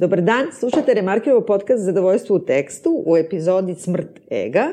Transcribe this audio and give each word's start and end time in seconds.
Dobar 0.00 0.22
dan, 0.22 0.52
slušate 0.52 0.94
Remarkirovo 0.94 1.46
podcast 1.46 1.84
Zadovoljstvo 1.84 2.36
u 2.36 2.38
tekstu 2.38 3.02
u 3.06 3.16
epizodi 3.16 3.74
Smrt 3.74 4.20
ega. 4.30 4.66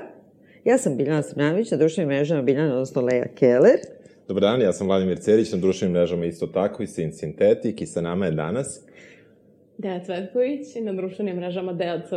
Ja 0.66 0.78
sam 0.78 0.98
Biljana 0.98 1.22
Srmjanović, 1.22 1.72
na 1.72 1.78
društvenim 1.78 2.10
mrežama 2.10 2.42
Biljana, 2.42 2.74
odnosno 2.74 3.02
Leja 3.02 3.26
Keller. 3.36 3.80
Dobar 4.28 4.42
dan, 4.42 4.62
ja 4.62 4.74
sam 4.74 4.88
Vladimir 4.88 5.20
Cerić, 5.20 5.52
na 5.52 5.58
društvenim 5.58 5.94
mrežama 5.94 6.26
isto 6.26 6.48
tako 6.48 6.84
i 6.84 6.88
Sin 6.88 7.14
Sintetik 7.14 7.82
i 7.82 7.86
sa 7.86 8.02
nama 8.02 8.26
je 8.26 8.32
danas... 8.32 8.82
Deja 9.78 10.04
Cvetković 10.04 10.76
i 10.76 10.82
na 10.82 10.94
društvenim 10.94 11.36
mrežama 11.36 11.74
Deja 11.74 12.02
CV. 12.02 12.16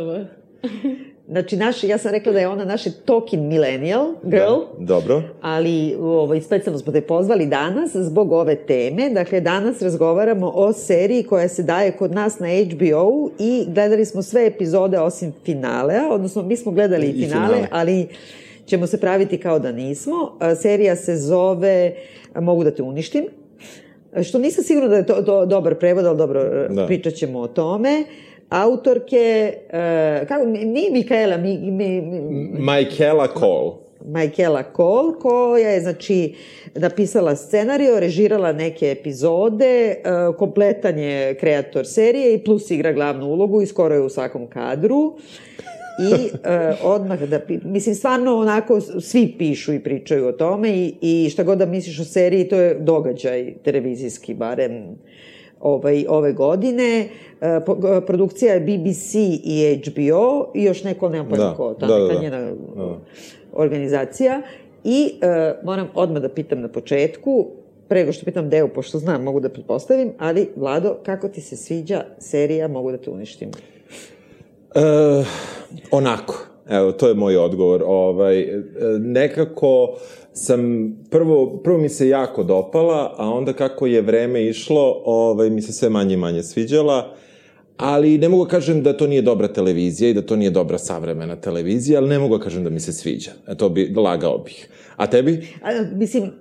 Znači, 1.31 1.57
naš, 1.57 1.83
ja 1.83 1.97
sam 1.97 2.11
rekla 2.11 2.31
da 2.31 2.39
je 2.39 2.47
ona 2.47 2.65
naš 2.65 2.81
talking 3.05 3.43
millennial 3.43 4.13
girl. 4.23 4.55
Da, 4.77 4.85
dobro. 4.85 5.23
Ali 5.41 5.95
ovaj, 5.99 6.41
specijalno 6.41 6.79
smo 6.79 6.91
te 6.91 7.01
pozvali 7.01 7.45
danas 7.45 7.95
zbog 7.95 8.31
ove 8.31 8.55
teme. 8.55 9.09
Dakle, 9.09 9.41
danas 9.41 9.81
razgovaramo 9.81 10.51
o 10.55 10.73
seriji 10.73 11.23
koja 11.23 11.47
se 11.47 11.63
daje 11.63 11.91
kod 11.91 12.11
nas 12.11 12.39
na 12.39 12.47
HBO 12.47 13.29
i 13.39 13.65
gledali 13.67 14.05
smo 14.05 14.21
sve 14.21 14.45
epizode 14.45 14.99
osim 14.99 15.33
finalea, 15.45 16.09
odnosno 16.09 16.43
mi 16.43 16.57
smo 16.57 16.71
gledali 16.71 17.07
i, 17.07 17.13
finale, 17.13 17.47
finale, 17.47 17.67
ali 17.71 18.07
ćemo 18.65 18.87
se 18.87 18.99
praviti 18.99 19.37
kao 19.37 19.59
da 19.59 19.71
nismo. 19.71 20.37
Serija 20.61 20.95
se 20.95 21.17
zove 21.17 21.93
Mogu 22.35 22.63
da 22.63 22.71
te 22.71 22.83
uništim. 22.83 23.25
Što 24.23 24.39
nisam 24.39 24.63
sigurna 24.63 24.89
da 24.89 24.95
je 24.95 25.05
to, 25.05 25.21
to 25.21 25.45
dobar 25.45 25.75
prevod, 25.75 26.05
ali 26.05 26.17
dobro, 26.17 26.67
da. 26.69 26.85
pričat 26.85 27.13
ćemo 27.13 27.39
o 27.39 27.47
tome. 27.47 27.99
Uh, 27.99 28.30
autorke, 28.51 29.53
uh, 29.65 30.27
kako, 30.27 30.45
nije 30.45 30.91
Mikaela, 30.91 31.37
mi, 31.37 31.57
mi, 31.57 32.01
mi, 32.01 32.21
Michaela 32.59 33.27
Cole. 33.39 33.71
Michaela 34.05 34.63
Cole, 34.75 35.13
koja 35.19 35.69
je, 35.69 35.81
znači, 35.81 36.35
napisala 36.75 37.35
scenario, 37.35 37.99
režirala 37.99 38.51
neke 38.51 38.91
epizode, 38.91 39.95
uh, 39.95 40.35
kompletan 40.35 40.99
je 40.99 41.35
kreator 41.35 41.87
serije 41.87 42.33
i 42.33 42.43
plus 42.43 42.71
igra 42.71 42.93
glavnu 42.93 43.25
ulogu 43.25 43.61
i 43.61 43.65
skoro 43.65 43.95
je 43.95 44.01
u 44.01 44.09
svakom 44.09 44.47
kadru. 44.47 45.13
I 45.99 46.13
uh, 46.13 46.85
odmah 46.85 47.19
da, 47.19 47.39
mislim, 47.63 47.95
stvarno 47.95 48.37
onako 48.37 48.81
svi 48.81 49.35
pišu 49.37 49.73
i 49.73 49.79
pričaju 49.79 50.27
o 50.27 50.31
tome 50.31 50.69
i, 50.69 50.95
i 51.01 51.29
šta 51.29 51.43
god 51.43 51.57
da 51.57 51.65
misliš 51.65 51.99
o 51.99 52.03
seriji, 52.03 52.49
to 52.49 52.55
je 52.55 52.73
događaj 52.79 53.53
televizijski, 53.63 54.33
barem 54.33 54.95
ovaj, 55.61 56.05
ove 56.09 56.33
godine. 56.33 57.09
E, 57.41 57.59
produkcija 58.07 58.53
je 58.53 58.59
BBC 58.59 59.15
i 59.43 59.81
HBO 59.85 60.51
i 60.55 60.63
još 60.63 60.83
neko, 60.83 61.09
nema 61.09 61.29
pojma 61.29 61.43
da, 61.43 61.53
ko, 61.53 61.73
ta 61.73 61.87
da, 61.87 61.99
neka 61.99 62.13
da, 62.13 62.13
da. 62.13 62.21
njena 62.21 62.51
da. 62.75 62.97
organizacija. 63.53 64.41
I 64.83 65.11
uh, 65.13 65.65
moram 65.65 65.87
odmah 65.93 66.21
da 66.21 66.29
pitam 66.29 66.61
na 66.61 66.67
početku, 66.67 67.47
prego 67.87 68.11
što 68.11 68.25
pitam 68.25 68.49
Deo, 68.49 68.67
pošto 68.67 68.97
znam, 68.97 69.23
mogu 69.23 69.39
da 69.39 69.49
pretpostavim, 69.49 70.13
ali 70.17 70.49
Vlado, 70.55 70.97
kako 71.05 71.27
ti 71.27 71.41
se 71.41 71.55
sviđa 71.55 72.03
serija 72.19 72.67
Mogu 72.67 72.91
da 72.91 72.97
te 72.97 73.09
uništim? 73.09 73.49
E, 74.75 74.81
onako, 75.91 76.45
evo, 76.69 76.91
to 76.91 77.07
je 77.07 77.13
moj 77.13 77.37
odgovor. 77.37 77.83
Ovaj, 77.85 78.47
nekako 78.99 79.97
sam, 80.33 80.91
prvo, 81.09 81.59
prvo 81.63 81.77
mi 81.77 81.89
se 81.89 82.07
jako 82.07 82.43
dopala, 82.43 83.15
a 83.17 83.29
onda 83.29 83.53
kako 83.53 83.85
je 83.85 84.01
vreme 84.01 84.45
išlo, 84.45 85.01
ovaj, 85.05 85.49
mi 85.49 85.61
se 85.61 85.73
sve 85.73 85.89
manje 85.89 86.13
i 86.13 86.17
manje 86.17 86.43
sviđala, 86.43 87.15
ali 87.77 88.17
ne 88.17 88.29
mogu 88.29 88.45
da 88.45 88.49
kažem 88.49 88.83
da 88.83 88.97
to 88.97 89.07
nije 89.07 89.21
dobra 89.21 89.47
televizija 89.47 90.09
i 90.09 90.13
da 90.13 90.21
to 90.21 90.35
nije 90.35 90.51
dobra 90.51 90.77
savremena 90.77 91.35
televizija, 91.35 91.99
ali 91.99 92.09
ne 92.09 92.19
mogu 92.19 92.37
da 92.37 92.43
kažem 92.43 92.63
da 92.63 92.69
mi 92.69 92.79
se 92.79 92.93
sviđa. 92.93 93.31
E, 93.47 93.55
to 93.55 93.69
bi, 93.69 93.93
lagao 93.95 94.37
bih. 94.37 94.69
A 94.95 95.07
tebi? 95.07 95.47
A, 95.63 95.69
mislim, 95.95 96.31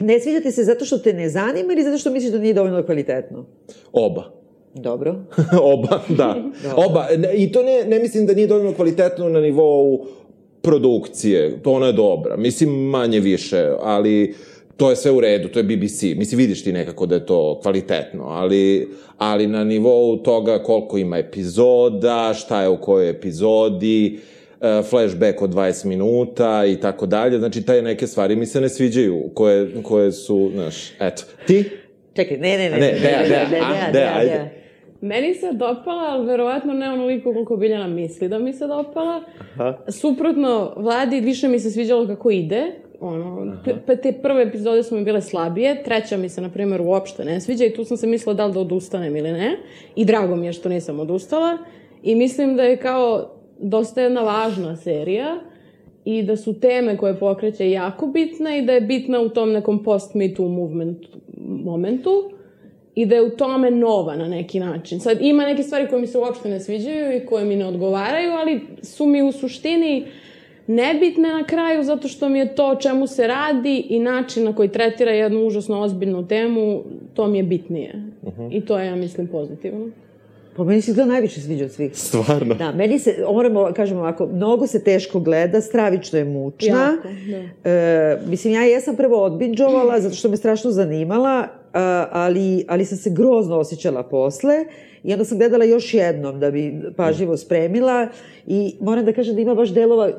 ne 0.00 0.20
sviđa 0.20 0.40
ti 0.40 0.50
se 0.50 0.64
zato 0.64 0.84
što 0.84 0.98
te 0.98 1.12
ne 1.12 1.28
zanima 1.28 1.72
ili 1.72 1.82
zato 1.82 1.98
što 1.98 2.10
misliš 2.10 2.32
da 2.32 2.38
nije 2.38 2.54
dovoljno 2.54 2.82
kvalitetno? 2.82 3.46
Oba. 3.92 4.40
Dobro. 4.74 5.16
Oba, 5.74 6.00
da. 6.08 6.36
Dobro. 6.64 6.84
Oba. 6.86 7.06
I 7.36 7.52
to 7.52 7.62
ne, 7.62 7.84
ne 7.84 7.98
mislim 7.98 8.26
da 8.26 8.34
nije 8.34 8.46
dovoljno 8.46 8.72
kvalitetno 8.72 9.28
na 9.28 9.40
nivou 9.40 10.06
produkcije, 10.62 11.62
to 11.62 11.72
ona 11.72 11.86
je 11.86 11.92
dobra. 11.92 12.36
Mislim, 12.36 12.70
manje 12.70 13.20
više, 13.20 13.68
ali 13.80 14.34
to 14.76 14.90
je 14.90 14.96
sve 14.96 15.10
u 15.10 15.20
redu, 15.20 15.48
to 15.48 15.58
je 15.58 15.62
BBC. 15.62 16.02
Mislim, 16.02 16.38
vidiš 16.38 16.64
ti 16.64 16.72
nekako 16.72 17.06
da 17.06 17.14
je 17.14 17.26
to 17.26 17.58
kvalitetno, 17.62 18.24
ali, 18.24 18.88
ali 19.18 19.46
na 19.46 19.64
nivou 19.64 20.16
toga 20.16 20.58
koliko 20.58 20.98
ima 20.98 21.18
epizoda, 21.18 22.34
šta 22.34 22.62
je 22.62 22.68
u 22.68 22.80
kojoj 22.80 23.10
epizodi, 23.10 24.18
uh, 24.60 24.66
flashback 24.90 25.42
od 25.42 25.50
20 25.50 25.84
minuta 25.84 26.66
i 26.66 26.76
tako 26.76 27.06
dalje. 27.06 27.38
Znači, 27.38 27.62
taj 27.62 27.82
neke 27.82 28.06
stvari 28.06 28.36
mi 28.36 28.46
se 28.46 28.60
ne 28.60 28.68
sviđaju, 28.68 29.30
koje, 29.34 29.82
koje 29.82 30.12
su, 30.12 30.50
znaš, 30.54 30.90
eto. 31.00 31.22
Ti? 31.46 31.64
Čekaj, 32.16 32.36
ne, 32.36 32.58
ne, 32.58 32.70
ne. 32.70 32.78
Ne, 32.78 32.98
Deja, 33.02 33.22
Deja, 33.28 33.48
Deja, 33.50 33.90
Deja, 33.92 34.12
ajde. 34.16 34.59
Meni 35.00 35.34
se 35.34 35.52
dopala, 35.52 36.02
ali 36.08 36.26
verovatno 36.26 36.72
ne 36.72 36.92
onoliko 36.92 37.32
koliko 37.32 37.56
Biljana 37.56 37.86
misli 37.86 38.28
da 38.28 38.38
mi 38.38 38.52
se 38.52 38.66
dopala. 38.66 39.22
Aha. 39.40 39.78
Suprotno, 39.88 40.72
Vladi 40.76 41.20
više 41.20 41.48
mi 41.48 41.58
se 41.58 41.70
sviđalo 41.70 42.06
kako 42.06 42.30
ide. 42.30 42.72
Ono, 43.00 43.52
pa 43.86 43.96
te 43.96 44.12
prve 44.12 44.42
epizode 44.42 44.82
su 44.82 44.96
mi 44.96 45.04
bile 45.04 45.22
slabije, 45.22 45.82
treća 45.82 46.16
mi 46.16 46.28
se, 46.28 46.40
na 46.40 46.48
primjer, 46.48 46.80
uopšte 46.80 47.24
ne 47.24 47.40
sviđa 47.40 47.64
i 47.64 47.74
tu 47.74 47.84
sam 47.84 47.96
se 47.96 48.06
mislila 48.06 48.34
da 48.34 48.46
li 48.46 48.52
da 48.52 48.60
odustanem 48.60 49.16
ili 49.16 49.32
ne. 49.32 49.56
I 49.96 50.04
drago 50.04 50.36
mi 50.36 50.46
je 50.46 50.52
što 50.52 50.68
nisam 50.68 51.00
odustala. 51.00 51.58
I 52.02 52.14
mislim 52.14 52.56
da 52.56 52.62
je 52.62 52.76
kao 52.76 53.30
dosta 53.58 54.00
jedna 54.00 54.20
važna 54.20 54.76
serija 54.76 55.40
i 56.04 56.22
da 56.22 56.36
su 56.36 56.60
teme 56.60 56.96
koje 56.96 57.18
pokreće 57.18 57.70
jako 57.70 58.06
bitne 58.06 58.58
i 58.58 58.66
da 58.66 58.72
je 58.72 58.80
bitna 58.80 59.20
u 59.20 59.28
tom 59.28 59.52
nekom 59.52 59.84
post-me 59.84 60.34
too 60.34 60.48
movement 60.48 60.98
momentu 61.64 62.30
i 63.00 63.06
da 63.06 63.14
je 63.14 63.22
u 63.22 63.30
tome 63.30 63.70
nova 63.70 64.16
na 64.16 64.28
neki 64.28 64.60
način. 64.60 65.00
Sad, 65.00 65.18
ima 65.20 65.44
neke 65.44 65.62
stvari 65.62 65.86
koje 65.88 66.00
mi 66.00 66.06
se 66.06 66.18
uopšte 66.18 66.48
ne 66.48 66.60
sviđaju 66.60 67.16
i 67.16 67.26
koje 67.26 67.44
mi 67.44 67.56
ne 67.56 67.66
odgovaraju, 67.66 68.32
ali 68.32 68.60
su 68.82 69.06
mi 69.06 69.22
u 69.22 69.32
suštini 69.32 70.06
nebitne 70.66 71.28
na 71.28 71.44
kraju 71.44 71.84
zato 71.84 72.08
što 72.08 72.28
mi 72.28 72.38
je 72.38 72.54
to 72.54 72.68
o 72.68 72.76
čemu 72.76 73.06
se 73.06 73.26
radi 73.26 73.86
i 73.88 73.98
način 73.98 74.44
na 74.44 74.54
koji 74.54 74.68
tretira 74.68 75.12
jednu 75.12 75.46
užasno 75.46 75.80
ozbiljnu 75.80 76.28
temu, 76.28 76.82
to 77.14 77.26
mi 77.26 77.38
je 77.38 77.42
bitnije. 77.42 77.94
Uh 78.22 78.32
-huh. 78.32 78.56
I 78.56 78.60
to 78.60 78.78
je, 78.78 78.86
ja 78.86 78.96
mislim, 78.96 79.26
pozitivno. 79.26 79.90
Pa 80.56 80.64
meni 80.64 80.82
se 80.82 80.96
to 80.96 81.06
najviše 81.06 81.40
sviđa 81.40 81.64
od 81.64 81.70
svih. 81.70 81.96
Stvarno? 81.96 82.54
Da, 82.54 82.72
meni 82.72 82.98
se, 82.98 83.24
moramo, 83.32 83.72
kažemo 83.76 84.00
ovako, 84.00 84.26
mnogo 84.26 84.66
se 84.66 84.84
teško 84.84 85.20
gleda, 85.20 85.60
stravično 85.60 86.18
je 86.18 86.24
mučna. 86.24 86.68
Jako, 86.68 87.08
da. 87.30 87.70
E, 87.70 88.18
mislim, 88.26 88.54
ja 88.54 88.62
jesam 88.62 88.96
prvo 88.96 89.22
odbinđovala, 89.22 90.00
zato 90.04 90.14
što 90.14 90.28
me 90.28 90.36
strašno 90.36 90.70
zanimala, 90.70 91.48
ali, 92.10 92.64
ali 92.68 92.84
sam 92.84 92.98
se 92.98 93.10
grozno 93.10 93.58
osjećala 93.58 94.02
posle 94.02 94.54
i 95.04 95.12
onda 95.12 95.24
sam 95.24 95.38
gledala 95.38 95.64
još 95.64 95.94
jednom 95.94 96.40
da 96.40 96.50
bi 96.50 96.74
pažljivo 96.96 97.36
spremila 97.36 98.08
i 98.46 98.76
moram 98.80 99.04
da 99.04 99.12
kažem 99.12 99.34
da 99.34 99.40
ima 99.40 99.54
baš 99.54 99.68
delova, 99.68 100.10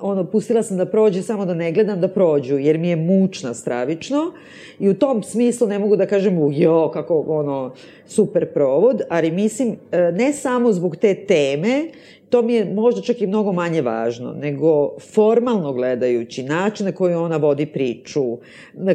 ono, 0.00 0.24
pustila 0.24 0.62
sam 0.62 0.76
da 0.76 0.86
prođe 0.86 1.22
samo 1.22 1.46
da 1.46 1.54
ne 1.54 1.72
gledam 1.72 2.00
da 2.00 2.08
prođu, 2.08 2.58
jer 2.58 2.78
mi 2.78 2.88
je 2.88 2.96
mučna 2.96 3.54
stravično 3.54 4.32
i 4.78 4.88
u 4.88 4.94
tom 4.94 5.22
smislu 5.22 5.66
ne 5.66 5.78
mogu 5.78 5.96
da 5.96 6.06
kažem 6.06 6.38
u 6.38 6.52
jo, 6.52 6.90
kako 6.90 7.24
ono, 7.28 7.74
super 8.06 8.52
provod, 8.52 9.02
ali 9.08 9.30
mislim, 9.30 9.76
e, 9.92 10.12
ne 10.12 10.32
samo 10.32 10.72
zbog 10.72 10.96
te 10.96 11.14
teme, 11.14 11.88
to 12.30 12.42
mi 12.42 12.54
je 12.54 12.64
možda 12.64 13.00
čak 13.00 13.20
i 13.20 13.26
mnogo 13.26 13.52
manje 13.52 13.82
važno, 13.82 14.32
nego 14.32 14.98
formalno 14.98 15.72
gledajući 15.72 16.42
način 16.42 16.86
na 16.86 16.92
koji 16.92 17.14
ona 17.14 17.36
vodi 17.36 17.66
priču, 17.66 18.38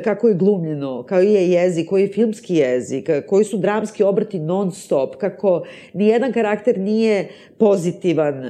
kako 0.03 0.27
je 0.27 0.33
glumljeno, 0.33 1.03
kao 1.03 1.19
je 1.19 1.51
jezik, 1.51 1.89
koji 1.89 2.01
je 2.01 2.07
filmski 2.07 2.55
jezik, 2.55 3.09
koji 3.27 3.45
su 3.45 3.57
dramski 3.57 4.03
obrati 4.03 4.39
non 4.39 4.71
stop, 4.71 5.15
kako 5.15 5.63
nijedan 5.93 6.33
karakter 6.33 6.77
nije 6.79 7.29
pozitivan 7.57 8.49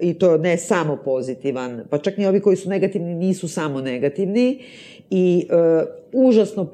i 0.00 0.14
to 0.14 0.38
ne 0.38 0.56
samo 0.56 0.98
pozitivan, 1.04 1.82
pa 1.90 1.98
čak 1.98 2.16
ni 2.16 2.26
ovi 2.26 2.40
koji 2.40 2.56
su 2.56 2.68
negativni 2.68 3.14
nisu 3.14 3.48
samo 3.48 3.80
negativni 3.80 4.58
i 5.10 5.46
uh, 5.50 6.03
užasno 6.14 6.62
uh, 6.62 6.68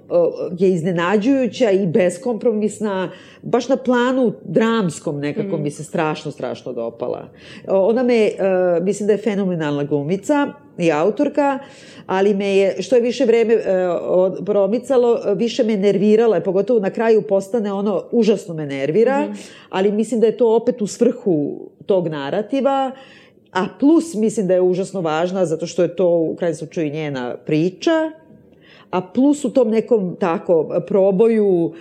je 0.58 0.70
iznenađujuća 0.70 1.70
i 1.70 1.86
beskompromisna, 1.86 3.10
baš 3.42 3.68
na 3.68 3.76
planu 3.76 4.32
dramskom 4.44 5.20
nekako 5.20 5.56
mm. 5.56 5.62
mi 5.62 5.70
se 5.70 5.84
strašno, 5.84 6.30
strašno 6.30 6.72
dopala. 6.72 7.28
Ona 7.68 8.02
me, 8.02 8.30
uh, 8.30 8.84
mislim 8.84 9.06
da 9.06 9.12
je 9.12 9.18
fenomenalna 9.18 9.84
glumica 9.84 10.52
i 10.78 10.92
autorka, 10.92 11.58
ali 12.06 12.34
me 12.34 12.56
je, 12.56 12.82
što 12.82 12.96
je 12.96 13.02
više 13.02 13.24
vreme 13.24 13.56
promicalo, 14.46 15.20
više 15.36 15.64
me 15.64 15.76
nervirala, 15.76 16.40
pogotovo 16.40 16.80
na 16.80 16.90
kraju 16.90 17.22
postane 17.22 17.72
ono, 17.72 18.04
užasno 18.10 18.54
me 18.54 18.66
nervira, 18.66 19.26
mm. 19.26 19.34
ali 19.70 19.92
mislim 19.92 20.20
da 20.20 20.26
je 20.26 20.36
to 20.36 20.56
opet 20.56 20.82
u 20.82 20.86
svrhu 20.86 21.60
tog 21.86 22.08
narativa, 22.08 22.90
a 23.52 23.66
plus 23.80 24.14
mislim 24.14 24.46
da 24.46 24.54
je 24.54 24.60
užasno 24.60 25.00
važna 25.00 25.46
zato 25.46 25.66
što 25.66 25.82
je 25.82 25.96
to 25.96 26.08
u 26.08 26.36
krajnjem 26.36 26.56
slučaju 26.56 26.90
njena 26.90 27.36
priča, 27.46 28.10
a 28.90 29.00
plus 29.00 29.44
u 29.44 29.50
tom 29.50 29.70
nekom 29.70 30.16
tako 30.20 30.82
proboju 30.86 31.72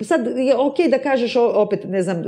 e, 0.00 0.04
sad 0.04 0.26
je 0.26 0.56
okay 0.56 0.90
da 0.90 0.98
kažeš 0.98 1.36
opet, 1.36 1.84
ne 1.88 2.02
znam, 2.02 2.22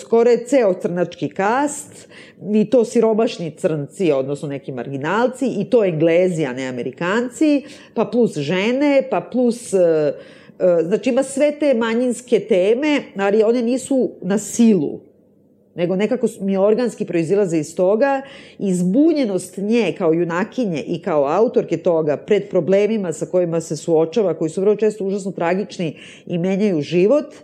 skoro 0.00 0.30
je 0.30 0.44
ceo 0.46 0.74
crnački 0.74 1.28
kast 1.28 2.08
i 2.54 2.70
to 2.70 2.84
siromašni 2.84 3.50
crnci, 3.50 4.12
odnosno 4.12 4.48
neki 4.48 4.72
marginalci 4.72 5.46
i 5.46 5.64
to 5.64 5.84
englezi, 5.84 6.44
a 6.44 6.52
ne 6.52 6.68
amerikanci, 6.68 7.62
pa 7.94 8.04
plus 8.04 8.36
žene, 8.36 9.02
pa 9.10 9.20
plus 9.20 9.72
uh, 9.72 9.80
znači 10.82 11.10
ima 11.10 11.22
sve 11.22 11.52
te 11.58 11.74
manjinske 11.74 12.40
teme, 12.40 13.02
ali 13.16 13.42
one 13.42 13.62
nisu 13.62 14.10
na 14.22 14.38
silu 14.38 15.11
nego 15.74 15.96
nekako 15.96 16.26
mi 16.40 16.56
organski 16.56 17.04
proizilaze 17.04 17.58
iz 17.58 17.76
toga 17.76 18.22
i 18.58 18.74
zbunjenost 18.74 19.56
nje 19.56 19.94
kao 19.98 20.12
junakinje 20.12 20.82
i 20.82 21.02
kao 21.02 21.24
autorke 21.26 21.76
toga 21.76 22.16
pred 22.16 22.48
problemima 22.50 23.12
sa 23.12 23.26
kojima 23.26 23.60
se 23.60 23.76
suočava, 23.76 24.34
koji 24.34 24.50
su 24.50 24.60
vrlo 24.60 24.76
često 24.76 25.04
užasno 25.04 25.32
tragični 25.32 25.96
i 26.26 26.38
menjaju 26.38 26.80
život, 26.80 27.34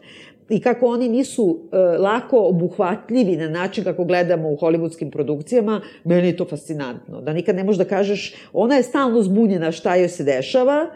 i 0.48 0.60
kako 0.60 0.86
oni 0.86 1.08
nisu 1.08 1.58
e, 1.72 1.76
lako 1.78 2.38
obuhvatljivi 2.38 3.36
na 3.36 3.48
način 3.48 3.84
kako 3.84 4.04
gledamo 4.04 4.50
u 4.50 4.56
hollywoodskim 4.56 5.10
produkcijama, 5.10 5.80
meni 6.04 6.26
je 6.26 6.36
to 6.36 6.44
fascinantno. 6.44 7.20
Da 7.20 7.32
nikad 7.32 7.56
ne 7.56 7.64
možeš 7.64 7.78
da 7.78 7.84
kažeš, 7.84 8.34
ona 8.52 8.74
je 8.76 8.82
stalno 8.82 9.22
zbunjena 9.22 9.72
šta 9.72 9.94
joj 9.94 10.08
se 10.08 10.24
dešava, 10.24 10.86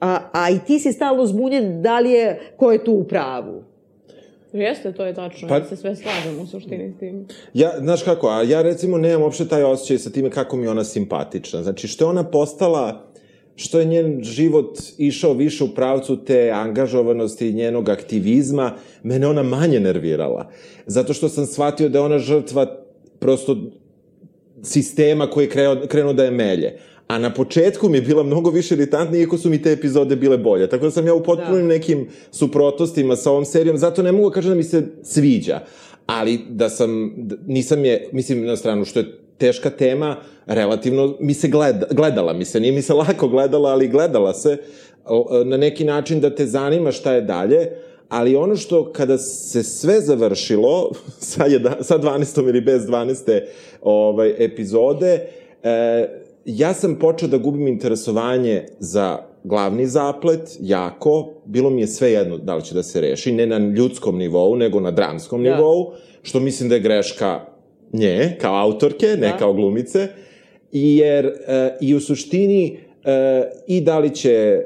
a, 0.00 0.18
a 0.32 0.50
i 0.50 0.58
ti 0.66 0.78
si 0.78 0.92
stalno 0.92 1.26
zbunjen 1.26 1.82
da 1.82 2.00
li 2.00 2.10
je, 2.10 2.40
ko 2.56 2.72
je 2.72 2.84
tu 2.84 2.92
u 2.92 3.04
pravu. 3.04 3.62
Jeste, 4.56 4.92
to 4.92 5.04
je 5.06 5.14
tačno. 5.14 5.48
Pa, 5.48 5.64
se 5.64 5.76
sve 5.76 5.96
slažemo 5.96 6.42
u 6.42 6.46
suštini 6.46 6.92
s 6.96 6.98
tim. 6.98 7.26
Ja, 7.54 7.72
znaš 7.78 8.02
kako, 8.02 8.28
a 8.28 8.42
ja 8.42 8.62
recimo 8.62 8.98
nemam 8.98 9.22
uopšte 9.22 9.48
taj 9.48 9.62
osjećaj 9.62 9.98
sa 9.98 10.10
time 10.10 10.30
kako 10.30 10.56
mi 10.56 10.68
ona 10.68 10.84
simpatična. 10.84 11.62
Znači, 11.62 11.88
što 11.88 12.04
je 12.04 12.08
ona 12.08 12.30
postala 12.30 13.06
što 13.56 13.78
je 13.78 13.84
njen 13.84 14.22
život 14.22 14.78
išao 14.98 15.32
više 15.32 15.64
u 15.64 15.74
pravcu 15.74 16.24
te 16.24 16.50
angažovanosti 16.54 17.48
i 17.48 17.52
njenog 17.52 17.88
aktivizma, 17.88 18.72
mene 19.02 19.26
ona 19.26 19.42
manje 19.42 19.80
nervirala. 19.80 20.50
Zato 20.86 21.12
što 21.12 21.28
sam 21.28 21.46
shvatio 21.46 21.88
da 21.88 21.98
je 21.98 22.04
ona 22.04 22.18
žrtva 22.18 22.66
prosto 23.18 23.56
sistema 24.62 25.26
koji 25.26 25.44
je 25.44 25.50
krenuo, 25.50 25.86
krenuo 25.88 26.12
da 26.12 26.24
je 26.24 26.30
melje. 26.30 26.78
A 27.06 27.18
na 27.18 27.34
početku 27.34 27.88
mi 27.88 27.96
je 27.96 28.02
bila 28.02 28.22
mnogo 28.22 28.50
više 28.50 28.74
iritantna, 28.74 29.18
iako 29.18 29.38
su 29.38 29.50
mi 29.50 29.62
te 29.62 29.72
epizode 29.72 30.16
bile 30.16 30.38
bolje. 30.38 30.68
Tako 30.68 30.84
da 30.84 30.90
sam 30.90 31.06
ja 31.06 31.14
u 31.14 31.22
potpunim 31.22 31.68
da. 31.68 31.74
nekim 31.74 32.08
suprotostima 32.30 33.16
sa 33.16 33.30
ovom 33.30 33.44
serijom, 33.44 33.78
zato 33.78 34.02
ne 34.02 34.12
mogu 34.12 34.30
da 34.30 34.34
kažem 34.34 34.50
da 34.50 34.56
mi 34.56 34.64
se 34.64 34.82
sviđa. 35.02 35.60
Ali 36.06 36.40
da 36.48 36.68
sam, 36.68 37.14
nisam 37.46 37.84
je, 37.84 38.08
mislim 38.12 38.44
na 38.44 38.56
stranu 38.56 38.84
što 38.84 39.00
je 39.00 39.18
teška 39.38 39.70
tema, 39.70 40.16
relativno 40.46 41.16
mi 41.20 41.34
se 41.34 41.48
gleda, 41.48 41.86
gledala 41.90 42.32
mi 42.32 42.44
se, 42.44 42.60
nije 42.60 42.72
mi 42.72 42.82
se 42.82 42.94
lako 42.94 43.28
gledala, 43.28 43.70
ali 43.70 43.88
gledala 43.88 44.34
se 44.34 44.58
na 45.44 45.56
neki 45.56 45.84
način 45.84 46.20
da 46.20 46.34
te 46.34 46.46
zanima 46.46 46.92
šta 46.92 47.12
je 47.12 47.20
dalje, 47.20 47.70
ali 48.08 48.36
ono 48.36 48.56
što 48.56 48.92
kada 48.92 49.18
se 49.18 49.62
sve 49.62 50.00
završilo 50.00 50.90
sa, 51.18 51.44
jedna, 51.44 51.76
sa 51.80 51.98
12. 51.98 52.48
ili 52.48 52.60
bez 52.60 52.86
12. 52.86 53.40
Ovaj, 53.82 54.34
epizode, 54.44 55.28
e, 55.62 56.25
ja 56.46 56.74
sam 56.74 56.94
počeo 56.98 57.28
da 57.28 57.38
gubim 57.38 57.66
interesovanje 57.66 58.64
za 58.78 59.18
glavni 59.44 59.86
zaplet, 59.86 60.40
jako, 60.60 61.34
bilo 61.44 61.70
mi 61.70 61.80
je 61.80 61.86
sve 61.86 62.12
jedno 62.12 62.38
da 62.38 62.54
li 62.54 62.62
će 62.62 62.74
da 62.74 62.82
se 62.82 63.00
reši, 63.00 63.32
ne 63.32 63.46
na 63.46 63.58
ljudskom 63.58 64.18
nivou, 64.18 64.56
nego 64.56 64.80
na 64.80 64.90
dramskom 64.90 65.42
da. 65.42 65.50
nivou, 65.50 65.92
što 66.22 66.40
mislim 66.40 66.68
da 66.68 66.74
je 66.74 66.80
greška 66.80 67.40
nje, 67.92 68.36
kao 68.40 68.56
autorke, 68.56 69.06
ne 69.06 69.28
da. 69.28 69.36
kao 69.36 69.52
glumice, 69.52 70.08
jer 70.72 71.26
e, 71.26 71.76
i 71.80 71.94
u 71.94 72.00
suštini 72.00 72.78
e, 73.04 73.42
i 73.66 73.80
da 73.80 73.98
li 73.98 74.14
će 74.14 74.32
e, 74.32 74.62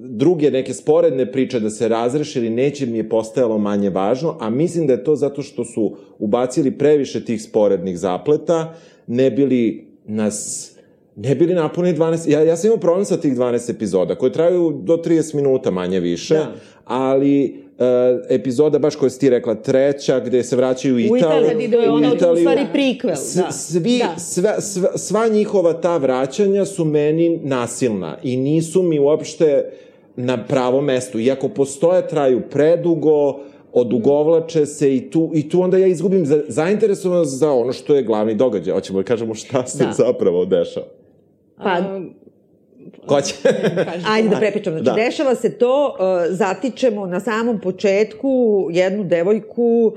druge 0.00 0.50
neke 0.50 0.74
sporedne 0.74 1.32
priče 1.32 1.60
da 1.60 1.70
se 1.70 1.88
razreše 1.88 2.38
ili 2.38 2.50
neće 2.50 2.86
mi 2.86 2.96
je 2.96 3.08
postajalo 3.08 3.58
manje 3.58 3.90
važno, 3.90 4.36
a 4.40 4.50
mislim 4.50 4.86
da 4.86 4.92
je 4.92 5.04
to 5.04 5.16
zato 5.16 5.42
što 5.42 5.64
su 5.64 5.96
ubacili 6.18 6.78
previše 6.78 7.24
tih 7.24 7.42
sporednih 7.42 7.98
zapleta, 7.98 8.74
ne 9.06 9.30
bili 9.30 9.86
nas 10.06 10.68
ne 11.16 11.34
bili 11.34 11.54
napuni 11.54 11.94
12... 11.94 12.30
Ja, 12.30 12.42
ja 12.42 12.56
sam 12.56 12.68
imao 12.68 12.80
problem 12.80 13.04
sa 13.04 13.16
tih 13.16 13.36
12 13.36 13.70
epizoda, 13.70 14.14
koje 14.14 14.32
traju 14.32 14.80
do 14.84 14.96
30 14.96 15.34
minuta 15.34 15.70
manje 15.70 16.00
više, 16.00 16.34
da. 16.34 16.52
ali 16.84 17.64
uh, 17.78 17.84
epizoda, 18.28 18.78
baš 18.78 18.96
koja 18.96 19.10
si 19.10 19.20
ti 19.20 19.30
rekla, 19.30 19.54
treća, 19.54 20.20
gde 20.20 20.42
se 20.42 20.56
vraćaju 20.56 20.94
u 20.94 20.98
Italiju. 20.98 21.42
U 21.42 21.50
Italiju, 21.50 21.68
da 21.70 21.76
je 21.76 21.90
ona 21.90 22.12
u 22.12 22.36
stvari 22.36 22.66
prikvel. 22.72 23.14
Da. 23.36 23.52
Svi, 23.52 23.98
da. 23.98 24.18
Sva, 24.18 24.60
sva, 24.60 24.98
sva 24.98 25.28
njihova 25.28 25.72
ta 25.72 25.96
vraćanja 25.96 26.64
su 26.64 26.84
meni 26.84 27.40
nasilna 27.42 28.16
i 28.22 28.36
nisu 28.36 28.82
mi 28.82 28.98
uopšte 28.98 29.70
na 30.16 30.44
pravom 30.46 30.84
mestu. 30.84 31.20
Iako 31.20 31.48
postoje, 31.48 32.08
traju 32.08 32.42
predugo, 32.50 33.40
odugovlače 33.72 34.66
se 34.66 34.96
i 34.96 35.10
tu, 35.10 35.30
i 35.34 35.48
tu 35.48 35.62
onda 35.62 35.78
ja 35.78 35.86
izgubim 35.86 36.26
za, 36.26 36.42
zainteresovanost 36.48 37.38
za 37.38 37.52
ono 37.52 37.72
što 37.72 37.94
je 37.94 38.02
glavni 38.02 38.34
događaj. 38.34 38.74
Hoćemo 38.74 38.98
da 38.98 39.04
kažemo 39.04 39.34
šta 39.34 39.66
se 39.66 39.84
da. 39.84 39.92
zapravo 39.92 40.44
dešava. 40.44 41.01
Pa, 41.62 41.80
Ko 43.06 43.20
će? 43.20 43.34
Ajde 44.12 44.28
da 44.28 44.36
prepičam. 44.36 44.72
Znači, 44.72 44.84
da. 44.84 44.92
dešava 44.92 45.34
se 45.34 45.58
to, 45.58 45.86
uh, 45.86 46.36
zatičemo 46.36 47.06
na 47.06 47.20
samom 47.20 47.60
početku 47.60 48.68
jednu 48.70 49.04
devojku 49.04 49.92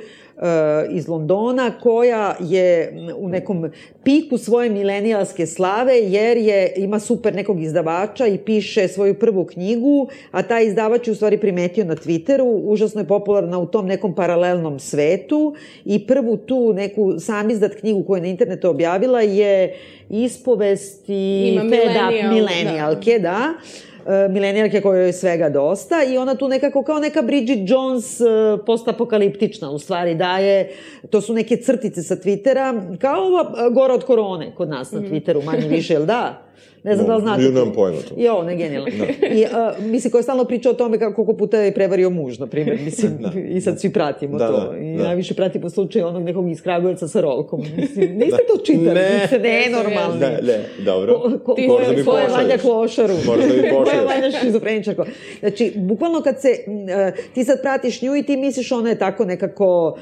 iz 0.89 1.07
Londona 1.07 1.71
koja 1.81 2.35
je 2.39 2.93
u 3.17 3.29
nekom 3.29 3.71
piku 4.03 4.37
svoje 4.37 4.69
milenijalske 4.69 5.45
slave 5.45 5.99
jer 5.99 6.37
je 6.37 6.73
ima 6.77 6.99
super 6.99 7.35
nekog 7.35 7.61
izdavača 7.61 8.27
i 8.27 8.37
piše 8.37 8.87
svoju 8.87 9.13
prvu 9.13 9.45
knjigu, 9.45 10.07
a 10.31 10.43
taj 10.43 10.65
izdavač 10.65 11.07
je 11.07 11.11
u 11.11 11.15
stvari 11.15 11.37
primetio 11.37 11.85
na 11.85 11.95
Twitteru, 11.95 12.61
užasno 12.63 13.01
je 13.01 13.07
popularna 13.07 13.59
u 13.59 13.65
tom 13.65 13.85
nekom 13.85 14.15
paralelnom 14.15 14.79
svetu 14.79 15.55
i 15.85 16.07
prvu 16.07 16.37
tu 16.37 16.73
neku 16.73 17.19
sam 17.19 17.49
izdat 17.49 17.75
knjigu 17.75 18.03
koju 18.03 18.17
je 18.17 18.21
na 18.21 18.27
internetu 18.27 18.69
objavila 18.69 19.21
je 19.21 19.75
ispovesti 20.09 21.59
fed 21.69 21.89
up 21.89 22.31
milenijalke, 22.33 23.19
da. 23.19 23.19
da 23.19 23.53
E, 23.94 23.94
milenijalke 24.29 24.81
koje 24.81 25.05
je 25.05 25.13
svega 25.13 25.49
dosta 25.49 26.03
i 26.03 26.17
ona 26.17 26.35
tu 26.35 26.47
nekako 26.47 26.83
kao 26.83 26.99
neka 26.99 27.21
Bridget 27.21 27.69
Jones 27.69 28.21
e, 28.21 28.25
postapokaliptična 28.65 29.71
u 29.71 29.79
stvari 29.79 30.15
daje, 30.15 30.69
to 31.09 31.21
su 31.21 31.33
neke 31.33 31.57
crtice 31.57 32.03
sa 32.03 32.15
Twittera, 32.15 32.97
kao 32.97 33.25
ova 33.25 33.53
e, 33.67 33.69
gora 33.69 33.93
od 33.93 34.05
korone 34.05 34.55
kod 34.55 34.69
nas 34.69 34.91
na 34.91 34.99
mhm. 34.99 35.13
Twitteru, 35.13 35.45
manje 35.45 35.67
više, 35.67 35.93
jel 35.93 36.05
da? 36.05 36.41
Ne 36.85 36.95
znam 36.95 37.07
no, 37.07 37.13
da 37.13 37.15
li 37.15 37.21
znate. 37.21 37.59
Nam 37.59 37.71
pojma 37.73 37.97
to. 38.09 38.15
Jo, 38.17 38.43
ne, 38.43 38.55
genijalno. 38.55 38.89
Da. 38.97 39.27
I, 39.27 39.43
uh, 39.43 39.85
mislim, 39.85 40.11
koja 40.11 40.23
stalno 40.23 40.45
priča 40.45 40.69
o 40.69 40.73
tome 40.73 40.99
kako 40.99 41.33
puta 41.33 41.57
je 41.57 41.73
prevario 41.73 42.09
muž, 42.09 42.39
na 42.39 42.47
primjer. 42.47 42.79
Mislim, 42.85 43.17
da. 43.19 43.39
i 43.39 43.61
sad 43.61 43.79
svi 43.81 43.93
pratimo 43.93 44.37
da, 44.37 44.47
to. 44.47 44.71
Da, 44.71 44.77
I 44.77 44.97
da. 44.97 45.03
najviše 45.03 45.33
pratimo 45.33 45.69
slučaj 45.69 46.01
onog 46.01 46.23
nekog 46.23 46.51
iz 46.51 46.61
Kragujevca 46.61 47.07
sa 47.07 47.21
rolkom. 47.21 47.63
Mislim, 47.77 48.17
niste 48.17 48.37
da. 48.47 48.53
to 48.53 48.63
čitali? 48.65 48.85
Ne. 48.85 49.29
Ne, 49.31 49.39
nenormalni. 49.39 50.19
Ne, 50.19 50.39
ne, 50.43 50.83
dobro. 50.85 51.19
Ko, 51.19 51.39
ko, 51.45 51.53
Ti 51.53 51.67
Možda 51.67 51.93
mi 51.93 52.05
ko 52.05 52.17
je 52.17 52.27
Vanja 52.27 52.57
Klošaru. 52.57 53.13
Možda 53.25 53.45
mi 53.45 53.69
pošalješ. 53.69 53.91
ko 53.91 53.97
je 53.97 54.05
Vanja 54.05 54.31
šizofreničarko. 54.41 55.05
Znači, 55.39 55.73
bukvalno 55.75 56.21
kad 56.21 56.41
se, 56.41 56.49
uh, 56.67 57.23
ti 57.33 57.43
sad 57.43 57.61
pratiš 57.61 58.01
nju 58.01 58.15
i 58.15 58.23
ti 58.23 58.37
misliš 58.37 58.71
ona 58.71 58.89
je 58.89 58.99
tako 58.99 59.25
nekako 59.25 59.97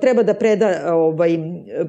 treba 0.00 0.22
da 0.22 0.34
preda 0.34 0.94
ovaj, 0.94 1.38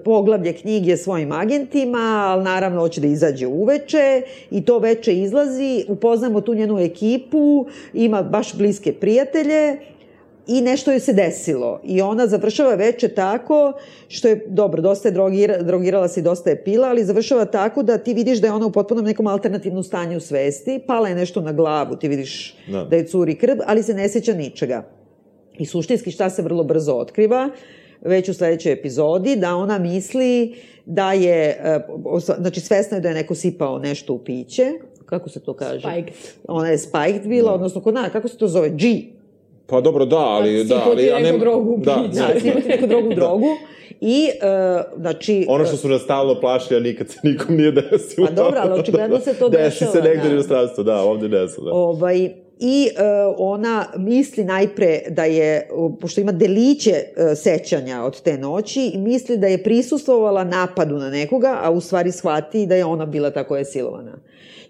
poglavlje 0.06 0.54
knjige 0.54 0.98
svojim 0.98 1.32
agentima, 1.32 2.24
ali 2.28 2.44
naravno 2.44 2.82
hoće 2.82 3.02
da 3.02 3.08
izađe 3.08 3.48
uveče 3.48 4.22
i 4.52 4.66
to 4.66 4.80
veče 4.80 5.14
izlazi, 5.14 5.86
upoznamo 5.88 6.42
tu 6.42 6.54
njenu 6.54 6.80
ekipu, 6.80 7.66
ima 7.94 8.24
baš 8.24 8.54
bliske 8.54 8.94
prijatelje 8.94 9.78
i 10.48 10.62
nešto 10.62 10.92
joj 10.92 11.00
se 11.00 11.14
desilo. 11.14 11.80
I 11.84 12.02
ona 12.02 12.28
završava 12.28 12.76
veče 12.76 13.08
tako, 13.08 13.74
što 14.08 14.28
je, 14.28 14.46
dobro, 14.48 14.82
dosta 14.82 15.08
je 15.08 15.12
drogira, 15.12 15.62
drogirala 15.62 16.08
se 16.08 16.20
i 16.20 16.24
dosta 16.24 16.50
je 16.50 16.64
pila, 16.64 16.88
ali 16.88 17.06
završava 17.06 17.46
tako 17.46 17.84
da 17.84 17.98
ti 17.98 18.14
vidiš 18.14 18.42
da 18.42 18.48
je 18.48 18.54
ona 18.54 18.66
u 18.66 18.72
potpunom 18.72 19.06
nekom 19.06 19.28
alternativnom 19.28 19.84
stanju 19.84 20.20
svesti, 20.20 20.80
pala 20.88 21.10
je 21.10 21.16
nešto 21.16 21.42
na 21.42 21.52
glavu, 21.52 21.96
ti 21.96 22.08
vidiš 22.08 22.56
da, 22.68 22.84
da 22.84 22.96
je 22.96 23.08
curi 23.08 23.36
krv, 23.36 23.58
ali 23.66 23.84
se 23.84 23.94
ne 23.94 24.10
sjeća 24.10 24.34
ničega. 24.34 24.84
I 25.58 25.66
suštinski 25.66 26.12
šta 26.12 26.30
se 26.30 26.42
vrlo 26.42 26.64
brzo 26.64 26.94
otkriva, 26.94 27.50
već 28.02 28.30
u 28.30 28.34
sledećoj 28.34 28.72
epizodi, 28.72 29.36
da 29.36 29.56
ona 29.56 29.80
misli 29.80 30.56
da 30.86 31.14
je, 31.14 31.60
e, 31.64 31.80
znači 32.38 32.60
svesna 32.60 32.98
je 32.98 33.02
da 33.02 33.10
je 33.10 33.16
neko 33.16 33.36
sipao 33.36 33.80
nešto 33.80 34.14
u 34.14 34.20
piće, 34.20 34.72
kako 35.06 35.30
se 35.30 35.40
to 35.40 35.54
kaže? 35.54 35.88
Spiked. 35.92 36.14
Ona 36.48 36.70
je 36.70 36.78
spiked 36.78 37.28
bila, 37.28 37.50
da. 37.50 37.56
odnosno 37.56 37.82
kod 37.82 37.94
nas, 37.94 38.12
kako 38.12 38.28
se 38.28 38.38
to 38.38 38.48
zove? 38.48 38.70
G. 38.70 38.86
Pa 39.68 39.82
dobro, 39.82 40.06
da, 40.06 40.18
ali... 40.18 40.64
Da, 40.64 40.84
ali 40.86 41.06
ja 41.06 41.20
neku 41.20 41.40
drogu 41.40 41.72
u 41.72 41.78
da, 41.78 42.04
piće. 42.10 42.22
Da, 42.22 42.40
sipati 42.40 42.68
neku 42.68 42.88
drogu 42.88 43.10
u 43.10 43.14
drogu. 43.14 43.48
I, 44.02 44.28
uh, 44.28 45.02
znači... 45.02 45.46
Ono 45.50 45.66
što 45.66 45.78
su 45.78 45.88
nas 45.88 46.02
stalno 46.02 46.40
plašili, 46.40 46.78
a 46.78 46.80
nikad 46.80 47.10
se 47.10 47.20
nikom 47.24 47.56
nije 47.56 47.72
desilo. 47.72 48.28
Pa 48.28 48.34
dobro, 48.34 48.60
ali 48.64 48.80
očigledno 48.80 49.20
se 49.20 49.34
to 49.34 49.50
dešava. 49.50 49.70
Desi 49.70 49.86
se 49.86 50.02
negde 50.02 50.24
da. 50.24 50.30
u 50.30 50.32
inostranstvu, 50.32 50.84
da, 50.84 51.02
ovde 51.02 51.28
desilo. 51.28 51.66
Da. 51.66 51.74
Ovaj, 51.74 52.30
i 52.66 52.90
e, 52.96 53.04
ona 53.38 53.86
misli 53.98 54.44
najpre 54.44 55.02
da 55.10 55.24
je, 55.24 55.70
pošto 56.02 56.22
ima 56.22 56.32
deliće 56.32 56.92
e, 56.92 57.36
sećanja 57.36 58.04
od 58.04 58.22
te 58.22 58.38
noći, 58.38 58.94
misli 58.98 59.38
da 59.38 59.48
je 59.48 59.64
prisustvovala 59.64 60.44
napadu 60.44 60.98
na 60.98 61.10
nekoga, 61.10 61.60
a 61.64 61.72
u 61.72 61.82
stvari 61.82 62.12
shvati 62.12 62.66
da 62.66 62.76
je 62.76 62.86
ona 62.86 63.06
bila 63.06 63.32
ta 63.32 63.44
koja 63.44 63.60
je 63.60 63.66
silovana. 63.66 64.18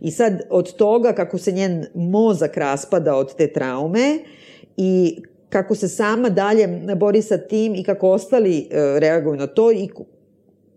I 0.01 0.11
sad 0.11 0.41
od 0.49 0.75
toga 0.75 1.13
kako 1.13 1.37
se 1.37 1.51
njen 1.51 1.85
mozak 1.93 2.57
raspada 2.57 3.15
od 3.15 3.35
te 3.35 3.47
traume 3.47 4.19
i 4.77 5.21
kako 5.49 5.75
se 5.75 5.87
sama 5.87 6.29
dalje 6.29 6.67
bori 6.95 7.21
sa 7.21 7.37
tim 7.37 7.75
i 7.75 7.83
kako 7.83 8.09
ostali 8.09 8.59
e, 8.59 8.99
reaguju 8.99 9.35
na 9.35 9.47
to 9.47 9.71
i 9.71 9.89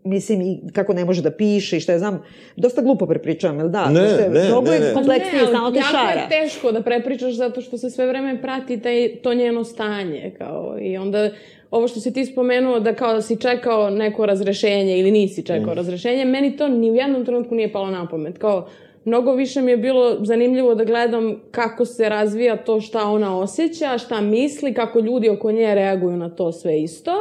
mislim, 0.07 0.41
i 0.43 0.73
kako 0.73 0.93
ne 0.93 1.05
može 1.05 1.23
da 1.23 1.31
piše 1.31 1.77
i 1.77 1.81
šta 1.81 1.93
ja 1.93 1.99
znam, 1.99 2.23
dosta 2.57 2.83
glupo 2.83 3.07
prepričavam, 3.07 3.59
jel 3.59 3.69
da? 3.69 3.87
Ne, 3.87 4.01
Dosta, 4.01 4.29
ne, 4.29 4.45
mnogo 4.45 4.69
ne, 4.69 4.75
je 4.75 4.81
ne. 4.81 4.95
kompleksnije, 4.95 5.35
Ne, 5.35 5.41
ali 5.41 5.49
stalno 5.49 5.71
te 5.71 5.79
jako 5.79 5.89
šara. 5.91 6.21
je 6.21 6.29
teško 6.31 6.73
da 6.73 6.83
prepričaš 6.83 7.33
zato 7.33 7.61
što 7.61 7.79
se 7.79 7.91
sve 7.91 8.07
vreme 8.07 8.43
prati 8.43 8.81
taj, 8.81 9.17
to 9.17 9.35
njeno 9.35 9.65
stanje. 9.65 10.35
Kao, 10.39 10.77
I 10.81 10.97
onda 10.97 11.31
ovo 11.71 11.89
što 11.89 12.01
si 12.01 12.13
ti 12.13 12.25
spomenuo 12.25 12.81
da 12.81 12.95
kao 12.95 13.13
da 13.13 13.23
si 13.23 13.37
čekao 13.37 13.91
neko 13.91 14.27
razrešenje 14.27 14.99
ili 14.99 15.11
nisi 15.11 15.43
čekao 15.43 15.73
Mm. 15.73 15.77
razrešenje, 15.77 16.25
meni 16.25 16.57
to 16.57 16.69
ni 16.69 16.91
u 16.91 16.95
jednom 16.95 17.25
trenutku 17.25 17.55
nije 17.55 17.73
palo 17.73 17.91
na 17.91 18.09
pamet. 18.09 18.39
Kao, 18.39 18.69
mnogo 19.05 19.33
više 19.33 19.61
mi 19.63 19.71
je 19.71 19.77
bilo 19.77 20.17
zanimljivo 20.21 20.75
da 20.75 20.85
gledam 20.85 21.41
kako 21.51 21.85
se 21.85 22.09
razvija 22.09 22.57
to 22.57 22.81
šta 22.81 23.05
ona 23.05 23.39
osjeća, 23.39 23.99
šta 23.99 24.21
misli, 24.21 24.75
kako 24.75 25.01
ljudi 25.01 25.29
oko 25.29 25.53
nje 25.53 25.75
reaguju 25.75 26.17
na 26.17 26.29
to 26.29 26.53
sve 26.53 26.81
isto 26.81 27.13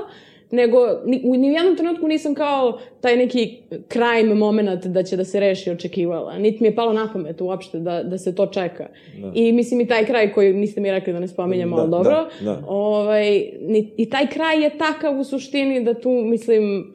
nego 0.52 0.78
ni, 1.06 1.22
u 1.26 1.36
ni 1.36 1.50
u 1.50 1.54
jednom 1.54 1.76
trenutku 1.76 2.08
nisam 2.08 2.36
kao 2.36 2.80
taj 3.02 3.18
neki 3.18 3.58
crime 3.90 4.36
moment 4.36 4.86
da 4.86 5.04
će 5.04 5.18
da 5.18 5.24
se 5.24 5.40
reši 5.40 5.72
očekivala. 5.72 6.38
Niti 6.38 6.64
mi 6.64 6.68
je 6.68 6.76
palo 6.76 6.94
na 6.94 7.10
pamet 7.14 7.42
uopšte 7.42 7.80
da, 7.80 8.04
da 8.04 8.18
se 8.18 8.36
to 8.36 8.46
čeka. 8.46 8.88
I 9.34 9.52
mislim 9.52 9.82
i 9.82 9.88
taj 9.88 10.06
kraj 10.06 10.34
koji 10.34 10.54
niste 10.54 10.82
mi 10.82 10.92
rekli 10.92 11.14
da 11.14 11.20
ne 11.20 11.28
spominjamo, 11.28 11.76
Da, 11.76 11.82
ali 11.82 11.92
dobro. 11.92 12.12
da, 12.12 12.46
da. 12.46 12.64
Ovaj, 12.68 13.52
ni, 13.62 13.92
I 13.98 14.10
taj 14.10 14.28
kraj 14.28 14.64
je 14.64 14.78
takav 14.78 15.20
u 15.20 15.24
suštini 15.24 15.84
da 15.84 15.94
tu, 15.94 16.10
mislim... 16.10 16.94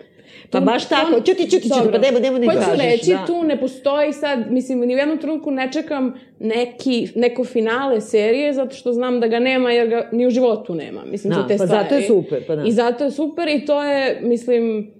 Pa 0.50 0.58
tu- 0.58 0.64
baš 0.64 0.88
tako. 0.88 1.06
on- 1.08 1.22
Ćuti, 1.22 1.42
ćuti, 1.42 1.50
ćuti, 1.52 1.68
Dobro. 1.70 1.92
pa 1.92 1.98
dajmo- 1.98 2.20
dajmo 2.20 2.38
ne 2.38 2.46
Hoću 2.46 2.58
tražiš, 2.58 2.84
reći, 2.84 3.10
da. 3.10 3.26
tu 3.26 3.42
ne 3.42 3.60
postoji 3.60 4.12
sad, 4.12 4.50
mislim, 4.50 4.80
ni 4.80 4.94
u 4.94 4.98
jednom 4.98 5.18
trenutku 5.18 5.50
ne 5.50 5.72
čekam 5.72 6.14
neki, 6.40 7.08
neko 7.14 7.44
finale 7.44 8.00
serije, 8.00 8.52
zato 8.52 8.74
što 8.74 8.92
znam 8.92 9.20
da 9.20 9.26
ga 9.26 9.38
nema, 9.38 9.72
jer 9.72 9.88
ga 9.88 10.08
ni 10.12 10.26
u 10.26 10.30
životu 10.30 10.74
nema. 10.74 11.00
Mislim, 11.04 11.32
Da, 11.32 11.46
te 11.46 11.56
pa 11.56 11.64
stvari. 11.64 11.82
zato 11.82 11.94
je 11.94 12.02
super, 12.02 12.46
pa 12.46 12.56
da. 12.56 12.64
I 12.64 12.72
zato 12.72 13.04
je 13.04 13.10
super 13.10 13.48
i 13.48 13.66
to 13.66 13.82
je, 13.82 14.20
mislim, 14.22 14.90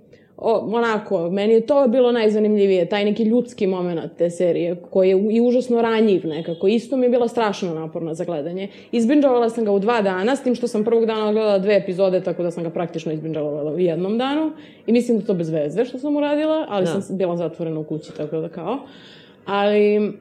o, 0.41 0.69
onako, 0.73 1.31
meni 1.31 1.53
je 1.55 1.67
to 1.67 1.89
bilo 1.89 2.13
najzanimljivije, 2.13 2.89
taj 2.89 3.05
neki 3.05 3.23
ljudski 3.23 3.67
moment 3.67 4.13
te 4.19 4.31
serije, 4.31 4.77
koji 4.91 5.09
je 5.09 5.27
i 5.31 5.41
užasno 5.41 5.83
ranjiv 5.83 6.27
nekako. 6.27 6.67
Isto 6.67 6.97
mi 6.97 7.07
je 7.07 7.11
bila 7.11 7.29
strašno 7.29 7.75
naporna 7.75 8.15
za 8.15 8.25
gledanje. 8.25 8.69
Izbinđovala 8.93 9.51
sam 9.51 9.65
ga 9.65 9.73
u 9.73 9.79
dva 9.79 10.03
dana, 10.03 10.37
s 10.37 10.43
tim 10.43 10.55
što 10.55 10.69
sam 10.69 10.85
prvog 10.85 11.07
dana 11.07 11.33
gledala 11.33 11.59
dve 11.59 11.77
epizode, 11.77 12.21
tako 12.21 12.43
da 12.43 12.51
sam 12.51 12.65
ga 12.65 12.71
praktično 12.71 13.13
izbinđovala 13.13 13.73
u 13.73 13.79
jednom 13.79 14.19
danu. 14.19 14.53
I 14.87 14.93
mislim 14.93 15.19
da 15.19 15.27
to 15.27 15.35
bez 15.35 15.51
veze 15.51 15.85
što 15.85 15.99
sam 15.99 16.17
uradila, 16.17 16.67
ali 16.69 16.85
Da. 16.87 17.01
sam 17.01 17.17
bila 17.17 17.37
zatvorena 17.37 17.81
u 17.81 17.85
kući, 17.85 18.17
tako 18.17 18.37
da 18.37 18.49
kao. 18.49 18.79
Ali 19.47 20.13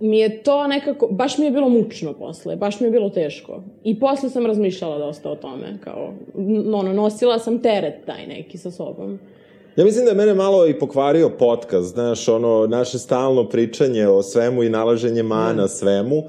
mi 0.00 0.18
je 0.18 0.42
to 0.42 0.66
nekako, 0.66 1.06
baš 1.06 1.38
mi 1.38 1.44
je 1.44 1.50
bilo 1.50 1.68
mučno 1.68 2.12
posle, 2.12 2.56
baš 2.56 2.80
mi 2.80 2.86
je 2.86 2.90
bilo 2.90 3.10
teško. 3.10 3.62
I 3.84 4.00
posle 4.00 4.30
sam 4.30 4.46
razmišljala 4.46 4.98
dosta 4.98 5.30
o 5.30 5.36
tome, 5.36 5.78
kao, 5.84 6.12
ono, 6.72 6.92
nosila 6.92 7.38
sam 7.38 7.58
teret 7.58 7.94
taj 8.06 8.26
neki 8.26 8.58
sa 8.58 8.70
sobom. 8.70 9.18
Ja 9.76 9.84
mislim 9.84 10.04
da 10.04 10.10
je 10.10 10.16
mene 10.16 10.34
malo 10.34 10.66
i 10.66 10.78
pokvario 10.78 11.30
podcast, 11.38 11.92
znaš, 11.92 12.28
ono, 12.28 12.66
naše 12.66 12.98
stalno 12.98 13.48
pričanje 13.48 14.08
o 14.08 14.22
svemu 14.22 14.62
i 14.62 14.68
nalaženje 14.68 15.22
mana 15.22 15.68
svemu, 15.68 16.22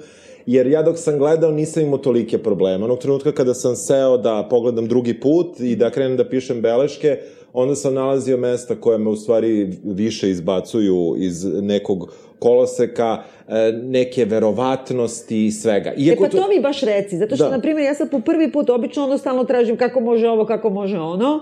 jer 0.45 0.67
ja 0.67 0.83
dok 0.83 0.97
sam 0.97 1.17
gledao 1.17 1.51
nisam 1.51 1.83
imao 1.83 1.97
tolike 1.97 2.37
probleme. 2.37 2.85
Onog 2.85 2.99
trenutka 2.99 3.31
kada 3.31 3.53
sam 3.53 3.75
seo 3.75 4.17
da 4.17 4.47
pogledam 4.49 4.87
drugi 4.87 5.19
put 5.19 5.59
i 5.59 5.75
da 5.75 5.89
krenem 5.89 6.17
da 6.17 6.29
pišem 6.29 6.61
beleške, 6.61 7.19
onda 7.53 7.75
sam 7.75 7.93
nalazio 7.93 8.37
mesta 8.37 8.75
koje 8.75 8.97
me 8.97 9.09
u 9.09 9.15
stvari 9.15 9.77
više 9.83 10.29
izbacuju 10.29 11.15
iz 11.17 11.45
nekog 11.45 12.13
koloseka, 12.39 13.23
e, 13.47 13.71
neke 13.83 14.25
verovatnosti 14.25 15.45
i 15.45 15.51
svega. 15.51 15.89
E 15.89 15.93
Iako 15.97 16.23
pa 16.23 16.29
to 16.29 16.47
mi 16.47 16.61
baš 16.61 16.81
reci, 16.81 17.17
zato 17.17 17.35
što, 17.35 17.43
Da. 17.45 17.51
na 17.51 17.61
primjer, 17.61 17.85
ja 17.85 17.95
sad 17.95 18.11
po 18.11 18.19
prvi 18.19 18.51
put 18.51 18.69
obično 18.69 19.03
ono 19.03 19.17
stalno 19.17 19.43
tražim 19.43 19.77
kako 19.77 19.99
može 19.99 20.29
ovo, 20.29 20.45
kako 20.45 20.69
može 20.69 20.99
ono, 20.99 21.39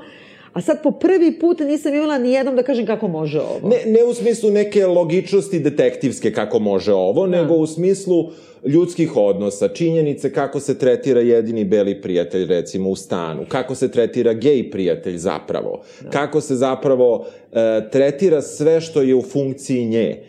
a 0.53 0.62
sad 0.62 0.84
po 0.84 0.91
prvi 0.91 1.39
put 1.39 1.60
nisam 1.60 1.94
imala 1.94 2.18
ni 2.18 2.32
jednom 2.32 2.56
da 2.56 2.63
kažem 2.63 2.86
kako 2.86 3.08
može 3.08 3.39
ovo. 3.39 3.70
Ne, 3.70 3.91
ne 3.91 4.03
u 4.03 4.13
smislu 4.13 4.51
neke 4.51 4.86
logičnosti 4.86 5.60
detektivske 5.60 6.34
kako 6.34 6.60
može 6.60 6.94
ovo, 6.94 7.27
nego 7.27 7.53
u 7.53 7.68
smislu 7.68 8.32
ljudskih 8.65 9.18
odnosa, 9.18 9.68
činjenice 9.68 10.34
kako 10.34 10.60
se 10.60 10.77
tretira 10.77 11.22
jedini 11.22 11.65
beli 11.65 12.01
prijatelj 12.01 12.46
recimo 12.46 12.89
u 12.89 12.96
stanu, 12.96 13.46
kako 13.48 13.75
se 13.75 13.91
tretira 13.91 14.34
gej 14.34 14.72
prijatelj 14.72 15.18
zapravo, 15.18 15.82
kako 16.10 16.41
se 16.41 16.56
zapravo 16.56 17.25
e, 17.51 17.89
tretira 17.91 18.41
sve 18.41 18.82
što 18.82 19.01
je 19.01 19.15
u 19.15 19.22
funkciji 19.22 19.86
nje. 19.86 20.08
E, 20.10 20.22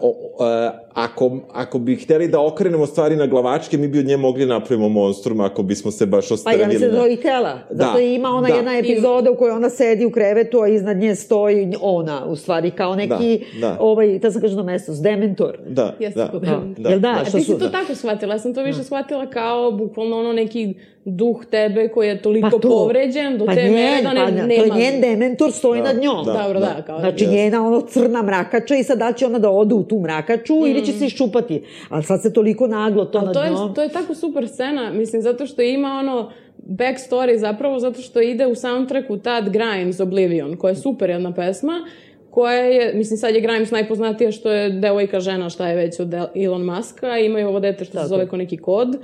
o, 0.00 0.14
e, 0.46 0.70
ako, 0.94 1.38
ako 1.50 1.78
bi 1.78 1.96
hteli 1.96 2.28
da 2.28 2.40
okrenemo 2.42 2.86
stvari 2.86 3.16
na 3.16 3.26
glavačke, 3.26 3.78
mi 3.78 3.88
bi 3.88 3.98
od 3.98 4.06
nje 4.06 4.16
mogli 4.16 4.46
napravimo 4.46 4.88
monstrum 4.88 5.40
ako 5.40 5.62
bismo 5.62 5.90
se 5.90 6.06
baš 6.06 6.28
Pa 6.28 6.34
ostranili. 6.34 6.62
ja 6.62 6.68
mislim 6.68 6.90
da 6.90 6.96
na- 6.96 7.02
to 7.02 7.08
i 7.08 7.16
tela. 7.16 7.58
Zato 7.70 7.92
Da, 7.92 8.00
ima 8.00 8.28
ona 8.28 8.48
da. 8.48 8.54
jedna 8.54 8.78
epizoda 8.78 9.30
u 9.30 9.36
kojoj 9.36 9.52
ona 9.52 9.70
sedi 9.70 10.04
u 10.04 10.10
krevetu, 10.10 10.60
a 10.60 10.68
iznad 10.68 10.96
nje 10.96 11.14
stoji 11.14 11.50
ona, 11.80 12.24
u 12.26 12.36
stvari, 12.36 12.70
kao 12.70 12.94
neki, 12.96 13.40
Da, 13.54 13.60
da. 13.60 13.76
ovaj, 13.80 14.18
da 14.18 14.30
sam 14.30 14.40
kažem 14.40 14.56
na 14.56 14.62
mesto, 14.62 14.92
dementor. 14.94 15.58
Da, 15.66 15.94
Jeste 16.00 16.20
da, 16.22 16.38
da, 16.38 16.38
da. 16.78 16.88
Jel 16.88 16.98
da? 16.98 17.10
A 17.12 17.24
što 17.24 17.38
ti 17.38 17.44
si 17.44 17.58
to 17.58 17.68
tako 17.68 17.94
shvatila, 17.94 18.34
ja 18.34 18.38
sam 18.38 18.54
to 18.54 18.62
više 18.62 18.84
shvatila 18.84 19.26
kao 19.26 19.70
bukvalno 19.72 20.18
ono 20.18 20.32
neki 20.32 20.74
duh 21.04 21.44
tebe 21.46 21.88
koji 21.88 22.08
je 22.08 22.22
toliko 22.22 22.46
Pa 22.46 22.58
to. 22.58 22.68
povređen 22.68 23.38
do 23.38 23.46
pa 23.46 23.54
te 23.54 23.62
njen, 23.62 23.72
mere 23.72 24.02
da 24.02 24.12
ne, 24.12 24.20
pa, 24.20 24.30
nema. 24.30 24.48
To 24.48 24.78
je 24.78 24.82
njen 24.82 25.00
dementor, 25.02 25.52
stoji 25.52 25.82
nad 25.82 25.96
njom. 25.96 26.24
da. 26.26 26.32
Dobro, 26.34 26.60
da, 26.60 26.82
kao 26.82 27.00
Znači, 27.00 27.24
Jeste. 27.24 27.36
njena 27.36 27.66
ono 27.66 27.80
crna 27.82 28.22
mrakača 28.22 28.76
i 28.76 28.84
sad 28.84 28.98
da 28.98 29.08
li 29.08 29.14
će 29.14 29.26
ona 29.26 29.38
da 29.38 29.50
ode 29.50 29.74
u 29.74 29.82
tu 29.82 29.98
mrakaču 29.98 30.54
ili 30.56 30.79
će 30.80 30.92
se 30.92 31.06
iščupati. 31.06 31.62
Ali 31.88 32.02
sad 32.02 32.22
se 32.22 32.32
toliko 32.32 32.66
naglo 32.66 33.04
to 33.04 33.18
Ali 33.18 33.26
nad 33.26 33.34
to 33.34 33.42
je, 33.42 33.50
njom. 33.50 33.74
to 33.74 33.82
je 33.82 33.88
tako 33.88 34.14
super 34.14 34.48
scena, 34.48 34.92
mislim, 34.92 35.22
zato 35.22 35.46
što 35.46 35.62
ima 35.62 35.88
ono 35.88 36.30
backstory 36.68 37.36
zapravo, 37.36 37.78
zato 37.78 38.00
što 38.00 38.20
ide 38.20 38.46
u 38.46 38.54
soundtracku 38.54 39.18
Tad 39.18 39.48
Grimes 39.48 40.00
Oblivion, 40.00 40.56
koja 40.56 40.70
je 40.70 40.76
super 40.76 41.10
jedna 41.10 41.34
pesma, 41.34 41.84
koja 42.30 42.60
je, 42.60 42.94
mislim 42.94 43.18
sad 43.18 43.34
je 43.34 43.40
Grimes 43.40 43.70
najpoznatija 43.70 44.32
što 44.32 44.50
je 44.50 44.70
devojka 44.70 45.20
žena 45.20 45.50
šta 45.50 45.68
je 45.68 45.76
već 45.76 46.00
od 46.00 46.14
Elon 46.34 46.64
Muska, 46.64 47.18
imaju 47.18 47.48
ovo 47.48 47.60
dete 47.60 47.84
što 47.84 48.02
se 48.02 48.08
zove 48.08 48.28
ko 48.28 48.36
neki 48.36 48.56
kod, 48.56 48.96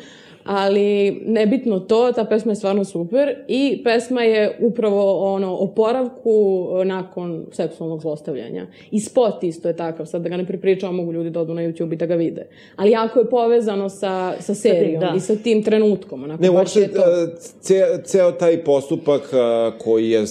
ali 0.47 1.21
nebitno 1.27 1.81
to, 1.81 2.13
ta 2.13 2.25
pesma 2.25 2.53
je 2.53 2.57
stvarno 2.57 2.85
super 2.85 3.29
i 3.49 3.81
pesma 3.85 4.23
je 4.23 4.59
upravo 4.61 5.33
ono 5.35 5.57
oporavku 5.57 6.67
e, 6.81 6.85
nakon 6.85 7.47
seksualnog 7.53 8.01
zlostavljanja. 8.01 8.67
I 8.91 9.01
spot 9.01 9.43
isto 9.43 9.69
je 9.69 9.77
takav, 9.77 10.07
sad 10.07 10.23
da 10.23 10.29
ga 10.29 10.37
ne 10.37 10.47
pripričavam, 10.47 10.97
mogu 10.97 11.13
ljudi 11.13 11.31
da 11.31 11.41
odu 11.41 11.55
na 11.55 11.63
YouTube 11.63 11.93
i 11.93 11.97
da 11.97 12.07
ga 12.07 12.15
vide. 12.15 12.47
Ali 12.77 12.91
jako 12.91 13.19
je 13.19 13.31
povezano 13.31 13.89
sa, 13.89 14.35
sa 14.41 14.55
serijom 14.55 15.01
da. 15.01 15.13
i 15.17 15.21
sa 15.21 15.37
tim 15.37 15.63
trenutkom. 15.63 16.23
Onako, 16.25 16.43
Ne, 16.43 16.51
baš 16.51 16.59
uopšte, 16.59 16.81
je 16.81 16.93
to. 16.93 17.01
e, 17.01 17.27
ce, 17.61 18.03
ceo 18.05 18.33
taj 18.33 18.65
postupak 18.65 19.33
a, 19.33 19.73
koji 19.79 20.11
je, 20.11 20.25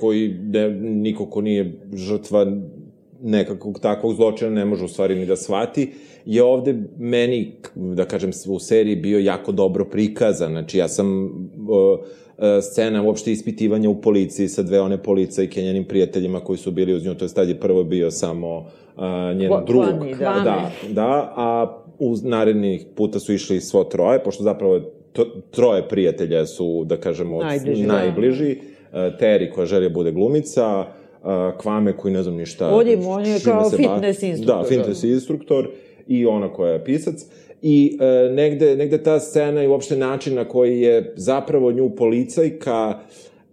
koji 0.00 0.36
ne, 0.42 0.70
niko 0.80 1.26
ko 1.26 1.40
nije 1.40 1.72
žrtva 1.94 2.46
nekakvog 3.22 3.80
takvog 3.80 4.14
zločina 4.14 4.50
ne 4.50 4.64
može 4.64 4.84
u 4.84 4.88
stvari 4.88 5.14
ni 5.14 5.26
da 5.26 5.36
shvati, 5.36 5.92
je 6.26 6.42
ovde 6.42 6.74
meni, 6.98 7.52
da 7.74 8.04
kažem, 8.04 8.30
u 8.48 8.58
seriji 8.58 8.96
bio 8.96 9.18
jako 9.18 9.52
dobro 9.52 9.84
prikazan. 9.84 10.50
Znači, 10.50 10.78
ja 10.78 10.88
sam... 10.88 11.24
e, 12.38 12.62
scena 12.62 13.02
uopšte 13.02 13.32
ispitivanja 13.32 13.90
u 13.90 14.00
policiji 14.00 14.48
sa 14.48 14.62
dve 14.62 14.80
one 14.80 15.02
policajke 15.02 15.60
i 15.60 15.64
njenim 15.64 15.84
prijateljima 15.84 16.40
koji 16.40 16.58
su 16.58 16.70
bili 16.70 16.94
uz 16.94 17.04
nju, 17.04 17.14
to 17.14 17.24
je 17.24 17.28
tad 17.28 17.48
je 17.48 17.60
prvo 17.60 17.84
bio 17.84 18.10
samo 18.10 18.66
a, 18.96 19.32
njen 19.32 19.50
Kva- 19.50 19.66
drug. 19.66 20.18
Da. 20.18 20.40
Da, 20.44 20.70
da, 20.88 21.32
a 21.36 21.76
uz 21.98 22.24
narednih 22.24 22.86
puta 22.94 23.18
su 23.18 23.32
išli 23.32 23.60
svo 23.60 23.84
troje, 23.84 24.24
pošto 24.24 24.42
zapravo 24.42 24.80
to, 25.12 25.24
troje 25.50 25.88
prijatelja 25.88 26.46
su, 26.46 26.84
da 26.84 26.96
kažemo, 26.96 27.36
od- 27.36 27.44
Najbliži, 27.44 27.82
da. 27.82 27.92
najbliži. 27.92 28.56
Uh, 28.92 28.98
Terry 28.98 29.50
koja 29.50 29.66
želi 29.66 29.88
da 29.88 29.94
bude 29.94 30.12
glumica, 30.12 30.78
uh, 30.80 31.28
Kvame 31.58 31.96
koji 31.96 32.14
ne 32.14 32.22
znam 32.22 32.34
ništa. 32.34 32.68
On 32.68 32.88
je- 32.88 32.98
on 33.06 33.26
je 33.26 33.38
kao 33.44 33.70
fitness 33.70 34.22
instruktor, 34.22 34.56
Da, 34.62 34.68
fitness 34.68 35.04
instruktor 35.04 35.68
i 36.06 36.26
ona 36.26 36.52
koja 36.52 36.72
je 36.72 36.84
pisac. 36.84 37.14
I 37.62 37.98
e, 38.00 38.32
negde, 38.32 38.76
negde 38.76 39.02
ta 39.02 39.20
scena 39.20 39.62
i 39.62 39.66
uopšte 39.66 39.96
način 39.96 40.34
na 40.34 40.44
koji 40.48 40.80
je 40.80 41.12
zapravo 41.16 41.72
nju 41.72 41.90
policajka 41.90 42.98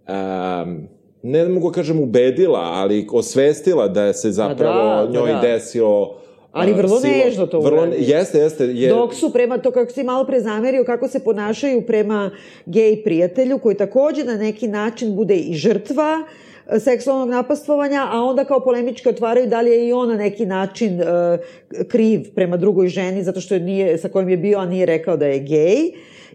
um, 0.08 0.88
ne 1.22 1.48
mogu 1.48 1.70
da 1.70 1.74
kažem 1.74 2.00
ubedila, 2.00 2.60
ali 2.60 3.06
osvestila 3.12 3.88
da 3.88 4.12
se 4.12 4.30
zapravo 4.30 4.74
da, 4.74 5.06
pa 5.06 5.12
njoj 5.12 5.32
da. 5.32 5.40
desilo 5.40 6.22
Ali 6.52 6.72
a, 6.72 6.76
vrlo 6.76 7.00
silo- 7.00 7.24
nežno 7.24 7.46
to 7.46 7.60
vrlo, 7.60 7.82
uradi. 7.82 7.96
Jeste, 7.98 8.38
jeste. 8.38 8.64
Je, 8.64 8.88
Dok 8.88 9.14
su 9.14 9.32
prema 9.32 9.58
to, 9.58 9.70
kako 9.70 9.92
si 9.92 10.02
malo 10.02 10.24
pre 10.24 10.40
zamerio, 10.40 10.84
kako 10.84 11.08
se 11.08 11.24
ponašaju 11.24 11.86
prema 11.86 12.30
gej 12.66 13.02
prijatelju, 13.04 13.58
koji 13.58 13.76
takođe 13.76 14.24
na 14.24 14.36
neki 14.36 14.68
način 14.68 15.16
bude 15.16 15.36
i 15.36 15.54
žrtva 15.54 16.18
e, 16.20 16.51
seksualnog 16.78 17.28
napastvovanja, 17.28 18.08
a 18.12 18.22
onda 18.22 18.44
kao 18.44 18.60
polemički 18.60 19.08
otvaraju 19.08 19.46
da 19.46 19.60
li 19.60 19.70
je 19.70 19.88
i 19.88 19.92
on 19.92 20.08
na 20.08 20.16
neki 20.16 20.46
način 20.46 21.00
e, 21.00 21.04
kriv 21.88 22.34
prema 22.34 22.56
drugoj 22.56 22.88
ženi, 22.88 23.22
zato 23.22 23.40
što 23.40 23.54
je 23.54 23.60
nije, 23.60 23.98
sa 23.98 24.08
kojim 24.08 24.28
je 24.28 24.36
bio, 24.36 24.58
a 24.58 24.66
nije 24.66 24.86
rekao 24.86 25.16
da 25.16 25.26
je 25.26 25.38
gej. 25.38 25.92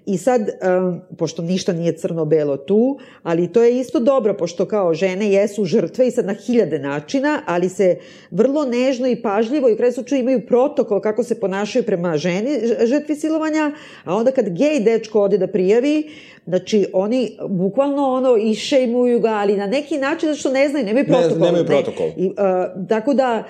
I 0.08 0.18
sad, 0.18 0.42
um, 0.42 1.02
pošto 1.18 1.42
ništa 1.42 1.74
nije 1.74 1.98
crno-belo 1.98 2.58
tu, 2.58 3.00
ali 3.24 3.52
to 3.54 3.64
je 3.64 3.80
isto 3.80 4.00
dobro, 4.00 4.34
pošto 4.34 4.66
kao 4.66 4.94
žene 4.94 5.32
jesu 5.32 5.66
žrtve 5.66 6.08
i 6.08 6.12
sad 6.12 6.26
na 6.26 6.34
hiljade 6.34 6.80
načina, 6.80 7.42
ali 7.46 7.70
se 7.70 7.98
vrlo 8.32 8.66
nežno 8.66 9.08
i 9.08 9.22
pažljivo 9.22 9.70
i 9.70 9.74
u 9.74 9.78
kraju 9.78 9.94
slučaju 9.94 10.22
imaju 10.22 10.46
protokol 10.48 11.02
kako 11.02 11.24
se 11.24 11.40
ponašaju 11.40 11.84
prema 11.84 12.18
ženi, 12.18 12.50
žrtvi 12.86 13.16
silovanja, 13.16 13.72
a 14.04 14.16
onda 14.16 14.32
kad 14.32 14.50
gej 14.50 14.80
dečko 14.80 15.22
ode 15.22 15.38
da 15.38 15.48
prijavi, 15.48 16.04
Znači, 16.48 16.86
oni 16.94 17.38
bukvalno 17.50 18.14
ono 18.14 18.38
išejmuju 18.38 19.20
ga, 19.20 19.30
ali 19.30 19.58
na 19.58 19.68
neki 19.68 19.98
način, 19.98 20.30
zato 20.30 20.40
što 20.40 20.52
ne 20.52 20.70
znaju, 20.70 20.86
nemaju 20.86 21.06
protokol. 21.06 21.38
Ne, 21.38 21.46
nemaju 21.46 21.66
protokol. 21.66 22.08
Ne. 22.08 22.14
I, 22.18 22.28
uh, 22.28 22.88
tako 22.88 23.14
da, 23.14 23.44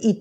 i, 0.00 0.14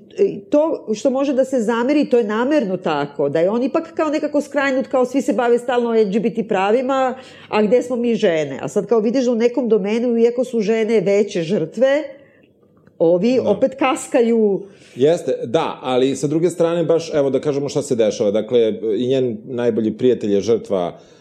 to 0.49 0.87
što 0.95 1.09
može 1.09 1.33
da 1.33 1.45
se 1.45 1.61
zameri, 1.61 2.09
to 2.09 2.17
je 2.17 2.23
namerno 2.23 2.77
tako, 2.77 3.29
da 3.29 3.39
je 3.39 3.49
on 3.49 3.63
ipak 3.63 3.93
kao 3.93 4.09
nekako 4.09 4.41
skrajnut, 4.41 4.87
kao 4.87 5.05
svi 5.05 5.21
se 5.21 5.33
bave 5.33 5.59
stalno 5.59 5.91
LGBT 5.91 6.47
pravima, 6.47 7.15
a 7.49 7.61
gde 7.61 7.81
smo 7.81 7.95
mi 7.95 8.15
žene? 8.15 8.59
A 8.61 8.67
sad 8.67 8.85
kao 8.87 8.99
vidiš 8.99 9.25
da 9.25 9.31
u 9.31 9.35
nekom 9.35 9.69
domenu, 9.69 10.17
iako 10.17 10.43
su 10.43 10.61
žene 10.61 11.01
veće 11.01 11.41
žrtve, 11.41 12.03
ovi 12.99 13.35
da. 13.35 13.49
opet 13.49 13.75
kaskaju. 13.79 14.61
Jeste, 14.95 15.33
da, 15.43 15.79
ali 15.81 16.15
sa 16.15 16.27
druge 16.27 16.49
strane 16.49 16.83
baš, 16.83 17.13
evo 17.13 17.29
da 17.29 17.41
kažemo 17.41 17.69
šta 17.69 17.81
se 17.81 17.95
dešava. 17.95 18.31
Dakle, 18.31 18.73
i 18.97 19.07
njen 19.07 19.37
najbolji 19.45 19.97
prijatelj 19.97 20.33
je 20.33 20.41
žrtva 20.41 20.87
uh, 20.87 21.16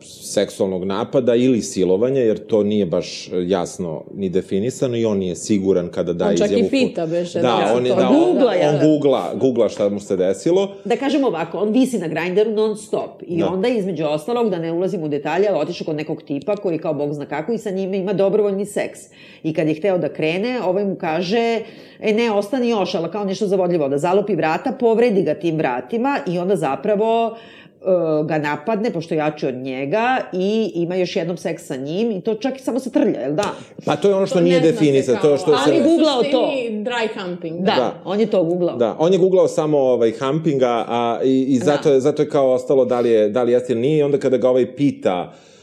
seksualnog 0.00 0.84
napada 0.84 1.34
ili 1.34 1.62
silovanja, 1.62 2.20
jer 2.20 2.46
to 2.46 2.62
nije 2.62 2.86
baš 2.86 3.30
jasno 3.46 4.04
ni 4.14 4.28
definisano 4.28 4.96
i 4.96 5.04
on 5.04 5.18
nije 5.18 5.36
siguran 5.36 5.88
kada 5.88 6.12
da 6.12 6.26
on 6.26 6.34
izjavu. 6.34 6.52
On 6.52 6.58
čak 6.58 6.66
i 6.66 6.70
pita, 6.70 7.06
beše. 7.06 7.40
Da, 7.40 7.48
da, 7.48 7.74
on, 7.76 7.86
je, 7.86 7.94
da, 7.94 8.12
googla, 8.12 8.52
on, 8.62 8.74
on 8.74 8.80
googla, 8.80 9.34
googla 9.34 9.68
šta 9.68 9.88
mu 9.88 10.00
se 10.00 10.16
desilo. 10.16 10.74
Da 10.84 10.96
kažem 10.96 11.24
ovako, 11.24 11.58
on 11.58 11.72
visi 11.72 11.98
na 11.98 12.08
grinderu 12.08 12.50
non 12.50 12.76
stop 12.76 13.22
i 13.26 13.38
da. 13.38 13.48
onda 13.48 13.68
između 13.68 14.04
ostalog, 14.04 14.50
da 14.50 14.58
ne 14.58 14.72
ulazim 14.72 15.02
u 15.02 15.08
detalje, 15.08 15.48
ali 15.48 15.58
otišao 15.58 15.84
kod 15.84 15.96
nekog 15.96 16.22
tipa 16.22 16.56
koji 16.56 16.78
kao 16.78 16.94
bog 16.94 17.12
zna 17.12 17.26
kako 17.26 17.52
i 17.52 17.58
sa 17.58 17.70
njime 17.70 17.96
ima 17.96 18.12
dobrovoljni 18.12 18.66
seks. 18.66 19.00
I 19.42 19.54
kad 19.54 19.68
je 19.68 19.74
hteo 19.74 19.98
da 19.98 20.08
krene, 20.08 20.62
ovaj 20.62 20.84
mu 20.84 20.96
kaže, 20.96 21.60
e 22.00 22.12
ne, 22.12 22.30
ostani 22.30 22.68
još, 22.68 22.94
ali 22.94 23.10
kao 23.10 23.24
nešto 23.24 23.46
zavodljivo, 23.46 23.88
da 23.88 23.98
zalopi 23.98 24.34
vrata, 24.34 24.72
povredi 24.80 25.22
ga 25.22 25.34
tim 25.34 25.56
vratima 25.56 26.18
i 26.26 26.38
onda 26.38 26.56
zapravo 26.56 27.36
ga 28.24 28.38
napadne, 28.38 28.92
pošto 28.92 29.14
je 29.14 29.18
jači 29.18 29.46
od 29.46 29.54
njega 29.54 30.18
i 30.32 30.72
ima 30.74 30.94
još 30.94 31.16
jednom 31.16 31.36
seks 31.36 31.66
sa 31.66 31.76
njim 31.76 32.10
i 32.10 32.20
to 32.20 32.34
čak 32.34 32.56
i 32.56 32.62
samo 32.62 32.80
se 32.80 32.90
trlja, 32.90 33.20
jel 33.20 33.34
da? 33.34 33.54
Pa 33.84 33.96
to 33.96 34.08
je 34.08 34.14
ono 34.14 34.26
što 34.26 34.38
to 34.38 34.44
nije 34.44 34.60
definisano. 34.60 35.18
To 35.22 35.36
što 35.36 35.58
ali 35.66 35.76
se... 35.76 35.82
googlao 35.82 36.22
to. 36.22 36.50
dry 36.70 37.08
humping. 37.20 37.60
Da, 37.60 37.74
da, 37.74 37.94
on 38.04 38.20
je 38.20 38.26
to 38.26 38.44
googlao. 38.44 38.76
Da, 38.76 38.96
on 38.98 39.12
je 39.12 39.18
googlao 39.18 39.48
samo 39.48 39.78
ovaj 39.78 40.12
humpinga, 40.20 40.84
a 40.88 41.20
i, 41.24 41.42
i 41.42 41.58
zato, 41.58 41.88
da. 41.88 41.94
je, 41.94 42.00
zato 42.00 42.22
je 42.22 42.28
kao 42.28 42.52
ostalo 42.52 42.84
da 42.84 43.00
li 43.00 43.10
je, 43.10 43.28
da 43.28 43.42
li 43.42 43.52
jeste 43.52 43.72
ili 43.72 43.82
nije 43.82 43.98
i 43.98 44.02
onda 44.02 44.18
kada 44.18 44.36
ga 44.36 44.48
ovaj 44.48 44.76
pita 44.76 45.32
uh, 45.32 45.53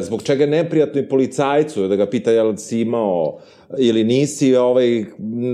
zbog 0.00 0.22
čega 0.22 0.44
je 0.44 0.50
neprijatno 0.50 1.00
i 1.00 1.08
policajcu, 1.08 1.88
da 1.88 1.96
ga 1.96 2.06
pita 2.06 2.30
jel 2.30 2.56
si 2.56 2.80
imao 2.80 3.38
ili 3.78 4.04
nisi, 4.04 4.54
ovaj, 4.54 5.04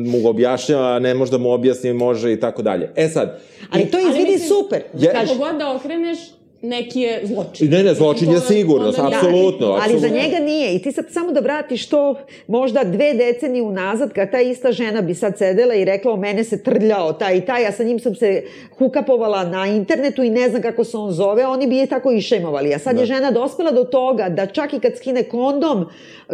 mu 0.06 0.22
ga 0.22 0.28
objašnjava, 0.28 0.98
ne 0.98 1.14
može 1.14 1.30
da 1.30 1.38
mu 1.38 1.50
objasni, 1.50 1.92
može 1.92 2.32
i 2.32 2.40
tako 2.40 2.62
dalje. 2.62 2.92
E 2.96 3.08
sad... 3.08 3.40
Ali 3.70 3.90
to 3.90 3.98
izvidi 3.98 4.32
mislim, 4.32 4.48
super. 4.48 4.82
Je, 4.98 5.12
kako 5.12 5.34
god 5.34 5.58
da 5.58 5.72
okreneš, 5.72 6.18
neki 6.64 7.00
je 7.00 7.20
zločin. 7.24 7.70
Ne, 7.70 7.82
ne, 7.82 7.94
zločin 7.94 8.32
je 8.32 8.40
sigurno, 8.40 8.88
apsolutno, 8.88 9.16
apsolutno. 9.16 9.78
Ali 9.82 10.00
za 10.00 10.08
njega 10.08 10.38
nije. 10.38 10.74
I 10.74 10.78
ti 10.78 10.92
sad 10.92 11.04
samo 11.10 11.32
da 11.32 11.40
vratiš 11.40 11.88
to 11.88 12.14
možda 12.46 12.84
dve 12.84 13.14
decenije 13.14 13.62
unazad, 13.62 14.12
kad 14.12 14.30
ta 14.30 14.40
ista 14.40 14.72
žena 14.72 15.02
bi 15.02 15.14
sad 15.14 15.38
sedela 15.38 15.74
i 15.74 15.84
rekla 15.84 16.12
o 16.12 16.16
mene 16.16 16.44
se 16.44 16.62
trljao 16.62 17.12
taj 17.12 17.36
i 17.36 17.40
taj, 17.40 17.66
a 17.66 17.72
sa 17.72 17.84
njim 17.84 17.98
sam 17.98 18.14
se 18.14 18.42
hukapovala 18.78 19.44
na 19.44 19.66
internetu 19.66 20.22
i 20.22 20.30
ne 20.30 20.48
znam 20.48 20.62
kako 20.62 20.84
se 20.84 20.96
on 20.96 21.12
zove, 21.12 21.46
oni 21.46 21.66
bi 21.66 21.76
je 21.76 21.86
tako 21.86 22.12
išemovali. 22.12 22.74
A 22.74 22.78
sad 22.78 22.94
da. 22.94 23.00
je 23.00 23.06
žena 23.06 23.30
dospela 23.30 23.70
do 23.70 23.84
toga 23.84 24.28
da 24.28 24.46
čak 24.46 24.72
i 24.72 24.80
kad 24.80 24.96
skine 24.96 25.22
kondom 25.22 25.86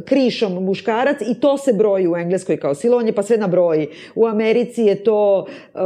krišom 0.04 0.64
muškarac 0.64 1.16
i 1.20 1.34
to 1.40 1.58
se 1.58 1.72
broji 1.72 2.08
u 2.08 2.16
Engleskoj 2.16 2.56
kao 2.56 2.74
silovanje, 2.74 3.12
pa 3.12 3.22
sve 3.22 3.36
na 3.36 3.46
broji. 3.46 3.88
U 4.14 4.26
Americi 4.26 4.82
je 4.82 5.04
to 5.04 5.46
uh, 5.74 5.80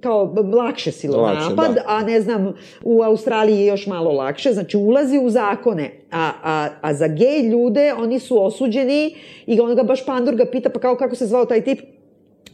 kao 0.00 0.34
lakše 0.54 0.92
silonapad, 0.92 1.74
da. 1.74 1.82
a 1.86 2.02
ne 2.02 2.20
znam, 2.20 2.54
u 2.82 3.02
Australiji 3.02 3.60
je 3.60 3.66
još 3.66 3.81
još 3.82 3.86
malo 3.86 4.12
lakše, 4.12 4.52
znači 4.52 4.76
ulazi 4.76 5.18
u 5.18 5.30
zakone, 5.30 5.90
a, 6.10 6.30
a, 6.42 6.68
a 6.80 6.94
za 6.94 7.08
gej 7.08 7.48
ljude 7.50 7.92
oni 7.98 8.18
su 8.18 8.44
osuđeni 8.44 9.14
i 9.46 9.60
on 9.60 9.74
ga 9.74 9.82
baš 9.82 10.06
Pandur 10.06 10.34
ga 10.34 10.44
pita, 10.44 10.70
pa 10.70 10.80
kao 10.80 10.96
kako 10.96 11.14
se 11.14 11.26
zvao 11.26 11.44
taj 11.44 11.64
tip, 11.64 11.80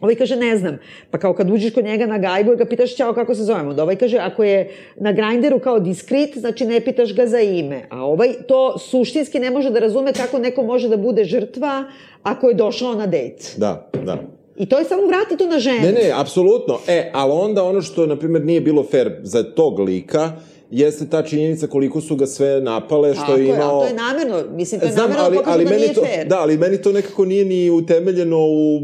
Ovaj 0.01 0.15
kaže, 0.15 0.37
ne 0.37 0.57
znam. 0.57 0.79
Pa 1.11 1.19
kao 1.19 1.35
kad 1.35 1.51
uđeš 1.51 1.75
kod 1.75 1.85
njega 1.85 2.07
na 2.07 2.19
gajbu 2.19 2.53
i 2.53 2.57
ga 2.57 2.65
pitaš, 2.65 2.97
čao, 2.97 3.15
kako 3.15 3.35
se 3.35 3.43
zovemo? 3.43 3.75
Da 3.75 3.83
ovaj 3.83 3.97
kaže, 3.97 4.19
ako 4.19 4.45
je 4.45 4.71
na 4.97 5.13
grinderu 5.13 5.59
kao 5.59 5.81
diskrit, 5.81 6.39
znači 6.39 6.65
ne 6.65 6.81
pitaš 6.81 7.15
ga 7.15 7.27
za 7.27 7.41
ime. 7.41 7.89
A 7.91 8.05
ovaj 8.05 8.33
to 8.49 8.79
suštinski 8.79 9.41
ne 9.41 9.51
može 9.51 9.71
da 9.71 9.79
razume 9.79 10.13
kako 10.13 10.39
neko 10.39 10.63
može 10.63 10.89
da 10.89 10.97
bude 10.97 11.25
žrtva 11.25 11.85
ako 12.23 12.49
je 12.49 12.55
došao 12.55 12.95
na 12.95 13.07
dejt. 13.07 13.57
Da, 13.57 13.91
da. 14.05 14.23
I 14.57 14.67
to 14.67 14.79
je 14.79 14.85
samo 14.85 15.07
vrati 15.07 15.37
to 15.37 15.47
na 15.47 15.59
ženu. 15.59 15.81
Ne, 15.83 15.93
ne, 15.93 16.13
apsolutno. 16.15 16.79
E, 16.87 17.11
ali 17.15 17.33
onda 17.33 17.65
ono 17.65 17.83
što, 17.83 18.07
na 18.07 18.17
primjer, 18.17 18.45
nije 18.45 18.61
bilo 18.61 18.83
fair 18.83 19.11
za 19.23 19.43
tog 19.43 19.79
lika 19.79 20.33
jeste 20.71 21.07
ta 21.11 21.23
činjenica 21.23 21.67
koliko 21.67 22.01
su 22.01 22.17
ga 22.17 22.27
sve 22.27 22.61
napale, 22.61 23.15
što 23.15 23.23
Tako 23.23 23.39
je 23.39 23.49
imao... 23.49 23.59
Tako 23.59 23.85
je, 23.85 23.89
to 23.91 23.95
je 23.95 23.95
namerno, 23.95 24.57
mislim, 24.57 24.81
to 24.81 24.87
je 24.87 24.93
Znam, 24.93 25.11
namerno 25.11 25.25
ali, 25.25 25.39
ali 25.45 25.65
da 25.65 25.71
meni 25.71 25.95
to, 25.95 26.01
fair. 26.01 26.27
Da, 26.27 26.41
ali 26.41 26.59
meni 26.59 26.83
to 26.83 26.93
nekako 26.93 27.25
nije 27.25 27.45
ni 27.45 27.71
utemeljeno 27.71 28.39
u, 28.39 28.81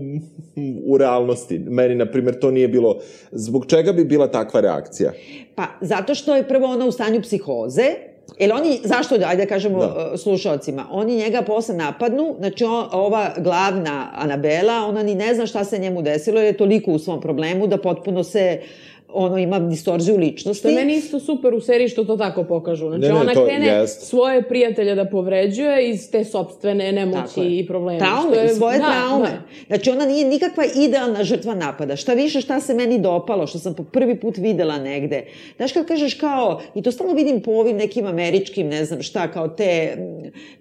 u 0.86 0.98
realnosti. 0.98 1.58
Meni, 1.58 1.94
na 1.94 2.06
primjer, 2.06 2.38
to 2.38 2.50
nije 2.50 2.68
bilo... 2.68 2.98
Zbog 3.32 3.66
čega 3.66 3.92
bi 3.92 4.04
bila 4.04 4.30
takva 4.30 4.60
reakcija? 4.60 5.12
Pa, 5.54 5.66
zato 5.80 6.14
što 6.14 6.36
je 6.36 6.48
prvo 6.48 6.66
ona 6.66 6.86
u 6.86 6.92
stanju 6.92 7.22
psihoze, 7.22 7.94
Jer 8.38 8.52
oni, 8.52 8.80
zašto, 8.84 9.14
ajde 9.14 9.42
da 9.42 9.48
kažemo 9.48 9.78
da. 9.78 9.86
Uh, 9.86 10.20
slušalcima, 10.20 10.86
oni 10.90 11.16
njega 11.16 11.42
posle 11.42 11.74
napadnu, 11.74 12.36
znači 12.38 12.64
on, 12.64 12.86
ova 12.92 13.30
glavna 13.38 14.10
Anabela, 14.14 14.86
ona 14.88 15.02
ni 15.02 15.14
ne 15.14 15.34
zna 15.34 15.46
šta 15.46 15.64
se 15.64 15.78
njemu 15.78 16.02
desilo, 16.02 16.40
jer 16.40 16.46
je 16.46 16.56
toliko 16.56 16.92
u 16.92 16.98
svom 16.98 17.20
problemu 17.20 17.66
da 17.66 17.76
potpuno 17.76 18.24
se 18.24 18.60
uh, 18.60 18.93
ono 19.14 19.38
ima 19.38 19.58
distorziju 19.58 20.16
ličnosti. 20.16 20.58
Što 20.58 20.68
je 20.68 20.74
meni 20.74 20.94
isto 20.94 21.20
super 21.20 21.54
u 21.54 21.60
seriji 21.60 21.88
što 21.88 22.04
to 22.04 22.16
tako 22.16 22.44
pokažu. 22.44 22.88
Znači, 22.88 23.02
ne, 23.02 23.08
ne, 23.08 23.14
ona 23.14 23.34
to, 23.34 23.44
krene 23.44 23.66
jest. 23.66 24.02
svoje 24.02 24.42
prijatelje 24.42 24.94
da 24.94 25.04
povređuje 25.04 25.90
iz 25.90 26.10
te 26.10 26.24
sobstvene 26.24 26.92
nemoći 26.92 27.40
i 27.40 27.66
probleme. 27.66 27.98
Traume, 27.98 28.36
je, 28.36 28.54
svoje 28.54 28.78
da, 28.78 28.84
traume. 28.84 29.28
Da. 29.28 29.66
Znači, 29.66 29.90
ona 29.90 30.06
nije 30.06 30.28
nikakva 30.28 30.64
idealna 30.76 31.24
žrtva 31.24 31.54
napada. 31.54 31.96
Šta 31.96 32.14
više, 32.14 32.40
šta 32.40 32.60
se 32.60 32.74
meni 32.74 32.98
dopalo, 32.98 33.46
što 33.46 33.58
sam 33.58 33.74
po 33.74 33.84
prvi 33.84 34.20
put 34.20 34.38
videla 34.38 34.78
negde. 34.78 35.24
Znaš, 35.56 35.72
kad 35.72 35.86
kažeš 35.86 36.14
kao, 36.14 36.60
i 36.74 36.82
to 36.82 36.92
stalno 36.92 37.14
vidim 37.14 37.42
po 37.42 37.50
ovim 37.50 37.76
nekim 37.76 38.06
američkim, 38.06 38.68
ne 38.68 38.84
znam 38.84 39.02
šta, 39.02 39.32
kao 39.32 39.48
te, 39.48 39.96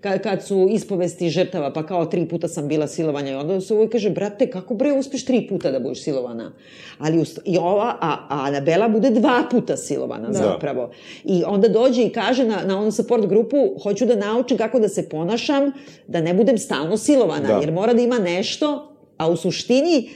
kad, 0.02 0.24
kad 0.24 0.46
su 0.46 0.68
ispovesti 0.72 1.30
žrtava, 1.30 1.74
pa 1.74 1.86
kao 1.86 2.06
tri 2.06 2.28
puta 2.28 2.48
sam 2.48 2.68
bila 2.68 2.88
silovanja 2.88 3.32
i 3.32 3.36
onda 3.36 3.62
se 3.62 3.74
uvijek 3.74 3.92
kaže, 3.92 4.10
brate, 4.10 4.50
kako 4.50 4.74
bre 4.74 4.92
uspeš 4.92 5.26
tri 5.26 5.48
puta 5.50 5.72
da 5.72 5.80
budeš 5.80 6.04
silovana? 6.04 6.52
Ali 7.00 7.24
i 7.46 7.58
ova, 7.58 7.98
a, 8.02 8.18
a 8.30 8.42
Anabela 8.43 8.89
bude 8.89 9.10
dva 9.10 9.43
puta 9.51 9.77
silovana 9.77 10.27
da. 10.27 10.34
zapravo. 10.34 10.89
I 11.23 11.43
onda 11.47 11.67
dođe 11.67 12.03
i 12.03 12.10
kaže 12.10 12.45
na, 12.45 12.63
na 12.65 12.79
onu 12.79 12.91
support 12.91 13.25
grupu, 13.25 13.58
hoću 13.84 14.06
da 14.06 14.15
naučim 14.15 14.58
kako 14.58 14.79
da 14.79 14.89
se 14.89 15.10
ponašam, 15.10 15.71
da 16.08 16.21
ne 16.21 16.34
budem 16.34 16.58
stalno 16.58 16.97
silovana, 16.97 17.47
da. 17.47 17.60
jer 17.62 17.71
mora 17.71 17.93
da 17.93 18.01
ima 18.01 18.19
nešto, 18.19 18.95
a 19.17 19.29
u 19.29 19.36
suštini 19.38 20.10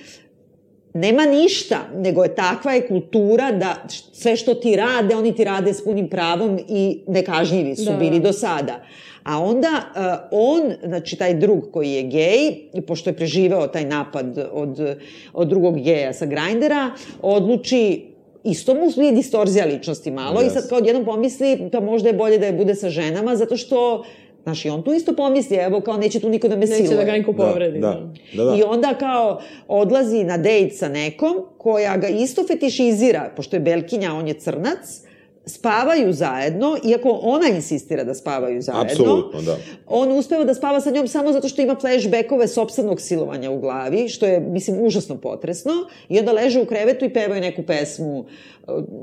nema 0.93 1.25
ništa, 1.25 1.77
nego 1.95 2.23
je 2.23 2.35
takva 2.35 2.73
je 2.73 2.87
kultura 2.87 3.51
da 3.51 3.75
sve 4.13 4.35
što 4.35 4.53
ti 4.53 4.75
rade, 4.75 5.15
oni 5.15 5.35
ti 5.35 5.43
rade 5.43 5.73
s 5.73 5.83
punim 5.83 6.09
pravom 6.09 6.59
i 6.67 7.03
nekažnjivi 7.07 7.75
su 7.75 7.91
da. 7.91 7.97
bili 7.97 8.19
do 8.19 8.33
sada. 8.33 8.81
A 9.23 9.39
onda 9.39 9.67
uh, 9.67 10.01
on, 10.31 10.73
znači 10.83 11.15
taj 11.15 11.33
drug 11.33 11.63
koji 11.73 11.91
je 11.91 12.03
gej, 12.03 12.55
pošto 12.87 13.09
je 13.09 13.15
preživeo 13.15 13.67
taj 13.67 13.85
napad 13.85 14.37
od, 14.51 14.97
od 15.33 15.47
drugog 15.47 15.79
geja 15.79 16.13
sa 16.13 16.25
grindera, 16.25 16.91
odluči 17.21 18.16
isto 18.47 18.73
mu 18.73 19.03
je 19.03 19.11
distorzija 19.11 19.65
ličnosti 19.65 20.11
malo 20.11 20.41
yes. 20.41 20.47
i 20.47 20.49
sad 20.49 20.69
kao 20.69 20.77
odjednom 20.77 21.05
pomisli 21.05 21.69
pa 21.71 21.79
možda 21.79 22.09
je 22.09 22.13
bolje 22.13 22.37
da 22.37 22.45
je 22.45 22.53
bude 22.53 22.75
sa 22.75 22.89
ženama 22.89 23.35
zato 23.35 23.57
što 23.57 24.03
Znaš, 24.43 24.65
i 24.65 24.69
on 24.69 24.83
tu 24.83 24.93
isto 24.93 25.15
pomisli, 25.15 25.57
evo, 25.57 25.81
kao 25.81 25.97
neće 25.97 26.19
tu 26.19 26.29
niko 26.29 26.47
da 26.47 26.55
me 26.55 26.67
siluje. 26.67 26.83
Neće 26.83 26.95
da 26.95 27.03
ga 27.03 27.11
niko 27.11 27.33
povredi. 27.33 27.79
Da, 27.79 27.87
da. 27.87 28.43
da, 28.43 28.51
da. 28.51 28.57
I 28.57 28.63
onda 28.63 28.93
kao 28.99 29.41
odlazi 29.67 30.23
na 30.23 30.37
dejt 30.37 30.77
sa 30.77 30.89
nekom 30.89 31.35
koja 31.57 31.97
ga 31.97 32.07
isto 32.07 32.43
fetišizira, 32.47 33.31
pošto 33.35 33.55
je 33.55 33.59
Belkinja, 33.59 34.13
on 34.13 34.27
je 34.27 34.33
crnac, 34.33 35.01
spavaju 35.47 36.13
zajedno, 36.13 36.77
iako 36.83 37.19
ona 37.23 37.47
insistira 37.47 38.03
da 38.03 38.13
spavaju 38.13 38.61
zajedno. 38.61 38.91
Apsolutno, 38.91 39.41
da. 39.41 39.57
On 39.87 40.11
uspeva 40.11 40.43
da 40.43 40.53
spava 40.53 40.81
sa 40.81 40.91
njom 40.91 41.07
samo 41.07 41.31
zato 41.31 41.47
što 41.47 41.61
ima 41.61 41.75
flashbackove 41.75 42.47
sobstvenog 42.47 43.01
silovanja 43.01 43.51
u 43.51 43.59
glavi, 43.59 44.09
što 44.09 44.25
je, 44.25 44.39
mislim, 44.39 44.85
užasno 44.85 45.17
potresno. 45.17 45.71
I 46.09 46.19
onda 46.19 46.31
leže 46.31 46.61
u 46.61 46.65
krevetu 46.65 47.05
i 47.05 47.13
pevaju 47.13 47.41
neku 47.41 47.63
pesmu, 47.63 48.25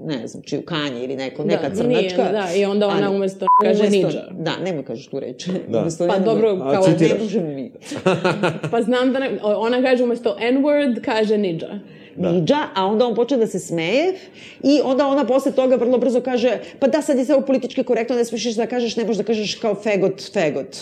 ne 0.06 0.26
znam, 0.26 0.42
čiju 0.42 0.62
kanje 0.62 1.04
ili 1.04 1.16
neko, 1.16 1.44
neka 1.44 1.68
da, 1.68 1.74
crnačka. 1.74 2.22
Nije, 2.22 2.32
da, 2.32 2.48
i 2.56 2.64
onda 2.64 2.88
ona 2.88 3.10
umesto 3.10 3.46
kaže 3.62 3.80
umesto, 3.80 3.96
ninja. 3.96 4.26
Da, 4.30 4.56
nemoj 4.64 4.84
kažeš 4.84 5.06
tu 5.06 5.20
reč. 5.20 5.46
Da. 5.68 5.78
Umesto 5.80 6.08
pa 6.08 6.18
dobro, 6.18 6.58
kao 6.58 6.86
ne 7.00 7.14
možemo 7.22 7.48
mi. 7.48 7.72
pa 8.70 8.82
znam 8.82 9.12
da 9.12 9.18
ne, 9.18 9.38
ona 9.42 9.82
kaže 9.82 10.04
umesto 10.04 10.36
N-word, 10.40 11.00
kaže 11.04 11.38
ninja. 11.38 11.80
Midža, 12.16 12.68
a 12.74 12.86
onda 12.86 13.06
on 13.06 13.14
počne 13.14 13.36
da 13.36 13.46
se 13.46 13.58
smeje 13.58 14.14
i 14.62 14.80
onda 14.84 15.06
ona 15.06 15.26
posle 15.26 15.52
toga 15.52 15.76
vrlo 15.76 15.98
brzo 15.98 16.20
kaže, 16.20 16.58
pa 16.78 16.86
da, 16.86 17.02
sad 17.02 17.18
je 17.18 17.24
sve 17.24 17.46
politički 17.46 17.84
korektno, 17.84 18.16
ne 18.16 18.24
smiješ 18.24 18.54
da 18.56 18.66
kažeš, 18.66 18.96
ne 18.96 19.04
možeš 19.04 19.18
da 19.18 19.24
kažeš 19.24 19.54
kao 19.54 19.74
fegot, 19.74 20.30
fegot. 20.32 20.76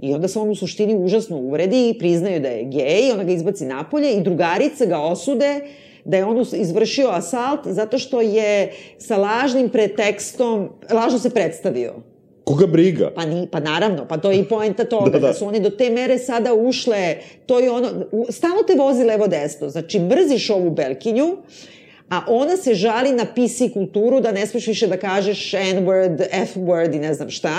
I 0.00 0.14
onda 0.14 0.28
se 0.28 0.38
on 0.38 0.50
u 0.50 0.54
suštini 0.54 0.94
užasno 0.94 1.36
uvredi 1.36 1.88
i 1.88 1.98
priznaju 1.98 2.40
da 2.40 2.48
je 2.48 2.64
gej, 2.64 3.12
ona 3.12 3.24
ga 3.24 3.32
izbaci 3.32 3.66
napolje 3.66 4.12
i 4.12 4.22
drugarice 4.22 4.86
ga 4.86 4.98
osude 4.98 5.60
da 6.04 6.16
je 6.16 6.24
on 6.24 6.44
izvršio 6.52 7.08
asalt 7.08 7.60
zato 7.64 7.98
što 7.98 8.20
je 8.20 8.72
sa 8.98 9.16
lažnim 9.16 9.68
pretekstom, 9.68 10.68
lažno 10.90 11.18
se 11.18 11.30
predstavio. 11.30 11.94
Koga 12.44 12.66
briga? 12.66 13.10
Pa, 13.14 13.24
ni, 13.24 13.46
pa 13.50 13.60
naravno, 13.60 14.04
pa 14.08 14.16
to 14.16 14.30
je 14.30 14.38
i 14.38 14.44
poenta 14.44 14.84
toga, 14.94 15.10
da, 15.10 15.18
da. 15.18 15.26
da 15.26 15.34
su 15.34 15.46
oni 15.46 15.60
do 15.60 15.70
te 15.70 15.90
mere 15.90 16.18
sada 16.18 16.54
ušle, 16.54 17.16
to 17.46 17.58
je 17.58 17.70
ono, 17.70 17.88
stalno 18.30 18.62
te 18.62 18.74
vozi 18.74 19.04
levo 19.04 19.26
desno, 19.26 19.68
znači 19.68 20.00
mrziš 20.00 20.50
ovu 20.50 20.70
Belkinju, 20.70 21.36
a 22.10 22.20
ona 22.28 22.56
se 22.56 22.74
žali 22.74 23.12
na 23.12 23.24
PC 23.24 23.72
kulturu 23.72 24.20
da 24.20 24.32
ne 24.32 24.46
smeš 24.46 24.66
više 24.66 24.86
da 24.86 24.96
kažeš 24.96 25.54
N-word, 25.54 26.22
F-word 26.32 26.96
i 26.96 26.98
ne 26.98 27.14
znam 27.14 27.30
šta, 27.30 27.56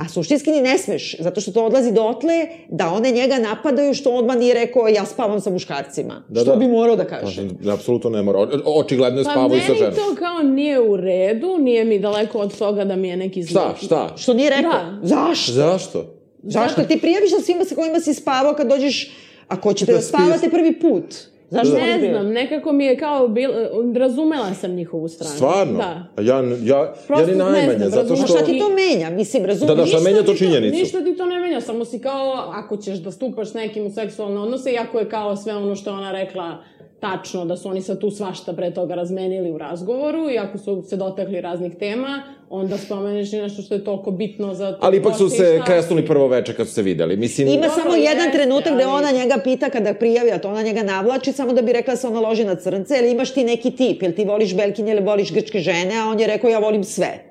A 0.00 0.08
suštinski 0.08 0.50
ni 0.50 0.60
ne 0.60 0.78
smeš, 0.78 1.16
zato 1.18 1.40
što 1.40 1.52
to 1.52 1.64
odlazi 1.64 1.92
dotle 1.92 2.46
da 2.68 2.92
one 2.92 3.10
njega 3.10 3.38
napadaju 3.38 3.94
što 3.94 4.10
odmah 4.10 4.36
nije 4.36 4.54
rekao 4.54 4.88
ja 4.88 5.06
spavam 5.06 5.40
sa 5.40 5.50
muškarcima. 5.50 6.22
Da, 6.28 6.40
što 6.40 6.50
da. 6.50 6.56
bi 6.56 6.68
morao 6.68 6.96
da 6.96 7.04
kaže. 7.04 7.48
Pa, 7.64 7.72
apsolutno 7.72 8.10
ne 8.10 8.22
mora. 8.22 8.38
O, 8.38 8.48
očigledno 8.64 9.20
je 9.20 9.24
spavao 9.24 9.48
pa 9.48 9.56
i 9.56 9.60
sa 9.60 9.74
ženom. 9.74 9.78
Pa 9.78 9.84
meni 9.84 9.96
to 9.96 10.14
kao 10.14 10.42
nije 10.42 10.80
u 10.80 10.96
redu, 10.96 11.58
nije 11.58 11.84
mi 11.84 11.98
daleko 11.98 12.38
od 12.38 12.58
toga 12.58 12.84
da 12.84 12.96
mi 12.96 13.08
je 13.08 13.16
neki 13.16 13.42
zlo. 13.42 13.60
Šta, 13.60 13.86
šta? 13.86 14.14
Što 14.16 14.34
nije 14.34 14.50
rekao? 14.50 14.72
Da. 14.72 14.98
Zašto? 15.02 15.52
Zašto? 15.52 16.14
Zašto? 16.42 16.82
Ti 16.84 16.98
prijaviš 16.98 17.30
sa 17.30 17.40
svima 17.40 17.64
sa 17.64 17.74
kojima 17.74 18.00
si 18.00 18.14
spavao 18.14 18.54
kad 18.54 18.68
dođeš, 18.68 19.12
ako 19.48 19.72
ćete 19.72 19.92
da, 19.92 19.98
da 19.98 20.02
spavate 20.02 20.50
prvi 20.50 20.80
put. 20.80 21.14
Zašto 21.50 21.74
ne 21.74 21.98
ne 21.98 22.10
znam, 22.10 22.32
nekako 22.32 22.72
mi 22.72 22.84
je 22.84 22.98
kao 22.98 23.28
bil, 23.28 23.50
razumela 23.96 24.54
sam 24.54 24.70
njihovu 24.70 25.08
stranu. 25.08 25.34
Stvarno? 25.34 25.78
Da. 25.78 26.22
Ja, 26.22 26.42
ja, 26.62 26.94
Prosto, 27.06 27.30
ja 27.30 27.32
ni 27.32 27.38
najmanje, 27.38 27.78
znam, 27.78 27.90
zato 27.90 28.16
što... 28.16 28.26
Šta 28.26 28.44
ti 28.44 28.58
to 28.58 28.68
menja? 28.68 29.10
Mislim, 29.10 29.44
razumem. 29.44 29.76
Da, 29.76 29.82
da, 29.82 29.86
šta 29.86 30.00
menja 30.00 30.22
to 30.22 30.34
činjenicu? 30.34 30.76
Ništa 30.76 31.04
ti 31.04 31.16
to 31.16 31.26
ne 31.26 31.40
menja, 31.40 31.60
samo 31.60 31.84
si 31.84 31.98
kao, 31.98 32.32
ako 32.52 32.76
ćeš 32.76 32.98
da 32.98 33.10
stupaš 33.10 33.54
nekim 33.54 33.86
u 33.86 33.90
seksualne 33.90 34.40
odnose, 34.40 34.72
iako 34.72 34.98
je 34.98 35.08
kao 35.08 35.36
sve 35.36 35.56
ono 35.56 35.76
što 35.76 35.92
ona 35.92 36.12
rekla, 36.12 36.62
tačno 37.00 37.44
da 37.44 37.56
su 37.56 37.68
oni 37.68 37.82
sad 37.82 37.98
tu 37.98 38.10
svašta 38.10 38.52
pre 38.52 38.74
toga 38.74 38.94
razmenili 38.94 39.50
u 39.50 39.58
razgovoru 39.58 40.30
i 40.30 40.38
ako 40.38 40.58
su 40.58 40.82
se 40.82 40.96
dotakli 40.96 41.40
raznih 41.40 41.76
tema, 41.76 42.22
onda 42.50 42.78
spomeneš 42.78 43.32
i 43.32 43.36
nešto 43.36 43.62
što 43.62 43.74
je 43.74 43.84
toliko 43.84 44.10
bitno 44.10 44.54
za... 44.54 44.78
Ali 44.80 44.96
ipak 44.96 45.16
su 45.16 45.28
se 45.28 45.60
kresnuli 45.66 46.06
prvo 46.06 46.28
veče 46.28 46.54
kad 46.54 46.68
su 46.68 46.74
se 46.74 46.82
videli. 46.82 47.16
Mislim... 47.16 47.48
Ima 47.48 47.66
Dobro, 47.66 47.82
samo 47.82 47.96
jedan 47.96 48.16
jeste, 48.16 48.32
trenutak 48.32 48.66
ali... 48.66 48.76
gde 48.76 48.86
ona 48.86 49.10
njega 49.10 49.40
pita 49.44 49.70
kada 49.70 49.94
prijavi, 49.94 50.30
a 50.30 50.38
to 50.38 50.48
ona 50.48 50.62
njega 50.62 50.82
navlači, 50.82 51.32
samo 51.32 51.52
da 51.52 51.62
bi 51.62 51.72
rekla 51.72 51.92
da 51.92 51.96
se 51.96 52.06
ona 52.06 52.20
loži 52.20 52.44
na 52.44 52.54
crnce, 52.54 52.98
ili 52.98 53.10
imaš 53.10 53.34
ti 53.34 53.44
neki 53.44 53.70
tip, 53.70 54.02
jel 54.02 54.12
ti 54.12 54.24
voliš 54.24 54.56
belkinje 54.56 54.92
ili 54.92 55.02
voliš 55.02 55.32
grčke 55.32 55.58
žene, 55.58 56.00
a 56.02 56.06
on 56.10 56.20
je 56.20 56.26
rekao 56.26 56.50
ja 56.50 56.58
volim 56.58 56.84
sve. 56.84 57.24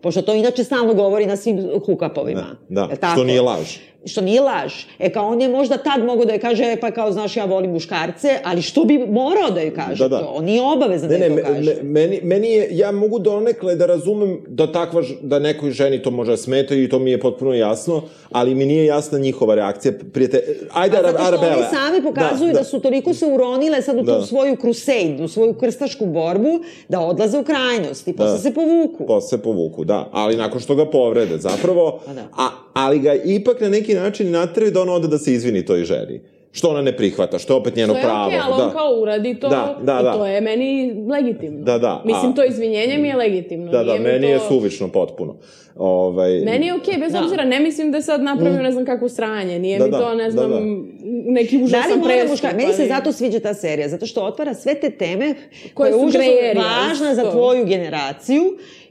Pošto 0.00 0.22
to 0.22 0.34
inače 0.34 0.64
stalno 0.64 0.94
govori 0.94 1.26
na 1.26 1.36
svim 1.36 1.70
hukapovima. 1.86 2.56
Da, 2.68 2.88
da 3.00 3.08
što 3.12 3.24
nije 3.24 3.40
laž 3.40 3.76
što 4.06 4.20
nije 4.20 4.40
laž. 4.40 4.74
E 4.98 5.12
kao 5.12 5.28
on 5.28 5.40
je 5.40 5.48
možda 5.48 5.76
tad 5.76 6.04
mogo 6.04 6.24
da 6.24 6.32
je 6.32 6.38
kaže, 6.38 6.64
e, 6.64 6.80
pa 6.80 6.90
kao 6.90 7.12
znaš 7.12 7.36
ja 7.36 7.44
volim 7.44 7.70
muškarce, 7.70 8.38
ali 8.44 8.62
što 8.62 8.84
bi 8.84 8.98
morao 8.98 9.50
da 9.50 9.60
joj 9.60 9.74
kaže 9.74 10.04
da, 10.04 10.08
da. 10.08 10.18
to? 10.18 10.26
On 10.26 10.44
nije 10.44 10.62
obavezan 10.62 11.10
ne, 11.10 11.18
da 11.18 11.24
je 11.24 11.36
to 11.36 11.48
kaže. 11.48 11.74
Ne, 11.74 11.82
meni, 11.82 12.20
meni 12.22 12.48
je, 12.48 12.68
ja 12.70 12.92
mogu 12.92 13.18
donekle 13.18 13.76
da 13.76 13.86
razumem 13.86 14.40
da 14.48 14.72
takva, 14.72 15.02
da 15.22 15.38
nekoj 15.38 15.70
ženi 15.70 16.02
to 16.02 16.10
može 16.10 16.30
da 16.30 16.36
smeta 16.36 16.74
i 16.74 16.88
to 16.88 16.98
mi 16.98 17.10
je 17.10 17.20
potpuno 17.20 17.54
jasno, 17.54 18.02
ali 18.30 18.54
mi 18.54 18.66
nije 18.66 18.84
jasna 18.84 19.18
njihova 19.18 19.54
reakcija. 19.54 19.92
Prijete, 20.12 20.42
ajde, 20.72 20.96
Arabele. 20.96 21.18
Zato 21.18 21.36
što 21.36 21.46
oni 21.46 21.64
sami 21.70 22.02
pokazuju 22.02 22.48
da, 22.48 22.52
da. 22.52 22.58
da 22.58 22.64
su 22.64 22.80
toliko 22.80 23.14
se 23.14 23.26
uronile 23.26 23.82
sad 23.82 23.98
u 23.98 24.02
da. 24.02 24.20
tu 24.20 24.26
svoju 24.26 24.56
crusade, 24.60 25.24
u 25.24 25.28
svoju 25.28 25.54
krstašku 25.54 26.06
borbu, 26.06 26.60
da 26.88 27.00
odlaze 27.00 27.38
u 27.38 27.44
krajnost 27.44 28.08
i 28.08 28.12
posle 28.12 28.32
da. 28.32 28.38
se 28.38 28.54
povuku. 28.54 29.06
Posle 29.06 29.28
se 29.28 29.42
povuku, 29.42 29.84
da. 29.84 30.08
Ali 30.12 30.36
nakon 30.36 30.60
što 30.60 30.74
ga 30.74 30.90
povrede, 30.90 31.38
zapravo, 31.38 32.00
a, 32.06 32.12
da. 32.12 32.22
a, 32.36 32.63
ali 32.74 32.98
ga 32.98 33.14
ipak 33.14 33.60
na 33.60 33.68
neki 33.68 33.94
način 33.94 34.30
natraju 34.30 34.70
da 34.70 34.82
on 34.82 34.88
ode 34.88 35.08
da 35.08 35.18
se 35.18 35.32
izvini 35.32 35.64
toj 35.64 35.84
ženi 35.84 36.20
što 36.54 36.68
ona 36.68 36.82
ne 36.82 36.96
prihvata, 36.96 37.38
što 37.38 37.52
je 37.52 37.56
opet 37.56 37.76
njeno 37.76 37.94
pravo. 38.02 38.30
Što 38.30 38.36
je 38.36 38.40
okej, 38.40 38.52
okay, 38.52 38.52
ali 38.52 38.62
da. 38.62 38.66
on 38.66 38.72
kao 38.72 39.00
uradi 39.00 39.34
to 39.34 39.48
da, 39.48 39.78
da, 39.82 40.02
da. 40.02 40.10
i 40.10 40.18
to 40.18 40.26
je 40.26 40.40
meni 40.40 40.94
legitimno. 41.10 41.64
Da, 41.64 41.78
da. 41.78 42.02
Mislim, 42.04 42.32
a, 42.32 42.34
to 42.34 42.44
izvinjenje 42.44 42.98
mi 42.98 43.08
je 43.08 43.16
legitimno. 43.16 43.72
Da, 43.72 43.84
da, 43.84 43.98
meni 43.98 44.26
to... 44.26 44.32
je 44.32 44.40
suvišno 44.48 44.88
potpuno. 44.88 45.36
Ovaj... 45.76 46.40
Meni 46.40 46.66
je 46.66 46.74
okej, 46.74 46.94
okay, 46.94 47.00
bez 47.00 47.12
da. 47.12 47.22
obzira, 47.22 47.44
ne 47.44 47.60
mislim 47.60 47.92
da 47.92 48.02
sad 48.02 48.22
napravio 48.22 48.60
mm. 48.60 48.62
ne 48.62 48.72
znam 48.72 48.84
kakvo 48.84 49.08
sranje, 49.08 49.58
nije 49.58 49.78
da, 49.78 49.84
mi 49.84 49.90
da, 49.90 49.98
to, 49.98 50.14
ne 50.14 50.24
da, 50.24 50.30
znam, 50.30 50.50
da, 50.50 50.56
da. 50.56 50.62
neki 51.32 51.62
užasan 51.62 52.00
da. 52.00 52.30
Muška... 52.30 52.48
Meni 52.56 52.72
se 52.72 52.86
zato 52.86 53.12
sviđa 53.12 53.40
ta 53.40 53.54
serija, 53.54 53.88
zato 53.88 54.06
što 54.06 54.24
otvara 54.24 54.54
sve 54.54 54.74
te 54.74 54.90
teme 54.90 55.34
koje, 55.74 55.92
koje 55.92 56.00
je 56.00 56.06
užasno 56.06 56.62
važna 56.62 57.14
za 57.14 57.30
tvoju 57.30 57.64
generaciju 57.66 58.42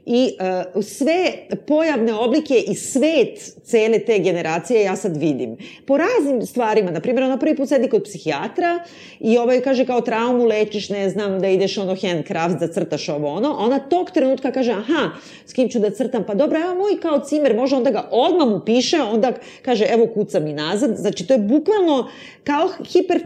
i 0.06 0.36
uh, 0.74 0.84
sve 0.84 1.32
pojavne 1.66 2.14
oblike 2.14 2.64
i 2.68 2.74
svet 2.74 3.52
cele 3.64 3.98
te 3.98 4.18
generacije 4.18 4.82
ja 4.82 4.96
sad 4.96 5.16
vidim. 5.16 5.56
Po 5.86 5.96
raznim 5.96 6.46
stvarima, 6.46 6.90
na 6.90 7.00
primjer, 7.00 7.24
ona 7.24 7.38
prvi 7.38 7.56
put 7.56 7.68
sedi 7.68 7.88
kod 7.88 8.04
psihijatra 8.04 8.78
i 9.20 9.38
ovaj 9.38 9.60
kaže 9.60 9.86
kao 9.86 10.00
traumu 10.00 10.44
lečiš, 10.44 10.88
ne 10.88 11.10
znam, 11.10 11.40
da 11.40 11.48
ideš 11.48 11.78
ono 11.78 11.96
handcraft, 12.02 12.58
da 12.60 12.68
crtaš 12.68 13.08
ovo 13.08 13.28
ono, 13.28 13.56
ona 13.58 13.78
tog 13.78 14.10
trenutka 14.10 14.52
kaže, 14.52 14.72
aha, 14.72 15.10
s 15.46 15.52
kim 15.52 15.68
ću 15.68 15.78
da 15.78 15.90
crtam, 15.90 16.24
pa 16.26 16.34
dobro, 16.34 16.60
evo 16.60 16.74
moj 16.74 17.00
kao 17.02 17.20
cimer, 17.20 17.56
može 17.56 17.76
onda 17.76 17.90
ga 17.90 18.08
odmah 18.10 18.48
mu 18.48 18.60
piše, 18.66 19.02
onda 19.02 19.32
kaže, 19.62 19.86
evo 19.88 20.06
kucam 20.14 20.46
i 20.46 20.52
nazad, 20.52 20.96
znači 20.96 21.26
to 21.26 21.34
je 21.34 21.38
bukvalno 21.38 22.08
kao 22.44 22.68
hiper 22.92 23.24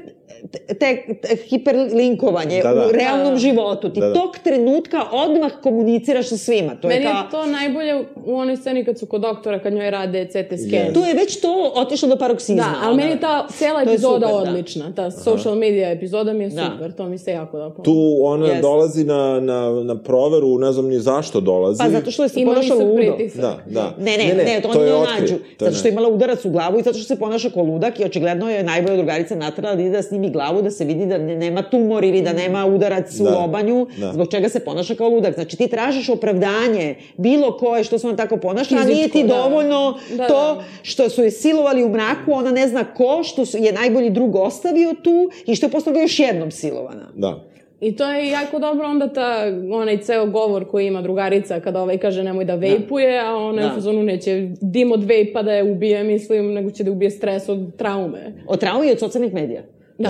te, 0.66 1.18
te 1.22 1.36
hiperlinkovanje 1.48 2.62
da, 2.62 2.74
da. 2.74 2.86
u 2.86 2.92
realnom 2.92 3.32
da. 3.32 3.38
životu. 3.38 3.92
Ti 3.92 4.00
da, 4.00 4.08
da. 4.08 4.14
tog 4.14 4.38
trenutka 4.44 5.04
odmah 5.12 5.52
komuniciraš 5.62 6.28
sa 6.28 6.36
svima. 6.36 6.74
To 6.74 6.88
Meni 6.88 7.04
je, 7.04 7.10
kao... 7.10 7.20
je 7.20 7.30
to 7.30 7.46
najbolje 7.46 8.04
u 8.26 8.36
onoj 8.36 8.56
sceni 8.56 8.84
kad 8.84 8.98
su 8.98 9.06
kod 9.06 9.20
doktora, 9.20 9.58
kad 9.58 9.72
njoj 9.72 9.90
rade 9.90 10.24
CT 10.24 10.32
scan. 10.32 10.70
Yeah. 10.70 10.94
Tu 10.94 11.00
je 11.00 11.14
već 11.14 11.40
to 11.40 11.72
otišlo 11.74 12.08
do 12.08 12.16
paroksizma. 12.16 12.62
Da, 12.62 12.86
ali 12.86 12.96
meni 12.96 13.10
je 13.10 13.20
ta 13.20 13.46
cela 13.50 13.82
epizoda 13.82 14.26
super, 14.28 14.44
da. 14.44 14.50
odlična. 14.50 14.88
Da. 14.88 14.94
Ta 14.94 15.10
social 15.10 15.54
media 15.54 15.90
epizoda 15.90 16.32
mi 16.32 16.44
je 16.44 16.50
da. 16.50 16.70
super. 16.72 16.90
Da. 16.90 16.96
To 16.96 17.08
mi 17.08 17.18
se 17.18 17.30
jako 17.30 17.58
dopalo. 17.58 17.84
Tu 17.84 18.18
ona 18.20 18.46
yes. 18.46 18.60
dolazi 18.60 19.04
na, 19.04 19.40
na, 19.40 19.70
na 19.84 20.02
proveru, 20.02 20.58
ne 20.58 20.72
znam 20.72 20.86
ni 20.86 21.00
zašto 21.00 21.40
dolazi. 21.40 21.78
Pa 21.78 21.90
zato 21.90 22.10
što 22.10 22.22
je 22.22 22.28
se 22.28 22.44
ponaša 22.44 22.74
ludo. 22.74 23.16
Da, 23.34 23.58
da. 23.66 23.94
Ne, 23.98 24.16
ne, 24.16 24.24
ne, 24.24 24.34
ne, 24.34 24.44
ne 24.44 24.60
to, 24.62 24.68
to 24.68 24.80
oni 24.80 24.90
ne 24.90 25.20
nađu. 25.20 25.34
Zato 25.58 25.76
što 25.76 25.88
je 25.88 25.92
imala 25.92 26.08
udarac 26.08 26.44
u 26.44 26.50
glavu 26.50 26.78
i 26.78 26.82
zato 26.82 26.98
što 26.98 27.06
se 27.14 27.18
ponaša 27.18 27.50
ko 27.50 27.62
ludak 27.62 28.00
i 28.00 28.04
očigledno 28.04 28.50
je 28.50 28.62
najbolja 28.62 28.96
drugarica 28.96 29.36
natrala 29.36 29.74
da 29.74 29.82
ide 29.82 29.90
da 29.90 30.02
snimi 30.02 30.27
glavu, 30.30 30.62
da 30.62 30.70
se 30.70 30.84
vidi 30.84 31.06
da 31.06 31.18
nema 31.18 31.62
tumor 31.62 32.04
ili 32.04 32.22
da 32.22 32.32
nema 32.32 32.66
udarac 32.66 33.14
da. 33.14 33.30
u 33.30 33.40
lobanju, 33.40 33.86
da. 33.96 34.12
zbog 34.12 34.28
čega 34.30 34.48
se 34.48 34.60
ponaša 34.60 34.94
kao 34.94 35.08
ludak. 35.08 35.34
Znači 35.34 35.56
ti 35.56 35.68
tražiš 35.68 36.08
opravdanje 36.08 36.94
bilo 37.16 37.56
koje 37.56 37.84
što 37.84 37.98
se 37.98 38.08
on 38.08 38.16
tako 38.16 38.36
ponaša, 38.36 38.68
Fizičko, 38.68 38.92
a 38.92 38.94
nije 38.94 39.08
ti 39.08 39.22
da. 39.22 39.34
dovoljno 39.34 39.98
da, 40.16 40.26
to 40.26 40.54
da. 40.54 40.64
što 40.82 41.08
su 41.08 41.22
je 41.22 41.30
silovali 41.30 41.84
u 41.84 41.88
mraku, 41.88 42.32
ona 42.32 42.50
ne 42.50 42.68
zna 42.68 42.84
ko, 42.84 43.22
što 43.24 43.58
je 43.58 43.72
najbolji 43.72 44.10
drug 44.10 44.36
ostavio 44.36 44.94
tu 45.02 45.30
i 45.46 45.54
što 45.54 45.66
je 45.66 45.70
posle 45.70 46.00
još 46.00 46.18
jednom 46.18 46.50
silovana. 46.50 47.08
Da. 47.14 47.44
I 47.80 47.96
to 47.96 48.12
je 48.12 48.30
jako 48.30 48.58
dobro 48.58 48.86
onda 48.86 49.08
ta, 49.08 49.44
onaj 49.72 49.98
ceo 49.98 50.26
govor 50.26 50.70
koji 50.70 50.86
ima 50.86 51.02
drugarica 51.02 51.60
kada 51.60 51.82
ovaj 51.82 51.98
kaže 51.98 52.22
nemoj 52.22 52.44
da 52.44 52.54
vejpuje, 52.54 53.22
da. 53.22 53.30
a 53.30 53.36
ona 53.36 53.62
da. 53.62 53.68
u 53.68 53.74
fazonu 53.74 54.02
neće 54.02 54.48
dim 54.60 54.92
od 54.92 55.04
vejpa 55.04 55.42
da 55.42 55.52
je 55.52 55.72
ubije, 55.72 56.04
mislim, 56.04 56.52
nego 56.52 56.70
će 56.70 56.84
da 56.84 56.90
ubije 56.90 57.10
stres 57.10 57.48
od 57.48 57.76
traume. 57.76 58.32
Od 58.46 58.60
traume 58.60 58.88
i 58.88 58.92
od 58.92 58.98
socijalnih 58.98 59.34
medija. 59.34 59.62
Da, 59.98 60.08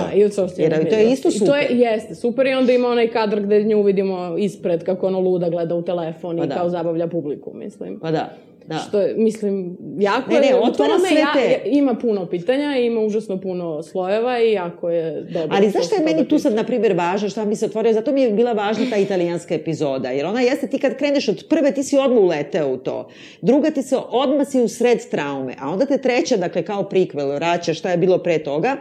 da, 0.69 0.75
i 0.75 0.79
medija. 0.79 0.89
to 0.89 0.95
je 0.95 1.11
isto 1.11 1.31
super. 1.31 1.47
I 1.47 1.49
to 1.49 1.55
je, 1.55 1.79
jeste, 1.79 2.15
super 2.15 2.47
i 2.47 2.53
onda 2.53 2.73
ima 2.73 2.87
onaj 2.87 3.07
kadar 3.07 3.41
gde 3.41 3.63
nju 3.63 3.81
vidimo 3.81 4.35
ispred 4.37 4.83
kako 4.83 5.07
ono 5.07 5.19
luda 5.19 5.49
gleda 5.49 5.75
u 5.75 5.81
telefon 5.81 6.37
pa 6.37 6.43
i 6.43 6.47
da. 6.47 6.55
kao 6.55 6.69
zabavlja 6.69 7.07
publiku, 7.07 7.51
mislim. 7.53 7.99
Pa 7.99 8.11
da. 8.11 8.29
Da. 8.67 8.75
Što 8.77 8.99
je, 8.99 9.13
mislim, 9.17 9.77
jako 9.99 10.31
ne, 10.31 10.39
ne, 10.39 10.47
je, 10.47 10.55
u 10.55 10.73
tome 10.73 11.19
ja, 11.19 11.33
te... 11.33 11.69
ima 11.69 11.95
puno 11.95 12.25
pitanja, 12.25 12.77
ima 12.77 13.01
užasno 13.01 13.41
puno 13.41 13.83
slojeva 13.83 14.39
i 14.39 14.51
jako 14.51 14.89
je 14.89 15.21
dobro. 15.21 15.57
Ali 15.57 15.69
zašto 15.69 15.95
je 15.95 16.01
meni 16.01 16.27
tu 16.27 16.39
sad, 16.39 16.53
na 16.53 16.63
primjer, 16.63 16.93
važno, 16.93 17.29
šta 17.29 17.45
mi 17.45 17.55
se 17.55 17.65
otvorio, 17.65 17.93
zato 17.93 18.11
mi 18.11 18.21
je 18.21 18.31
bila 18.31 18.53
važna 18.53 18.85
ta 18.89 18.97
italijanska 18.97 19.55
epizoda, 19.55 20.09
jer 20.09 20.25
ona 20.25 20.41
jeste, 20.41 20.67
ti 20.67 20.79
kad 20.79 20.97
kreneš 20.97 21.29
od 21.29 21.45
prve, 21.49 21.71
ti 21.71 21.83
si 21.83 21.97
odmah 21.97 22.23
uleteo 22.23 22.73
u 22.73 22.77
to. 22.77 23.09
Druga 23.41 23.71
ti 23.71 23.83
se 23.83 23.97
odmah 24.09 24.47
si 24.47 24.61
u 24.61 24.67
sred 24.67 25.09
traume, 25.11 25.55
a 25.61 25.69
onda 25.69 25.85
te 25.85 25.97
treća, 25.97 26.37
dakle, 26.37 26.63
kao 26.63 26.83
prikvel, 26.83 27.35
vraća 27.35 27.73
šta 27.73 27.91
je 27.91 27.97
bilo 27.97 28.17
pre 28.17 28.39
toga, 28.39 28.77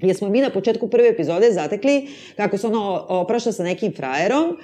Jer 0.00 0.16
smo 0.16 0.28
mi 0.28 0.40
na 0.40 0.50
početku 0.50 0.88
prve 0.88 1.08
epizode 1.08 1.52
zatekli 1.52 2.08
kako 2.36 2.58
se 2.58 2.66
ona 2.66 3.04
oprašta 3.08 3.52
sa 3.52 3.62
nekim 3.62 3.92
frajerom 3.92 4.56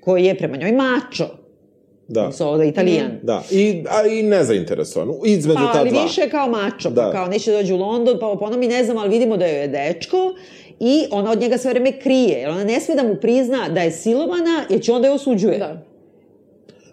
koji 0.00 0.24
je 0.24 0.38
prema 0.38 0.56
njoj 0.56 0.72
mačo. 0.72 1.28
Da. 2.08 2.32
So, 2.32 2.56
da 2.56 2.64
italijan. 2.64 3.06
Mm. 3.06 3.20
Da, 3.22 3.42
I, 3.50 3.84
a, 3.90 4.06
i 4.06 4.22
nezainteresovan. 4.22 5.08
Između 5.24 5.58
pa, 5.66 5.72
ta 5.72 5.78
ali 5.78 5.90
dva. 5.90 6.02
više 6.02 6.30
kao 6.30 6.48
mačo, 6.48 6.90
da. 6.90 7.02
pa 7.02 7.12
kao 7.12 7.26
neće 7.26 7.52
dođe 7.52 7.74
u 7.74 7.76
London, 7.76 8.18
pa 8.20 8.36
po 8.38 8.56
mi 8.56 8.68
ne 8.68 8.84
znam, 8.84 8.98
ali 8.98 9.08
vidimo 9.08 9.36
da 9.36 9.46
je 9.46 9.68
dečko 9.68 10.34
i 10.80 11.04
ona 11.10 11.30
od 11.30 11.40
njega 11.40 11.58
sve 11.58 11.70
vreme 11.70 12.00
krije, 12.00 12.38
jer 12.38 12.50
ona 12.50 12.64
ne 12.64 12.80
sme 12.80 12.94
da 12.94 13.02
mu 13.02 13.14
prizna 13.14 13.68
da 13.68 13.80
je 13.80 13.90
silovana, 13.90 14.64
jer 14.70 14.80
će 14.80 14.92
onda 14.92 15.08
je 15.08 15.14
osuđuje. 15.14 15.58
Da. 15.58 15.87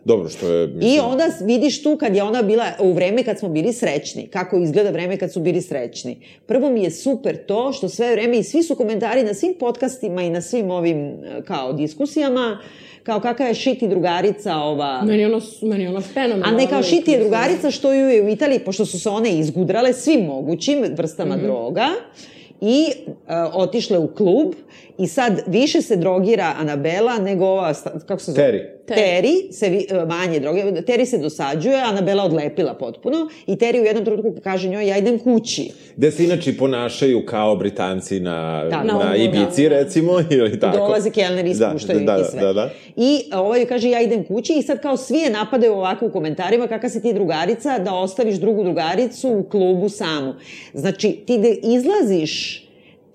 Dobro, 0.05 0.29
što 0.29 0.47
je... 0.47 0.67
Mislim... 0.67 0.93
I 0.93 0.99
onda 0.99 1.23
vidiš 1.41 1.83
tu 1.83 1.97
kad 1.97 2.15
je 2.15 2.23
ona 2.23 2.41
bila, 2.41 2.65
u 2.79 2.93
vreme 2.93 3.23
kad 3.23 3.39
smo 3.39 3.49
bili 3.49 3.73
srećni, 3.73 4.27
kako 4.27 4.57
izgleda 4.57 4.89
vreme 4.89 5.17
kad 5.17 5.33
su 5.33 5.39
bili 5.39 5.61
srećni. 5.61 6.17
Prvo 6.45 6.69
mi 6.69 6.83
je 6.83 6.91
super 6.91 7.45
to 7.45 7.73
što 7.73 7.89
sve 7.89 8.11
vreme 8.11 8.37
i 8.37 8.43
svi 8.43 8.63
su 8.63 8.75
komentari 8.75 9.23
na 9.23 9.33
svim 9.33 9.53
podcastima 9.59 10.21
i 10.21 10.29
na 10.29 10.41
svim 10.41 10.71
ovim 10.71 11.17
kao 11.45 11.73
diskusijama, 11.73 12.59
kao 13.03 13.19
kakva 13.19 13.45
je 13.45 13.53
šiti 13.53 13.87
drugarica 13.87 14.55
ova... 14.55 15.01
Meni 15.01 15.25
ono, 15.25 15.41
meni 15.61 15.87
ono 15.87 16.01
fenomenalno. 16.01 16.57
A 16.57 16.61
ne 16.61 16.67
kao 16.67 16.83
šiti 16.83 17.11
je 17.11 17.19
drugarica 17.19 17.71
što 17.71 17.93
ju 17.93 18.09
je 18.09 18.23
u 18.23 18.29
Italiji, 18.29 18.59
pošto 18.59 18.85
su 18.85 18.99
se 18.99 19.09
one 19.09 19.29
izgudrale 19.29 19.93
svim 19.93 20.25
mogućim 20.25 20.83
vrstama 20.95 21.35
mm 21.35 21.39
-hmm. 21.39 21.43
droga 21.43 21.87
i 22.61 22.85
uh, 23.07 23.15
otišle 23.53 23.97
u 23.97 24.07
klub 24.07 24.53
i 24.97 25.07
sad 25.07 25.41
više 25.47 25.81
se 25.81 25.95
drogira 25.95 26.53
Anabela 26.57 27.19
nego 27.19 27.45
ova, 27.45 27.73
kako 28.07 28.21
se 28.21 28.31
zove? 28.31 28.43
Terry. 28.43 28.75
Teri 28.85 29.53
se 29.53 29.69
vi, 29.69 29.87
e, 29.89 30.05
manje 30.05 30.39
droge, 30.39 30.81
Teri 30.81 31.05
se 31.05 31.17
dosađuje, 31.17 31.81
Anabela 31.81 32.23
odlepila 32.23 32.73
potpuno 32.73 33.17
i 33.47 33.57
Teri 33.57 33.81
u 33.81 33.83
jednom 33.83 34.05
trenutku 34.05 34.41
kaže 34.43 34.69
njoj 34.69 34.87
ja 34.87 34.97
idem 34.97 35.19
kući. 35.19 35.71
Gde 35.95 36.11
se 36.11 36.23
inače 36.23 36.57
ponašaju 36.57 37.25
kao 37.25 37.55
Britanci 37.55 38.19
na, 38.19 38.63
da, 38.69 38.83
na, 38.83 38.93
na 38.93 39.15
Ibici, 39.15 39.63
da, 39.63 39.69
recimo, 39.69 40.11
ili 40.31 40.59
tako. 40.59 40.77
Dolaze 40.77 41.09
kelner, 41.09 41.45
ispuštaju 41.45 41.99
da, 41.99 42.05
da, 42.05 42.17
da, 42.17 42.21
i 42.21 42.31
sve. 42.31 42.41
Da, 42.41 42.53
da. 42.53 42.69
I 42.95 43.23
ovaj 43.33 43.65
kaže 43.65 43.89
ja 43.89 44.01
idem 44.01 44.23
kući 44.23 44.53
i 44.53 44.61
sad 44.61 44.81
kao 44.81 44.97
svi 44.97 45.17
je 45.17 45.29
napadaju 45.29 45.73
ovako 45.73 46.05
u 46.05 46.11
komentarima 46.11 46.67
kakva 46.67 46.89
si 46.89 47.01
ti 47.01 47.13
drugarica 47.13 47.79
da 47.79 47.93
ostaviš 47.93 48.35
drugu 48.35 48.63
drugaricu 48.63 49.29
u 49.29 49.43
klubu 49.43 49.89
samu. 49.89 50.33
Znači, 50.73 51.11
ti 51.25 51.37
da 51.37 51.47
izlaziš 51.63 52.64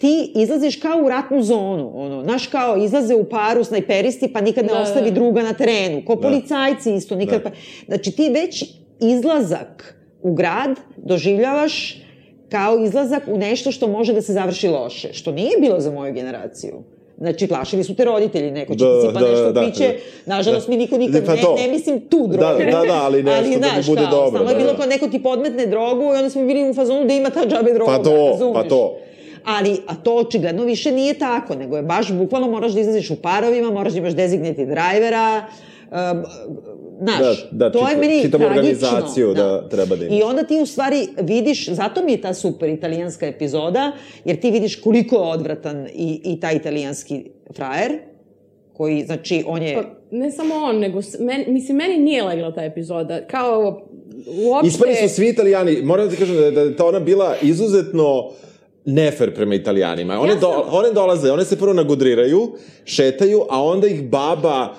ti 0.01 0.33
izlaziš 0.35 0.77
kao 0.77 1.03
u 1.05 1.09
ratnu 1.09 1.43
zonu, 1.43 1.93
ono, 1.95 2.23
znaš 2.23 2.47
kao 2.47 2.77
izlaze 2.77 3.15
u 3.15 3.25
paru 3.25 3.65
snajperisti 3.65 4.33
pa 4.33 4.41
nikad 4.41 4.65
ne 4.65 4.73
da, 4.73 4.81
ostavi 4.81 5.11
da. 5.11 5.15
druga 5.15 5.43
na 5.43 5.53
terenu, 5.53 6.03
ko 6.07 6.15
da. 6.15 6.21
policajci 6.21 6.95
isto, 6.95 7.17
nikad 7.17 7.43
da. 7.43 7.51
pa, 7.51 7.57
znači 7.87 8.11
ti 8.11 8.31
već 8.31 8.65
izlazak 9.01 9.95
u 10.23 10.35
grad 10.35 10.71
doživljavaš 10.97 12.03
kao 12.49 12.85
izlazak 12.85 13.23
u 13.29 13.39
nešto 13.39 13.73
što 13.73 13.89
može 13.89 14.13
da 14.13 14.23
se 14.23 14.33
završi 14.33 14.69
loše, 14.69 15.13
što 15.13 15.33
nije 15.33 15.61
bilo 15.61 15.81
za 15.81 15.91
moju 15.91 16.15
generaciju. 16.15 16.83
Znači, 17.19 17.47
plašili 17.47 17.85
su 17.85 17.95
te 17.95 18.05
roditelji, 18.05 18.51
neko 18.51 18.75
će 18.75 18.85
da, 18.85 19.01
sipa 19.01 19.21
da, 19.21 19.31
nešto 19.31 19.53
da, 19.53 19.61
piće. 19.61 19.95
Da, 20.27 20.37
Nažalost, 20.37 20.67
da. 20.67 20.71
mi 20.71 20.77
niko 20.77 20.99
nikad, 20.99 21.27
pa 21.27 21.35
ne, 21.35 21.43
ne 21.57 21.69
mislim 21.69 22.01
tu 22.01 22.27
drogu. 22.27 22.59
Da, 22.59 22.71
da, 22.71 22.85
da, 22.87 23.03
ali 23.07 23.23
nešto 23.23 23.39
ali, 23.39 23.57
da 23.57 23.69
znaš, 23.69 23.87
bude 23.87 24.03
kao, 24.03 24.11
dobro. 24.11 24.39
Samo 24.39 24.45
da, 24.45 24.51
je 24.51 24.59
bilo 24.65 24.77
kao 24.77 24.87
neko 24.87 25.09
ti 25.09 25.23
podmetne 25.23 25.67
drogu 25.67 26.03
i 26.03 26.17
onda 26.17 26.31
smo 26.31 26.47
bili 26.47 26.71
u 26.71 26.75
fazonu 26.75 27.05
da 27.07 27.15
ima 27.15 27.31
ta 27.31 27.41
džabe 27.47 27.73
droga. 27.73 27.97
Pa 27.97 28.03
to, 28.03 28.29
razumeš? 28.31 28.55
pa 28.55 28.69
to 28.69 28.97
ali, 29.45 29.77
a 29.87 29.95
to 29.95 30.17
očigledno 30.17 30.65
više 30.65 30.93
nije 30.93 31.19
tako, 31.19 31.55
nego 31.55 31.77
je 31.77 31.83
baš 31.83 32.13
bukvalno 32.13 32.51
moraš 32.51 32.73
da 32.73 32.81
izlaziš 32.81 33.11
u 33.11 33.17
parovima, 33.17 33.71
moraš 33.71 33.93
da 33.93 33.99
imaš 33.99 34.13
dezigneti 34.13 34.67
drajvera, 34.67 35.45
um, 35.91 36.25
znaš, 37.01 37.49
da, 37.51 37.69
da, 37.69 37.73
to 37.73 37.79
čita, 37.79 37.91
je 37.91 37.97
meni 37.97 38.31
tragično. 38.31 38.47
organizaciju 38.47 39.35
da. 39.35 39.43
da 39.43 39.69
treba 39.69 39.97
da 39.97 40.05
imaš. 40.05 40.19
I 40.19 40.23
onda 40.23 40.43
ti 40.43 40.61
u 40.63 40.67
stvari 40.67 41.09
vidiš, 41.23 41.69
zato 41.69 42.05
mi 42.05 42.13
je 42.13 42.21
ta 42.21 42.35
super 42.35 42.69
italijanska 42.69 43.27
epizoda, 43.27 43.93
jer 44.25 44.41
ti 44.41 44.51
vidiš 44.51 44.77
koliko 44.77 45.17
je 45.17 45.23
odvratan 45.23 45.87
i, 45.95 46.21
i 46.25 46.41
taj 46.41 46.57
italijanski 46.57 47.25
frajer, 47.57 47.99
koji, 48.73 49.05
znači, 49.07 49.45
on 49.47 49.63
je... 49.63 49.75
Pa, 49.75 49.83
ne 50.11 50.31
samo 50.31 50.55
on, 50.55 50.79
nego, 50.79 51.01
men, 51.19 51.45
mislim, 51.49 51.77
meni 51.77 51.99
nije 51.99 52.23
legla 52.23 52.55
ta 52.55 52.65
epizoda. 52.65 53.27
Kao, 53.27 53.87
uopšte... 54.27 54.69
Ispani 54.69 54.95
su 54.95 55.15
svi 55.15 55.29
italijani, 55.29 55.83
moram 55.83 56.05
da 56.05 56.11
ti 56.11 56.19
kažem 56.19 56.37
da 56.37 56.45
je, 56.45 56.51
da 56.51 56.61
je 56.61 56.77
ta 56.77 56.87
ona 56.87 57.01
bila 57.01 57.37
izuzetno 57.43 58.19
uh, 58.19 58.33
nefer 58.85 59.35
prema 59.35 59.55
italijanima. 59.55 60.21
One, 60.21 60.33
ja 60.33 60.39
do, 60.39 60.49
one 60.71 60.93
dolaze, 60.93 61.31
one 61.31 61.45
se 61.45 61.59
prvo 61.59 61.73
nagudriraju, 61.73 62.53
šetaju, 62.85 63.43
a 63.51 63.63
onda 63.63 63.87
ih 63.87 64.03
baba 64.03 64.75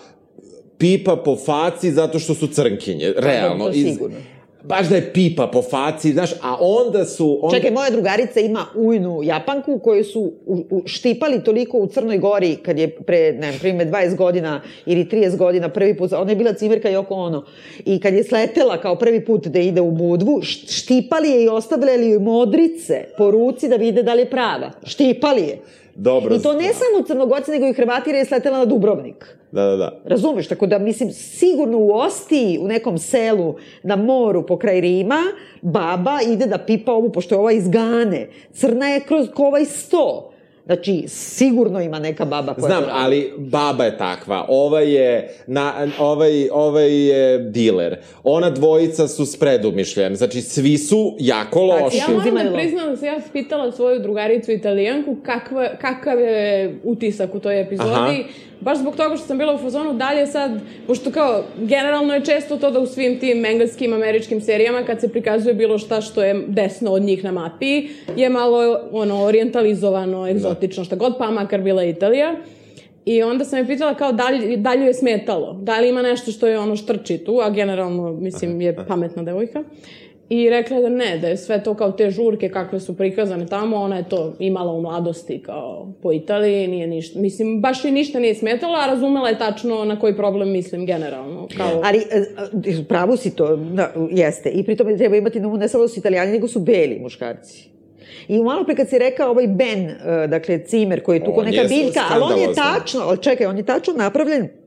pipa 0.78 1.16
po 1.16 1.36
faci 1.36 1.92
zato 1.92 2.20
što 2.20 2.34
su 2.34 2.48
crnkinje. 2.48 3.14
Realno. 3.18 3.66
To 3.66 3.74
sigurno. 3.74 4.18
Iz, 4.18 4.24
baš 4.64 4.90
da 4.90 4.96
je 4.96 5.14
pipa 5.14 5.48
po 5.48 5.62
faci, 5.62 6.12
znaš, 6.12 6.32
a 6.42 6.58
onda 6.60 7.06
su... 7.06 7.40
Onda... 7.42 7.58
Čekaj, 7.58 7.72
moja 7.72 7.90
drugarica 7.90 8.40
ima 8.40 8.66
ujnu 8.76 9.24
Japanku 9.24 9.80
koju 9.80 10.04
su 10.04 10.34
u, 10.46 10.66
u, 10.70 10.84
štipali 10.86 11.44
toliko 11.44 11.78
u 11.78 11.88
Crnoj 11.88 12.18
Gori 12.18 12.56
kad 12.56 12.80
je 12.80 12.90
pre, 12.90 13.32
ne 13.32 13.54
prime 13.62 13.86
20 13.86 14.16
godina 14.16 14.62
ili 14.86 15.06
30 15.06 15.38
godina 15.38 15.70
prvi 15.70 15.98
put, 15.98 16.14
ona 16.14 16.32
je 16.32 16.36
bila 16.36 16.54
cimerka 16.54 17.00
oko 17.00 17.14
ono, 17.14 17.46
i 17.86 18.00
kad 18.00 18.14
je 18.14 18.24
sletela 18.24 18.78
kao 18.78 18.96
prvi 18.96 19.26
put 19.26 19.48
da 19.48 19.60
ide 19.60 19.82
u 19.82 19.92
Budvu, 19.92 20.42
štipali 20.68 21.30
je 21.30 21.44
i 21.44 21.50
ostavljali 21.50 22.10
joj 22.10 22.20
modrice 22.20 23.06
po 23.18 23.32
ruci 23.32 23.70
da 23.70 23.76
vide 23.76 24.04
da 24.04 24.14
li 24.14 24.22
je 24.22 24.30
prava. 24.30 24.72
Štipali 24.84 25.42
je. 25.42 25.60
Dobro. 25.96 26.36
I 26.36 26.40
to 26.40 26.54
ne 26.54 26.74
samo 26.74 27.06
Crnogorci, 27.08 27.52
nego 27.52 27.68
i 27.68 27.74
Hrvati 27.74 28.10
jer 28.10 28.16
je 28.16 28.26
sletela 28.26 28.58
na 28.58 28.66
Dubrovnik. 28.66 29.38
Da, 29.52 29.66
da, 29.66 29.76
da. 29.76 30.02
Razumeš, 30.06 30.48
tako 30.48 30.68
da, 30.68 30.80
mislim, 30.80 31.12
sigurno 31.12 31.78
u 31.78 31.92
Ostiji, 31.92 32.60
u 32.62 32.68
nekom 32.68 32.98
selu 32.98 33.56
na 33.84 33.96
moru 33.96 34.46
pokraj 34.46 34.82
Rima, 34.82 35.22
baba 35.62 36.20
ide 36.28 36.46
da 36.46 36.58
pipa 36.58 36.92
ovu, 36.92 37.12
pošto 37.12 37.36
je 37.36 37.40
ova 37.40 37.52
iz 37.52 37.70
Gane. 37.70 38.30
Crna 38.52 38.90
je 38.90 39.00
kroz 39.00 39.28
kovaj 39.34 39.66
sto. 39.66 40.31
Znači, 40.76 41.04
sigurno 41.08 41.82
ima 41.82 42.00
neka 42.00 42.26
baba 42.26 42.54
koja... 42.54 42.66
Znam, 42.66 42.84
ali 42.92 43.34
baba 43.38 43.86
je 43.86 43.98
takva. 43.98 44.46
Ova 44.50 44.80
je, 44.80 45.36
na, 45.48 45.88
ovaj, 46.00 46.50
ovaj 46.52 47.08
je 47.08 47.40
diler. 47.40 47.98
Ona 48.24 48.50
dvojica 48.50 49.08
su 49.08 49.26
spredumišljeni. 49.26 50.16
Znači, 50.16 50.42
svi 50.42 50.78
su 50.78 51.16
jako 51.20 51.64
loši. 51.64 51.98
Ja 51.98 52.04
moram 52.10 52.46
da 52.46 52.54
priznam 52.54 52.90
da 52.90 52.98
se 52.98 53.06
ja 53.06 53.20
pitala 53.34 53.72
svoju 53.72 54.00
drugaricu 54.00 54.52
italijanku 54.52 55.18
kakva, 55.24 55.70
kakav 55.82 56.20
je 56.20 56.76
utisak 56.84 57.36
u 57.36 57.40
toj 57.40 57.62
epizodi. 57.62 57.90
Aha 57.92 58.14
baš 58.62 58.78
zbog 58.78 58.96
toga 58.96 59.16
što 59.16 59.28
sam 59.28 59.38
bila 59.38 59.54
u 59.54 59.58
fazonu 59.58 59.94
dalje 59.94 60.28
sad, 60.28 60.52
pošto 60.88 61.12
kao, 61.12 61.44
generalno 61.58 62.14
je 62.14 62.26
često 62.26 62.58
to 62.58 62.72
da 62.72 62.80
u 62.80 62.86
svim 62.86 63.20
tim 63.20 63.46
engleskim, 63.46 63.94
američkim 63.94 64.42
serijama, 64.42 64.84
kad 64.84 65.02
se 65.02 65.10
prikazuje 65.10 65.54
bilo 65.54 65.78
šta 65.78 66.02
što 66.02 66.24
je 66.24 66.44
desno 66.48 66.92
od 66.92 67.02
njih 67.02 67.24
na 67.24 67.32
mapi, 67.32 67.88
je 68.16 68.30
malo, 68.30 68.80
ono, 68.92 69.24
orientalizovano, 69.24 70.28
egzotično, 70.28 70.84
šta 70.84 70.96
god, 70.96 71.18
pa 71.18 71.32
makar 71.32 71.62
bila 71.62 71.84
Italija. 71.84 72.36
I 73.06 73.24
onda 73.24 73.46
sam 73.46 73.60
je 73.60 73.68
pitala 73.68 73.94
kao 73.94 74.12
da 74.12 74.30
li, 74.30 74.58
da 74.58 74.74
li 74.74 74.86
je 74.86 74.94
smetalo, 74.94 75.54
da 75.54 75.80
li 75.80 75.90
ima 75.90 76.02
nešto 76.02 76.32
što 76.32 76.48
je 76.48 76.60
ono 76.60 76.76
štrči 76.76 77.18
tu, 77.18 77.40
a 77.44 77.50
generalno, 77.50 78.14
mislim, 78.14 78.62
je 78.62 78.76
pametna 78.88 79.24
devojka. 79.24 79.64
I 80.32 80.50
rekla 80.50 80.78
je 80.78 80.82
da 80.82 80.90
ne, 80.90 81.18
da 81.18 81.28
je 81.28 81.38
sve 81.38 81.64
to 81.64 81.74
kao 81.74 81.92
te 81.92 82.10
žurke 82.10 82.50
kakve 82.50 82.80
su 82.80 82.98
prikazane 82.98 83.46
tamo, 83.46 83.78
ona 83.78 83.98
je 83.98 84.10
to 84.10 84.34
imala 84.40 84.72
u 84.72 84.82
mladosti 84.82 85.42
kao 85.46 85.88
po 86.02 86.12
Italiji, 86.14 86.68
nije 86.68 86.88
ništa, 86.88 87.20
mislim, 87.20 87.62
baš 87.62 87.86
i 87.86 87.92
ništa 87.92 88.20
nije 88.20 88.36
smetalo, 88.36 88.78
a 88.78 88.86
razumela 88.86 89.30
je 89.30 89.38
tačno 89.38 89.86
na 89.86 90.00
koji 90.00 90.16
problem 90.16 90.52
mislim 90.52 90.86
generalno. 90.86 91.48
Kao... 91.58 91.82
Ali, 91.84 91.98
e, 91.98 92.24
e, 92.70 92.84
pravo 92.90 93.18
si 93.18 93.36
to, 93.36 93.56
da, 93.56 93.94
jeste, 94.12 94.50
i 94.50 94.64
pritom 94.64 94.98
treba 94.98 95.16
imati 95.16 95.40
na 95.40 95.48
umu 95.48 95.58
ne 95.58 95.68
samo 95.68 95.84
da 95.84 95.88
su 95.88 96.00
italijani, 96.00 96.32
nego 96.32 96.48
su 96.48 96.60
beli 96.60 97.00
muškarci. 97.00 97.70
I 98.28 98.40
malo 98.44 98.64
pre 98.66 98.76
kad 98.76 98.90
si 98.90 99.00
rekao 99.00 99.32
ovaj 99.32 99.48
Ben, 99.48 99.86
e, 99.90 100.28
dakle 100.28 100.64
Cimer 100.66 101.04
koji 101.04 101.18
je 101.18 101.26
tu 101.26 101.34
ko 101.34 101.44
neka 101.44 101.64
biljka, 101.64 102.02
ali 102.10 102.24
on 102.34 102.40
je 102.40 102.56
tačno, 102.56 103.16
čekaj, 103.16 103.48
on 103.48 103.58
je 103.58 103.64
tačno 103.64 103.94
napravljen 103.94 104.61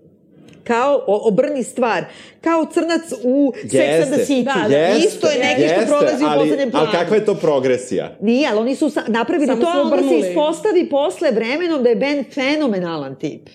kao 0.64 1.05
obrni 1.07 1.62
stvar, 1.62 2.05
kao 2.40 2.66
crnac 2.72 3.12
u 3.24 3.53
jeste, 3.62 3.79
Sex 3.79 4.03
and 4.03 4.14
the 4.14 4.24
City. 4.24 4.68
Da, 4.68 4.77
jeste, 4.77 5.09
Isto 5.09 5.27
je 5.27 5.38
neki 5.38 5.62
jeste, 5.62 5.77
što 5.77 5.87
prolazi 5.87 6.24
ali, 6.24 6.37
u 6.37 6.42
poslednjem 6.42 6.70
planu. 6.70 6.87
Ali 6.87 6.98
kakva 6.98 7.16
je 7.16 7.24
to 7.24 7.35
progresija? 7.35 8.16
Nije, 8.20 8.48
ali 8.50 8.61
oni 8.61 8.77
su 8.77 8.90
napravili 9.09 9.46
Samo 9.46 9.61
to, 9.61 9.66
a 9.66 9.83
onda 9.83 10.09
se 10.09 10.29
ispostavi 10.29 10.88
posle 10.88 11.31
vremenom 11.31 11.83
da 11.83 11.88
je 11.88 11.96
Ben 11.96 12.24
fenomenalan 12.35 13.14
tip. 13.14 13.48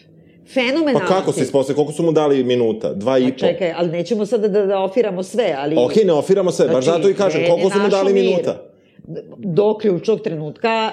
Fenomenalan 0.53 1.07
Pa 1.07 1.15
kako 1.15 1.31
se 1.31 1.43
ispostavi? 1.43 1.75
Koliko 1.75 1.93
su 1.93 2.03
mu 2.03 2.11
dali 2.11 2.43
minuta? 2.43 2.93
Dva 2.93 3.17
i 3.17 3.31
po? 3.31 3.39
Čekaj, 3.39 3.73
ali 3.77 3.89
nećemo 3.89 4.25
sada 4.25 4.47
da, 4.47 4.65
da 4.65 4.79
ofiramo 4.79 5.23
sve, 5.23 5.55
ali... 5.57 5.75
Ok, 5.77 5.95
ne 6.05 6.13
ofiramo 6.13 6.51
sve, 6.51 6.65
znači, 6.65 6.75
baš 6.75 6.85
zato 6.85 7.09
i 7.09 7.13
kažem, 7.13 7.41
koliko 7.49 7.69
su 7.69 7.79
mu 7.79 7.89
dali 7.89 8.13
mir. 8.13 8.23
minuta? 8.23 8.63
Do 9.37 9.77
ključnog 9.77 10.21
trenutka 10.21 10.91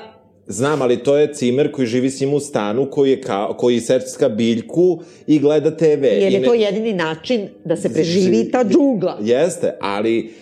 Znam, 0.49 0.83
ali 0.83 0.97
to 0.97 1.17
je 1.17 1.35
cimer 1.35 1.73
koji 1.73 1.87
živi 1.87 2.11
s 2.11 2.21
njim 2.21 2.35
u 2.35 2.41
stanu, 2.41 2.91
koji, 2.91 3.11
je 3.11 3.21
ka, 3.21 3.57
koji 3.57 3.81
secka 3.81 4.29
biljku 4.29 5.01
i 5.27 5.39
gleda 5.39 5.77
TV. 5.77 6.05
Jer 6.05 6.33
je 6.33 6.41
ne... 6.41 6.47
to 6.47 6.55
jedini 6.55 6.93
način 6.93 7.49
da 7.65 7.77
se 7.77 7.93
preživi 7.93 8.51
ta 8.51 8.65
džugla. 8.65 9.19
Jeste, 9.23 9.77
ali 9.81 10.33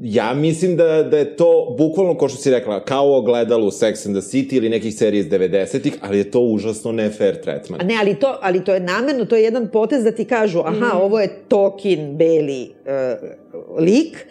ja 0.00 0.34
mislim 0.34 0.76
da, 0.76 1.02
da 1.02 1.18
je 1.18 1.36
to 1.36 1.74
bukvalno, 1.78 2.14
ko 2.14 2.28
što 2.28 2.38
si 2.38 2.50
rekla, 2.50 2.84
kao 2.84 3.16
ogledalo 3.18 3.70
Sex 3.70 4.06
and 4.06 4.16
the 4.16 4.28
City 4.28 4.56
ili 4.56 4.68
nekih 4.68 4.94
serija 4.94 5.20
iz 5.20 5.26
90-ih, 5.26 5.92
ali 6.00 6.18
je 6.18 6.30
to 6.30 6.40
užasno 6.40 6.92
ne 6.92 7.10
fair 7.10 7.40
tretman. 7.40 7.80
A 7.80 7.84
ne, 7.84 7.96
ali 8.00 8.14
to, 8.14 8.38
ali 8.42 8.64
to 8.64 8.74
je 8.74 8.80
namerno, 8.80 9.24
to 9.24 9.36
je 9.36 9.42
jedan 9.42 9.68
potez 9.72 10.04
da 10.04 10.12
ti 10.12 10.24
kažu, 10.24 10.60
aha, 10.60 10.86
mm. 10.94 11.02
ovo 11.02 11.20
je 11.20 11.28
Tokin, 11.48 12.16
beli 12.16 12.62
uh, 12.62 13.78
lik, 13.78 14.26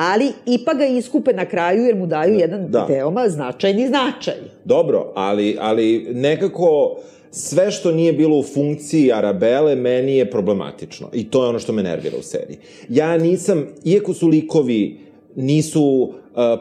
ali 0.00 0.32
ipak 0.46 0.78
ga 0.78 0.86
iskupe 0.86 1.32
na 1.32 1.44
kraju 1.44 1.84
jer 1.84 1.96
mu 1.96 2.06
daju 2.06 2.34
jedan 2.34 2.66
da. 2.70 2.84
veoma 2.84 3.28
značajni 3.28 3.88
značaj. 3.88 4.34
Dobro, 4.64 5.12
ali, 5.14 5.56
ali 5.60 6.06
nekako 6.14 6.96
sve 7.30 7.70
što 7.70 7.92
nije 7.92 8.12
bilo 8.12 8.38
u 8.38 8.42
funkciji 8.42 9.12
Arabele 9.12 9.76
meni 9.76 10.16
je 10.16 10.30
problematično 10.30 11.08
i 11.12 11.30
to 11.30 11.42
je 11.42 11.48
ono 11.48 11.58
što 11.58 11.72
me 11.72 11.82
nervira 11.82 12.16
u 12.18 12.22
seriji. 12.22 12.58
Ja 12.88 13.18
nisam, 13.18 13.66
iako 13.84 14.14
su 14.14 14.28
likovi 14.28 14.98
nisu 15.36 15.82
uh, 15.82 16.12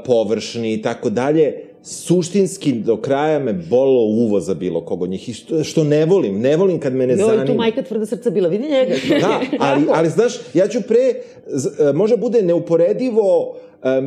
površni 0.05 0.73
i 0.73 0.81
tako 0.81 1.09
dalje, 1.09 1.68
suštinski 1.89 2.73
do 2.73 2.97
kraja 2.97 3.39
me 3.39 3.53
bolilo 3.53 4.01
uvo 4.01 4.39
za 4.39 4.53
bilo 4.53 4.81
koga 4.85 5.03
od 5.03 5.09
njih. 5.09 5.29
I 5.29 5.33
što, 5.33 5.63
što 5.63 5.83
ne 5.83 6.05
volim, 6.05 6.39
ne 6.39 6.57
volim 6.57 6.79
kad 6.79 6.93
me 6.93 7.07
ne 7.07 7.13
Joj, 7.13 7.19
zanima. 7.19 7.45
tu 7.45 7.53
majka 7.53 7.81
tvrda 7.81 8.05
srca 8.05 8.29
bila, 8.29 8.49
vidi 8.49 8.63
njega. 8.69 8.93
Da, 9.21 9.41
ali, 9.59 9.85
ali 9.97 10.09
znaš, 10.09 10.33
ja 10.53 10.67
ću 10.67 10.81
pre, 10.87 10.99
e, 10.99 11.93
može 11.93 12.17
bude 12.17 12.41
neuporedivo 12.41 13.55
e, 13.83 14.01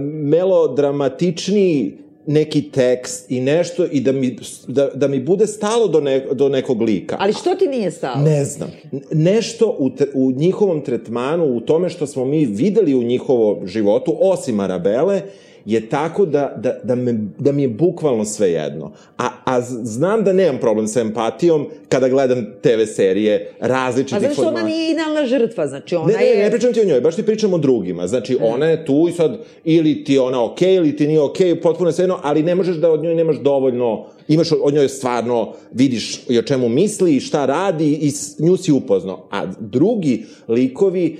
melodramatičniji 0.74 1.98
neki 2.26 2.62
tekst 2.62 3.30
i 3.30 3.40
nešto 3.40 3.84
i 3.92 4.00
da 4.00 4.12
mi, 4.12 4.36
da, 4.66 4.90
da 4.94 5.08
mi 5.08 5.20
bude 5.20 5.46
stalo 5.46 5.88
do, 5.88 6.00
ne, 6.00 6.26
do 6.32 6.48
nekog 6.48 6.82
lika. 6.82 7.16
Ali 7.20 7.32
što 7.32 7.54
ti 7.54 7.66
nije 7.66 7.90
stalo? 7.90 8.24
Ne 8.24 8.44
znam. 8.44 8.70
Nešto 9.12 9.76
u, 9.78 9.90
tre- 9.90 10.10
u 10.14 10.32
njihovom 10.32 10.80
tretmanu, 10.80 11.44
u 11.44 11.60
tome 11.60 11.88
što 11.88 12.06
smo 12.06 12.24
mi 12.24 12.44
videli 12.46 12.94
u 12.94 13.02
njihovom 13.02 13.66
životu, 13.66 14.16
osim 14.20 14.60
Arabele, 14.60 15.22
je 15.64 15.88
tako 15.88 16.26
da, 16.26 16.54
da, 16.56 16.80
da, 16.84 16.94
me, 16.94 17.14
da 17.38 17.52
mi 17.52 17.62
je 17.62 17.68
bukvalno 17.68 18.24
sve 18.24 18.50
jedno. 18.50 18.92
A, 19.18 19.28
a 19.44 19.60
znam 19.60 20.24
da 20.24 20.32
nemam 20.32 20.58
problem 20.60 20.88
sa 20.88 21.00
empatijom 21.00 21.66
kada 21.88 22.08
gledam 22.08 22.46
TV 22.62 22.92
serije 22.94 23.52
različitih 23.60 24.16
Pa 24.16 24.20
zato 24.20 24.34
što 24.34 24.42
ona 24.42 24.50
formata. 24.50 24.66
nije 24.66 24.92
idealna 24.92 25.26
žrtva, 25.26 25.66
znači 25.66 25.96
ona 25.96 26.06
Ne, 26.06 26.12
ne, 26.12 26.26
je... 26.26 26.44
ne 26.44 26.50
pričam 26.50 26.72
ti 26.72 26.80
o 26.80 26.84
njoj, 26.84 27.00
baš 27.00 27.16
ti 27.16 27.22
pričam 27.22 27.54
o 27.54 27.58
drugima. 27.58 28.06
Znači, 28.06 28.38
ona 28.40 28.66
je 28.66 28.84
tu 28.84 29.06
i 29.08 29.12
sad, 29.12 29.38
ili 29.64 30.04
ti 30.04 30.14
je 30.14 30.20
ona 30.20 30.44
okej, 30.44 30.68
okay, 30.68 30.76
ili 30.76 30.96
ti 30.96 31.06
nije 31.06 31.20
okej, 31.20 31.54
okay, 31.54 31.62
potpuno 31.62 31.92
sve 31.92 32.02
jedno, 32.02 32.18
ali 32.22 32.42
ne 32.42 32.54
možeš 32.54 32.76
da 32.76 32.90
od 32.90 33.02
njoj 33.02 33.14
nemaš 33.14 33.36
dovoljno, 33.36 34.06
imaš 34.28 34.48
od 34.62 34.74
njoj 34.74 34.88
stvarno, 34.88 35.52
vidiš 35.72 36.20
i 36.28 36.38
o 36.38 36.42
čemu 36.42 36.68
misli 36.68 37.16
i 37.16 37.20
šta 37.20 37.46
radi 37.46 37.92
i 37.92 38.12
nju 38.38 38.56
si 38.56 38.72
upoznao. 38.72 39.28
A 39.30 39.46
drugi 39.60 40.24
likovi, 40.48 41.16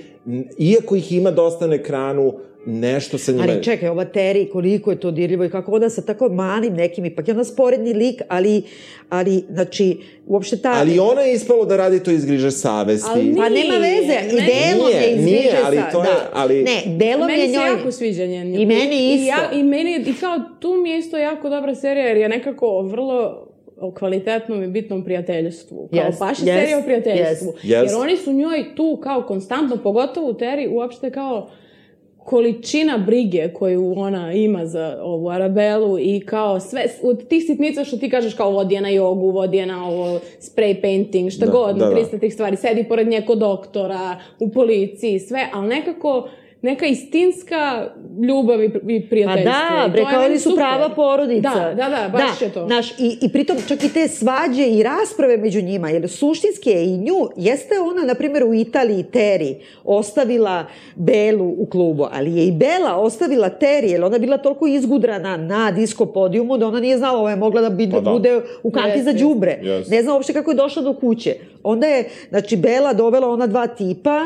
iako 0.57 0.95
ih 0.95 1.11
ima 1.11 1.31
dosta 1.31 1.67
na 1.67 1.75
ekranu, 1.75 2.33
nešto 2.65 3.17
sa 3.17 3.31
njima... 3.31 3.43
Ali 3.45 3.63
čekaj, 3.63 3.89
ova 3.89 4.05
Teri, 4.05 4.49
koliko 4.49 4.91
je 4.91 4.99
to 4.99 5.11
dirljivo 5.11 5.45
i 5.45 5.49
kako 5.49 5.71
ona 5.71 5.89
sa 5.89 6.01
tako 6.01 6.29
malim 6.29 6.73
nekim, 6.73 7.05
ipak 7.05 7.27
je 7.27 7.33
ona 7.33 7.43
sporedni 7.43 7.93
lik, 7.93 8.21
ali, 8.27 8.61
ali 9.09 9.43
znači, 9.49 9.97
uopšte 10.27 10.57
ta... 10.57 10.71
Ali 10.71 10.99
ona 10.99 11.21
je 11.21 11.33
ispalo 11.33 11.65
da 11.65 11.77
radi 11.77 11.99
to 11.99 12.11
iz 12.11 12.25
griže 12.25 12.51
savesti. 12.51 13.09
Ali 13.09 13.23
nije. 13.23 13.35
Pa 13.37 13.49
nema 13.49 13.73
veze, 13.75 14.13
i 14.23 14.35
Meni- 14.35 14.47
delom 14.47 14.87
Nije, 14.87 15.01
je 15.01 15.11
izviže 15.11 15.25
nije, 15.27 15.51
ali 15.65 15.77
sa- 15.77 15.91
to 15.91 15.99
je- 15.99 16.03
da. 16.03 16.29
ali- 16.33 16.63
Ne, 16.63 16.81
delom 16.87 17.27
meni 17.27 17.41
je 17.41 17.47
se 17.47 17.53
njoj... 17.53 17.67
jako 17.67 17.91
sviđa 17.91 18.25
njen. 18.25 18.55
I 18.55 18.65
meni 18.65 18.95
I, 19.03 19.13
isto. 19.15 19.27
ja, 19.27 19.51
I 19.51 19.63
meni, 19.63 19.95
i 19.97 20.13
kao 20.13 20.39
tu 20.59 20.73
mi 20.73 20.89
je 20.89 20.99
isto 20.99 21.17
jako 21.17 21.49
dobra 21.49 21.75
serija, 21.75 22.05
jer 22.05 22.17
je 22.17 22.29
nekako 22.29 22.81
vrlo 22.81 23.47
o 23.77 23.91
kvalitetnom 23.91 24.63
i 24.63 24.67
bitnom 24.67 25.03
prijateljstvu. 25.03 25.89
Kao 25.89 25.99
Jest, 25.99 26.19
baš 26.19 26.39
je 26.39 26.45
jest, 26.45 26.59
serija 26.59 26.77
o 26.77 26.83
prijateljstvu. 26.83 27.47
jest. 27.47 27.65
Jest. 27.65 27.85
Jer 27.85 28.01
oni 28.01 28.17
su 28.17 28.33
njoj 28.33 28.65
tu 28.75 28.99
kao 29.03 29.21
konstantno, 29.21 29.77
pogotovo 29.77 30.29
u 30.29 30.33
Teri, 30.33 30.67
uopšte 30.67 31.11
kao 31.11 31.49
količina 32.25 32.97
brige 32.97 33.49
koju 33.53 33.93
ona 33.97 34.33
ima 34.33 34.65
za 34.65 34.99
ovu 35.01 35.29
Arabelu 35.29 35.99
i 35.99 36.19
kao 36.25 36.59
sve, 36.59 36.85
od 37.03 37.27
tih 37.27 37.43
sitnica 37.47 37.83
što 37.83 37.97
ti 37.97 38.09
kažeš 38.09 38.33
kao 38.33 38.51
vodi 38.51 38.75
je 38.75 38.81
na 38.81 38.89
jogu, 38.89 39.29
vodi 39.29 39.57
je 39.57 39.65
na 39.65 39.87
ovo 39.87 40.19
spray 40.39 40.81
painting, 40.81 41.31
šta 41.31 41.45
Da, 41.45 41.51
god, 41.51 41.75
da, 41.75 41.85
na 41.85 41.91
da. 41.91 41.95
300 41.95 42.19
tih 42.19 42.33
stvari, 42.33 42.57
sedi 42.57 42.83
pored 42.83 43.07
nje 43.07 43.21
kod 43.21 43.37
doktora, 43.37 44.17
u 44.39 44.49
policiji, 44.49 45.19
sve, 45.19 45.49
ali 45.53 45.67
nekako 45.67 46.27
neka 46.63 46.85
istinska 46.85 47.91
ljubav 48.27 48.63
i, 48.63 48.65
i 48.65 49.01
Pa 49.01 49.09
prijateljstvo. 49.09 49.77
da, 49.79 49.85
I 49.87 49.91
bre, 49.91 50.05
kao 50.11 50.25
oni 50.25 50.39
su 50.39 50.49
super. 50.49 50.63
prava 50.63 50.89
porodica. 50.89 51.49
Da, 51.49 51.73
da, 51.73 51.89
da, 51.89 52.09
baš 52.11 52.41
je 52.41 52.49
to. 52.49 52.65
Znaš, 52.65 52.91
i, 52.99 53.17
i 53.21 53.29
pritom 53.29 53.57
čak 53.67 53.83
i 53.83 53.93
te 53.93 54.07
svađe 54.07 54.67
i 54.67 54.83
rasprave 54.83 55.37
među 55.37 55.61
njima, 55.61 55.89
jer 55.89 56.09
suštinski 56.09 56.69
je 56.69 56.85
i 56.85 56.97
nju, 56.97 57.29
jeste 57.37 57.79
ona, 57.79 58.03
na 58.03 58.15
primjer, 58.15 58.43
u 58.43 58.53
Italiji 58.53 59.03
Teri 59.03 59.55
ostavila 59.83 60.65
Belu 60.95 61.55
u 61.57 61.65
klubu, 61.65 62.07
ali 62.11 62.35
je 62.35 62.45
i 62.45 62.51
Bela 62.51 62.95
ostavila 62.95 63.49
Teri, 63.49 63.89
jer 63.89 64.03
ona 64.03 64.15
je 64.15 64.19
bila 64.19 64.37
toliko 64.37 64.67
izgudrana 64.67 65.37
na 65.37 65.71
disko 65.71 66.05
podijumu 66.05 66.57
da 66.57 66.67
ona 66.67 66.79
nije 66.79 66.97
znala, 66.97 67.19
ovo 67.19 67.29
je 67.29 67.35
mogla 67.35 67.61
da, 67.61 67.69
bi, 67.69 67.89
Pa 67.91 67.99
da. 67.99 68.11
bude 68.11 68.41
u 68.63 68.71
kanti 68.71 68.97
Jeste, 68.97 69.11
za 69.11 69.19
đubre. 69.19 69.59
Jeste. 69.61 69.95
Ne 69.95 70.03
znam 70.03 70.15
uopšte 70.15 70.33
kako 70.33 70.51
je 70.51 70.55
došla 70.55 70.81
do 70.81 70.93
kuće. 70.93 71.35
Onda 71.63 71.87
je, 71.87 72.09
znači, 72.29 72.55
Bela 72.55 72.93
dovela 72.93 73.29
ona 73.29 73.47
dva 73.47 73.67
tipa, 73.67 74.21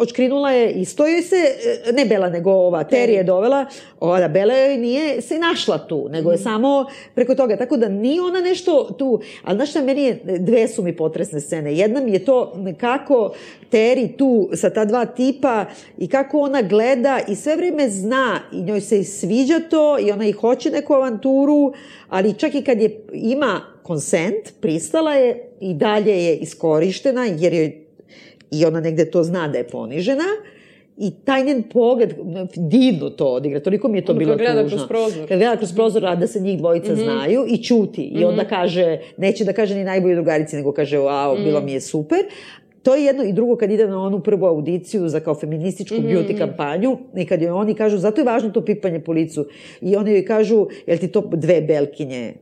očkrinula 0.00 0.50
je 0.50 0.72
isto 0.72 1.06
joj 1.06 1.22
se, 1.22 1.47
ne 1.92 2.04
Bela, 2.04 2.28
nego 2.30 2.52
ova, 2.52 2.84
Teri 2.84 3.12
je 3.12 3.24
dovela, 3.24 3.66
ova, 4.00 4.28
Bela 4.28 4.54
joj 4.54 4.76
nije 4.76 5.20
se 5.22 5.38
našla 5.38 5.78
tu, 5.78 6.08
nego 6.10 6.32
je 6.32 6.38
samo 6.38 6.86
preko 7.14 7.34
toga. 7.34 7.56
Tako 7.56 7.76
da 7.76 7.88
nije 7.88 8.22
ona 8.22 8.40
nešto 8.40 8.94
tu, 8.98 9.20
ali 9.44 9.56
znaš 9.56 9.70
šta, 9.70 9.82
meni 9.82 10.02
je, 10.02 10.20
dve 10.38 10.68
su 10.68 10.82
mi 10.82 10.96
potresne 10.96 11.40
scene. 11.40 11.76
Jedna 11.76 12.00
mi 12.00 12.12
je 12.12 12.24
to 12.24 12.64
kako 12.80 13.32
Teri 13.70 14.08
tu 14.08 14.50
sa 14.54 14.70
ta 14.70 14.84
dva 14.84 15.06
tipa 15.06 15.64
i 15.98 16.08
kako 16.08 16.40
ona 16.40 16.62
gleda 16.62 17.20
i 17.28 17.34
sve 17.34 17.56
vreme 17.56 17.88
zna 17.88 18.40
i 18.52 18.62
njoj 18.62 18.80
se 18.80 18.98
i 18.98 19.04
sviđa 19.04 19.60
to 19.70 19.98
i 19.98 20.10
ona 20.12 20.26
i 20.26 20.32
hoće 20.32 20.70
neku 20.70 20.94
avanturu, 20.94 21.72
ali 22.08 22.34
čak 22.34 22.54
i 22.54 22.62
kad 22.62 22.80
je 22.80 23.00
ima 23.12 23.60
konsent, 23.82 24.60
pristala 24.60 25.14
je 25.14 25.50
i 25.60 25.74
dalje 25.74 26.24
je 26.24 26.36
iskorištena 26.36 27.24
jer 27.24 27.52
je 27.52 27.84
i 28.50 28.64
ona 28.64 28.80
negde 28.80 29.10
to 29.10 29.22
zna 29.22 29.48
da 29.48 29.58
je 29.58 29.68
ponižena 29.68 30.24
i 31.00 31.10
taj 31.24 31.44
njen 31.44 31.62
pogled, 31.62 32.14
divno 32.56 33.10
to 33.10 33.26
odigra, 33.26 33.60
toliko 33.60 33.88
mi 33.88 33.98
je 33.98 34.04
to 34.04 34.14
bilo 34.14 34.32
kad 34.32 34.38
gleda 34.38 34.62
tužno. 34.62 34.76
kroz 34.76 34.88
prozor. 34.88 35.28
Kad 35.28 35.38
gleda 35.38 35.56
kroz 35.56 35.72
prozor, 35.74 36.06
a 36.06 36.14
da 36.14 36.26
se 36.26 36.40
njih 36.40 36.58
dvojica 36.58 36.94
znaju 36.94 37.44
i 37.48 37.62
ćuti. 37.62 38.02
I 38.02 38.24
onda 38.24 38.44
kaže, 38.44 38.98
neće 39.16 39.44
da 39.44 39.52
kaže 39.52 39.74
ni 39.74 39.84
najbolji 39.84 40.14
drugarici, 40.14 40.56
nego 40.56 40.72
kaže, 40.72 40.98
wow, 40.98 41.44
bilo 41.44 41.60
mi 41.60 41.72
je 41.72 41.80
super. 41.80 42.18
To 42.82 42.94
je 42.94 43.04
jedno 43.04 43.24
i 43.24 43.32
drugo 43.32 43.56
kad 43.56 43.70
ide 43.70 43.86
na 43.86 44.02
onu 44.02 44.20
prvu 44.20 44.46
audiciju 44.46 45.08
za 45.08 45.20
kao 45.20 45.34
feminističku 45.34 45.96
beauty 45.96 46.38
kampanju 46.38 46.98
i 47.16 47.26
kad 47.26 47.42
joj 47.42 47.50
oni 47.50 47.74
kažu, 47.74 47.98
zato 47.98 48.20
je 48.20 48.24
važno 48.24 48.50
to 48.50 48.64
pipanje 48.64 49.00
po 49.00 49.12
licu. 49.12 49.46
I 49.80 49.96
oni 49.96 50.10
joj 50.10 50.24
kažu, 50.24 50.66
jel 50.86 50.98
ti 50.98 51.08
to 51.08 51.30
dve 51.32 51.60
belkinje 51.60 52.34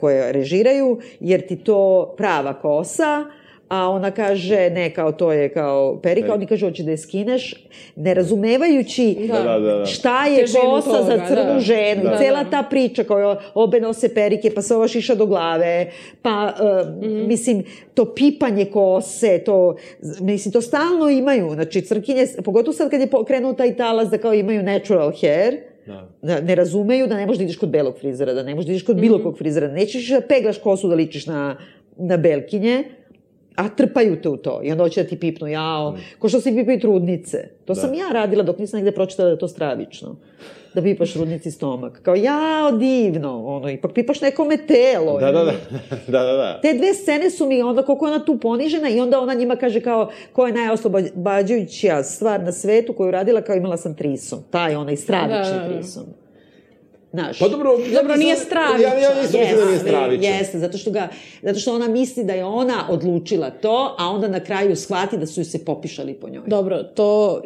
koje 0.00 0.32
režiraju, 0.32 0.98
jer 1.20 1.46
ti 1.46 1.56
to 1.56 2.14
prava 2.16 2.54
kosa, 2.54 3.24
a 3.70 3.88
ona 3.88 4.10
kaže, 4.10 4.70
ne, 4.70 4.90
kao 4.90 5.12
to 5.12 5.32
je 5.32 5.48
kao 5.48 5.98
perika, 5.98 6.34
oni 6.34 6.46
kažu, 6.46 6.66
hoće 6.66 6.82
da 6.82 6.90
je 6.90 6.98
skineš, 6.98 7.54
ne 7.96 8.14
razumevajući 8.14 9.16
Da. 9.22 9.42
Da, 9.42 9.58
da, 9.58 9.74
da. 9.74 9.86
šta 9.86 10.26
je 10.26 10.44
kosa 10.44 10.90
toga, 10.90 11.02
za 11.02 11.26
crnu 11.26 11.54
da. 11.54 11.60
ženu 11.60 12.02
Da, 12.02 12.18
cela 12.18 12.44
ta 12.44 12.62
priča 12.62 13.04
koja 13.04 13.36
obe 13.54 13.80
nose 13.80 14.14
perike, 14.14 14.50
pa 14.50 14.62
se 14.62 14.74
ova 14.74 14.88
šiša 14.88 15.14
do 15.14 15.26
glave, 15.26 15.90
pa, 16.22 16.52
uh, 16.52 17.02
Mhm. 17.02 17.26
mislim, 17.26 17.64
to 17.94 18.04
pipanje 18.06 18.64
kose, 18.64 19.38
to, 19.38 19.76
mislim, 20.20 20.52
to 20.52 20.60
stalno 20.60 21.08
imaju, 21.10 21.50
znači, 21.50 21.82
crkinje, 21.82 22.26
pogotovo 22.44 22.72
sad 22.72 22.90
kad 22.90 23.00
je 23.00 23.08
krenuo 23.26 23.52
taj 23.52 23.76
talas 23.76 24.08
da 24.08 24.18
kao 24.18 24.34
imaju 24.34 24.62
natural 24.62 25.12
hair, 25.12 25.56
Da. 26.22 26.40
ne 26.40 26.54
razumeju 26.54 27.06
da 27.06 27.16
ne 27.16 27.26
možeš 27.26 27.38
da 27.38 27.44
ideš 27.44 27.56
kod 27.56 27.68
belog 27.68 27.94
frizera, 27.96 28.34
da 28.34 28.42
ne 28.42 28.54
možeš 28.54 28.66
da 28.66 28.72
ideš 28.72 28.84
kod 28.84 28.96
bilo 28.96 29.16
Mhm. 29.16 29.24
kog 29.24 29.38
frizera, 29.38 29.66
da 29.66 29.74
nećeš 29.74 30.08
da 30.08 30.20
peglaš 30.20 30.58
kosu 30.58 30.88
da 30.88 30.94
ličiš 30.94 31.26
na, 31.26 31.56
na 31.96 32.16
belkinje, 32.16 32.84
a 33.60 33.68
trpaju 33.68 34.22
te 34.22 34.28
u 34.28 34.36
to. 34.36 34.60
I 34.64 34.72
onda 34.72 34.84
hoće 34.84 35.02
da 35.02 35.08
ti 35.08 35.18
pipnu, 35.20 35.46
jao, 35.48 35.96
ko 36.18 36.28
što 36.28 36.40
se 36.40 36.54
pipaju 36.56 36.80
trudnice. 36.80 37.48
To 37.64 37.74
sam 37.74 37.94
ja 37.94 38.08
radila 38.12 38.42
dok 38.42 38.58
nisam 38.58 38.78
negde 38.78 38.92
pročitala 38.92 39.26
da 39.26 39.32
je 39.32 39.38
to 39.38 39.48
stravično. 39.48 40.16
Da 40.74 40.82
pipaš 40.82 41.12
trudnici 41.12 41.50
stomak. 41.50 42.02
Kao, 42.02 42.14
jao, 42.14 42.72
divno, 42.72 43.46
ono, 43.46 43.70
ipak 43.70 43.92
pipaš 43.94 44.20
nekome 44.20 44.56
telo. 44.56 45.18
Da, 45.20 45.32
da, 45.32 45.44
da. 45.44 45.52
da, 46.18 46.22
da, 46.22 46.32
da. 46.32 46.58
Te 46.62 46.74
dve 46.74 46.94
scene 46.94 47.30
su 47.30 47.46
mi 47.46 47.62
onda 47.62 47.82
koliko 47.82 48.06
je 48.06 48.14
ona 48.14 48.24
tu 48.24 48.38
ponižena 48.40 48.88
i 48.88 49.00
onda 49.00 49.20
ona 49.20 49.34
njima 49.34 49.56
kaže 49.56 49.80
kao 49.80 50.10
ko 50.32 50.46
je 50.46 50.52
najoslobađajuća 50.52 52.02
stvar 52.02 52.42
na 52.42 52.52
svetu 52.52 52.92
koju 52.92 53.10
radila 53.10 53.42
kao 53.42 53.56
imala 53.56 53.76
sam 53.76 53.94
trisom. 53.94 54.38
Taj 54.50 54.76
onaj 54.76 54.96
stravični 54.96 55.54
Da, 55.54 55.62
da, 55.62 55.68
da. 55.68 55.74
trisom. 55.74 56.04
Znaš. 57.12 57.38
Pa 57.38 57.48
dobro, 57.48 57.70
ja 57.92 58.00
Dobro, 58.02 58.16
nije 58.16 58.36
stravičan. 58.36 58.80
Ja, 58.80 58.98
ja 58.98 59.22
isto 59.24 59.38
mislim 59.38 59.56
da 59.56 59.64
nije 59.64 59.72
Jeste, 59.72 59.88
stravičan. 59.88 60.24
Jeste, 60.24 60.58
zato 60.58 60.78
što, 60.78 60.90
ga, 60.90 61.08
zato 61.42 61.58
što 61.58 61.74
ona 61.74 61.88
misli 61.88 62.24
da 62.24 62.32
je 62.32 62.44
ona 62.44 62.86
odlučila 62.90 63.50
to, 63.50 63.94
a 63.98 64.08
onda 64.08 64.28
na 64.28 64.40
kraju 64.40 64.76
shvati 64.76 65.18
da 65.18 65.26
su 65.26 65.40
ju 65.40 65.44
se 65.44 65.64
popišali 65.64 66.14
po 66.14 66.28
njoj. 66.28 66.42
Dobro, 66.46 66.82
to 66.82 67.40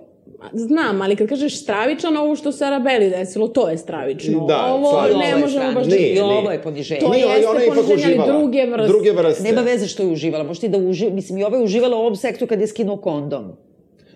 znam, 0.52 1.02
ali 1.02 1.16
kad 1.16 1.28
kažeš 1.28 1.60
stravičan, 1.62 2.16
ovo 2.16 2.36
što 2.36 2.52
se 2.52 2.64
Arabeli 2.64 3.10
desilo, 3.10 3.48
to 3.48 3.68
je 3.68 3.78
stravično. 3.78 4.46
Da, 4.46 4.66
ovo 4.66 4.90
slažem 4.90 5.18
ne 5.18 5.36
možemo 5.36 5.72
baš... 5.72 5.86
Nije, 5.86 6.08
I 6.08 6.12
nije. 6.12 6.22
ovo 6.22 6.50
je 6.50 6.62
poniženje. 6.62 7.00
To 7.00 7.08
Nije, 7.08 7.26
jeste 7.26 7.48
ona 7.48 7.60
poniženje, 7.74 8.16
ali 8.18 8.32
druge 8.32 8.66
vrste. 8.66 8.88
Druge 8.88 9.12
vrste. 9.12 9.42
Nema 9.42 9.60
veze 9.60 9.86
što 9.86 10.02
je 10.02 10.08
uživala, 10.08 10.44
možda 10.44 10.66
i 10.66 10.70
da 10.70 10.78
uži... 10.78 11.10
Mislim, 11.10 11.38
i 11.38 11.44
ova 11.44 11.56
je 11.56 11.64
uživala 11.64 11.96
u 11.96 12.00
ovom 12.00 12.16
sektu 12.16 12.46
kad 12.46 12.60
je 12.60 12.66
skinuo 12.66 12.96
kondom. 12.96 13.52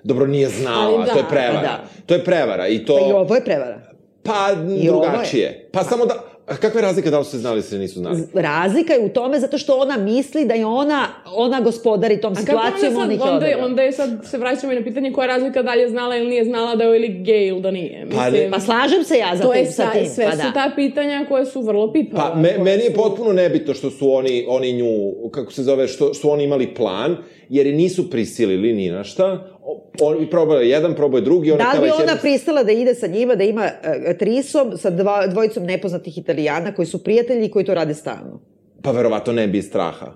Dobro, 0.04 0.26
nije 0.26 0.48
znala, 0.48 0.94
Ali 0.96 1.06
da, 1.06 1.12
to 1.12 1.18
je 1.18 1.24
prevara. 1.28 1.60
pa 1.60 1.62
da. 1.62 1.84
To 2.06 2.14
je 2.14 2.24
prevara 2.24 2.68
i 2.68 2.84
to... 2.84 2.96
Pa 2.96 3.08
i 3.08 3.12
ovo 3.12 3.34
je 3.34 3.44
prevara. 3.44 3.87
Pa, 4.28 4.48
I 4.76 4.88
ovo 4.88 5.04
je. 5.04 5.08
drugačije. 5.08 5.68
Pa 5.72 5.82
samo 5.82 6.06
da... 6.06 6.14
A 6.46 6.56
kakva 6.56 6.78
je 6.78 6.82
razlika 6.82 7.10
da 7.10 7.18
li 7.18 7.24
su 7.24 7.30
se 7.30 7.38
znali 7.38 7.54
ili 7.54 7.62
se 7.62 7.78
nisu 7.78 7.98
znali? 7.98 8.22
Razlika 8.34 8.92
je 8.92 9.00
u 9.00 9.08
tome 9.08 9.40
zato 9.40 9.58
što 9.58 9.74
ona 9.74 9.96
misli 9.96 10.44
da 10.44 10.54
je 10.54 10.66
ona, 10.66 11.04
ona 11.26 11.60
gospodari 11.60 12.20
tom 12.20 12.32
A 12.32 12.36
kako 12.36 12.46
situacijom, 12.46 12.94
sad, 12.94 13.12
ih 13.12 13.20
onda, 13.22 13.34
odabra. 13.36 13.64
onda 13.64 13.82
je 13.82 13.92
sad, 13.92 14.10
se 14.24 14.38
vraćamo 14.38 14.72
i 14.72 14.76
na 14.76 14.84
pitanje 14.84 15.12
koja 15.12 15.24
je 15.24 15.28
razlika 15.28 15.62
da 15.62 15.74
li 15.74 15.80
je 15.80 15.88
znala 15.88 16.16
ili 16.16 16.28
nije 16.28 16.44
znala 16.44 16.74
da 16.74 16.84
je 16.84 16.96
ili 16.96 17.08
gej 17.20 17.46
ili 17.46 17.60
da 17.60 17.70
nije. 17.70 18.04
Mislim, 18.04 18.50
Pa 18.50 18.60
slažem 18.60 19.04
se 19.04 19.14
ja 19.16 19.36
za 19.36 19.42
to 19.42 19.52
tim, 19.52 19.58
je 19.58 19.66
sa 19.66 19.84
sa, 19.84 19.90
tim. 19.92 20.06
sve 20.06 20.24
pa 20.24 20.30
su 20.32 20.36
da. 20.38 20.52
ta 20.54 20.70
pitanja 20.76 21.24
koje 21.28 21.46
su 21.46 21.60
vrlo 21.62 21.92
pipava. 21.92 22.30
Pa, 22.30 22.34
me, 22.34 22.54
meni 22.58 22.82
je 22.82 22.90
su- 22.90 22.96
potpuno 22.96 23.32
nebitno 23.32 23.74
što 23.74 23.90
su 23.90 24.12
oni, 24.12 24.44
oni 24.48 24.72
nju, 24.72 24.90
kako 25.30 25.52
se 25.52 25.62
zove, 25.62 25.88
što 25.88 26.14
su 26.14 26.30
oni 26.30 26.44
imali 26.44 26.74
plan, 26.74 27.16
jer 27.48 27.66
je 27.66 27.72
nisu 27.72 28.10
prisilili 28.10 28.72
ni 28.72 28.90
na 28.90 29.04
šta, 29.04 29.57
on 30.00 30.26
probao 30.30 30.58
je 30.58 30.68
jedan, 30.70 30.94
probao 30.94 31.18
je 31.18 31.22
drugi, 31.22 31.52
ona 31.52 31.64
Da 31.64 31.72
li 31.72 31.84
bi 31.84 31.90
ona 31.90 32.00
jedan... 32.00 32.18
pristala 32.20 32.62
da 32.62 32.72
ide 32.72 32.94
sa 32.94 33.06
njima, 33.06 33.34
da 33.34 33.44
ima 33.44 33.64
uh, 33.64 34.16
trisom 34.18 34.76
sa 34.76 34.90
dva, 34.90 35.26
dvojicom 35.26 35.64
nepoznatih 35.64 36.18
italijana 36.18 36.74
koji 36.74 36.86
su 36.86 37.04
prijatelji 37.04 37.46
i 37.46 37.50
koji 37.50 37.64
to 37.64 37.74
rade 37.74 37.94
stalno? 37.94 38.40
Pa 38.82 38.90
verovato 38.90 39.32
ne 39.32 39.48
bi 39.48 39.62
straha. 39.62 40.12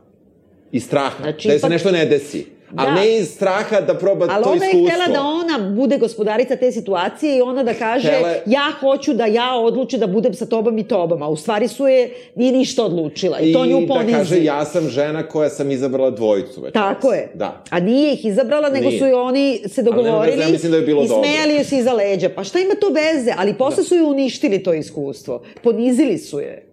Iz 0.72 0.85
straha, 0.85 1.22
Znači, 1.22 1.49
da 1.49 1.55
se 1.55 1.59
ipak- 1.59 1.70
nešto 1.70 1.91
ne 1.91 2.07
desi. 2.07 2.47
A 2.73 2.85
Da. 2.85 2.95
ne 2.95 3.12
iz 3.12 3.31
straha 3.31 3.81
da 3.81 3.95
proba 3.95 4.27
Ali 4.27 4.45
to 4.45 4.51
ona 4.51 4.64
je 4.64 4.70
iskustvo. 4.70 4.89
htela 4.91 5.07
da 5.09 5.20
ona 5.23 5.70
bude 5.70 5.99
gospodarica 5.99 6.57
te 6.57 6.73
situacije 6.73 7.37
i 7.37 7.43
ona 7.43 7.62
da 7.62 7.75
kaže 7.75 8.09
Htela- 8.11 8.35
ja 8.47 8.66
hoću 8.81 9.12
da 9.14 9.27
ja 9.27 9.55
odlučim 9.55 10.01
da 10.01 10.07
budem 10.07 10.35
sa 10.35 10.47
tobom 10.47 10.79
i 10.79 10.85
tobom, 10.85 11.23
a 11.23 11.29
u 11.29 11.37
stvari 11.37 11.68
su 11.68 11.87
je, 11.87 12.01
nije 12.35 12.53
ništa 12.53 12.85
odlučila 12.85 13.41
i, 13.41 13.53
to 13.53 13.66
nju 13.66 13.87
ponizi. 13.89 14.12
da 14.12 14.18
kaže 14.18 14.45
ja 14.45 14.64
sam 14.64 14.89
žena 14.89 15.23
koja 15.23 15.49
sam 15.51 15.70
izabrala 15.70 16.11
dvojicu 16.11 16.61
već. 16.61 16.73
Tako 16.73 17.12
je. 17.12 17.31
Da. 17.35 17.64
A 17.70 17.81
nije 17.81 18.12
ih 18.12 18.25
izabrala, 18.25 18.68
nego 18.68 18.89
Nije. 18.89 18.99
su 18.99 19.07
i 19.07 19.12
oni 19.12 19.61
se 19.66 19.81
Ali 19.81 19.91
nema 19.93 20.03
dogovorili 20.03 20.53
mislim 20.53 20.73
da 20.73 20.79
je 20.79 20.85
bilo 20.85 21.03
i 21.03 21.09
smejali 21.09 21.55
joj 21.55 21.64
se 21.64 21.79
iza 21.79 21.93
leđa. 21.93 22.29
Pa 22.29 22.45
šta 22.45 22.59
ima 22.59 22.75
to 22.75 22.89
veze? 22.89 23.33
Ali 23.37 23.55
posle 23.55 23.85
su 23.85 23.95
ju 23.95 24.07
uništili 24.07 24.62
to 24.62 24.75
iskustvo. 24.75 25.43
Ponizili 25.62 26.18
su 26.18 26.41
je. 26.41 26.66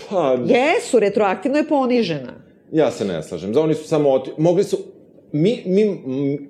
Pa, 0.00 0.36
Jesu, 0.46 0.98
retroaktivno 0.98 1.58
je 1.58 1.68
ponižena. 1.68 2.32
ja 2.72 2.90
se 2.90 3.04
ne 3.04 3.22
slažem. 3.22 3.54
Za 3.54 3.60
oni 3.60 3.74
su 3.74 3.88
samo 3.88 4.10
oti... 4.10 4.30
Mogli 4.38 4.64
su... 4.64 4.78
Mi, 5.34 5.62
mi, 5.66 5.82
m, 5.82 5.98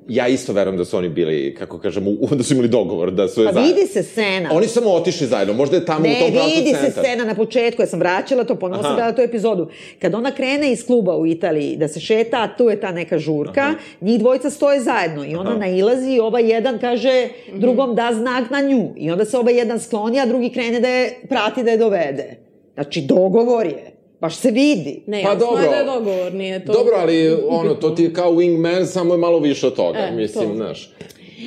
ja 0.08 0.28
isto 0.28 0.52
verujem 0.52 0.76
da 0.76 0.84
su 0.84 0.96
oni 0.96 1.08
bili, 1.08 1.54
kako 1.54 1.78
kažem, 1.78 2.08
u, 2.08 2.28
da 2.38 2.42
su 2.42 2.54
imali 2.54 2.68
dogovor, 2.68 3.10
da 3.10 3.28
su 3.28 3.40
je 3.40 3.46
Pa 3.46 3.52
zajedno. 3.52 3.74
vidi 3.74 3.86
se 3.86 4.02
scena. 4.02 4.48
Oni 4.52 4.66
samo 4.66 4.90
otišli 4.90 5.26
zajedno, 5.26 5.54
možda 5.54 5.76
je 5.76 5.84
tamo 5.84 6.00
u 6.00 6.02
Ne, 6.02 6.18
tom 6.20 6.32
pravcu 6.32 6.50
vidi 6.50 6.70
se 6.70 6.80
centar. 6.80 7.04
scena 7.04 7.24
na 7.24 7.34
početku, 7.34 7.82
ja 7.82 7.86
sam 7.86 7.98
vraćala 7.98 8.44
to, 8.44 8.54
ponovno 8.56 8.82
sam 8.82 8.92
gledala 8.92 9.12
tu 9.12 9.22
epizodu. 9.22 9.68
Kad 9.98 10.14
ona 10.14 10.30
krene 10.30 10.72
iz 10.72 10.86
kluba 10.86 11.16
u 11.16 11.26
Italiji 11.26 11.76
da 11.76 11.88
se 11.88 12.00
šeta, 12.00 12.36
a 12.38 12.56
tu 12.56 12.64
je 12.64 12.80
ta 12.80 12.92
neka 12.92 13.18
žurka, 13.18 13.60
Aha. 13.60 13.74
njih 14.00 14.18
dvojica 14.18 14.50
stoje 14.50 14.80
zajedno 14.80 15.24
i 15.24 15.34
ona 15.34 15.50
Aha. 15.50 15.58
nailazi 15.58 16.10
i 16.10 16.20
ovaj 16.20 16.50
jedan 16.50 16.78
kaže 16.78 17.28
drugom 17.52 17.94
da 17.94 18.10
znak 18.14 18.50
na 18.50 18.60
nju. 18.60 18.88
I 18.96 19.10
onda 19.10 19.24
se 19.24 19.38
ovaj 19.38 19.54
jedan 19.54 19.80
skloni, 19.80 20.20
a 20.20 20.26
drugi 20.26 20.50
krene 20.50 20.80
da 20.80 20.88
je 20.88 21.14
prati 21.28 21.62
da 21.62 21.70
je 21.70 21.76
dovede. 21.78 22.36
Znači, 22.74 23.00
dogovor 23.00 23.66
je. 23.66 23.93
Baš 24.20 24.36
se 24.36 24.50
vidi. 24.50 25.02
Ne, 25.06 25.22
Pa 25.22 25.30
je 25.30 25.36
dobro. 25.36 25.62
da 25.62 25.76
je 25.76 25.84
dogovor, 25.86 26.34
nije 26.34 26.64
to... 26.64 26.72
Dobro, 26.72 26.92
ali 26.96 27.36
ono, 27.48 27.74
to 27.74 27.90
ti 27.90 28.02
je 28.02 28.12
kao 28.12 28.32
wingman, 28.32 28.84
samo 28.84 29.14
je 29.14 29.18
malo 29.18 29.38
više 29.38 29.66
od 29.66 29.74
toga, 29.74 29.98
E, 29.98 30.10
mislim, 30.12 30.48
to. 30.48 30.54
znaš. 30.54 30.90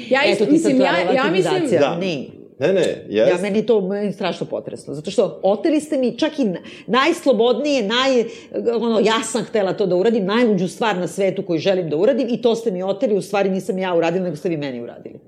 Ja, 0.09 0.19
Eto 0.25 0.45
ti 0.45 0.51
mislim, 0.51 0.79
ja, 0.79 0.97
ja 1.15 1.31
mislim... 1.31 1.79
Da. 1.79 1.97
Nije. 1.97 2.27
Ne, 2.59 2.73
ne, 2.73 3.05
jes. 3.09 3.29
Ja, 3.29 3.37
meni 3.41 3.65
to 3.65 3.81
meni 3.81 4.13
strašno 4.13 4.45
potresno. 4.45 4.93
Zato 4.93 5.11
što 5.11 5.39
oteli 5.43 5.81
ste 5.81 5.97
mi 5.97 6.17
čak 6.17 6.39
i 6.39 6.45
na- 6.45 6.59
najslobodnije, 6.87 7.83
naj, 7.83 8.23
ono, 8.75 8.99
ja 8.99 9.23
sam 9.23 9.43
htela 9.43 9.73
to 9.73 9.85
da 9.85 9.95
uradim, 9.95 10.25
najluđu 10.25 10.67
stvar 10.67 10.97
na 10.97 11.07
svetu 11.07 11.43
koju 11.43 11.59
želim 11.59 11.89
da 11.89 11.97
uradim 11.97 12.27
i 12.29 12.41
to 12.41 12.55
ste 12.55 12.71
mi 12.71 12.83
oteli, 12.83 13.15
u 13.15 13.21
stvari 13.21 13.49
nisam 13.49 13.77
ja 13.77 13.95
uradila, 13.95 14.23
nego 14.23 14.35
ste 14.35 14.49
vi 14.49 14.57
meni 14.57 14.81
uradili. 14.81 15.19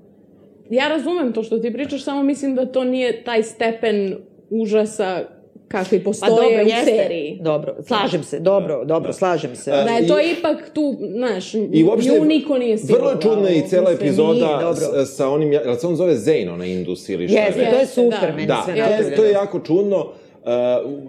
Ja 0.70 0.88
razumem 0.88 1.32
to 1.32 1.42
što 1.42 1.58
ti 1.58 1.72
pričaš, 1.72 2.04
samo 2.04 2.22
mislim 2.22 2.54
da 2.54 2.66
to 2.66 2.84
nije 2.84 3.24
taj 3.24 3.42
stepen 3.42 4.16
užasa 4.50 5.24
kakvi 5.70 5.98
Pa 5.98 6.04
postoje 6.04 6.30
dobro, 6.32 6.64
u 6.64 6.68
jeste. 6.68 6.84
seriji. 6.86 7.38
Dobro, 7.40 7.74
slažem 7.80 8.22
se, 8.22 8.40
dobro, 8.40 8.78
Da, 8.78 8.84
dobro, 8.84 9.06
da. 9.06 9.12
slažem 9.12 9.56
se. 9.56 9.72
A, 9.72 9.84
Da 9.84 9.90
je 9.90 10.04
I- 10.04 10.08
to 10.08 10.16
ipak 10.20 10.70
tu, 10.72 10.96
znaš, 11.08 11.54
I 11.54 11.84
uopšte, 11.84 12.10
nju 12.10 12.24
niko 12.24 12.58
nije 12.58 12.78
silovao. 12.78 12.98
Vrlo 12.98 13.10
je 13.10 13.22
čudna 13.22 13.50
i 13.50 13.68
cela 13.68 13.90
epizoda 13.92 14.58
nije, 14.90 15.06
sa 15.06 15.28
onim, 15.28 15.52
jel 15.52 15.76
se 15.76 15.86
on 15.86 15.96
zove 15.96 16.14
Zane, 16.16 16.50
ona 16.50 16.64
Indus 16.66 17.08
ili 17.08 17.28
šta 17.28 17.38
Jeste, 17.38 17.60
je? 17.60 17.70
to 17.70 17.76
je 17.76 17.86
super, 17.86 18.20
da. 18.20 18.26
meni 18.28 18.46
Da, 18.46 18.62
sve 18.64 18.74
to 18.74 18.78
je, 18.78 18.82
napravljeno. 18.82 19.16
to 19.16 19.24
je 19.24 19.32
jako 19.32 19.60
čudno 19.60 19.96
uh, 19.98 20.50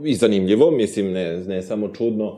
i 0.05 0.15
zanimljivo, 0.15 0.71
mislim, 0.71 1.11
ne, 1.11 1.37
ne 1.37 1.61
samo 1.61 1.87
čudno, 1.87 2.25
uh, 2.25 2.35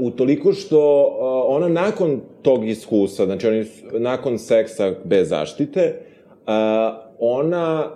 utoliko 0.00 0.52
što 0.52 0.78
uh, 1.02 1.14
ona 1.48 1.68
nakon 1.68 2.20
tog 2.42 2.68
iskustva, 2.68 3.24
znači 3.26 3.46
oni, 3.48 3.64
nakon 3.92 4.38
seksa 4.38 4.94
bez 5.04 5.28
zaštite, 5.28 5.94
uh, 6.38 6.52
ona 7.18 7.90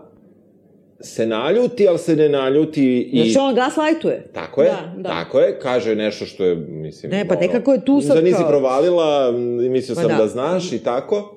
se 1.00 1.26
naljuti, 1.26 1.88
ali 1.88 1.98
se 1.98 2.16
ne 2.16 2.28
naljuti 2.28 2.84
i... 3.02 3.22
Znači 3.22 3.38
on 3.40 3.54
gaslajtuje. 3.54 4.24
Tako 4.32 4.62
je, 4.62 4.68
Da, 4.68 4.94
da. 4.98 5.08
tako 5.10 5.40
je, 5.40 5.58
kaže 5.58 5.94
nešto 5.94 6.24
što 6.24 6.44
je, 6.44 6.56
mislim... 6.56 7.12
Ne, 7.12 7.28
pa 7.28 7.34
nekako 7.36 7.72
je 7.72 7.84
tu 7.84 8.00
sad 8.00 8.16
Da 8.16 8.22
nisi 8.22 8.36
kao- 8.36 8.48
provalila, 8.48 9.32
mislio 9.70 9.94
Pa 9.94 10.00
sam 10.00 10.10
da. 10.10 10.16
da. 10.16 10.26
znaš 10.26 10.72
i 10.72 10.78
tako. 10.78 11.34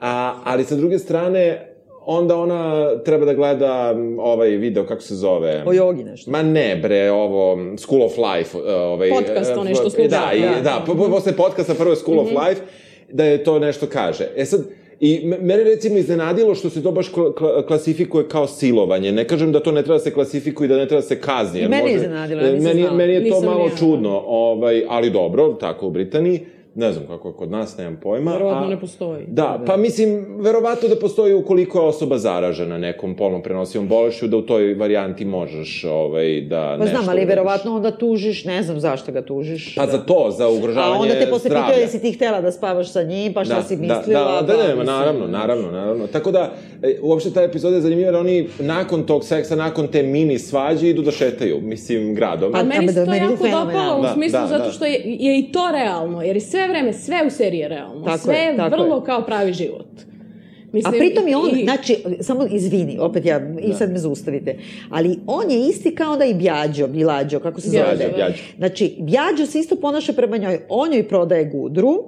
A, 0.00 0.34
ali 0.44 0.64
sa 0.64 0.76
druge 0.76 0.98
strane, 0.98 1.66
onda 2.02 2.36
ona 2.36 2.90
treba 2.96 3.24
da 3.24 3.34
gleda 3.34 3.92
m, 3.92 4.18
ovaj 4.18 4.48
video, 4.48 4.86
kako 4.86 5.02
se 5.02 5.14
zove? 5.14 5.62
O 5.66 5.72
jogi 5.72 6.04
nešto. 6.04 6.30
Ma 6.30 6.42
ne, 6.42 6.76
bre, 6.76 7.10
ovo, 7.10 7.52
m, 7.54 7.78
School 7.78 8.02
of 8.02 8.12
Life. 8.12 8.58
uh, 8.58 8.64
Ovaj, 8.66 9.10
Podcast, 9.10 9.50
uh, 9.52 9.58
onaj 9.58 9.74
što 9.74 9.84
uh, 9.84 9.92
sluša. 9.92 10.08
Da, 10.08 10.30
Da. 10.54 10.60
da, 10.62 10.82
po, 10.86 10.94
po, 10.94 11.08
posle 11.08 11.32
podcasta 11.34 11.74
prvo 11.74 11.90
je 11.90 11.96
School 11.96 12.18
of 12.18 12.28
Life, 12.28 12.60
da 13.08 13.24
je 13.24 13.44
to 13.44 13.58
nešto 13.58 13.86
kaže. 13.86 14.24
E 14.36 14.44
sad, 14.44 14.60
I 15.00 15.20
me- 15.24 15.38
mene 15.38 15.64
recimo 15.64 15.98
iznenadilo 15.98 16.54
što 16.54 16.70
se 16.70 16.82
to 16.82 16.92
baš 16.92 17.12
kla- 17.12 17.32
kla- 17.32 17.66
klasifikuje 17.66 18.28
kao 18.28 18.46
silovanje. 18.46 19.12
Ne 19.12 19.26
kažem 19.26 19.52
da 19.52 19.60
to 19.60 19.72
ne 19.72 19.82
treba 19.82 19.98
se 19.98 20.10
klasifikuje 20.10 20.66
i 20.66 20.68
da 20.68 20.76
ne 20.76 20.88
treba 20.88 21.02
se 21.02 21.20
kazni. 21.20 21.58
jer 21.58 21.66
I 21.66 21.70
mene 21.70 21.82
možda- 21.82 21.96
iznenadilo, 21.96 22.40
ja 22.40 22.46
nisam 22.48 22.64
meni, 22.64 22.80
znala. 22.80 22.96
meni 22.96 23.12
je 23.12 23.20
to 23.20 23.24
Nisam 23.26 23.44
malo 23.44 23.70
čudno, 23.70 24.22
ovaj, 24.26 24.82
ali 24.88 25.10
dobro, 25.10 25.48
tako 25.50 25.86
u 25.86 25.90
Britaniji. 25.90 26.40
Ne 26.74 26.92
znam 26.92 27.06
kako 27.06 27.28
je 27.28 27.34
kod 27.34 27.50
nas, 27.50 27.76
nemam 27.76 28.00
pojma. 28.02 28.32
Verovatno 28.32 28.66
a- 28.66 28.68
ne 28.68 28.80
postoji. 28.80 29.24
Da, 29.28 29.60
pa 29.66 29.76
mislim, 29.76 30.10
verovatno 30.38 30.88
da 30.88 30.96
postoji 30.96 31.34
ukoliko 31.34 31.78
je 31.78 31.84
osoba 31.84 32.18
zaražena 32.18 32.78
nekom 32.78 33.16
polno 33.16 33.42
prenosivom 33.42 33.88
bolešću, 33.88 34.26
da 34.26 34.36
u 34.36 34.42
toj 34.42 34.74
varijanti 34.74 35.24
možeš 35.24 35.84
ovaj, 35.86 36.40
da 36.40 36.76
Pa 36.78 36.84
nešto 36.84 36.96
znam, 36.96 37.08
ali 37.08 37.24
verovatno 37.24 37.76
onda 37.76 37.90
tužiš, 37.92 38.44
ne 38.44 38.62
znam 38.62 38.80
zašto 38.80 39.12
ga 39.12 39.22
tužiš. 39.22 39.74
Pa 39.74 39.86
za 39.86 39.98
to, 39.98 40.30
za 40.30 40.44
A 40.44 40.48
ugrožavanje 40.48 41.02
onda 41.02 41.14
te 41.14 41.26
posle 41.26 41.38
zdravlja. 41.40 41.66
pitao 41.66 41.80
jesi 41.80 42.00
ti 42.00 42.12
htela 42.12 42.40
da 42.40 42.52
spavaš 42.52 42.88
sa 42.88 43.02
njim, 43.02 43.32
pa 43.34 43.44
šta 43.44 43.62
si 43.62 43.76
mislila? 43.76 44.00
Da, 44.06 44.12
da, 44.20 44.36
pa, 44.36 44.42
da, 44.46 44.52
ne, 44.54 44.62
ma, 44.64 44.68
mislim, 44.70 44.86
naravno, 44.86 45.26
naravno, 45.28 45.70
naravno. 45.70 46.06
Tako 46.06 46.30
da, 46.30 46.52
e, 46.82 46.98
uopšte 47.02 47.30
ta 47.30 47.42
epizoda 47.42 47.76
je 47.76 47.82
zanimljiva, 47.82 48.08
jer 48.08 48.16
oni 48.16 48.48
nakon 48.60 49.02
tog 49.02 49.24
seksa, 49.24 49.56
nakon 49.56 49.88
te 49.88 50.02
mini 50.04 50.38
svađe, 50.38 50.88
idu 50.88 51.02
da 51.02 51.10
šetaju, 51.12 51.60
mislim, 51.60 52.14
gradom. 52.14 52.52
Pa 52.52 52.58
A- 52.58 52.62
meni 52.64 52.84
a 52.84 52.92
se 52.92 53.04
to 53.04 53.10
meni 53.10 53.24
je 53.24 53.30
jako 53.30 53.44
dopalo 53.64 53.98
u 53.98 54.02
Da, 54.02 54.12
smislu 54.12 54.40
da, 54.40 54.46
zato 54.46 54.64
da. 54.64 54.70
što 54.70 54.84
je, 54.84 54.92
je 55.04 55.38
i 55.38 55.52
to 55.52 55.60
realno, 55.72 56.22
jer 56.22 56.36
je 56.36 56.40
sve 56.40 56.59
vreme, 56.66 56.92
sve 56.92 57.16
u 57.26 57.30
seriji 57.30 57.60
je 57.60 57.68
realno. 57.68 58.04
Tako 58.04 58.18
sve 58.18 58.34
je, 58.34 58.44
je 58.44 58.56
tako 58.56 58.76
vrlo 58.76 58.96
je. 58.96 59.04
kao 59.06 59.22
pravi 59.22 59.52
život. 59.52 59.86
A 60.62 60.72
Mislim, 60.72 60.94
pritom 60.94 61.28
je 61.28 61.36
on, 61.36 61.50
i- 61.50 61.64
znači, 61.64 61.96
samo 62.20 62.46
izvini, 62.46 62.98
opet 62.98 63.24
ja, 63.24 63.40
i 63.60 63.72
sad 63.74 63.92
me 63.92 63.98
zaustavite, 63.98 64.58
ali 64.90 65.18
on 65.26 65.50
je 65.50 65.60
isti 65.60 65.94
kao 65.94 66.16
da 66.16 66.24
i 66.24 66.34
Bjađo, 66.34 66.86
Bilađo, 66.88 67.40
kako 67.40 67.60
se 67.60 67.70
Bjađo, 67.70 67.96
zove. 67.96 68.12
Bjađo. 68.16 68.34
Znači, 68.58 68.96
Bjađo 68.98 69.46
se 69.46 69.58
isto 69.58 69.76
ponaša 69.76 70.12
prema 70.12 70.36
njoj, 70.36 70.58
on 70.68 70.94
joj 70.94 71.08
prodaje 71.08 71.44
gudru, 71.44 72.04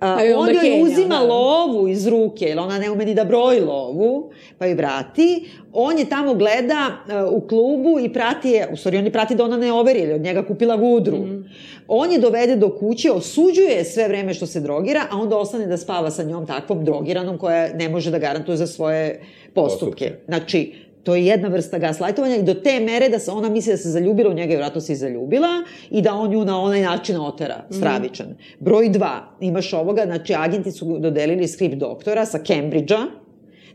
a, 0.00 0.16
Pa 0.16 0.38
on 0.38 0.48
joj 0.48 0.60
Kenja, 0.60 0.84
uzima 0.84 1.14
da. 1.14 1.22
lovu 1.22 1.88
iz 1.88 2.06
ruke, 2.06 2.44
jer 2.44 2.58
ona 2.58 2.78
ne 2.78 2.90
ume 2.90 3.04
ni 3.04 3.14
da 3.14 3.24
broji 3.24 3.60
lovu, 3.60 4.30
pa 4.58 4.66
joj 4.66 4.74
vrati. 4.74 5.48
On 5.72 5.98
je 5.98 6.08
tamo 6.08 6.34
gleda 6.34 6.88
uh, 6.88 7.42
u 7.42 7.48
klubu 7.48 8.00
i 8.00 8.12
prati 8.12 8.50
je, 8.50 8.68
u 8.72 8.76
stvari 8.76 8.98
on 8.98 9.04
je 9.04 9.12
prati 9.12 9.34
da 9.34 9.44
ona 9.44 9.56
ne 9.56 9.72
overi, 9.72 9.98
jer 9.98 10.08
je 10.08 10.14
od 10.14 10.20
njega 10.20 10.46
kupila 10.46 10.76
gudru. 10.76 11.16
Mhm. 11.16 11.40
On 11.88 12.12
je 12.12 12.18
dovede 12.18 12.56
do 12.56 12.76
kuće, 12.78 13.12
osuđuje 13.12 13.70
je 13.70 13.84
sve 13.84 14.08
vreme 14.08 14.34
što 14.34 14.46
se 14.46 14.60
drogira, 14.60 15.04
a 15.10 15.16
onda 15.16 15.36
ostane 15.36 15.66
da 15.66 15.76
spava 15.76 16.10
sa 16.10 16.22
njom 16.22 16.46
takvom 16.46 16.84
drogiranom 16.84 17.38
koja 17.38 17.72
ne 17.74 17.88
može 17.88 18.10
da 18.10 18.18
garantuje 18.18 18.56
za 18.56 18.66
svoje 18.66 19.20
postupke. 19.54 19.78
Postupke. 19.78 20.12
Znači, 20.26 20.87
to 21.02 21.14
je 21.14 21.26
jedna 21.26 21.48
vrsta 21.48 21.78
gaslajtovanja 21.78 22.36
i 22.36 22.42
do 22.42 22.54
te 22.54 22.80
mere 22.80 23.08
da 23.08 23.18
se 23.18 23.30
ona 23.30 23.48
misli 23.48 23.72
da 23.72 23.76
se 23.76 23.90
zaljubila 23.90 24.30
u 24.30 24.34
njega 24.34 24.54
i 24.54 24.56
vratno 24.56 24.80
se 24.80 24.92
i 24.92 24.96
zaljubila 24.96 25.48
i 25.90 26.02
da 26.02 26.14
on 26.14 26.30
nju 26.30 26.44
na 26.44 26.60
onaj 26.60 26.80
način 26.80 27.16
otera, 27.16 27.64
stravičan. 27.70 28.26
Broj 28.58 28.88
dva, 28.88 29.36
imaš 29.40 29.72
ovoga, 29.72 30.02
znači 30.06 30.34
agenti 30.34 30.72
su 30.72 30.98
dodelili 30.98 31.48
skript 31.48 31.74
doktora 31.74 32.26
sa 32.26 32.38
Cambridgea, 32.46 33.06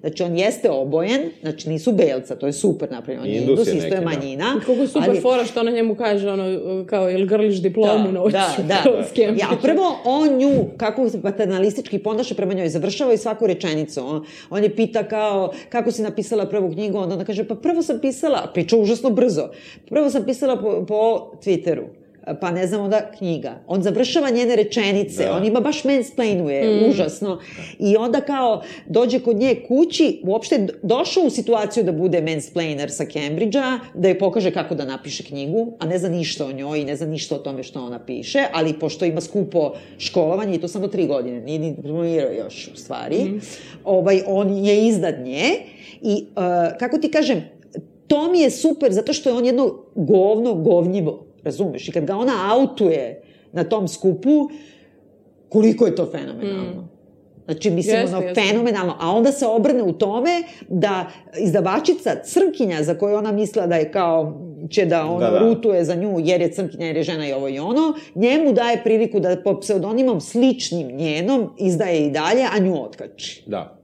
Znači, 0.04 0.24
on 0.24 0.38
jeste 0.38 0.70
obojen, 0.70 1.22
znači 1.42 1.70
nisu 1.70 1.92
belca, 1.92 2.36
to 2.36 2.46
je 2.46 2.54
super 2.54 2.92
napravljeno. 2.92 3.24
On 3.24 3.30
je 3.30 3.38
Indus 3.38 3.50
Indus, 3.50 3.68
je 3.68 3.74
isto 3.74 3.96
je 3.96 4.00
da. 4.00 4.06
manjina. 4.06 4.60
Kako 4.60 4.72
je 4.72 4.88
super 4.88 5.10
ali- 5.10 5.22
fora 5.22 5.46
što 5.46 5.60
ona 5.60 5.72
njemu 5.72 5.96
kaže, 5.96 6.30
ono, 6.30 6.86
kao, 6.86 7.12
ili 7.12 7.28
grliš 7.28 7.62
diplomu 7.62 8.12
na 8.12 8.24
oči. 8.24 8.34
da, 8.34 8.56
da. 8.68 9.04
Ja, 9.40 9.58
prvo, 9.62 10.00
on 10.06 10.38
nju, 10.38 10.66
kako 10.78 11.10
se 11.10 11.22
paternalistički 11.22 12.00
ponaša 12.00 12.36
prema 12.36 12.54
njoj, 12.54 12.70
završava 12.70 13.14
i 13.14 13.18
svaku 13.18 13.48
rečenicu. 13.48 14.06
On, 14.06 14.26
on 14.50 14.64
je 14.64 14.76
pita 14.76 15.04
kao, 15.08 15.54
kako 15.70 15.92
si 15.92 16.02
napisala 16.02 16.46
prvu 16.46 16.72
knjigu, 16.72 16.98
onda 16.98 17.16
ona 17.16 17.26
kaže, 17.26 17.48
pa 17.48 17.56
prvo 17.56 17.82
sam 17.82 18.00
pisala, 18.00 18.52
priča 18.54 18.78
užasno 18.78 19.10
brzo, 19.10 19.50
prvo 19.90 20.10
sam 20.10 20.26
pisala 20.26 20.62
po, 20.62 20.86
po 20.88 21.32
Twitteru 21.44 22.03
pa 22.42 22.52
ne 22.52 22.68
znam, 22.68 22.82
onda 22.82 23.12
knjiga. 23.18 23.60
On 23.68 23.84
završava 23.84 24.30
njene 24.30 24.56
rečenice, 24.56 25.24
Da. 25.24 25.36
on 25.36 25.46
ima 25.46 25.60
baš 25.60 25.84
mansplainuje, 25.84 26.90
užasno. 26.90 27.40
I 27.80 27.98
onda 27.98 28.22
kao 28.22 28.62
dođe 28.88 29.20
kod 29.20 29.36
nje 29.38 29.56
kući, 29.68 30.22
uopšte 30.24 30.68
došao 30.84 31.24
u 31.24 31.30
situaciju 31.30 31.84
da 31.84 31.92
bude 31.92 32.22
mansplainer 32.22 32.92
sa 32.92 33.06
Cambridgea, 33.06 33.80
da 33.94 34.08
joj 34.08 34.20
pokaže 34.20 34.52
kako 34.52 34.76
da 34.76 34.86
napiše 34.86 35.24
knjigu, 35.24 35.74
a 35.80 35.86
ne 35.86 35.98
zna 35.98 36.10
ništa 36.10 36.46
o 36.46 36.52
njoj 36.52 36.80
i 36.80 36.86
ne 36.86 36.96
zna 36.96 37.08
ništa 37.08 37.36
o 37.36 37.40
tome 37.40 37.64
što 37.64 37.82
ona 37.86 38.00
piše, 38.06 38.44
ali 38.54 38.74
pošto 38.80 39.06
ima 39.06 39.22
skupo 39.22 39.74
školovanje 39.98 40.56
i 40.56 40.62
to 40.62 40.68
samo 40.68 40.88
tri 40.88 41.08
godine, 41.08 41.42
nije 41.42 41.60
ni 41.60 41.72
diplomirao 41.72 42.32
još 42.32 42.70
u 42.74 42.78
stvari, 42.78 43.40
ovaj, 43.84 44.22
on 44.28 44.58
je 44.58 44.88
iznad 44.88 45.16
nje 45.24 45.50
i 46.02 46.26
uh, 46.36 46.44
kako 46.80 46.98
ti 46.98 47.12
kažem, 47.12 47.44
to 48.08 48.32
mi 48.32 48.40
je 48.40 48.52
super 48.52 48.92
zato 48.92 49.14
što 49.14 49.30
je 49.30 49.36
on 49.36 49.46
jedno 49.46 49.74
govno 49.96 50.54
govnjivo, 50.54 51.26
razumeš? 51.44 51.88
I 51.88 51.92
kad 51.92 52.06
ga 52.06 52.16
ona 52.16 52.34
autuje 52.52 53.22
na 53.52 53.64
tom 53.64 53.88
skupu, 53.88 54.50
koliko 55.50 55.86
je 55.86 55.96
to 55.96 56.06
fenomenalno. 56.06 56.88
Znači, 57.46 57.72
mislim, 57.72 57.96
Jeste, 57.96 58.16
ono, 58.16 58.26
jeste. 58.26 58.42
fenomenalno. 58.42 58.96
A 59.00 59.12
onda 59.12 59.32
se 59.32 59.46
obrne 59.48 59.84
u 59.84 59.94
tome 59.94 60.30
da 60.70 61.08
izdavačica 61.40 62.10
Crnkinja, 62.24 62.84
za 62.84 62.96
koju 62.96 63.16
ona 63.16 63.32
mislila 63.32 63.68
da 63.68 63.76
je 63.76 63.92
kao 63.92 64.40
će 64.70 64.86
da 64.86 65.06
ono 65.06 65.20
Da, 65.20 65.30
da. 65.32 65.40
rutuje 65.40 65.86
za 65.86 65.96
nju 65.96 66.16
jer 66.20 66.42
je 66.42 66.52
crnkinja 66.52 66.86
jer 66.86 66.98
je 66.98 67.04
žena 67.04 67.28
i 67.28 67.34
ovo 67.34 67.50
i 67.50 67.60
ono, 67.60 67.82
njemu 68.16 68.54
daje 68.54 68.82
priliku 68.84 69.20
da 69.20 69.38
pod 69.44 69.60
pseudonimom 69.62 70.22
sličnim 70.22 70.88
njenom 70.88 71.50
izdaje 71.60 72.06
i 72.06 72.12
dalje, 72.12 72.44
a 72.54 72.60
nju 72.60 72.84
otkači. 72.84 73.44
Da. 73.46 73.78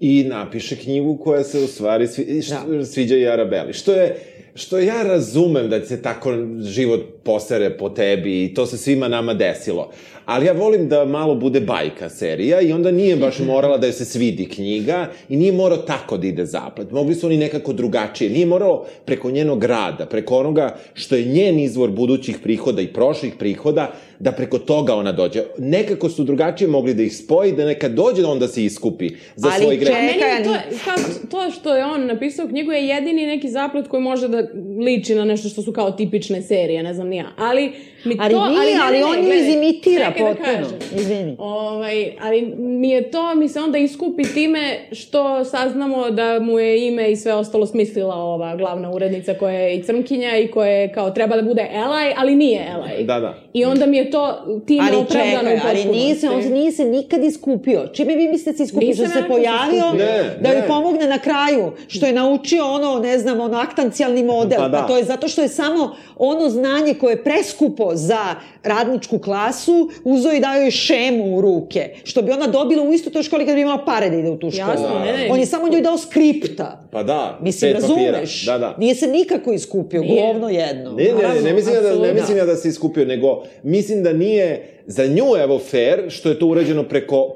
I 0.00 0.24
napiše 0.24 0.76
knjigu 0.76 1.16
koja 1.16 1.44
se 1.44 1.58
u 1.58 1.66
stvari 1.66 2.06
svi, 2.06 2.42
š, 2.42 2.50
Da. 2.68 2.84
sviđa 2.84 3.16
i 3.16 3.28
Arabeli. 3.28 3.72
Što 3.72 3.92
je, 3.92 4.16
što 4.58 4.78
ja 4.78 5.02
razumem 5.02 5.70
da 5.70 5.86
se 5.86 6.02
tako 6.02 6.34
život 6.60 7.00
posere 7.28 7.70
po 7.70 7.88
tebi 7.90 8.44
i 8.44 8.54
to 8.54 8.66
se 8.66 8.76
svima 8.78 9.08
nama 9.08 9.34
desilo. 9.34 9.90
Ali 10.24 10.46
ja 10.46 10.52
volim 10.54 10.88
da 10.88 11.04
malo 11.06 11.34
bude 11.34 11.60
bajka 11.62 12.08
serija 12.10 12.60
i 12.60 12.72
onda 12.72 12.90
nije 12.90 13.16
baš 13.16 13.38
morala 13.46 13.78
da 13.78 13.86
joj 13.86 13.92
se 13.92 14.04
svidi 14.04 14.46
knjiga 14.46 14.98
i 15.28 15.36
nije 15.36 15.52
morao 15.52 15.78
tako 15.78 16.16
da 16.16 16.26
ide 16.26 16.44
zaplet. 16.46 16.90
Mogli 16.90 17.14
su 17.14 17.26
oni 17.26 17.36
nekako 17.36 17.72
drugačije. 17.72 18.30
Nije 18.30 18.46
moralo 18.46 18.86
preko 19.04 19.30
njenog 19.30 19.64
rada, 19.64 20.06
preko 20.06 20.36
onoga 20.36 20.66
što 20.94 21.16
je 21.16 21.24
njen 21.24 21.58
izvor 21.58 21.90
budućih 21.90 22.38
prihoda 22.38 22.82
i 22.82 22.86
prošlih 22.88 23.34
prihoda, 23.38 23.90
da 24.20 24.32
preko 24.32 24.58
toga 24.60 24.94
ona 24.94 25.12
dođe. 25.12 25.42
Nekako 25.58 26.08
su 26.08 26.24
drugačije 26.24 26.68
mogli 26.68 26.94
da 26.94 27.02
ih 27.02 27.16
spoji, 27.16 27.52
da 27.52 27.64
neka 27.64 27.88
dođe 27.88 28.22
da 28.22 28.28
onda 28.28 28.48
se 28.48 28.64
iskupi 28.64 29.10
za 29.36 29.48
Ali 29.48 29.62
svoj 29.62 29.76
greh. 29.76 29.88
čekaj, 29.88 30.02
Meni 30.02 30.18
je 30.18 30.44
to, 30.44 30.50
ali- 30.86 31.28
to 31.30 31.50
što 31.50 31.76
je 31.76 31.84
on 31.86 32.06
napisao 32.06 32.48
knjigu 32.48 32.72
je 32.72 32.86
jedini 32.86 33.26
neki 33.26 33.48
zaplet 33.50 33.88
koji 33.88 34.02
može 34.02 34.28
da 34.28 34.42
liči 34.80 35.14
na 35.14 35.24
nešto 35.24 35.48
što 35.48 35.62
su 35.62 35.72
kao 35.72 35.90
tipične 35.90 36.42
serije, 36.42 36.82
ne 36.82 36.94
znam 36.94 37.08
ni 37.08 37.17
ja. 37.18 37.26
Ali 37.36 37.72
mi 38.04 38.16
Ali 38.20 38.34
to... 38.34 38.48
nije, 38.48 38.74
ne, 38.74 38.80
ali 38.84 38.98
ne, 38.98 39.04
on 39.04 39.16
nju 39.16 39.22
gledaj, 39.22 39.48
izimitira 39.48 40.04
da 40.04 40.24
potpuno. 40.24 40.78
Izvini. 40.96 41.36
Ovaj, 41.38 42.12
ali 42.20 42.42
mi 42.58 42.90
je 42.90 43.10
to, 43.10 43.34
mi 43.34 43.48
se 43.48 43.60
onda 43.60 43.78
iskupi 43.78 44.22
time 44.22 44.78
što 44.92 45.44
saznamo 45.44 46.10
da 46.10 46.40
mu 46.40 46.58
je 46.58 46.86
ime 46.86 47.10
i 47.10 47.16
sve 47.16 47.34
ostalo 47.34 47.66
smislila 47.66 48.14
ova 48.14 48.56
glavna 48.56 48.90
urednica 48.90 49.34
koja 49.34 49.58
je 49.58 49.76
i 49.76 49.82
crnkinja 49.82 50.38
i 50.38 50.48
koja 50.48 50.70
je 50.70 50.92
kao 50.92 51.10
treba 51.10 51.36
da 51.36 51.42
bude 51.42 51.70
Elaj, 51.74 52.12
ali 52.16 52.36
nije 52.36 52.66
Elaj. 52.74 53.04
Da, 53.04 53.20
da. 53.20 53.34
I 53.52 53.64
onda 53.64 53.86
mi 53.86 53.96
je 53.96 54.10
to 54.10 54.44
time 54.66 54.84
Ali 54.88 54.96
opravdano 54.96 55.50
čekaj, 55.50 55.56
u 55.56 55.60
ali 55.68 55.84
nije 55.84 56.14
se, 56.14 56.30
on 56.30 56.52
nije 56.52 56.72
se 56.72 56.84
nikad 56.84 57.24
iskupio. 57.24 57.86
Čime 57.92 58.16
vi 58.16 58.28
mislite 58.28 58.50
da 58.50 58.56
se 58.56 58.62
iskupio? 58.62 58.88
Nisam 58.88 59.06
Što 59.06 59.20
se 59.20 59.28
pojavio. 59.28 59.92
Ne, 59.98 60.36
da 60.40 60.48
joj 60.48 60.60
ne. 60.60 60.66
pomogne 60.66 61.06
na 61.06 61.18
kraju, 61.18 61.72
što 61.88 62.06
je 62.06 62.12
naučio 62.12 62.64
ono, 62.66 62.98
ne 62.98 63.18
znam, 63.18 63.40
ono 63.40 63.58
aktancijalni 63.58 64.22
model. 64.22 64.58
Pa 64.58 64.68
da. 64.68 64.86
to 64.86 64.96
je 64.96 65.04
zato 65.04 65.28
što 65.28 65.42
je 65.42 65.48
samo 65.48 65.96
ono 66.16 66.48
znanje 66.48 66.94
koje 66.94 67.07
je 67.10 67.24
preskupo 67.24 67.90
za 67.94 68.34
radničku 68.62 69.18
klasu, 69.18 69.90
uzeo 70.04 70.32
i 70.32 70.40
dao 70.40 70.54
joj 70.54 70.70
šemu 70.70 71.36
u 71.36 71.40
ruke, 71.40 71.90
što 72.04 72.22
bi 72.22 72.32
ona 72.32 72.46
dobila 72.46 72.82
u 72.82 72.92
istu 72.92 73.10
toj 73.10 73.22
školi 73.22 73.46
kad 73.46 73.54
bi 73.54 73.60
imala 73.60 73.84
pare 73.84 74.10
da 74.10 74.16
ide 74.16 74.30
u 74.30 74.36
tu 74.36 74.50
školu. 74.50 74.70
Jasno, 74.70 74.98
ne, 75.04 75.12
ne. 75.12 75.28
On 75.30 75.40
je 75.40 75.46
samo 75.46 75.68
njoj 75.68 75.80
dao 75.80 75.98
skripta. 75.98 76.88
Pa 76.90 77.02
da, 77.02 77.38
Mislim, 77.42 77.72
razumeš? 77.72 78.44
Da, 78.46 78.58
da. 78.58 78.76
Nije 78.78 78.94
se 78.94 79.06
nikako 79.06 79.52
iskupio, 79.52 80.00
Nije. 80.00 80.22
govno 80.22 80.48
jedno. 80.48 80.92
Ne, 80.92 81.04
ne, 81.04 81.34
ne, 81.34 81.40
ne 81.42 81.52
mislim 81.52 81.74
ja 81.74 81.80
da, 81.80 81.98
ne 81.98 82.14
mislim 82.14 82.38
ja 82.38 82.44
da 82.44 82.56
se 82.56 82.68
iskupio, 82.68 83.04
nego 83.04 83.42
mislim 83.62 84.02
da 84.02 84.12
nije 84.12 84.78
za 84.86 85.06
nju, 85.06 85.36
evo, 85.42 85.58
fair, 85.58 86.04
što 86.08 86.28
je 86.28 86.38
to 86.38 86.46
urađeno 86.46 86.82
preko 86.82 87.34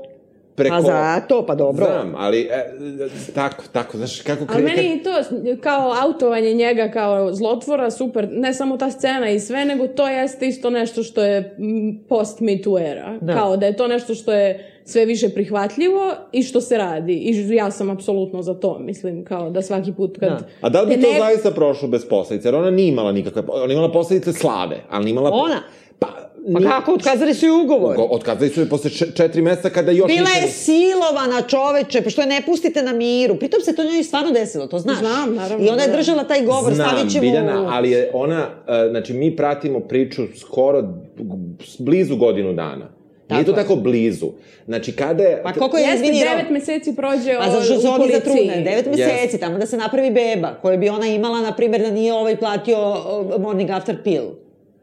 preko... 0.54 0.76
Pa 0.76 0.82
zato, 0.82 1.46
pa 1.46 1.54
dobro. 1.54 1.86
Znam, 1.86 2.14
ali 2.16 2.40
e, 2.40 2.64
tako, 3.34 3.64
tako, 3.72 3.96
znaš, 3.96 4.20
kako... 4.20 4.44
Ali 4.48 4.62
kre- 4.62 4.76
meni 4.76 4.94
i 4.94 5.02
to 5.02 5.10
kao 5.60 5.94
autovanje 6.02 6.54
njega 6.54 6.90
kao 6.92 7.34
zlotvora 7.34 7.90
super, 7.90 8.28
ne 8.32 8.54
samo 8.54 8.76
ta 8.76 8.90
scena 8.90 9.30
i 9.30 9.40
sve, 9.40 9.64
nego 9.64 9.86
to 9.86 10.08
jeste 10.08 10.46
isto 10.46 10.70
nešto 10.70 11.02
što 11.02 11.24
je 11.24 11.56
post 12.08 12.40
Me 12.40 12.62
Too 12.62 12.78
era. 12.78 13.18
Da. 13.20 13.34
Kao 13.34 13.56
da 13.56 13.66
je 13.66 13.76
to 13.76 13.88
nešto 13.88 14.14
što 14.14 14.32
je 14.32 14.68
sve 14.84 15.04
više 15.04 15.28
prihvatljivo 15.28 16.12
i 16.32 16.42
što 16.42 16.60
se 16.60 16.78
radi. 16.78 17.12
I 17.12 17.54
ja 17.54 17.70
sam 17.70 17.90
apsolutno 17.90 18.42
za 18.42 18.54
to, 18.54 18.78
mislim, 18.78 19.24
kao 19.24 19.50
da 19.50 19.62
svaki 19.62 19.92
put 19.92 20.18
kad... 20.18 20.28
Da. 20.28 20.38
A 20.60 20.68
da 20.68 20.82
li 20.82 20.96
bi 20.96 21.02
to 21.02 21.12
ne- 21.12 21.18
zaista 21.18 21.50
prošlo 21.50 21.88
bez 21.88 22.04
posledice? 22.08 22.48
Jer 22.48 22.54
ona 22.54 22.70
nije 22.70 22.88
imala 22.88 23.12
nikakve... 23.12 23.42
Ona 23.48 23.72
imala 23.72 23.92
posledice 23.92 24.32
slave, 24.32 24.76
ali 24.90 25.04
nije 25.04 25.12
imala... 25.12 25.30
Ona? 25.32 25.62
Pa, 26.44 26.58
nije- 26.58 26.70
kako, 26.70 26.92
otkazali 26.92 27.34
su 27.34 27.46
i 27.46 27.52
ugovor. 27.52 27.96
Go- 27.96 28.08
Otkazali 28.10 28.50
su 28.50 28.60
je 28.60 28.68
posle 28.68 28.90
če- 28.90 29.12
četiri 29.12 29.42
meseca 29.42 29.70
kada 29.70 29.90
još 29.92 30.06
Bila 30.08 30.30
je 30.32 30.48
silovana 30.48 31.42
čoveče, 31.42 32.02
pa 32.02 32.10
što 32.10 32.20
je 32.20 32.26
ne 32.26 32.42
pustite 32.46 32.82
na 32.82 32.92
miru. 32.92 33.36
Pritom 33.36 33.60
se 33.60 33.74
to 33.74 33.84
njoj 33.84 34.02
stvarno 34.02 34.30
desilo, 34.32 34.66
to 34.66 34.78
znaš. 34.78 34.98
Znam, 34.98 35.34
naravno, 35.34 35.66
I 35.66 35.70
ona 35.70 35.82
je 35.82 35.88
da. 35.88 35.96
držala 35.96 36.24
taj 36.24 36.42
govor, 36.42 36.74
Znam, 36.74 36.88
stavit 36.88 37.12
ćemo... 37.12 37.20
Biljana, 37.22 37.68
ali 37.70 37.90
je 37.90 38.10
ona, 38.14 38.46
e, 38.68 38.88
znači 38.90 39.12
mi 39.12 39.36
pratimo 39.36 39.80
priču 39.80 40.22
skoro 40.36 40.82
blizu 41.78 42.16
godinu 42.16 42.52
dana. 42.52 42.88
Nije 43.30 43.44
to 43.44 43.52
Tako 43.52 43.60
je. 43.60 43.64
tako 43.64 43.76
blizu. 43.76 44.26
Znači, 44.66 44.92
kada 44.92 45.22
je... 45.22 45.42
Pa 45.42 45.52
koliko 45.52 45.76
je, 45.76 45.82
Jeste, 45.82 45.94
izvini, 45.96 46.20
devet 46.20 46.50
meseci 46.50 46.96
prođe 46.96 47.36
Pa 47.38 47.50
zato 47.50 47.64
što 47.64 47.80
su 47.80 47.88
u 47.88 47.92
oni 47.92 48.12
zatrudne, 48.12 48.62
devet 48.62 48.86
meseci, 48.86 49.10
Jeste. 49.22 49.38
tamo 49.38 49.58
da 49.58 49.66
se 49.66 49.76
napravi 49.76 50.10
beba, 50.10 50.54
koju 50.54 50.78
bi 50.78 50.88
ona 50.88 51.06
imala, 51.06 51.40
na 51.40 51.52
primjer, 51.52 51.82
da 51.82 51.90
nije 51.90 52.12
ovaj 52.14 52.36
platio 52.36 52.78
morning 53.38 53.70
after 53.70 54.02
pill. 54.04 54.24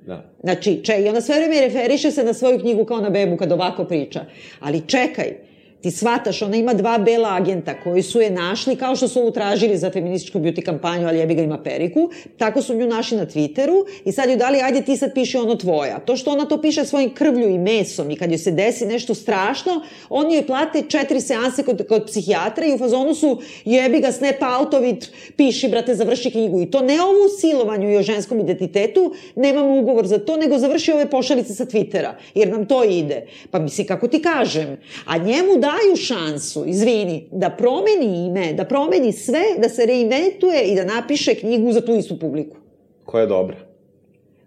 Da. 0.05 0.23
Znači, 0.43 0.79
če, 0.83 1.01
i 1.01 1.09
ona 1.09 1.21
sve 1.21 1.35
vreme 1.35 1.61
referiše 1.61 2.11
se 2.11 2.23
na 2.23 2.33
svoju 2.33 2.59
knjigu 2.59 2.85
kao 2.85 3.01
na 3.01 3.09
bebu 3.09 3.37
kad 3.37 3.51
ovako 3.51 3.85
priča. 3.85 4.25
Ali 4.59 4.87
čekaj, 4.87 5.33
ti 5.81 5.91
shvataš, 5.91 6.41
ona 6.41 6.57
ima 6.57 6.73
dva 6.73 6.97
bela 6.97 7.35
agenta 7.35 7.73
koji 7.83 8.03
su 8.03 8.21
je 8.21 8.29
našli, 8.29 8.75
kao 8.75 8.95
što 8.95 9.07
su 9.07 9.19
ovu 9.19 9.31
tražili 9.31 9.77
za 9.77 9.91
feminističku 9.91 10.39
beauty 10.39 10.63
kampanju, 10.65 11.07
ali 11.07 11.17
jebi 11.17 11.35
ga 11.35 11.41
ima 11.41 11.57
periku, 11.63 12.09
tako 12.37 12.61
su 12.61 12.75
nju 12.75 12.87
našli 12.87 13.17
na 13.17 13.25
Twitteru 13.25 13.85
i 14.05 14.11
sad 14.11 14.29
ju 14.29 14.37
dali, 14.37 14.61
ajde 14.61 14.81
ti 14.81 14.97
sad 14.97 15.13
piši 15.13 15.37
ono 15.37 15.55
tvoja. 15.55 15.99
To 15.99 16.15
što 16.15 16.31
ona 16.31 16.45
to 16.45 16.61
piše 16.61 16.85
svojim 16.85 17.13
krvlju 17.13 17.49
i 17.49 17.57
mesom 17.57 18.11
i 18.11 18.15
kad 18.15 18.31
joj 18.31 18.37
se 18.37 18.51
desi 18.51 18.85
nešto 18.85 19.15
strašno, 19.15 19.81
oni 20.09 20.35
joj 20.35 20.47
plate 20.47 20.83
četiri 20.89 21.21
seanse 21.21 21.63
kod, 21.63 21.87
kod 21.87 22.05
psihijatra 22.05 22.65
i 22.65 22.73
u 22.73 22.77
fazonu 22.77 23.15
su 23.15 23.41
jebi 23.65 23.99
ga 23.99 24.11
snap 24.11 24.41
outovit, 24.59 25.11
piši 25.35 25.67
brate, 25.67 25.95
završi 25.95 26.31
knjigu. 26.31 26.61
I 26.61 26.71
to 26.71 26.81
ne 26.81 27.01
ovu 27.01 27.29
silovanju 27.39 27.91
i 27.91 27.97
o 27.97 28.01
ženskom 28.01 28.39
identitetu, 28.39 29.13
nemamo 29.35 29.79
ugovor 29.79 30.07
za 30.07 30.19
to, 30.19 30.37
nego 30.37 30.57
završi 30.57 30.91
ove 30.91 31.09
pošalice 31.09 31.53
sa 31.53 31.65
Twittera, 31.65 32.11
jer 32.35 32.49
nam 32.49 32.65
to 32.65 32.83
ide. 32.83 33.27
Pa 33.51 33.59
misli, 33.59 33.85
kako 33.85 34.07
ti 34.07 34.21
kažem, 34.21 34.77
a 35.05 35.17
njemu 35.17 35.57
daju 35.69 35.95
šansu, 35.95 36.63
izvini, 36.67 37.27
da 37.31 37.49
promeni 37.49 38.25
ime, 38.27 38.53
da 38.53 38.65
promeni 38.65 39.11
sve, 39.13 39.43
da 39.57 39.69
se 39.69 39.85
reinventuje 39.85 40.63
i 40.63 40.75
da 40.75 40.85
napiše 40.85 41.35
knjigu 41.35 41.71
za 41.71 41.81
tu 41.81 41.95
istu 41.95 42.19
publiku 42.19 42.57
Koja 43.05 43.21
je 43.21 43.27
dobra. 43.27 43.57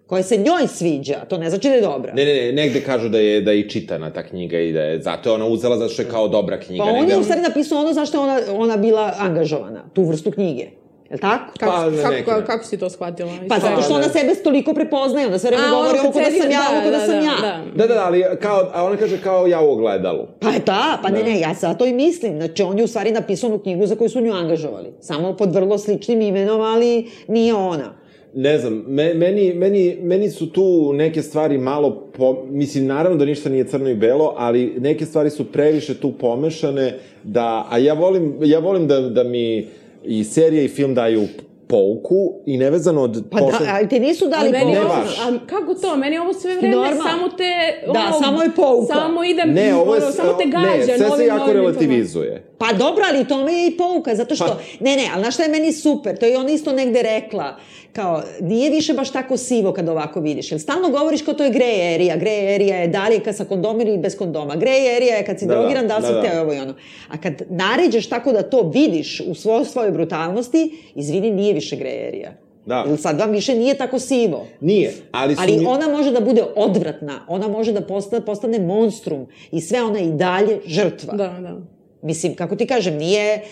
koja 0.06 0.22
se 0.22 0.36
njoj 0.36 0.66
sviđa, 0.68 1.24
to 1.28 1.38
ne 1.38 1.50
znači 1.50 1.68
da 1.68 1.74
je 1.74 1.80
dobra. 1.80 2.12
Ne, 2.14 2.24
ne, 2.24 2.34
ne, 2.34 2.52
negde 2.52 2.80
kažu 2.80 3.08
da 3.08 3.18
je, 3.18 3.40
da 3.40 3.52
je 3.52 3.68
čitana 3.68 4.10
ta 4.12 4.22
knjiga 4.22 4.58
i 4.60 4.72
da 4.72 4.80
je, 4.82 5.02
zato 5.02 5.30
je 5.30 5.34
ona 5.34 5.46
uzela 5.46 5.78
zato 5.78 5.92
što 5.92 6.02
je 6.02 6.08
kao 6.08 6.28
dobra 6.28 6.60
knjiga. 6.60 6.84
Pa 6.84 6.90
on 6.90 7.10
je 7.10 7.18
u 7.18 7.22
stvari 7.22 7.42
napisao 7.42 7.78
ono 7.78 7.92
zašto 7.92 8.16
je 8.16 8.22
ona, 8.22 8.40
ona 8.52 8.76
bila 8.76 9.14
angažovana, 9.18 9.84
tu 9.92 10.04
vrstu 10.04 10.30
knjige. 10.30 10.66
Je 11.12 11.16
li 11.16 11.20
tako? 11.20 11.52
Kako, 11.60 11.72
Pa, 11.72 11.78
kako, 11.78 12.02
kako, 12.02 12.30
način. 12.30 12.46
kako 12.46 12.64
si 12.64 12.78
to 12.78 12.90
shvatila? 12.90 13.30
Pa 13.48 13.58
zato 13.58 13.82
što 13.82 13.94
ona 13.94 14.08
sebe 14.08 14.34
toliko 14.44 14.74
prepoznaje, 14.74 15.26
ona 15.26 15.38
sve 15.38 15.50
vreme 15.50 15.64
govori 15.70 15.98
ono 15.98 16.08
ovo 16.08 16.18
da 16.18 16.24
kad 16.24 16.32
sam 16.42 16.50
ja, 16.50 16.60
ovo 16.82 16.90
da, 16.90 17.06
sam 17.06 17.16
ja. 17.16 17.36
Da, 17.40 17.60
Da, 17.76 17.86
da, 17.86 17.94
da, 17.94 18.04
ali 18.06 18.24
kao, 18.40 18.70
a 18.74 18.84
ona 18.84 18.96
kaže 18.96 19.18
kao 19.22 19.46
ja 19.46 19.60
u 19.60 19.70
ogledalu. 19.70 20.26
Pa 20.40 20.48
je 20.48 20.64
ta, 20.64 20.98
pa 21.02 21.10
ne, 21.10 21.22
ne, 21.22 21.40
ja 21.40 21.54
zato 21.54 21.86
i 21.86 21.92
mislim. 21.92 22.36
Znači, 22.36 22.62
on 22.62 22.78
je 22.78 22.84
u 22.84 22.86
stvari 22.86 23.10
napisao 23.10 23.50
onu 23.50 23.58
knjigu 23.58 23.86
za 23.86 23.96
koju 23.96 24.08
su 24.08 24.20
nju 24.20 24.32
angažovali. 24.32 24.88
Samo 25.00 25.36
pod 25.36 25.54
vrlo 25.54 25.78
sličnim 25.78 26.20
imenom, 26.20 26.60
ali 26.60 27.10
nije 27.28 27.54
ona. 27.54 27.92
Ne 28.34 28.58
znam, 28.58 28.84
me, 28.88 29.14
meni, 29.14 29.54
meni, 29.54 29.98
meni 30.02 30.30
su 30.30 30.52
tu 30.52 30.92
neke 30.92 31.22
stvari 31.22 31.58
malo, 31.58 32.10
po, 32.16 32.44
mislim, 32.50 32.86
naravno 32.86 33.18
da 33.18 33.24
ništa 33.24 33.48
nije 33.48 33.64
crno 33.64 33.88
i 33.88 33.94
belo, 33.94 34.34
ali 34.36 34.74
neke 34.78 35.06
stvari 35.06 35.30
su 35.30 35.52
previše 35.52 35.94
tu 35.94 36.12
pomešane, 36.12 36.98
da, 37.22 37.66
a 37.70 37.78
ja 37.78 37.94
volim, 37.94 38.38
ja 38.42 38.58
volim 38.58 38.86
da, 38.86 39.00
da 39.00 39.24
mi 39.24 39.68
i 40.04 40.24
serija 40.24 40.62
i 40.62 40.68
film 40.68 40.94
daju 40.94 41.28
pouku 41.72 42.16
i 42.46 42.58
nevezano 42.58 43.02
od 43.02 43.24
Pa 43.30 43.40
da, 43.40 43.46
ali 43.70 43.88
ti 43.88 44.00
nisu 44.00 44.26
dali 44.26 44.40
Ali 44.40 44.50
meni 44.50 44.72
Ne 44.72 44.80
ovo, 44.80 44.88
pouku. 44.88 45.02
baš. 45.02 45.18
a 45.18 45.46
kako 45.46 45.74
to? 45.74 45.96
Meni 45.96 46.18
ovo 46.18 46.32
sve 46.34 46.54
vreme 46.54 46.76
Normalno. 46.76 47.02
samo 47.04 47.28
te... 47.28 47.50
Da, 47.86 48.00
ono, 48.02 48.20
samo 48.20 48.42
je 48.42 48.50
pouka. 48.52 48.94
Samo 48.94 49.24
idem, 49.24 49.50
Ne, 49.50 49.74
ovo 49.74 49.94
je, 49.94 50.02
ono, 50.02 50.12
samo 50.12 50.32
te 50.32 50.44
gađa. 50.46 50.66
ne, 50.68 50.84
sve 50.84 50.98
se 50.98 51.04
novim, 51.04 51.26
jako 51.26 51.38
novim 51.40 51.56
relativizuje. 51.56 52.44
Pa 52.58 52.66
dobro, 52.68 53.04
ali 53.08 53.24
tome 53.24 53.52
je 53.52 53.66
i 53.66 53.76
pouka, 53.76 54.14
zato 54.14 54.34
što, 54.34 54.46
Pa- 54.46 54.58
ne, 54.80 54.96
ne, 54.96 55.08
ali 55.12 55.22
znaš 55.22 55.34
šta 55.34 55.42
je 55.42 55.48
meni 55.50 55.72
super, 55.72 56.16
to 56.16 56.26
je 56.26 56.38
ona 56.38 56.50
isto 56.50 56.72
negde 56.72 57.02
rekla, 57.04 57.56
kao, 57.92 58.22
nije 58.40 58.70
više 58.70 58.92
baš 58.94 59.10
tako 59.10 59.36
sivo 59.36 59.72
kad 59.72 59.88
ovako 59.88 60.20
vidiš, 60.20 60.52
jer 60.52 60.60
stalno 60.60 60.90
govoriš 60.90 61.22
kao 61.22 61.34
to 61.34 61.44
je 61.44 61.50
gray 61.50 61.94
area, 61.94 62.16
gray 62.16 62.54
area 62.54 62.76
je 62.76 62.88
da 62.88 63.08
li 63.08 63.14
je 63.14 63.20
kad 63.20 63.36
sa 63.36 63.44
kondom 63.44 63.80
ili 63.80 63.98
bez 63.98 64.16
kondoma, 64.16 64.54
gray 64.54 64.96
area 64.96 65.16
je 65.16 65.24
kad 65.24 65.38
si 65.38 65.46
Da, 65.46 65.54
da, 65.54 65.60
drogiran, 65.60 65.88
da 65.88 65.96
li 65.96 66.02
si 66.02 66.08
da, 66.08 66.14
da. 66.14 66.22
teo 66.22 66.42
ovo 66.42 66.52
i 66.52 66.58
ono. 66.58 66.74
A 67.08 67.18
kad 67.18 67.32
naređeš 67.48 68.08
tako 68.08 68.32
da 68.32 68.42
to 68.42 68.62
vidiš 68.64 69.20
u 69.22 69.34
svojoj, 69.34 69.64
svojoj 69.64 69.90
brutalnosti, 69.90 70.62
izvini, 70.94 71.30
nije 71.30 71.54
više 71.54 71.61
gray 71.70 72.08
area. 72.08 72.32
Da. 72.66 72.84
Jer 72.88 72.98
sad 72.98 73.18
vam 73.18 73.30
više 73.30 73.54
nije 73.54 73.74
tako 73.74 73.98
sivo. 73.98 74.46
Nije, 74.60 74.92
ali 75.12 75.34
su 75.34 75.40
Ali 75.42 75.58
mi... 75.58 75.66
ona 75.66 75.88
može 75.88 76.10
da 76.10 76.20
bude 76.20 76.42
odvratna, 76.56 77.26
ona 77.28 77.48
može 77.48 77.72
da 77.72 77.80
postane, 77.80 78.24
postane 78.24 78.58
monstrum 78.58 79.26
i 79.50 79.60
sve 79.60 79.82
ona 79.82 79.98
i 79.98 80.10
dalje 80.10 80.60
žrtva. 80.66 81.14
Da, 81.14 81.36
da. 81.40 81.60
Mislim, 82.02 82.34
kako 82.34 82.56
ti 82.56 82.66
kažem, 82.66 82.96
nije... 82.96 83.42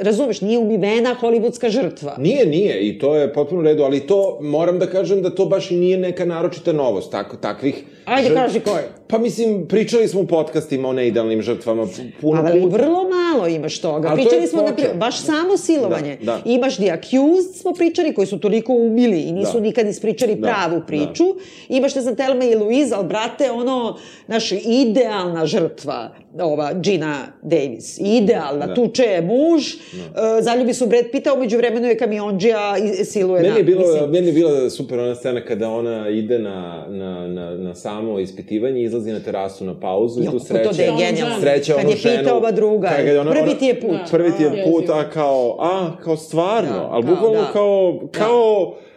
razumeš, 0.00 0.40
nije 0.40 0.58
umivena 0.58 1.16
hollywoodska 1.20 1.68
žrtva. 1.68 2.16
Nije, 2.18 2.46
nije, 2.46 2.88
i 2.88 2.98
to 2.98 3.16
je 3.16 3.32
potpuno 3.32 3.60
u 3.60 3.64
redu, 3.64 3.82
ali 3.82 4.06
to, 4.06 4.38
moram 4.40 4.78
da 4.78 4.86
kažem 4.86 5.22
da 5.22 5.34
to 5.34 5.46
baš 5.46 5.70
i 5.70 5.76
nije 5.76 5.98
neka 5.98 6.24
naročita 6.24 6.72
novost, 6.72 7.10
tako, 7.10 7.36
takvih... 7.36 7.84
Ajde, 8.04 8.28
žrt... 8.28 8.38
kaži 8.38 8.60
koje. 8.60 8.99
Pa 9.10 9.18
mislim, 9.18 9.66
pričali 9.68 10.08
smo 10.08 10.20
u 10.20 10.26
podcastima 10.26 10.88
o 10.88 10.92
neidealnim 10.92 11.42
žrtvama 11.42 11.86
puno 12.20 12.42
Ali 12.46 12.60
puta. 12.60 12.76
vrlo 12.76 13.04
malo 13.08 13.48
imaš 13.48 13.78
toga. 13.78 14.08
Ali 14.08 14.22
pričali 14.22 14.42
to 14.42 14.48
smo, 14.48 14.62
na, 14.62 14.94
baš 14.94 15.20
samo 15.20 15.56
silovanje. 15.56 16.16
Da, 16.16 16.24
da. 16.24 16.40
Imaš 16.44 16.76
The 16.76 16.90
Accused, 16.90 17.54
smo 17.54 17.72
pričali, 17.72 18.14
koji 18.14 18.26
su 18.26 18.38
toliko 18.38 18.72
umili 18.72 19.20
i 19.20 19.32
nisu 19.32 19.52
da. 19.54 19.60
nikad 19.60 19.86
ispričali 19.86 20.34
da. 20.34 20.48
pravu 20.48 20.82
priču. 20.86 21.24
Da. 21.24 21.76
Imaš, 21.76 21.94
ne 21.94 22.00
znam, 22.00 22.16
Telma 22.16 22.44
i 22.44 22.54
Louise, 22.54 22.94
ali 22.94 23.06
brate, 23.08 23.50
ono, 23.50 23.98
naš 24.26 24.52
idealna 24.52 25.46
žrtva, 25.46 26.10
ova 26.40 26.72
Gina 26.72 27.16
Davis. 27.42 27.98
Idealna, 27.98 28.66
da. 28.66 28.74
tuče 28.74 29.02
je 29.02 29.22
muž, 29.22 29.74
da. 29.92 30.36
uh, 30.36 30.44
zaljubi 30.44 30.74
su 30.74 30.86
Brad 30.86 31.04
Pitta, 31.12 31.34
umeđu 31.34 31.56
vremenu 31.56 31.88
je 31.88 31.98
kamionđija 31.98 32.76
i 32.78 33.04
siluje 33.04 33.42
meni 33.42 33.56
je 33.56 33.64
bilo, 33.64 33.80
mislim. 33.80 34.10
Meni 34.10 34.26
je 34.26 34.32
bila 34.32 34.70
super 34.70 34.98
ona 34.98 35.14
scena 35.14 35.44
kada 35.44 35.70
ona 35.70 36.08
ide 36.08 36.38
na, 36.38 36.86
na, 36.88 37.28
na, 37.28 37.54
na 37.54 37.74
samo 37.74 38.18
ispitivanje, 38.18 38.82
izlazi 38.82 38.99
na 39.08 39.20
terasu 39.20 39.64
na 39.64 39.80
pauzu 39.80 40.22
jo, 40.22 40.28
i 40.28 40.32
tu 40.32 40.38
sreće. 40.38 40.64
To 40.64 40.72
da 40.72 40.82
je 40.82 40.92
genijalno. 40.98 41.40
Sreće 41.40 41.72
kad 41.72 41.90
je 41.90 41.96
pita 41.96 42.34
ova 42.34 42.50
druga, 42.52 42.88
kad 42.96 43.16
ona, 43.16 43.30
prvi 43.30 43.58
ti 43.58 43.66
je 43.66 43.80
put. 43.80 43.90
Da, 43.90 44.04
prvi 44.10 44.32
ti 44.36 44.42
je 44.42 44.64
put, 44.64 44.90
a 44.90 45.10
kao, 45.10 45.56
a, 45.60 45.90
kao 46.04 46.16
stvarno, 46.16 46.78
da, 46.78 46.88
ali 46.90 47.04
bukvalno 47.04 47.40
da. 47.40 47.52
kao, 47.52 48.00
kao, 48.12 48.74
da 48.74 48.89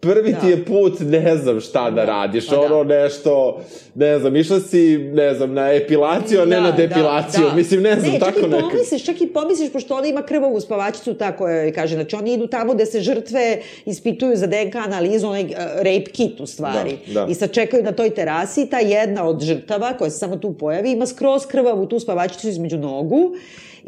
prvi 0.00 0.32
da. 0.32 0.40
ti 0.40 0.46
je 0.46 0.64
put, 0.64 1.00
ne 1.00 1.36
znam 1.36 1.60
šta 1.60 1.84
da, 1.84 1.90
da 1.90 2.04
radiš, 2.04 2.46
pa 2.48 2.60
ono 2.60 2.84
da. 2.84 3.02
nešto, 3.02 3.60
ne 3.94 4.18
znam, 4.18 4.36
išla 4.36 4.60
si, 4.60 4.98
ne 4.98 5.34
znam, 5.34 5.52
na 5.52 5.72
epilaciju, 5.72 6.40
a 6.40 6.44
ne 6.44 6.56
da, 6.56 6.62
na 6.62 6.70
depilaciju, 6.70 7.44
da, 7.44 7.50
da. 7.50 7.56
mislim, 7.56 7.82
ne 7.82 8.00
znam, 8.00 8.12
ne, 8.12 8.18
tako 8.18 8.40
nekako. 8.40 8.52
Ne, 8.52 8.58
čak 8.58 8.70
i 8.70 8.70
pomisliš, 8.70 9.04
čak 9.04 9.20
i 9.20 9.26
pomisliš, 9.26 9.72
pošto 9.72 9.94
ona 9.96 10.06
ima 10.06 10.22
krvovu 10.22 10.60
spavačicu, 10.60 11.14
tako 11.14 11.48
je, 11.48 11.72
kaže, 11.72 11.94
znači 11.94 12.16
oni 12.16 12.32
idu 12.32 12.46
tamo 12.46 12.74
gde 12.74 12.86
se 12.86 13.00
žrtve 13.00 13.58
ispituju 13.86 14.36
za 14.36 14.46
DNK 14.46 14.74
analizu, 14.74 15.26
onaj 15.26 15.44
uh, 15.44 15.50
rape 15.76 16.10
kit 16.12 16.40
u 16.40 16.46
stvari. 16.46 16.96
Da, 17.06 17.12
da. 17.12 17.26
I 17.30 17.34
sad 17.34 17.52
čekaju 17.52 17.82
na 17.82 17.92
toj 17.92 18.10
terasi, 18.10 18.66
ta 18.66 18.78
jedna 18.78 19.28
od 19.28 19.42
žrtava, 19.42 19.92
koja 19.98 20.10
se 20.10 20.18
samo 20.18 20.36
tu 20.36 20.52
pojavi, 20.52 20.90
ima 20.90 21.06
skroz 21.06 21.46
krvavu 21.46 21.86
tu 21.86 22.00
spavačicu 22.00 22.48
između 22.48 22.78
nogu 22.78 23.34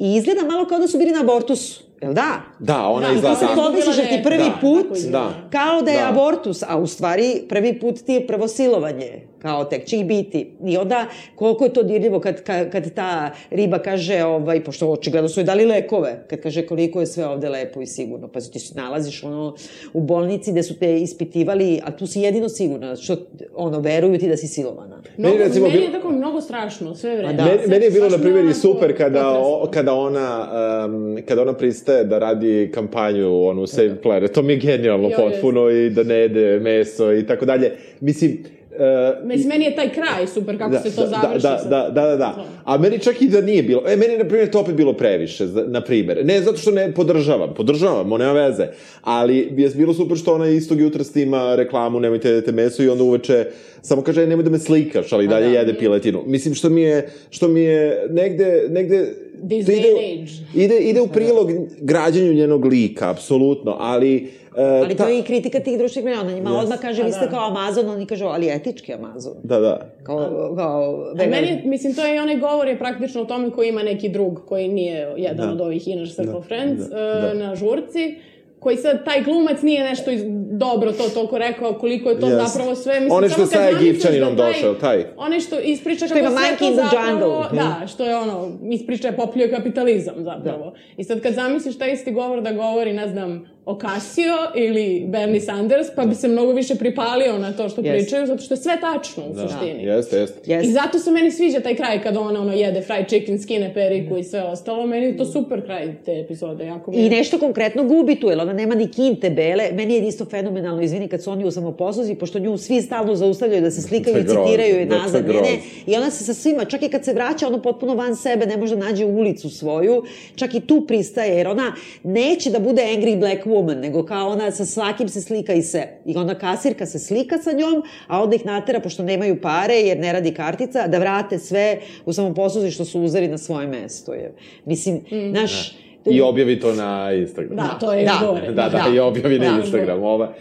i 0.01 0.15
izgleda 0.17 0.43
malo 0.43 0.67
kao 0.67 0.79
da 0.79 0.89
su 0.89 0.99
bili 0.99 1.11
na 1.11 1.21
abortusu. 1.21 1.85
Jel 2.03 2.13
da? 2.13 2.41
Da, 2.59 2.87
ona 2.87 3.09
da, 3.09 3.15
izgleda 3.15 3.37
tako. 3.37 3.55
pomisliš 3.55 3.97
da 3.97 4.03
ti 4.03 4.21
prvi 4.25 4.45
da, 4.45 4.59
put, 4.61 4.87
da, 5.11 5.31
kao 5.51 5.83
da 5.83 5.91
je 5.91 6.03
da. 6.03 6.09
abortus, 6.09 6.63
a 6.69 6.79
u 6.79 6.87
stvari 6.87 7.43
prvi 7.49 7.81
put 7.81 8.05
ti 8.07 8.13
je 8.13 8.27
prvo 8.27 8.49
silovanje 8.49 9.27
kao 9.43 9.65
tek 9.65 9.85
će 9.85 9.97
ih 9.97 10.07
biti. 10.07 10.53
I 10.67 10.77
onda, 10.77 11.07
koliko 11.35 11.65
je 11.65 11.73
to 11.73 11.83
dirljivo 11.83 12.21
kad, 12.21 12.43
kad, 12.43 12.71
kad 12.71 12.95
ta 12.95 13.31
riba 13.51 13.79
kaže, 13.79 14.25
ovaj, 14.25 14.65
pošto 14.65 14.91
očigledno 14.91 15.29
su 15.29 15.41
joj 15.41 15.45
dali 15.45 15.67
lekove, 15.67 16.25
kad 16.27 16.41
kaže 16.41 16.67
koliko 16.67 17.01
je 17.01 17.07
sve 17.07 17.27
ovde 17.27 17.49
lepo 17.49 17.81
i 17.81 17.87
sigurno. 17.87 18.29
Pa 18.29 18.41
ti 18.41 18.59
se 18.59 18.75
nalaziš 18.75 19.25
ono, 19.25 19.55
u 19.93 20.01
bolnici 20.01 20.53
gde 20.53 20.63
su 20.63 20.79
te 20.79 21.01
ispitivali, 21.01 21.81
a 21.85 21.97
tu 21.97 22.07
si 22.07 22.21
jedino 22.21 22.49
sigurna, 22.49 22.97
što 22.97 23.17
ono, 23.55 23.81
veruju 23.81 24.19
ti 24.19 24.29
da 24.29 24.37
si 24.37 24.47
silovana. 24.47 25.03
Mnogo, 25.17 25.35
meni, 25.35 25.49
recimo, 25.49 25.67
meni 25.67 25.83
je 25.83 25.93
tako 25.93 26.11
mnogo 26.11 26.41
strašno, 26.41 26.95
sve 26.95 27.17
vreme. 27.17 27.35
Da. 27.35 27.45
Meni, 27.45 27.59
meni 27.67 27.85
je 27.85 27.91
bilo, 27.91 28.09
na 28.09 28.19
primjer, 28.19 28.45
i 28.45 28.55
super 28.55 28.97
kada, 28.97 29.39
o, 29.39 29.69
kada, 29.73 29.95
ona, 29.95 30.49
um, 30.87 31.19
kada 31.29 31.43
ona 31.43 31.53
pristaje 31.53 32.05
da 32.05 32.19
radi 32.19 32.71
kampanju, 32.75 33.45
onu, 33.45 33.67
Save 33.67 34.03
Planet. 34.03 34.33
To 34.33 34.43
mi 34.43 34.53
je 34.53 34.59
genijalno 34.59 35.11
potpuno 35.17 35.71
i 35.71 35.91
da 35.91 36.03
ne 36.03 36.15
jede 36.15 36.61
meso 36.61 37.13
i 37.13 37.27
tako 37.27 37.45
dalje. 37.45 37.73
Mislim, 38.01 38.45
Uh, 38.71 39.27
Mislim, 39.27 39.49
meni 39.49 39.65
je 39.65 39.77
taj 39.77 39.93
kraj 39.93 40.27
super 40.27 40.59
kako 40.59 40.71
da, 40.71 40.81
se 40.81 40.97
to 40.97 41.03
da, 41.03 41.09
završi. 41.09 41.43
Da, 41.43 41.63
da, 41.71 41.91
da, 41.91 42.07
da, 42.07 42.17
da. 42.17 42.45
A 42.65 42.79
meni 42.79 42.99
čak 42.99 43.23
i 43.23 43.29
da 43.29 43.41
nije 43.41 43.63
bilo. 43.63 43.83
E, 43.87 43.97
meni, 43.97 44.19
na 44.19 44.25
primjer, 44.25 44.51
to 44.51 44.61
opet 44.61 44.75
bilo 44.75 44.93
previše, 44.93 45.47
na 45.67 45.81
primjer. 45.81 46.21
Ne 46.25 46.41
zato 46.41 46.59
što 46.59 46.71
ne 46.71 46.95
podržavam, 46.95 47.55
podržavam, 47.55 48.09
nema 48.09 48.33
veze. 48.33 48.67
Ali 49.03 49.37
je 49.57 49.69
bilo 49.69 49.95
super 49.95 50.17
što 50.17 50.35
ona 50.35 50.49
istog 50.49 50.81
jutra 50.81 51.05
snima 51.05 51.55
reklamu, 51.55 52.01
nemojte 52.01 52.29
jedete 52.29 52.53
meso 52.53 52.83
i 52.83 52.89
onda 52.89 53.05
uveče 53.05 53.47
samo 53.83 54.03
kaže, 54.03 54.27
nemoj 54.27 54.45
da 54.45 54.51
me 54.51 54.59
slikaš, 54.59 55.13
ali 55.13 55.29
dalje 55.29 55.49
da. 55.49 55.59
jede 55.59 55.75
piletinu. 55.79 56.23
Mislim, 56.27 56.55
što 56.55 56.69
mi 56.69 56.83
je, 56.83 57.11
što 57.31 57.49
mi 57.49 57.61
je 57.61 58.07
negde, 58.11 58.67
negde 58.69 59.15
This 59.49 59.69
ide, 59.69 59.89
age. 59.89 60.65
ide, 60.65 60.79
ide 60.79 61.01
u 61.01 61.09
prilog 61.09 61.51
građanju 61.81 62.33
njenog 62.33 62.65
lika, 62.65 63.11
apsolutno, 63.11 63.77
ali 63.79 64.31
Uh, 64.51 64.85
ali 64.85 64.95
ta... 64.95 65.05
to 65.05 65.11
je 65.11 65.19
i 65.19 65.23
kritika 65.23 65.61
tih 65.61 65.79
društvenih 65.79 66.05
mreža. 66.05 66.21
Ona 66.21 66.33
njima 66.33 66.51
yes. 66.51 66.63
odmah 66.63 66.81
kaže, 66.81 67.03
vi 67.03 67.13
ste 67.13 67.25
da. 67.25 67.31
kao 67.31 67.47
Amazon, 67.47 67.89
oni 67.89 68.07
kažu, 68.07 68.25
ali 68.25 68.51
etički 68.51 68.95
Amazon. 68.95 69.35
Da, 69.43 69.61
da. 69.61 69.81
Kao, 70.03 70.53
kao 70.57 71.13
A 71.13 71.27
meni, 71.27 71.63
mislim, 71.65 71.95
to 71.95 72.07
je 72.07 72.17
i 72.17 72.19
onaj 72.19 72.37
govor 72.37 72.69
je 72.69 72.79
praktično 72.79 73.23
o 73.23 73.25
tome 73.25 73.51
koji 73.51 73.69
ima 73.69 73.83
neki 73.83 74.09
drug 74.09 74.43
koji 74.49 74.69
nije 74.69 75.15
jedan 75.17 75.47
da. 75.47 75.53
od 75.53 75.61
ovih 75.61 75.89
Inner 75.89 76.09
Circle 76.09 76.33
da. 76.33 76.41
Friends 76.41 76.89
da. 76.89 76.97
Da. 76.97 77.31
Uh, 77.33 77.39
na 77.39 77.55
žurci 77.55 78.17
koji 78.61 78.77
sad, 78.77 79.05
taj 79.05 79.23
glumac 79.23 79.63
nije 79.63 79.85
nešto 79.85 80.11
iz, 80.11 80.23
dobro 80.51 80.93
to 80.93 81.09
toliko 81.15 81.39
rekao, 81.39 81.75
koliko 81.75 82.11
je 82.11 82.21
to 82.21 82.27
yes. 82.27 82.47
zapravo 82.47 82.75
sve. 82.75 83.01
Mislim, 83.01 83.19
One 83.19 83.29
što 83.29 83.47
sa 83.47 83.69
Egipćaninom 83.81 84.37
da 84.37 84.47
došao, 84.47 84.75
taj. 84.75 85.05
One 85.17 85.41
što 85.41 85.61
ispriča 85.61 86.07
što 86.07 86.15
kako 86.15 86.31
sve 86.31 86.57
to 86.59 86.75
zapravo, 86.75 87.47
da, 87.53 87.87
što 87.87 88.05
je 88.05 88.17
ono, 88.17 88.59
ispriča 88.71 89.13
popljuje 89.13 89.51
kapitalizam 89.51 90.15
zapravo. 90.19 90.65
Da. 90.65 90.77
I 90.97 91.05
sad 91.05 91.21
kad 91.21 91.35
zamisliš 91.35 91.79
taj 91.79 91.93
isti 91.93 92.13
govor 92.13 92.43
da 92.43 92.53
govori, 92.53 92.93
ne 92.93 93.09
znam, 93.09 93.49
Ocasio 93.71 94.35
ili 94.55 95.05
Bernie 95.09 95.41
Sanders, 95.41 95.87
pa 95.97 96.07
bi 96.07 96.15
se 96.15 96.29
mnogo 96.29 96.53
više 96.53 96.75
pripalio 96.75 97.39
na 97.39 97.53
to 97.53 97.69
što 97.69 97.83
yes. 97.83 97.93
pričaju, 97.93 98.27
zato 98.27 98.43
što 98.43 98.55
je 98.55 98.59
sve 98.59 98.77
tačno 98.81 99.25
u 99.31 99.35
da. 99.35 99.49
suštini. 99.49 99.85
Jeste, 99.85 100.17
jeste. 100.17 100.41
Yes. 100.51 100.65
I 100.65 100.73
zato 100.73 100.99
se 100.99 101.11
meni 101.11 101.31
sviđa 101.31 101.61
taj 101.61 101.75
kraj 101.75 102.03
kada 102.03 102.21
ona 102.21 102.41
ono 102.41 102.53
jede 102.53 102.81
fried 102.83 103.09
chicken, 103.09 103.43
skine 103.43 103.75
periku 103.75 104.17
i 104.17 104.25
sve 104.25 104.43
ostalo. 104.43 104.87
Meni 104.87 105.07
je 105.07 105.17
to 105.17 105.25
super 105.25 105.65
kraj 105.65 105.95
te 106.05 106.21
epizode. 106.21 106.67
Jako 106.67 106.93
I 106.95 107.09
nešto 107.09 107.39
konkretno 107.39 107.85
gubi 107.85 108.21
tu, 108.21 108.29
jer 108.29 108.41
ona 108.41 108.53
nema 108.53 108.75
ni 108.75 108.89
kinte 108.89 109.31
bele. 109.31 109.65
Meni 109.73 109.95
je 109.95 110.09
isto 110.09 110.25
fenomenalno, 110.25 110.83
izvini, 110.83 111.09
kad 111.09 111.23
su 111.23 111.31
oni 111.31 111.45
u 111.45 111.51
samoposluzi, 111.51 112.15
pošto 112.15 112.39
nju 112.39 112.59
svi 112.59 112.83
stalno 112.83 113.15
zaustavljaju 113.15 113.63
da 113.63 113.71
se 113.71 113.83
slikaju 113.83 114.19
i 114.19 114.27
citiraju 114.27 114.77
je 114.79 114.87
nazad 114.87 115.29
njene. 115.29 115.59
I 115.87 115.97
ona 115.97 116.11
se 116.11 116.25
sa 116.25 116.35
svima, 116.35 116.65
čak 116.65 116.83
i 116.83 116.89
kad 116.89 117.05
se 117.05 117.13
vraća, 117.13 117.47
ono 117.47 117.63
potpuno 117.63 117.95
van 117.95 118.17
sebe, 118.17 118.47
ne 118.47 118.57
može 118.57 118.77
da 118.77 118.85
nađe 118.85 119.05
ulicu 119.05 119.51
svoju, 119.51 120.03
čak 120.35 120.55
i 120.55 120.61
tu 120.61 120.85
pristaje, 120.87 121.37
jer 121.37 121.49
ona 121.49 121.75
neće 122.03 122.51
da 122.51 122.59
bude 122.59 122.83
angry 122.83 123.19
black 123.19 123.47
woman, 123.61 123.81
nego 123.81 124.05
kao 124.05 124.29
ona 124.29 124.51
sa 124.51 124.65
svakim 124.65 125.09
se 125.09 125.21
slika 125.21 125.53
i 125.53 125.63
se. 125.63 125.89
I 126.07 126.17
onda 126.17 126.35
kasirka 126.35 126.87
se 126.87 126.99
slika 126.99 127.39
sa 127.39 127.53
njom, 127.53 127.83
a 128.07 128.23
onda 128.23 128.37
ih 128.37 128.47
natera, 128.47 128.81
pošto 128.81 129.03
nemaju 129.03 129.41
pare, 129.41 129.75
jer 129.75 129.99
ne 129.99 130.13
radi 130.13 130.35
kartica, 130.35 130.87
da 130.87 130.99
vrate 130.99 131.39
sve 131.39 131.79
u 132.07 132.13
samoposluzi 132.13 132.71
što 132.71 132.85
su 132.85 133.01
uzeli 133.01 133.29
na 133.29 133.39
svoje 133.39 133.67
mesto. 133.67 134.15
Je. 134.15 134.35
Mislim, 134.65 134.97
mm. 134.97 135.33
naš... 135.33 135.73
Da. 136.05 136.11
I 136.11 136.21
objavi 136.21 136.61
to 136.61 136.73
na 136.73 137.13
Instagram. 137.13 137.57
Da, 137.57 137.79
to 137.81 137.93
je 137.93 138.05
da. 138.05 138.27
gore. 138.27 138.47
Da, 138.47 138.69
da, 138.69 138.69
da, 138.69 138.95
i 138.95 138.99
objavi 138.99 139.39
na 139.39 139.51
da, 139.51 139.61
Instagram. 139.61 140.03
Ova, 140.03 140.33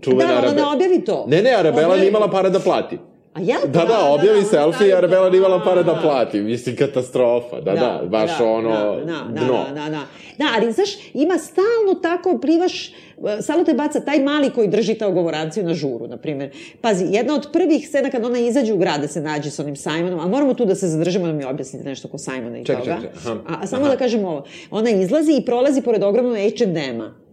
čuvena 0.00 0.32
da, 0.32 0.38
ona 0.38 0.52
ne 0.52 0.64
objavi 0.64 1.04
to. 1.04 1.24
Ne, 1.28 1.42
ne, 1.42 1.54
Arabela 1.54 1.96
nije 1.96 2.08
imala 2.08 2.30
para 2.30 2.48
da 2.48 2.58
plati. 2.58 2.98
A 3.38 3.40
ja 3.44 3.58
da, 3.66 3.84
da, 3.84 4.10
objavi 4.10 4.40
da, 4.40 4.46
selfie, 4.46 4.88
jer 4.88 5.08
Bela 5.08 5.30
nije 5.30 5.38
imala 5.38 5.64
pare 5.64 5.82
da 5.82 5.98
plati. 6.02 6.40
Mislim, 6.40 6.76
katastrofa. 6.76 7.60
Da, 7.60 7.72
da, 7.72 7.80
da 7.80 8.06
baš 8.06 8.38
da, 8.38 8.44
ono, 8.44 8.96
da, 8.96 9.04
da, 9.04 9.44
dno. 9.44 9.64
Da, 9.68 9.74
da, 9.74 9.90
da. 9.90 10.00
Da, 10.38 10.44
ali, 10.56 10.72
znaš, 10.72 10.88
ima 11.14 11.38
stalno 11.38 11.94
tako, 12.02 12.38
plivaš, 12.38 12.92
stalno 13.40 13.64
te 13.64 13.74
baca 13.74 14.00
taj 14.00 14.20
mali 14.20 14.50
koji 14.50 14.68
drži 14.68 14.94
ta 14.94 15.08
ogovoranciju 15.08 15.64
na 15.64 15.74
žuru, 15.74 16.08
na 16.08 16.16
primjer. 16.16 16.50
Pazi, 16.80 17.06
jedna 17.10 17.34
od 17.34 17.48
prvih 17.52 17.88
scena 17.88 18.10
kad 18.10 18.24
ona 18.24 18.38
izađe 18.38 18.72
u 18.72 18.76
grad 18.76 19.00
da 19.00 19.08
se 19.08 19.20
nađe 19.20 19.50
sa 19.50 19.62
onim 19.62 19.76
Simonom, 19.76 20.20
a 20.20 20.28
moramo 20.28 20.54
tu 20.54 20.64
da 20.64 20.74
se 20.74 20.88
zadržimo 20.88 21.26
da 21.26 21.32
mi 21.32 21.44
objasnite 21.44 21.88
nešto 21.88 22.08
ko 22.08 22.18
Simona 22.18 22.58
i 22.58 22.64
ček, 22.64 22.78
toga. 22.78 22.98
Ček, 23.02 23.22
ček, 23.22 23.32
A, 23.48 23.56
a 23.62 23.66
samo 23.66 23.82
aha. 23.82 23.90
da 23.90 23.98
kažem 23.98 24.24
ovo. 24.24 24.44
Ona 24.70 24.90
izlazi 24.90 25.32
i 25.32 25.44
prolazi 25.44 25.82
pored 25.82 26.02
ogromnog 26.02 26.36
H&M-a 26.36 27.27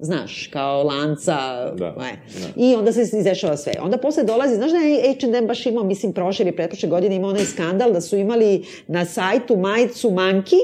znaš, 0.00 0.46
kao 0.52 0.82
lanca, 0.82 1.36
da, 1.76 1.86
e. 1.86 2.40
da. 2.40 2.64
i 2.64 2.74
onda 2.74 2.92
se 2.92 3.18
izrešava 3.18 3.56
sve. 3.56 3.72
Onda 3.82 3.98
posle 3.98 4.24
dolazi, 4.24 4.54
znaš 4.54 4.70
da 4.70 4.78
je 4.78 5.14
H&M 5.20 5.46
baš 5.46 5.66
imao, 5.66 5.84
mislim, 5.84 6.12
prošle 6.12 6.42
ili 6.42 6.56
pretprošle 6.56 6.88
godine 6.88 7.16
imao 7.16 7.30
onaj 7.30 7.44
skandal 7.44 7.92
da 7.92 8.00
su 8.00 8.16
imali 8.16 8.64
na 8.86 9.04
sajtu 9.04 9.56
majicu 9.56 10.10
Manki, 10.10 10.56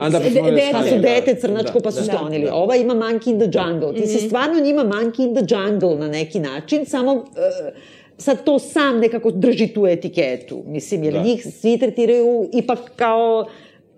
A 0.00 0.08
da 0.08 0.18
de, 0.18 0.30
de, 0.30 0.68
pa 0.72 0.82
su 0.82 0.98
dete 0.98 1.34
crnačko 1.40 1.78
da, 1.78 1.84
pa 1.84 1.90
su 1.90 2.00
da, 2.00 2.12
sklonili. 2.12 2.44
Da. 2.44 2.54
Ova 2.54 2.76
ima 2.76 2.94
Monkey 2.94 3.30
in 3.30 3.40
the 3.40 3.58
Jungle. 3.58 3.94
Ti 3.94 4.00
mm 4.00 4.02
-hmm. 4.02 4.06
si 4.06 4.16
mhm. 4.16 4.26
stvarno 4.26 4.60
njima 4.60 4.84
Monkey 4.84 5.24
in 5.24 5.34
the 5.34 5.54
Jungle 5.54 5.96
na 5.96 6.08
neki 6.08 6.40
način, 6.40 6.86
samo 6.86 7.12
uh, 7.12 7.24
sad 8.18 8.44
to 8.44 8.58
sam 8.58 8.98
nekako 8.98 9.30
drži 9.30 9.66
tu 9.66 9.86
etiketu. 9.86 10.62
Mislim, 10.66 11.04
jer 11.04 11.14
da. 11.14 11.22
njih 11.22 11.46
svi 11.60 11.78
tretiraju 11.78 12.48
ipak 12.52 12.78
kao 12.96 13.46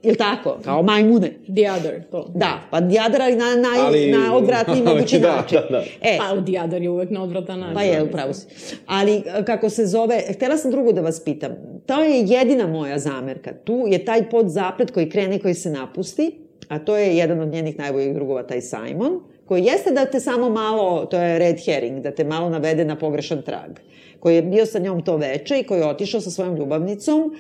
Ili 0.02 0.16
tako? 0.16 0.58
Kao 0.64 0.82
majmune. 0.82 1.28
The 1.28 1.72
other, 1.78 2.02
to. 2.10 2.30
Da, 2.34 2.60
pa 2.70 2.80
the 2.80 2.96
other, 3.06 3.22
ali 3.22 3.36
na, 3.36 3.56
na, 3.56 3.68
ali, 3.86 4.10
na 4.10 4.36
odvratni 4.36 4.82
mogući 4.88 5.18
da, 5.18 5.36
način. 5.36 5.58
Da, 5.70 5.76
da. 5.78 5.84
E, 6.00 6.18
pa 6.18 6.42
the 6.42 6.60
other 6.64 6.82
je 6.82 6.90
uvek 6.90 7.10
na 7.10 7.22
odvratan 7.22 7.58
način. 7.60 7.74
Pa 7.74 7.82
je, 7.82 8.02
upravo 8.02 8.32
si. 8.32 8.46
Ali, 8.86 9.22
kako 9.46 9.70
se 9.70 9.86
zove, 9.86 10.22
htela 10.34 10.56
sam 10.56 10.70
drugo 10.70 10.92
da 10.92 11.00
vas 11.00 11.24
pitam. 11.24 11.52
To 11.86 12.02
je 12.02 12.20
jedina 12.20 12.66
moja 12.66 12.98
zamerka. 12.98 13.52
Tu 13.64 13.84
je 13.86 14.04
taj 14.04 14.30
podzaplet 14.30 14.90
koji 14.90 15.10
krene, 15.10 15.38
koji 15.38 15.54
se 15.54 15.70
napusti, 15.70 16.38
a 16.68 16.78
to 16.78 16.96
je 16.96 17.16
jedan 17.16 17.40
od 17.40 17.48
njenih 17.48 17.78
najboljih 17.78 18.14
drugova, 18.14 18.42
taj 18.42 18.60
Simon, 18.60 19.20
koji 19.44 19.64
jeste 19.64 19.90
da 19.90 20.04
te 20.04 20.20
samo 20.20 20.50
malo, 20.50 21.04
to 21.04 21.16
je 21.16 21.38
red 21.38 21.56
herring, 21.64 22.00
da 22.00 22.10
te 22.10 22.24
malo 22.24 22.50
navede 22.50 22.84
na 22.84 22.98
pogrešan 22.98 23.42
trag, 23.42 23.70
koji 24.20 24.34
je 24.34 24.42
bio 24.42 24.66
sa 24.66 24.78
njom 24.78 25.04
to 25.04 25.16
veče 25.16 25.60
i 25.60 25.64
koji 25.64 25.80
je 25.80 25.86
otišao 25.86 26.20
sa 26.20 26.30
svojom 26.30 26.56
ljubavnicom, 26.56 27.34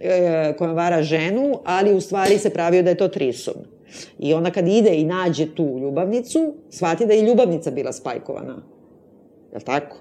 e, 0.00 0.54
koja 0.58 0.72
vara 0.72 1.02
ženu, 1.02 1.58
ali 1.64 1.94
u 1.94 2.00
stvari 2.00 2.38
se 2.38 2.50
pravio 2.50 2.82
da 2.82 2.90
je 2.90 2.96
to 2.96 3.08
trisom. 3.08 3.54
I 4.18 4.34
ona 4.34 4.50
kad 4.50 4.68
ide 4.68 4.90
i 4.90 5.04
nađe 5.04 5.46
tu 5.46 5.78
ljubavnicu, 5.78 6.54
shvati 6.70 7.06
da 7.06 7.12
je 7.12 7.22
ljubavnica 7.22 7.70
bila 7.70 7.92
spajkovana. 7.92 8.56
Je 9.52 9.58
li 9.58 9.64
tako? 9.64 9.96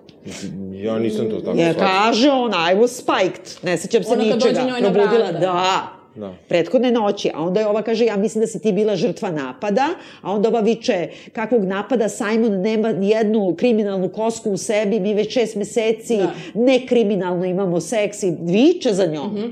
Ja 0.74 1.00
nisam 1.00 1.30
to 1.30 1.36
tako 1.38 1.58
Je, 1.58 1.74
kaže 1.74 2.30
ona, 2.30 2.58
I 2.72 2.76
was 2.76 2.88
spiked. 2.94 3.64
Ne 3.64 3.78
sećam 3.78 4.04
se 4.04 4.10
Ono 4.10 4.22
kad 4.22 4.36
ničega. 4.36 4.54
dođe 4.54 4.68
njoj 4.68 4.82
na 4.82 4.94
Probudila, 4.94 5.24
vrata. 5.24 5.39
da. 5.39 5.88
Da. 6.16 6.34
Prethodne 6.48 6.91
noći, 6.91 7.32
a 7.34 7.41
onda 7.41 7.60
je 7.60 7.68
ova 7.68 7.82
kaže, 7.82 8.06
ja 8.06 8.18
mislim 8.18 8.41
da 8.41 8.48
si 8.48 8.62
ti 8.62 8.72
bila 8.72 8.96
žrtva 8.96 9.32
napada, 9.32 9.88
a 10.22 10.32
onda 10.32 10.50
ova 10.50 10.60
viče, 10.60 11.08
kakvog 11.32 11.64
napada, 11.64 12.10
Simon 12.10 12.62
nema 12.62 12.89
jednu 12.89 13.56
kriminalnu 13.56 14.10
kosku 14.10 14.52
u 14.52 14.58
sebi, 14.58 15.00
mi 15.00 15.14
već 15.14 15.34
šest 15.34 15.56
meseci 15.56 16.18
Da. 16.18 16.32
nekriminalno 16.56 17.46
imamo 17.46 17.80
seks 17.80 18.24
i 18.24 18.34
viče 18.41 18.94
za 18.94 19.06
njom. 19.06 19.34
Mhm. 19.34 19.48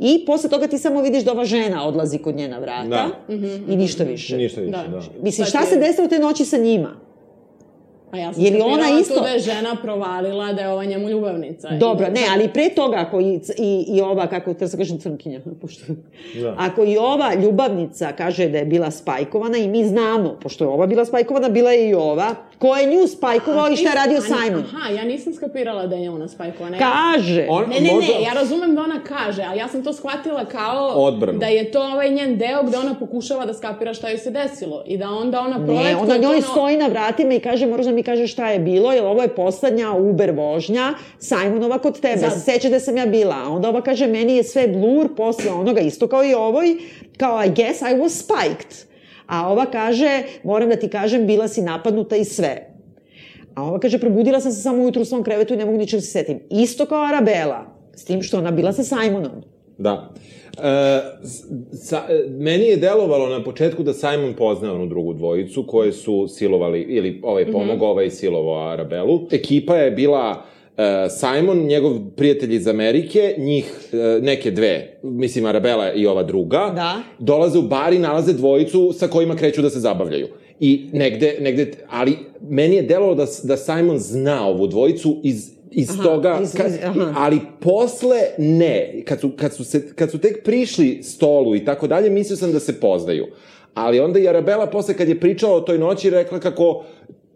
I 0.00 0.24
posle 0.26 0.50
toga 0.50 0.66
ti 0.66 0.78
samo 0.78 1.02
vidiš 1.02 1.24
da 1.24 1.32
ova 1.32 1.44
žena 1.44 1.86
odlazi 1.86 2.18
kod 2.18 2.34
njena 2.34 2.58
vrata 2.58 2.88
Da. 2.88 3.08
i 3.68 3.76
ništa 3.76 4.04
više. 4.04 4.36
Ništa 4.36 4.60
više, 4.60 4.70
Da. 4.72 4.84
da. 4.88 5.00
Mislim, 5.22 5.46
šta 5.46 5.62
se 5.62 5.76
desilo 5.76 6.08
te 6.08 6.18
noći 6.18 6.44
sa 6.44 6.56
njima? 6.56 7.09
A 8.10 8.16
ja 8.16 8.32
sam 8.32 8.44
Je 8.44 8.50
li 8.50 8.56
ona 8.58 8.72
skapirala 8.74 9.00
isto- 9.00 9.20
da 9.20 9.28
je 9.28 9.38
žena 9.40 9.76
provalila 9.76 10.52
da 10.52 10.60
je 10.60 10.68
ova 10.68 10.84
njemu 10.84 11.08
ljubavnica. 11.08 11.68
Dobro, 11.70 12.06
da- 12.06 12.12
ne, 12.12 12.26
ali 12.30 12.48
pre 12.48 12.68
toga 12.70 12.96
ako 12.98 13.20
i, 13.20 13.24
i, 13.58 13.84
i 13.88 14.00
ova, 14.02 14.26
kako 14.26 14.54
te 14.54 14.68
se 14.68 14.76
kažem 14.76 14.98
crnkinja, 14.98 15.40
pošto... 15.62 15.82
Da. 16.34 16.54
Ako 16.58 16.84
i 16.84 16.96
ova 16.98 17.34
ljubavnica 17.34 18.12
kaže 18.12 18.48
da 18.48 18.58
je 18.58 18.64
bila 18.66 18.90
spajkovana 18.90 19.58
i 19.58 19.68
mi 19.68 19.84
znamo, 19.84 20.38
pošto 20.42 20.64
je 20.64 20.68
ova 20.68 20.86
bila 20.86 21.04
spajkovana, 21.04 21.48
bila 21.48 21.70
je 21.72 21.88
i 21.88 21.94
ova, 21.94 22.28
ko 22.58 22.76
je 22.76 22.86
nju 22.88 23.06
spajkovao 23.08 23.68
i 23.68 23.76
šta 23.76 23.88
je 23.88 23.94
radio 23.96 24.20
Simon? 24.20 24.64
Aha, 24.66 24.90
ja 24.90 25.04
nisam 25.04 25.32
skapirala 25.34 25.86
da 25.86 25.96
je 25.96 26.10
ona 26.10 26.28
spajkovana. 26.28 26.76
Ja- 26.76 26.80
Kaže! 26.80 27.46
On- 27.50 27.64
Ne, 27.70 27.80
ne, 27.80 27.92
možda- 27.92 28.12
ne, 28.14 28.22
ja 28.22 28.32
razumem 28.32 28.74
da 28.74 28.82
ona 28.82 29.00
kaže, 29.02 29.42
ali 29.42 29.58
ja 29.58 29.68
sam 29.68 29.84
to 29.84 29.92
shvatila 29.92 30.44
kao 30.46 30.88
Odbranu. 30.88 31.38
da 31.38 31.46
je 31.46 31.70
to 31.70 31.82
ovaj 31.82 32.10
njen 32.10 32.38
deo 32.38 32.62
gde 32.62 32.78
ona 32.78 32.94
pokušava 32.94 33.46
da 33.46 33.54
skapira 33.54 33.94
šta 33.94 34.08
joj 34.08 34.18
se 34.18 34.30
desilo 34.32 34.82
i 34.86 34.96
da 34.96 35.08
onda 35.10 35.40
ona 35.40 35.56
projektuje... 35.56 35.84
Ne, 35.86 35.96
ona 35.96 36.16
njoj 36.18 36.36
na- 36.36 36.42
stoji 36.42 36.76
na 36.76 36.86
vratima 36.86 37.34
i 37.34 37.40
kaže, 37.40 37.66
moraš 37.66 37.86
da 37.86 37.92
mi 37.92 37.99
kaže 38.02 38.26
šta 38.26 38.50
je 38.50 38.58
bilo, 38.58 38.92
jer 38.92 39.04
ovo 39.04 39.22
je 39.22 39.34
poslednja 39.34 39.92
Uber 39.92 40.30
vožnja 40.30 40.94
Simonova 41.18 41.78
kod 41.78 42.00
tebe. 42.00 42.30
Se 42.30 42.40
seća 42.40 42.68
da 42.68 42.80
sam 42.80 42.96
ja 42.96 43.06
bila. 43.06 43.34
A 43.44 43.48
onda 43.48 43.68
ova 43.68 43.82
kaže, 43.82 44.06
meni 44.06 44.36
je 44.36 44.44
sve 44.44 44.68
blur 44.68 45.14
posle 45.16 45.50
onoga, 45.52 45.80
isto 45.80 46.08
kao 46.08 46.24
i 46.24 46.34
ovoj, 46.34 46.76
kao 47.16 47.44
I 47.44 47.48
guess 47.48 47.80
I 47.80 47.94
was 47.94 48.22
spiked. 48.24 48.90
A 49.26 49.48
ova 49.52 49.66
kaže, 49.66 50.22
moram 50.44 50.68
da 50.68 50.76
ti 50.76 50.88
kažem, 50.88 51.26
bila 51.26 51.48
si 51.48 51.62
napadnuta 51.62 52.16
i 52.16 52.24
sve. 52.24 52.66
A 53.54 53.62
ova 53.62 53.78
kaže, 53.80 53.98
probudila 53.98 54.40
sam 54.40 54.52
se 54.52 54.62
samo 54.62 54.82
ujutru 54.82 55.02
u 55.02 55.04
svom 55.04 55.22
krevetu 55.22 55.54
i 55.54 55.56
ne 55.56 55.64
mogu 55.64 55.78
ničeg 55.78 55.98
da 55.98 56.02
se 56.02 56.10
setim. 56.10 56.40
Isto 56.50 56.86
kao 56.86 57.04
Arabela, 57.04 57.64
s 57.94 58.04
tim 58.04 58.22
što 58.22 58.38
ona 58.38 58.50
bila 58.50 58.72
sa 58.72 58.84
Simonom. 58.84 59.42
Da. 59.80 60.10
E, 60.58 61.00
sa, 61.72 62.06
e, 62.08 62.24
meni 62.28 62.64
je 62.64 62.76
delovalo 62.76 63.28
na 63.28 63.44
početku 63.44 63.82
da 63.82 63.92
Simon 63.92 64.34
pozna 64.34 64.74
onu 64.74 64.86
drugu 64.86 65.12
dvojicu 65.12 65.64
koje 65.66 65.92
su 65.92 66.28
silovali, 66.28 66.80
ili 66.80 67.20
ovaj 67.22 67.52
pomogao, 67.52 67.90
ovaj 67.90 68.10
silovao 68.10 68.68
Arabelu. 68.68 69.20
Ekipa 69.30 69.76
je 69.76 69.90
bila 69.90 70.42
e, 70.76 71.08
Simon, 71.08 71.58
njegov 71.58 71.92
prijatelj 72.16 72.54
iz 72.54 72.68
Amerike, 72.68 73.34
njih 73.38 73.88
e, 73.92 73.96
neke 74.22 74.50
dve, 74.50 74.98
mislim 75.02 75.46
Arabela 75.46 75.92
i 75.92 76.06
ova 76.06 76.22
druga, 76.22 76.72
Da. 76.74 76.96
dolaze 77.18 77.58
u 77.58 77.62
bar 77.62 77.92
i 77.92 77.98
nalaze 77.98 78.32
dvojicu 78.32 78.92
sa 78.92 79.08
kojima 79.08 79.36
kreću 79.36 79.62
da 79.62 79.70
se 79.70 79.80
zabavljaju. 79.80 80.28
I 80.60 80.88
negde, 80.92 81.36
negde, 81.40 81.70
ali 81.90 82.16
meni 82.48 82.76
je 82.76 82.82
delovalo 82.82 83.14
da, 83.14 83.26
da 83.42 83.56
Simon 83.56 83.98
zna 83.98 84.46
ovu 84.48 84.66
dvojicu 84.66 85.16
iz 85.22 85.59
iz 85.72 85.90
Aha, 85.90 86.02
toga, 86.04 86.38
iz- 86.42 86.54
iz- 86.56 86.78
aha. 86.84 87.14
ali 87.16 87.40
posle 87.60 88.16
ne. 88.38 89.02
Kad 89.04 89.20
su, 89.20 89.30
kad, 89.30 89.54
su 89.54 89.64
se, 89.64 89.94
kad 89.94 90.10
su 90.10 90.18
tek 90.18 90.44
prišli 90.44 91.02
stolu 91.02 91.56
i 91.56 91.64
tako 91.64 91.86
dalje, 91.86 92.10
mislio 92.10 92.36
sam 92.36 92.52
da 92.52 92.60
se 92.60 92.80
poznaju. 92.80 93.26
Ali 93.74 94.00
onda 94.00 94.18
i 94.18 94.28
Arabela 94.28 94.66
posle 94.66 94.94
kad 94.94 95.08
je 95.08 95.20
pričala 95.20 95.54
o 95.54 95.60
toj 95.60 95.78
noći 95.78 96.10
rekla 96.10 96.38
kako 96.40 96.84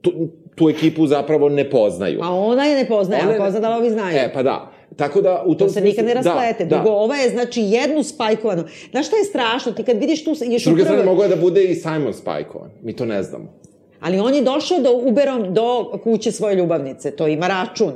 tu, 0.00 0.12
tu 0.54 0.68
ekipu 0.68 1.06
zapravo 1.06 1.48
ne 1.48 1.70
poznaju. 1.70 2.18
A 2.22 2.30
ona 2.30 2.64
je 2.64 2.76
ne 2.76 2.86
poznaje, 2.86 3.22
Ona 3.22 3.30
a 3.30 3.34
je- 3.34 3.40
ko 3.40 3.50
zna 3.50 3.60
da 3.60 3.76
ovi 3.76 3.90
znaju. 3.90 4.16
E, 4.18 4.30
pa 4.34 4.42
da. 4.42 4.70
Tako 4.96 5.20
da 5.20 5.42
u 5.46 5.54
tom 5.54 5.68
To 5.68 5.72
se 5.72 5.80
nikad 5.80 6.04
ne 6.04 6.12
smislu- 6.12 6.24
rasplete. 6.24 6.64
Da, 6.64 6.68
Drugo, 6.68 6.90
da. 6.90 6.96
ova 6.96 7.16
je, 7.16 7.30
znači, 7.30 7.60
jednu 7.62 8.02
spajkovanu. 8.02 8.64
Znaš 8.90 9.06
šta 9.06 9.16
je 9.16 9.24
strašno? 9.24 9.72
Ti 9.72 9.82
kad 9.82 9.98
vidiš 9.98 10.24
tu... 10.24 10.30
Još 10.30 10.38
S 10.62 10.64
druge 10.64 10.82
u 10.82 10.84
prvoj- 10.84 10.84
strane, 10.86 11.04
mogo 11.04 11.22
je 11.22 11.28
da 11.28 11.36
bude 11.36 11.64
i 11.64 11.74
Simon 11.74 12.12
spajkovan. 12.12 12.70
Mi 12.82 12.92
to 12.92 13.04
ne 13.04 13.22
znamo. 13.22 13.52
Ali 14.00 14.18
on 14.18 14.34
je 14.34 14.42
došao 14.42 14.78
do 14.80 14.92
Uberom 14.94 15.54
do 15.54 15.64
kuće 15.98 16.32
svoje 16.32 16.56
ljubavnice. 16.56 17.10
To 17.10 17.26
ima 17.26 17.48
račun. 17.48 17.92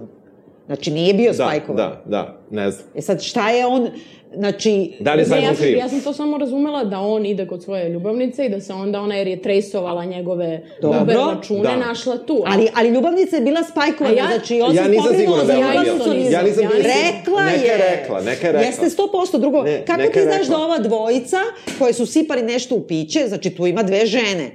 Znači, 0.69 0.91
nije 0.91 1.15
bio 1.15 1.29
Da, 1.29 1.35
spajkovan. 1.35 1.77
da, 1.77 2.03
da, 2.07 2.39
ne 2.51 2.71
znam. 2.71 2.87
E 2.95 3.03
sad, 3.03 3.23
šta 3.23 3.51
je 3.51 3.67
on... 3.67 3.89
Znači... 4.35 4.93
Da 5.01 5.15
li 5.15 5.23
je 5.23 5.29
Ne, 5.29 5.43
ja 5.43 5.55
sam, 5.55 5.67
ja 5.69 5.89
sam 5.89 6.01
to 6.01 6.13
samo 6.13 6.39
razumela 6.39 6.85
da 6.85 6.99
on 6.99 7.27
ide 7.27 7.47
kod 7.47 7.63
svoje 7.63 7.89
ljubavnice 7.89 8.47
i 8.47 8.51
da 8.51 8.61
se 8.61 8.73
onda 8.73 9.01
ona, 9.01 9.15
jer 9.15 9.27
je 9.27 9.43
trejsovala 9.43 10.05
njegove 10.05 10.63
Dobro. 10.83 11.01
Uber 11.03 11.17
račune, 11.17 11.63
Da. 11.63 11.77
našla 11.79 12.19
tu. 12.19 12.43
Ali, 12.47 12.69
ali 12.75 12.89
ljubavnica 12.89 13.37
je 13.37 13.43
bila 13.43 13.63
spajkovana, 13.63 14.17
ja- 14.17 14.27
znači 14.29 14.61
on 14.61 14.75
Ja 14.75 14.85
se 14.85 14.91
nisam 14.91 15.15
sigurna 15.17 15.45
da 15.45 15.53
je 15.53 15.59
ona 15.59 15.71
bila. 15.73 16.15
Ja 16.31 16.43
nisam 16.43 16.63
bio- 16.63 16.69
Rekla 16.77 17.43
Neka 17.43 17.57
je. 17.57 17.69
je 17.69 17.77
rekla, 17.91 18.21
neka 18.21 18.47
je 18.47 18.53
rekla. 18.53 18.67
Jeste 18.67 18.91
sto 18.91 19.09
posto. 19.13 19.39
Drugo, 19.39 19.63
Ne, 19.63 19.85
kako 19.87 20.03
ti 20.03 20.19
je 20.19 20.25
znaš 20.25 20.47
da 20.47 20.57
ova 20.59 20.79
dvojica 20.79 21.37
koje 21.79 21.93
su 21.93 22.07
sipali 22.07 22.43
nešto 22.43 22.75
u 22.75 22.81
piće, 22.81 23.25
znači 23.29 23.51
tu 23.51 23.67
ima 23.67 23.83
dve 23.83 24.07
žene. 24.07 24.51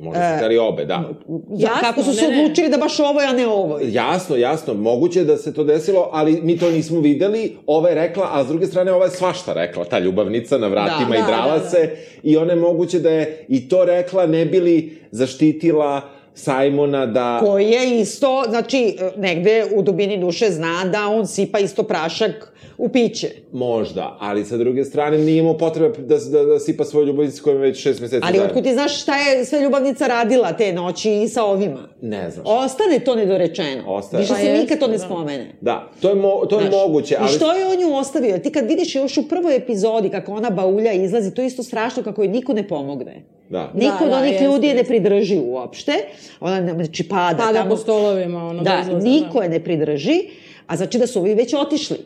Možda 0.00 0.30
su 0.32 0.36
hteli 0.36 0.58
obe, 0.58 0.84
da. 0.84 0.94
Ja, 0.94 1.10
Jasno, 1.58 1.80
kako 1.80 2.02
su 2.02 2.12
se 2.12 2.26
odlučili 2.26 2.68
da 2.68 2.76
baš 2.76 3.00
ovo, 3.00 3.20
a 3.28 3.32
ne 3.32 3.46
ovo? 3.46 3.78
Jasno, 3.82 4.36
jasno, 4.36 4.74
moguće 4.74 5.24
da 5.24 5.36
se 5.36 5.54
to 5.54 5.64
desilo, 5.64 6.08
ali 6.12 6.40
mi 6.42 6.58
to 6.58 6.70
nismo 6.70 7.00
videli. 7.00 7.56
Ova 7.66 7.88
je 7.88 7.94
rekla, 7.94 8.28
a 8.32 8.44
s 8.44 8.48
druge 8.48 8.66
strane 8.66 8.92
ova 8.92 9.04
je 9.04 9.10
svašta 9.10 9.52
rekla, 9.52 9.84
ta 9.84 9.98
ljubavnica 9.98 10.58
na 10.58 10.66
vratima 10.66 11.10
Da, 11.10 11.16
i 11.16 11.20
da, 11.20 11.26
drala 11.26 11.58
da, 11.58 11.64
da. 11.64 11.70
se. 11.70 11.96
I 12.22 12.36
ona 12.36 12.52
je 12.52 12.60
moguće 12.60 12.98
da 12.98 13.10
je 13.10 13.44
i 13.48 13.68
to 13.68 13.84
rekla, 13.84 14.26
ne 14.26 14.44
bili 14.44 14.98
zaštitila 15.10 16.19
Simona 16.40 17.06
da... 17.06 17.40
koji 17.44 17.66
je 17.66 18.00
isto, 18.00 18.44
znači, 18.48 18.96
negde 19.16 19.64
u 19.74 19.82
dubini 19.82 20.18
duše 20.18 20.50
zna 20.50 20.84
da 20.84 21.08
on 21.08 21.26
sipa 21.26 21.58
isto 21.58 21.82
prašak 21.82 22.52
u 22.78 22.88
piće. 22.88 23.28
Možda, 23.52 24.16
ali 24.20 24.44
sa 24.44 24.56
druge 24.56 24.84
strane 24.84 25.18
nije 25.18 25.38
imao 25.38 25.58
potrebe 25.58 25.98
da, 25.98 26.16
da, 26.30 26.44
da 26.44 26.58
sipa 26.58 26.84
svoju 26.84 27.06
ljubavnicu 27.06 27.50
je 27.50 27.56
već 27.56 27.82
šest 27.82 28.00
meseci 28.00 28.20
Ali 28.22 28.36
zajedno. 28.36 28.46
otkud 28.46 28.62
ti 28.62 28.72
znaš 28.72 29.02
šta 29.02 29.16
je 29.18 29.44
sve 29.44 29.60
ljubavnica 29.60 30.06
radila 30.06 30.52
te 30.52 30.72
noći 30.72 31.12
i 31.12 31.28
sa 31.28 31.44
ovima? 31.44 31.88
Ne 32.02 32.30
znam. 32.30 32.44
Ostane 32.48 32.98
to 32.98 33.14
nedorečeno. 33.14 33.82
Ostaje. 33.86 34.20
Više 34.20 34.32
Pa 34.32 34.38
se 34.38 34.52
nikad 34.52 34.78
to 34.78 34.86
ne 34.86 34.92
da. 34.92 35.04
spomene. 35.04 35.54
Da, 35.60 35.90
to 36.00 36.08
je, 36.08 36.14
mo, 36.14 36.46
to 36.50 36.60
je 36.60 36.68
Znaš, 36.68 36.74
moguće, 36.74 37.16
ali... 37.20 37.30
I 37.30 37.36
što 37.36 37.52
je 37.52 37.66
on 37.66 37.78
nju 37.80 37.96
ostavio? 37.96 38.38
Ti 38.38 38.50
kad 38.50 38.66
vidiš 38.66 38.94
još 38.94 39.16
u 39.16 39.28
prvoj 39.28 39.56
epizodi 39.56 40.08
kako 40.08 40.32
ona 40.32 40.50
baulja 40.50 40.92
izlazi, 40.92 41.34
to 41.34 41.42
je 41.42 41.46
isto 41.46 41.62
strašno 41.62 42.02
kako 42.02 42.22
joj 42.22 42.28
niko 42.28 42.52
ne 42.52 42.68
pomogne. 42.68 43.24
Da. 43.50 43.70
Niko 43.74 43.96
Da, 43.98 44.04
od 44.04 44.10
da, 44.10 44.16
onih 44.16 44.30
jeste, 44.32 44.44
ljudi 44.44 44.66
je 44.66 44.74
ne 44.74 44.84
pridrži 44.84 45.38
uopšte. 45.38 45.92
Ona, 46.40 46.60
ne- 46.60 46.74
znači, 46.74 47.08
pada, 47.08 47.38
Pada 47.38 47.58
tamo. 47.58 47.70
po 47.70 47.76
stolovima, 47.76 48.46
ono, 48.46 48.62
Da, 48.62 48.78
izlaza, 48.82 49.04
niko 49.04 49.42
je 49.42 49.48
ne 49.48 49.60
pridrži, 49.60 50.18
a 50.66 50.76
znači 50.76 50.98
da 50.98 51.06
su 51.06 51.20
ovi 51.20 51.34
već 51.34 51.54
otišli. 51.54 51.96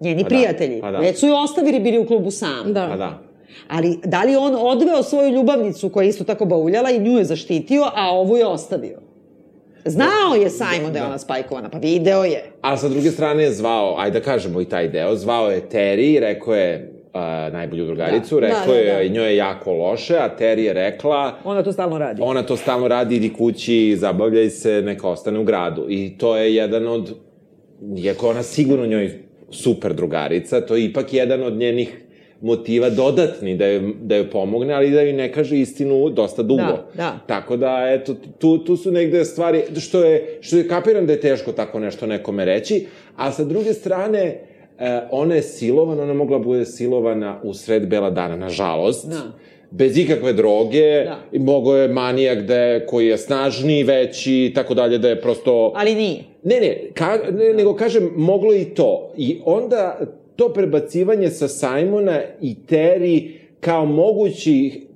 Njeni 0.00 0.16
Pa 0.16 0.22
da, 0.22 0.28
prijatelji. 0.28 0.80
pa 0.80 0.90
da. 0.90 0.98
Već 0.98 1.18
su 1.18 1.26
ju 1.26 1.34
ostavili, 1.34 1.80
bili 1.80 1.98
u 1.98 2.06
klubu 2.06 2.30
sam. 2.30 2.72
Da. 2.72 2.88
Pa 2.90 2.96
da. 2.96 3.18
Ali 3.68 3.98
da 4.04 4.22
li 4.22 4.36
on 4.36 4.56
odveo 4.56 5.02
svoju 5.02 5.30
ljubavnicu 5.30 5.88
koja 5.88 6.04
je 6.04 6.08
isto 6.08 6.24
tako 6.24 6.44
bauljala 6.44 6.90
i 6.90 6.98
nju 6.98 7.18
je 7.18 7.24
zaštitio, 7.24 7.84
a 7.94 8.10
ovu 8.10 8.36
je 8.36 8.46
ostavio? 8.46 8.98
Znao 9.84 10.34
je 10.36 10.50
Simon 10.50 10.92
da 10.92 10.98
je 10.98 11.04
ona 11.04 11.18
spajkovana, 11.18 11.68
pa 11.68 11.78
video 11.78 12.24
je. 12.24 12.44
A 12.60 12.76
sa 12.76 12.88
druge 12.88 13.10
strane 13.10 13.42
je 13.42 13.52
zvao, 13.52 13.94
ajde 13.98 14.18
da 14.18 14.24
kažemo 14.24 14.60
i 14.60 14.64
taj 14.64 14.88
deo, 14.88 15.16
zvao 15.16 15.50
je 15.50 15.62
Terry, 15.62 16.20
rekao 16.20 16.54
je 16.54 16.92
uh, 17.14 17.20
najbolju 17.52 17.86
drugaricu, 17.86 18.34
Da. 18.34 18.40
rekao 18.40 18.60
Da, 18.66 18.72
da, 18.72 18.78
je 18.78 18.94
da. 18.94 19.02
i 19.02 19.10
njoj 19.10 19.26
je 19.26 19.36
jako 19.36 19.72
loše, 19.72 20.16
a 20.16 20.30
Terry 20.38 20.58
je 20.58 20.72
rekla, 20.72 21.32
Ona 21.44 21.62
to 21.62 21.72
stalno 21.72 21.98
radi. 21.98 22.22
ona 22.22 22.42
to 22.42 22.56
stalno 22.56 22.88
radi, 22.88 23.16
idi 23.16 23.32
kući, 23.32 23.96
zabavljaj 23.96 24.50
se, 24.50 24.82
neka 24.82 25.08
ostane 25.08 25.38
u 25.38 25.44
gradu. 25.44 25.86
I 25.88 26.18
to 26.18 26.36
je 26.36 26.54
jedan 26.54 26.86
od, 26.86 27.14
iako 27.98 28.26
je 28.26 28.30
ona 28.30 28.42
sigurno 28.42 28.86
njoj 28.86 29.10
super 29.50 29.94
drugarica, 29.94 30.60
to 30.60 30.76
je 30.76 30.84
ipak 30.84 31.12
jedan 31.14 31.42
od 31.42 31.56
njenih 31.56 32.04
motiva 32.40 32.90
dodatni 32.90 33.56
da 33.56 33.66
joj, 33.66 33.80
da 34.02 34.16
joj 34.16 34.30
pomogne, 34.30 34.74
ali 34.74 34.90
da 34.90 35.00
joj 35.00 35.12
ne 35.12 35.32
kaže 35.32 35.58
istinu 35.58 36.08
dosta 36.10 36.42
dugo. 36.42 36.62
Da, 36.62 36.86
da. 36.94 37.18
Tako 37.26 37.56
da, 37.56 37.84
eto, 37.88 38.14
tu, 38.38 38.58
tu 38.58 38.76
su 38.76 38.90
negde 38.90 39.24
stvari, 39.24 39.62
što 39.80 40.04
je, 40.04 40.38
što 40.40 40.56
je 40.56 40.68
kapiram 40.68 41.06
da 41.06 41.12
je 41.12 41.20
teško 41.20 41.52
tako 41.52 41.78
nešto 41.78 42.06
nekome 42.06 42.44
reći, 42.44 42.86
a 43.16 43.32
sa 43.32 43.44
druge 43.44 43.72
strane, 43.72 44.40
ona 45.10 45.34
je 45.34 45.42
silovana, 45.42 46.02
ona 46.02 46.12
je 46.12 46.16
mogla 46.18 46.38
bude 46.38 46.64
silovana 46.64 47.40
u 47.42 47.54
sred 47.54 47.88
bela 47.88 48.10
dana, 48.10 48.36
nažalost. 48.36 49.08
Da. 49.08 49.32
Bez 49.70 49.98
ikakve 49.98 50.32
droge, 50.32 51.04
Da. 51.04 51.18
i 51.32 51.38
mogo 51.38 51.76
je 51.76 51.88
manijak 51.88 52.42
da 52.42 52.56
je, 52.56 52.86
koji 52.86 53.06
je 53.06 53.18
snažniji, 53.18 53.82
veći, 53.82 54.44
i 54.44 54.52
tako 54.54 54.74
dalje, 54.74 54.98
da 54.98 55.08
je 55.08 55.20
prosto... 55.20 55.72
Ali 55.76 55.94
nije. 55.94 56.18
Ne, 56.42 56.60
ne, 56.60 56.90
ka, 56.94 57.18
ne, 57.32 57.52
nego 57.54 57.74
kažem, 57.74 58.10
moglo 58.16 58.54
i 58.54 58.64
to. 58.64 59.12
I 59.16 59.40
onda 59.44 59.98
to 60.36 60.48
prebacivanje 60.48 61.30
sa 61.30 61.48
Simona 61.48 62.20
i 62.40 62.54
Terry 62.68 63.30
kao 63.60 63.86
mogući 63.86 64.87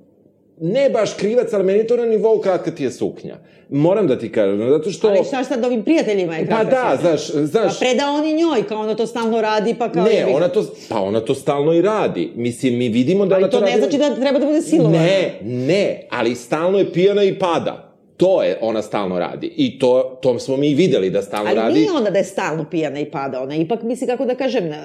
ne 0.65 0.89
baš 0.89 1.13
krivac, 1.13 1.53
ali 1.53 1.63
meni 1.63 1.87
to 1.87 1.97
na 1.97 2.05
nivou 2.05 2.39
kratka 2.39 2.71
ti 2.71 2.83
je 2.83 2.91
suknja. 2.91 3.35
Moram 3.69 4.07
da 4.07 4.19
ti 4.19 4.31
kažem, 4.31 4.69
zato 4.69 4.91
što... 4.91 5.07
Ali 5.07 5.23
šta 5.23 5.43
sad 5.43 5.65
ovim 5.65 5.83
prijateljima 5.83 6.35
je 6.35 6.47
Pa 6.49 6.55
kratka 6.55 6.75
da, 6.75 6.97
suknja? 6.97 7.17
znaš, 7.17 7.45
znaš... 7.45 7.79
Pa 7.79 7.85
preda 7.85 8.09
oni 8.09 8.33
njoj, 8.33 8.63
kao 8.67 8.81
ona 8.81 8.95
to 8.95 9.07
stalno 9.07 9.41
radi, 9.41 9.75
pa 9.79 9.91
kao... 9.91 10.03
Ne, 10.03 10.25
ona 10.33 10.47
to, 10.47 10.65
pa 10.89 10.99
ona 11.01 11.19
to 11.19 11.35
stalno 11.35 11.73
i 11.73 11.81
radi. 11.81 12.31
Mislim, 12.35 12.77
mi 12.77 12.89
vidimo 12.89 13.25
da 13.25 13.35
ona 13.35 13.43
Ali 13.45 13.51
to 13.51 13.59
to 13.59 13.65
ne 13.65 13.71
radi... 13.71 13.81
znači 13.81 13.97
da 13.97 14.15
treba 14.15 14.39
da 14.39 14.45
bude 14.45 14.61
silovana. 14.61 14.99
Ne, 14.99 15.39
ne, 15.41 16.07
ali 16.09 16.35
stalno 16.35 16.79
je 16.79 16.93
pijana 16.93 17.23
i 17.23 17.39
pada. 17.39 17.92
To 18.23 18.43
je 18.43 18.57
ona 18.61 18.81
stalno 18.81 19.19
radi. 19.19 19.53
I 19.57 19.79
to, 19.79 20.19
to 20.21 20.39
smo 20.39 20.57
mi 20.57 20.73
videli 20.73 21.09
da 21.09 21.21
stalno 21.21 21.49
Ali 21.49 21.59
radi. 21.59 21.73
nije 21.73 21.91
onda 21.91 22.09
da 22.09 22.17
je 22.17 22.23
stalno 22.23 22.65
pijana 22.71 22.99
i 22.99 23.05
pada, 23.05 23.41
ona 23.41 23.55
ipak, 23.55 23.83
misli 23.83 24.07
kako 24.07 24.25
da 24.25 24.35
kažem, 24.35 24.63
e, 24.65 24.75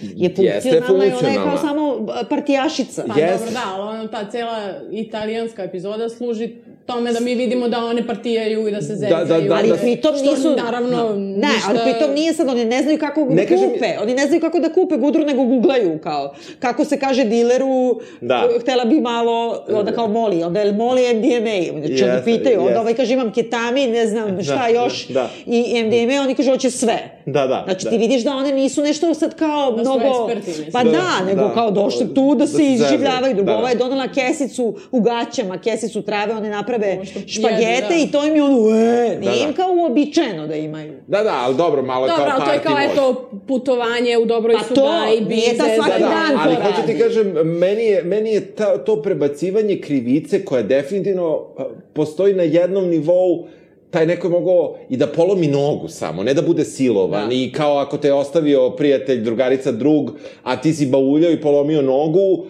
je 0.00 0.34
Jeste 0.38 0.70
funkcionalna 0.70 1.04
i 1.04 1.08
ona 1.10 1.28
je 1.28 1.34
kao 1.34 1.44
funkcionalna. 1.44 1.58
samo 1.58 2.12
e, 2.20 2.28
partijašica. 2.28 3.04
Pa 3.08 3.20
Jest. 3.20 3.44
dobro, 3.44 3.52
da, 3.52 3.72
ali 3.74 3.98
ono, 3.98 4.08
ta 4.08 4.30
cela 4.30 4.58
italijanska 4.92 5.62
epizoda 5.62 6.08
služi 6.08 6.50
tome 6.86 7.12
da 7.12 7.20
mi 7.20 7.34
vidimo 7.34 7.68
da 7.68 7.78
one 7.80 8.06
partijaju 8.06 8.68
i 8.68 8.72
da 8.72 8.80
se 8.80 8.86
zezaju. 8.88 9.16
da, 9.18 9.40
da, 9.40 9.54
Ali 9.54 9.68
da. 9.68 9.76
pritom 9.76 10.12
Što, 10.14 10.30
nisu... 10.30 10.56
naravno, 10.56 11.14
Ne, 11.14 11.48
ništa... 11.48 11.68
ali 11.68 11.78
pritom 11.84 12.14
nije 12.14 12.32
sad, 12.32 12.48
oni 12.48 12.64
ne 12.64 12.82
znaju 12.82 12.98
kako 12.98 13.24
Ne 13.24 13.46
kažem- 13.46 13.70
kupe, 13.70 13.86
oni 14.02 14.14
ne 14.14 14.26
znaju 14.26 14.40
kako 14.40 14.58
da 14.58 14.68
kupe 14.70 14.96
gudru, 14.96 15.24
nego 15.24 15.44
googlaju, 15.44 15.98
kao, 15.98 16.34
kako 16.58 16.84
se 16.84 16.98
kaže 16.98 17.24
dileru, 17.24 18.00
Da. 18.20 18.48
htela 18.60 18.84
bi 18.84 19.00
malo, 19.00 19.34
onda 19.70 19.92
kao 19.92 20.08
moli, 20.08 20.42
onda 20.42 20.60
je 20.60 20.66
li 20.66 20.72
moli 20.74 21.02
MDMA, 21.04 21.30
znači 21.78 22.04
oni 22.04 22.12
Jeste, 22.12 22.22
pitaju, 22.26 22.58
onda 22.58 22.64
jeste. 22.64 22.80
ovaj 22.80 22.94
kaže 22.94 23.14
imam 23.14 23.32
ketamin, 23.32 23.90
ne 23.90 24.06
znam 24.06 24.42
šta 24.42 24.54
Da, 24.56 24.68
još, 24.70 25.08
da. 25.08 25.30
i 25.46 25.82
MDMA, 25.82 26.20
oni 26.20 26.34
kažu 26.34 26.50
hoće 26.50 26.70
sve. 26.70 26.98
Da, 27.26 27.46
da, 27.46 27.62
Znači 27.64 27.84
da. 27.84 27.90
ti 27.90 27.98
vidiš 27.98 28.22
da 28.22 28.32
one 28.32 28.52
nisu 28.52 28.82
nešto 28.82 29.14
sad 29.14 29.34
kao 29.34 29.72
Da 29.72 29.82
mnogo... 29.82 30.28
eksperti. 30.28 30.72
Pa 30.72 30.84
Da, 30.84 30.90
da, 30.90 31.24
nego 31.26 31.40
da. 31.40 31.50
kao 31.50 31.70
došli 31.72 32.14
tu 32.14 32.28
da 32.28 32.34
Da 32.36 32.46
se 32.46 32.64
izživljavaju, 32.64 33.34
drugo 33.34 33.46
Da, 33.46 33.52
da. 33.52 33.58
ova 33.58 33.70
je 33.70 33.76
donela 33.76 34.08
kesicu 34.08 34.76
u 34.90 35.00
gaćama, 35.00 35.58
kesicu 35.58 36.02
trave, 36.02 36.34
one 36.34 36.50
naprave 36.78 37.04
špagete 37.26 37.86
da. 37.88 37.94
i 37.94 38.06
to 38.12 38.26
im 38.26 38.36
je 38.36 38.42
ono, 38.42 38.76
e, 38.76 39.18
nije 39.20 39.32
Da, 39.32 39.44
im 39.44 39.50
da. 39.50 39.56
kao 39.56 39.72
uobičajeno 39.72 40.46
da 40.46 40.54
imaju. 40.54 40.92
Da, 41.06 41.22
da, 41.22 41.40
ali 41.44 41.56
dobro, 41.56 41.82
malo 41.82 42.06
je 42.06 42.10
Dobro, 42.10 42.24
kao 42.24 42.34
ali 42.34 42.44
to 42.44 42.52
je 42.52 42.58
party 42.58 42.62
kao, 42.62 42.92
eto, 42.92 43.30
putovanje 43.48 44.18
u 44.18 44.24
dobroj 44.24 44.56
Pa 44.56 44.64
su 44.64 44.74
to, 44.74 44.82
gajbi, 44.82 45.34
nije 45.34 45.56
ta 45.56 45.64
svaki 45.76 45.90
Da, 45.90 45.98
da, 45.98 46.14
dan 46.14 46.38
ali 46.38 46.54
to 46.56 46.62
hoću 46.62 46.86
ti 46.86 46.98
kažem, 46.98 47.26
meni 47.58 47.84
je, 47.84 48.02
meni 48.02 48.30
je 48.30 48.40
ta, 48.40 48.78
to 48.78 49.02
prebacivanje 49.02 49.80
krivice 49.80 50.44
koja 50.44 50.62
definitivno 50.62 51.46
postoji 51.92 52.34
na 52.34 52.42
jednom 52.42 52.88
nivou 52.88 53.46
taj 53.94 54.06
neko 54.06 54.26
je 54.26 54.30
mogao 54.30 54.76
i 54.88 54.96
da 54.96 55.06
polomi 55.06 55.46
nogu 55.46 55.88
samo, 55.88 56.22
ne 56.22 56.34
da 56.34 56.42
bude 56.42 56.64
silovan 56.64 57.28
Da. 57.28 57.34
i 57.34 57.52
kao 57.52 57.78
ako 57.78 57.98
te 57.98 58.08
je 58.08 58.14
ostavio 58.14 58.70
prijatelj, 58.70 59.20
drugarica, 59.20 59.72
drug, 59.72 60.10
a 60.42 60.56
ti 60.56 60.72
si 60.72 60.86
bauljao 60.86 61.32
i 61.32 61.40
polomio 61.40 61.82
nogu, 61.82 62.46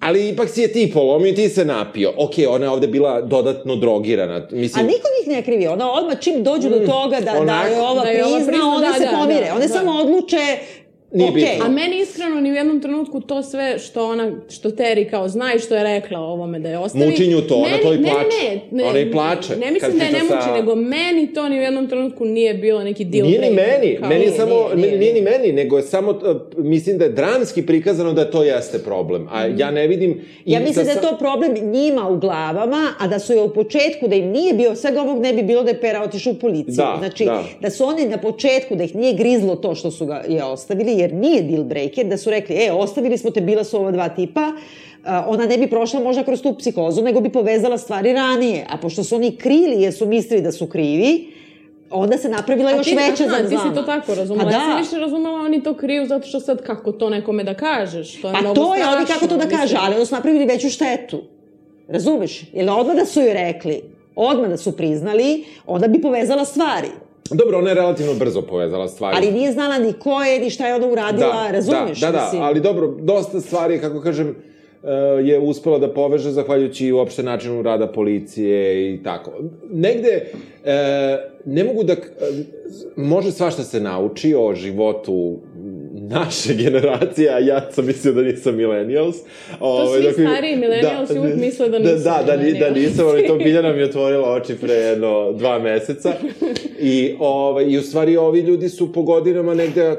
ali 0.00 0.28
ipak 0.28 0.48
si 0.48 0.60
je 0.60 0.72
ti 0.72 0.90
polomio 0.94 1.32
ti 1.32 1.48
se 1.48 1.64
napio. 1.64 2.12
Ok, 2.16 2.32
ona 2.48 2.64
je 2.64 2.70
ovde 2.70 2.86
bila 2.86 3.20
dodatno 3.20 3.76
drogirana. 3.76 4.34
A 4.34 4.40
Mislim, 4.50 4.86
niko 4.86 5.08
njih 5.20 5.36
ne 5.36 5.42
krivi, 5.42 5.66
ona 5.66 5.92
odmah 5.92 6.20
čim 6.20 6.42
dođu 6.42 6.68
do 6.68 6.78
toga 6.78 7.20
da, 7.20 7.44
da 7.44 7.62
je 7.62 7.80
ova 7.80 8.02
Da 8.02 8.10
je 8.10 8.24
ova 8.24 8.36
prizna, 8.36 8.52
prizna, 8.52 8.76
one 8.76 8.86
da, 8.86 8.94
se 8.94 9.04
da, 9.04 9.18
pomire. 9.20 9.46
da, 9.46 9.54
one 9.54 9.66
da. 9.66 9.74
samo 9.74 9.92
odluče, 9.92 10.58
Nije 11.12 11.30
okej. 11.30 11.42
bitno. 11.42 11.64
A 11.64 11.70
meni 11.70 11.98
iskreno 11.98 12.40
ni 12.40 12.50
u 12.50 12.54
jednom 12.54 12.80
trenutku 12.80 13.20
to 13.20 13.42
sve 13.42 13.78
što 13.78 14.06
ona, 14.06 14.32
što 14.50 14.70
Teri 14.70 15.04
kao 15.04 15.28
zna 15.28 15.54
i 15.54 15.58
što 15.58 15.76
je 15.76 15.84
rekla 15.84 16.20
o 16.20 16.24
ovome 16.24 16.58
da 16.58 16.68
je 16.68 16.78
ostavi. 16.78 17.06
Mučinju 17.06 17.40
to, 17.40 17.54
ona 17.56 17.66
meni- 17.66 17.82
to 17.82 17.92
i 17.92 17.96
ne, 17.96 18.02
ne, 18.02 18.10
plače. 18.10 18.60
Ne, 18.70 18.82
ne, 18.82 18.84
Ona 18.84 18.98
i 18.98 19.12
plače 19.12 19.56
Ne 19.56 19.70
mislim 19.70 19.90
kad 19.90 20.00
da 20.00 20.04
je 20.06 20.12
ne 20.12 20.22
muči, 20.24 20.42
sa- 20.42 20.54
nego 20.54 20.74
meni 20.74 21.34
to 21.34 21.48
ni 21.48 21.58
u 21.58 21.62
jednom 21.62 21.88
trenutku 21.88 22.24
nije 22.26 22.54
bilo 22.54 22.82
neki 22.82 23.04
deal 23.04 23.26
Nije 23.26 23.40
ni 23.40 23.50
meni, 23.50 23.96
kao- 23.96 24.08
meni 24.08 24.20
je 24.20 24.26
Nije, 24.26 24.38
samo, 24.38 24.54
nije, 24.66 24.88
nije, 24.88 24.98
nije, 24.98 25.14
ni 25.14 25.22
meni, 25.22 25.52
nego 25.54 25.76
je 25.76 25.82
samo, 25.84 26.10
uh, 26.10 26.18
mislim 26.58 26.98
da 26.98 27.04
je 27.04 27.10
dramski 27.12 27.62
prikazano 27.62 28.12
da 28.12 28.24
to 28.26 28.42
jeste 28.44 28.78
problem, 28.78 29.28
a 29.30 29.46
ja 29.48 29.70
ne 29.70 29.86
vidim... 29.86 30.10
i 30.44 30.52
Ja 30.52 30.60
mislim 30.60 30.84
da 30.84 30.90
je 30.90 30.96
sam- 30.96 31.04
to 31.04 31.18
problem 31.18 31.52
njima 31.62 32.08
u 32.08 32.18
glavama, 32.18 32.60
a 32.98 33.08
da 33.08 33.18
su 33.18 33.32
je 33.32 33.40
u 33.40 33.50
početku, 33.50 34.08
da 34.08 34.14
im 34.14 34.26
nije 34.26 34.54
bio, 34.54 34.74
svega 34.74 35.02
ovog 35.02 35.20
ne 35.20 35.32
bi 35.32 35.42
bilo 35.42 35.62
da 35.62 35.70
je 35.70 35.80
Pera 35.80 36.02
otišao 36.02 36.32
u 36.32 36.36
policiju. 36.36 36.74
Da, 36.74 36.96
znači, 36.98 37.24
da. 37.24 37.44
da 37.60 37.70
su 37.70 37.84
oni 37.84 38.06
na 38.06 38.18
početku, 38.18 38.74
da 38.76 38.84
ih 38.84 38.96
nije 38.96 39.12
grizlo 39.14 39.56
to 39.56 39.74
što 39.74 39.90
su 39.90 40.06
ga 40.06 40.22
je 40.28 40.44
ostavili, 40.44 40.99
jer 41.00 41.14
nije 41.14 41.42
deal 41.42 41.64
breaker, 41.64 42.06
da 42.06 42.16
su 42.16 42.30
rekli, 42.30 42.56
e, 42.56 42.72
ostavili 42.72 43.18
smo 43.18 43.30
te, 43.30 43.40
bila 43.40 43.64
su 43.64 43.76
ova 43.76 43.90
dva 43.90 44.08
tipa, 44.08 44.52
ona 45.26 45.46
ne 45.46 45.58
bi 45.58 45.66
prošla 45.70 46.00
možda 46.00 46.24
kroz 46.24 46.42
tu 46.42 46.54
psihozu, 46.58 47.02
nego 47.02 47.20
bi 47.20 47.28
povezala 47.32 47.78
stvari 47.78 48.12
ranije. 48.12 48.66
A 48.70 48.76
pošto 48.76 49.04
su 49.04 49.16
oni 49.16 49.36
krili 49.36 49.82
jer 49.82 49.92
su 49.94 50.06
mislili 50.06 50.42
da 50.42 50.52
su 50.52 50.66
krivi, 50.66 51.32
onda 51.90 52.18
se 52.18 52.28
napravila 52.28 52.70
još 52.70 52.86
ti, 52.86 52.96
veća 52.96 53.24
zavzama. 53.28 53.48
Ti 53.48 53.68
si 53.68 53.74
to 53.74 53.82
tako 53.82 54.14
razumela. 54.14 54.50
Pa 54.50 54.56
Ja 54.56 54.60
sam 54.60 54.70
da. 54.70 54.76
više 54.76 54.98
razumela 54.98 55.40
oni 55.40 55.62
to 55.62 55.74
kriju 55.74 56.06
zato 56.06 56.26
što 56.28 56.40
sad 56.40 56.62
kako 56.62 56.92
to 56.92 57.10
nekome 57.10 57.44
da 57.44 57.54
kažeš. 57.54 58.20
To 58.20 58.28
je 58.28 58.34
Pa 58.34 58.54
to 58.54 58.74
je, 58.74 58.86
oni 58.88 59.06
kako 59.06 59.26
to 59.26 59.36
da 59.36 59.44
mislim. 59.44 59.60
kaže, 59.60 59.76
ali 59.80 59.94
onda 59.94 60.06
su 60.06 60.14
napravili 60.14 60.44
veću 60.44 60.68
štetu. 60.68 61.22
Razumeš? 61.88 62.42
Jer 62.52 62.70
odmah 62.70 62.96
da 62.96 63.06
su 63.06 63.20
joj 63.20 63.34
rekli, 63.34 63.82
odmah 64.16 64.48
da 64.48 64.56
su 64.56 64.76
priznali, 64.76 65.44
onda 65.66 65.88
bi 65.88 66.00
povezala 66.00 66.44
stvari. 66.44 66.88
Dobro, 67.30 67.58
ona 67.58 67.68
je 67.68 67.74
relativno 67.74 68.14
brzo 68.14 68.42
povezala 68.42 68.88
stvari. 68.88 69.16
Ali 69.16 69.32
nije 69.32 69.52
znala 69.52 69.78
ni 69.78 69.92
ko 69.92 70.22
je, 70.22 70.40
ni 70.40 70.50
šta 70.50 70.68
je 70.68 70.74
ona 70.74 70.86
uradila, 70.86 71.50
razumeš? 71.50 72.00
Da, 72.00 72.06
da, 72.06 72.12
da, 72.12 72.24
mislim? 72.24 72.42
ali 72.42 72.60
dobro, 72.60 72.86
dosta 73.00 73.40
stvari, 73.40 73.80
kako 73.80 74.00
kažem, 74.00 74.28
uh, 74.28 74.90
je 75.22 75.38
uspela 75.38 75.78
da 75.78 75.94
poveže 75.94 76.30
zahvaljujući 76.30 76.92
uopšte 76.92 77.22
načinu 77.22 77.62
rada 77.62 77.86
policije 77.86 78.94
i 78.94 79.02
tako. 79.02 79.32
Negde, 79.70 80.32
e, 80.64 81.18
ne 81.44 81.64
mogu 81.64 81.84
da... 81.84 81.92
e, 81.92 81.96
može 82.96 83.32
svašta 83.32 83.62
se 83.62 83.80
nauči 83.80 84.34
o 84.38 84.54
životu 84.54 85.38
naše 86.10 86.54
generacije, 86.54 87.30
a 87.30 87.38
ja 87.38 87.70
sam 87.70 87.86
mislio 87.86 88.12
da 88.14 88.22
nisam 88.22 88.56
millennials. 88.56 89.16
Ovaj, 89.60 89.98
svi 89.98 90.08
dok 90.08 90.16
mi- 90.18 90.24
stariji 90.24 90.56
millennialsi 90.56 91.18
uvek 91.18 91.36
misle 91.36 91.68
da 91.68 91.78
nisu 91.78 91.90
Da, 91.94 91.98
da, 92.16 92.36
da 92.36 92.42
millennials. 92.42 92.76
nisam, 92.76 93.06
ali 93.08 93.26
to 93.26 93.36
Biljana 93.44 93.72
mi 93.72 93.82
otvorila 93.82 94.32
oči 94.32 94.54
pre 94.56 94.72
jedno 94.74 95.32
dva 95.32 95.58
meseca. 95.58 96.12
I, 96.80 97.14
ovaj, 97.18 97.64
I 97.64 97.78
u 97.78 97.82
stvari 97.82 98.16
ovi 98.16 98.40
ljudi 98.40 98.68
su 98.68 98.92
po 98.92 99.02
godinama 99.02 99.54
negde 99.54 99.96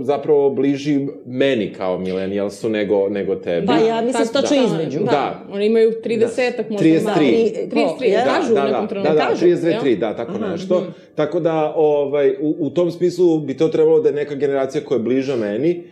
zapravo 0.00 0.50
bliži 0.50 1.06
meni 1.26 1.72
kao 1.72 1.98
millennialsu 1.98 2.68
nego, 2.68 3.08
nego 3.08 3.34
tebi. 3.34 3.66
Pa 3.66 3.76
ja 3.76 4.02
mislim 4.02 4.26
Tako, 4.26 4.40
točno 4.40 4.56
da. 4.56 4.64
između. 4.64 4.98
Da. 4.98 5.10
Da. 5.10 5.46
Oni 5.52 5.66
imaju 5.66 5.92
30-ak 6.04 6.70
možda 6.70 6.86
33. 6.86 7.04
malo. 7.04 7.16
Tri- 7.16 7.52
33, 7.70 7.70
ko, 7.70 8.30
kažu 8.34 8.54
da, 8.54 8.60
u 8.60 8.64
da, 8.64 8.66
nekom 8.66 8.82
da, 8.82 8.88
trenutku. 8.88 9.14
da, 9.14 9.18
da, 9.18 9.28
Kažu, 9.28 9.46
32, 9.46 9.66
jel? 9.66 9.82
3, 9.82 9.98
da, 9.98 10.16
tako 10.16 10.38
nešto. 10.38 10.86
Tako 11.14 11.40
da, 11.40 11.72
ovaj, 11.76 12.30
u, 12.40 12.56
u 12.58 12.70
tom 12.70 12.90
smislu 12.90 13.38
bi 13.38 13.56
to 13.56 13.68
trebalo 13.68 14.00
da 14.00 14.08
je 14.08 14.14
neka 14.14 14.34
generacija 14.34 14.84
koja 14.84 14.96
je 14.96 15.02
bliža 15.02 15.36
meni 15.36 15.82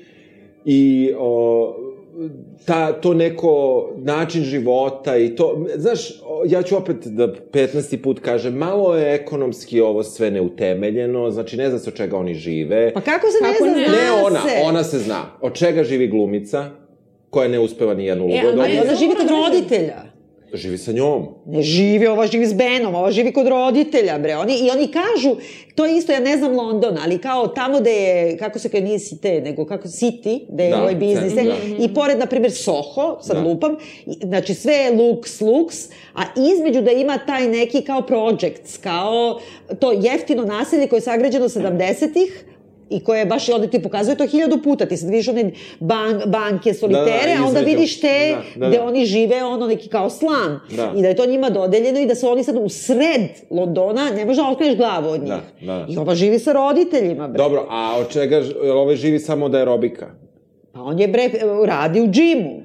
i 0.64 1.12
o, 1.18 1.91
ta, 2.66 2.92
to 2.92 3.14
neko 3.14 3.88
način 3.96 4.42
života 4.42 5.16
i 5.16 5.36
to, 5.36 5.66
znaš, 5.76 6.12
ja 6.46 6.62
ću 6.62 6.76
opet 6.76 6.96
da 7.06 7.28
15. 7.52 8.02
put 8.02 8.20
kažem, 8.20 8.54
malo 8.54 8.96
je 8.96 9.14
ekonomski 9.14 9.80
ovo 9.80 10.02
sve 10.02 10.30
neutemeljeno, 10.30 11.30
znači 11.30 11.56
ne 11.56 11.70
zna 11.70 11.78
se 11.78 11.90
od 11.90 11.96
čega 11.96 12.16
oni 12.16 12.34
žive. 12.34 12.92
Pa 12.92 13.00
kako 13.00 13.26
se 13.26 13.52
Kako 13.52 13.64
ne 13.64 13.72
zna, 13.72 13.80
ne? 13.80 14.22
ona, 14.24 14.40
se. 14.40 14.60
ona 14.64 14.84
se 14.84 14.98
zna. 14.98 15.22
Od 15.40 15.54
čega 15.54 15.84
živi 15.84 16.08
glumica, 16.08 16.70
koja 17.30 17.48
ne 17.48 17.58
uspeva 17.58 17.94
ni 17.94 18.04
jednu 18.04 18.24
ulogu 18.24 18.46
E, 18.46 18.52
ali 18.60 18.78
ona 18.78 18.94
živi 18.94 19.14
kod 19.14 19.26
da 19.26 19.32
roditelja. 19.32 20.11
Živi 20.54 20.78
sa 20.78 20.92
njom. 20.92 21.26
Ne 21.46 21.62
živi, 21.62 22.06
ova 22.06 22.26
živi 22.26 22.46
s 22.46 22.52
Benom, 22.52 22.94
ova 22.94 23.10
živi 23.10 23.32
kod 23.32 23.46
roditelja, 23.48 24.18
bre. 24.18 24.36
Oni, 24.36 24.54
I 24.54 24.70
oni 24.70 24.88
kažu, 24.88 25.36
to 25.74 25.86
je 25.86 25.96
isto, 25.96 26.12
ja 26.12 26.20
ne 26.20 26.36
znam 26.36 26.56
London, 26.56 26.98
ali 27.04 27.18
kao 27.18 27.46
tamo 27.48 27.80
da 27.80 27.90
je, 27.90 28.36
kako 28.38 28.58
se 28.58 28.68
kaže, 28.68 28.84
nije 28.84 28.98
Cité, 28.98 29.42
nego 29.42 29.64
kako 29.64 29.88
City, 29.88 30.40
da 30.48 30.62
je 30.62 30.70
Da, 30.70 30.80
ovaj 30.82 30.94
biznis, 30.94 31.32
da. 31.32 31.42
i 31.78 31.94
pored, 31.94 32.18
na 32.18 32.26
primjer, 32.26 32.52
Soho, 32.52 33.18
sad 33.22 33.36
Da. 33.36 33.42
lupam, 33.42 33.76
znači 34.22 34.54
sve 34.54 34.74
je 34.74 34.90
luks, 34.92 35.40
luks, 35.40 35.76
a 36.14 36.22
između 36.54 36.80
da 36.82 36.90
ima 36.90 37.18
taj 37.26 37.48
neki 37.48 37.80
kao 37.82 38.02
projects, 38.02 38.76
kao 38.78 39.40
to 39.80 39.92
jeftino 39.92 40.44
naselje 40.44 40.86
koje 40.88 40.96
je 40.96 41.02
sagrađeno 41.02 41.48
70-ih, 41.48 42.44
i 42.92 43.00
koje 43.04 43.26
baš 43.26 43.48
i 43.48 43.52
onda 43.52 43.66
ti 43.66 43.82
pokazuje 43.82 44.16
to 44.16 44.26
hiljadu 44.26 44.58
puta. 44.62 44.86
Ti 44.86 44.96
sad 44.96 45.10
vidiš 45.10 45.28
one 45.28 45.50
ban, 45.80 46.22
banke, 46.26 46.74
solitere, 46.74 47.34
Da, 47.36 47.44
a 47.44 47.46
onda 47.46 47.60
vidiš 47.60 48.00
te 48.00 48.36
Da, 48.54 48.60
da, 48.60 48.68
gde 48.68 48.78
da. 48.78 48.84
oni 48.84 49.04
žive, 49.04 49.44
ono 49.44 49.66
neki 49.66 49.88
kao 49.88 50.10
slan. 50.10 50.60
Da. 50.76 50.92
I 50.96 51.02
da 51.02 51.08
je 51.08 51.16
to 51.16 51.26
njima 51.26 51.50
dodeljeno 51.50 52.00
i 52.00 52.06
da 52.06 52.14
su 52.14 52.28
oni 52.28 52.44
sad 52.44 52.56
u 52.60 52.68
sred 52.68 53.22
Londona, 53.50 54.10
ne 54.10 54.24
možeš 54.24 54.44
da 54.44 54.50
otkriješ 54.50 54.76
glavu 54.76 55.08
od 55.08 55.20
njih. 55.20 55.28
Da, 55.28 55.40
da. 55.60 55.86
I 55.88 55.96
ova 55.96 56.14
živi 56.14 56.38
sa 56.38 56.52
roditeljima, 56.52 57.28
bre. 57.28 57.38
Dobro, 57.38 57.66
a 57.70 57.96
od 58.00 58.08
čega, 58.08 58.36
jel 58.36 58.78
ovaj 58.78 58.96
živi 58.96 59.18
samo 59.18 59.46
od 59.46 59.54
aerobika? 59.54 60.06
Pa 60.72 60.80
on 60.80 60.98
je, 60.98 61.08
bre, 61.08 61.30
radi 61.64 62.00
u 62.00 62.08
džimu. 62.08 62.62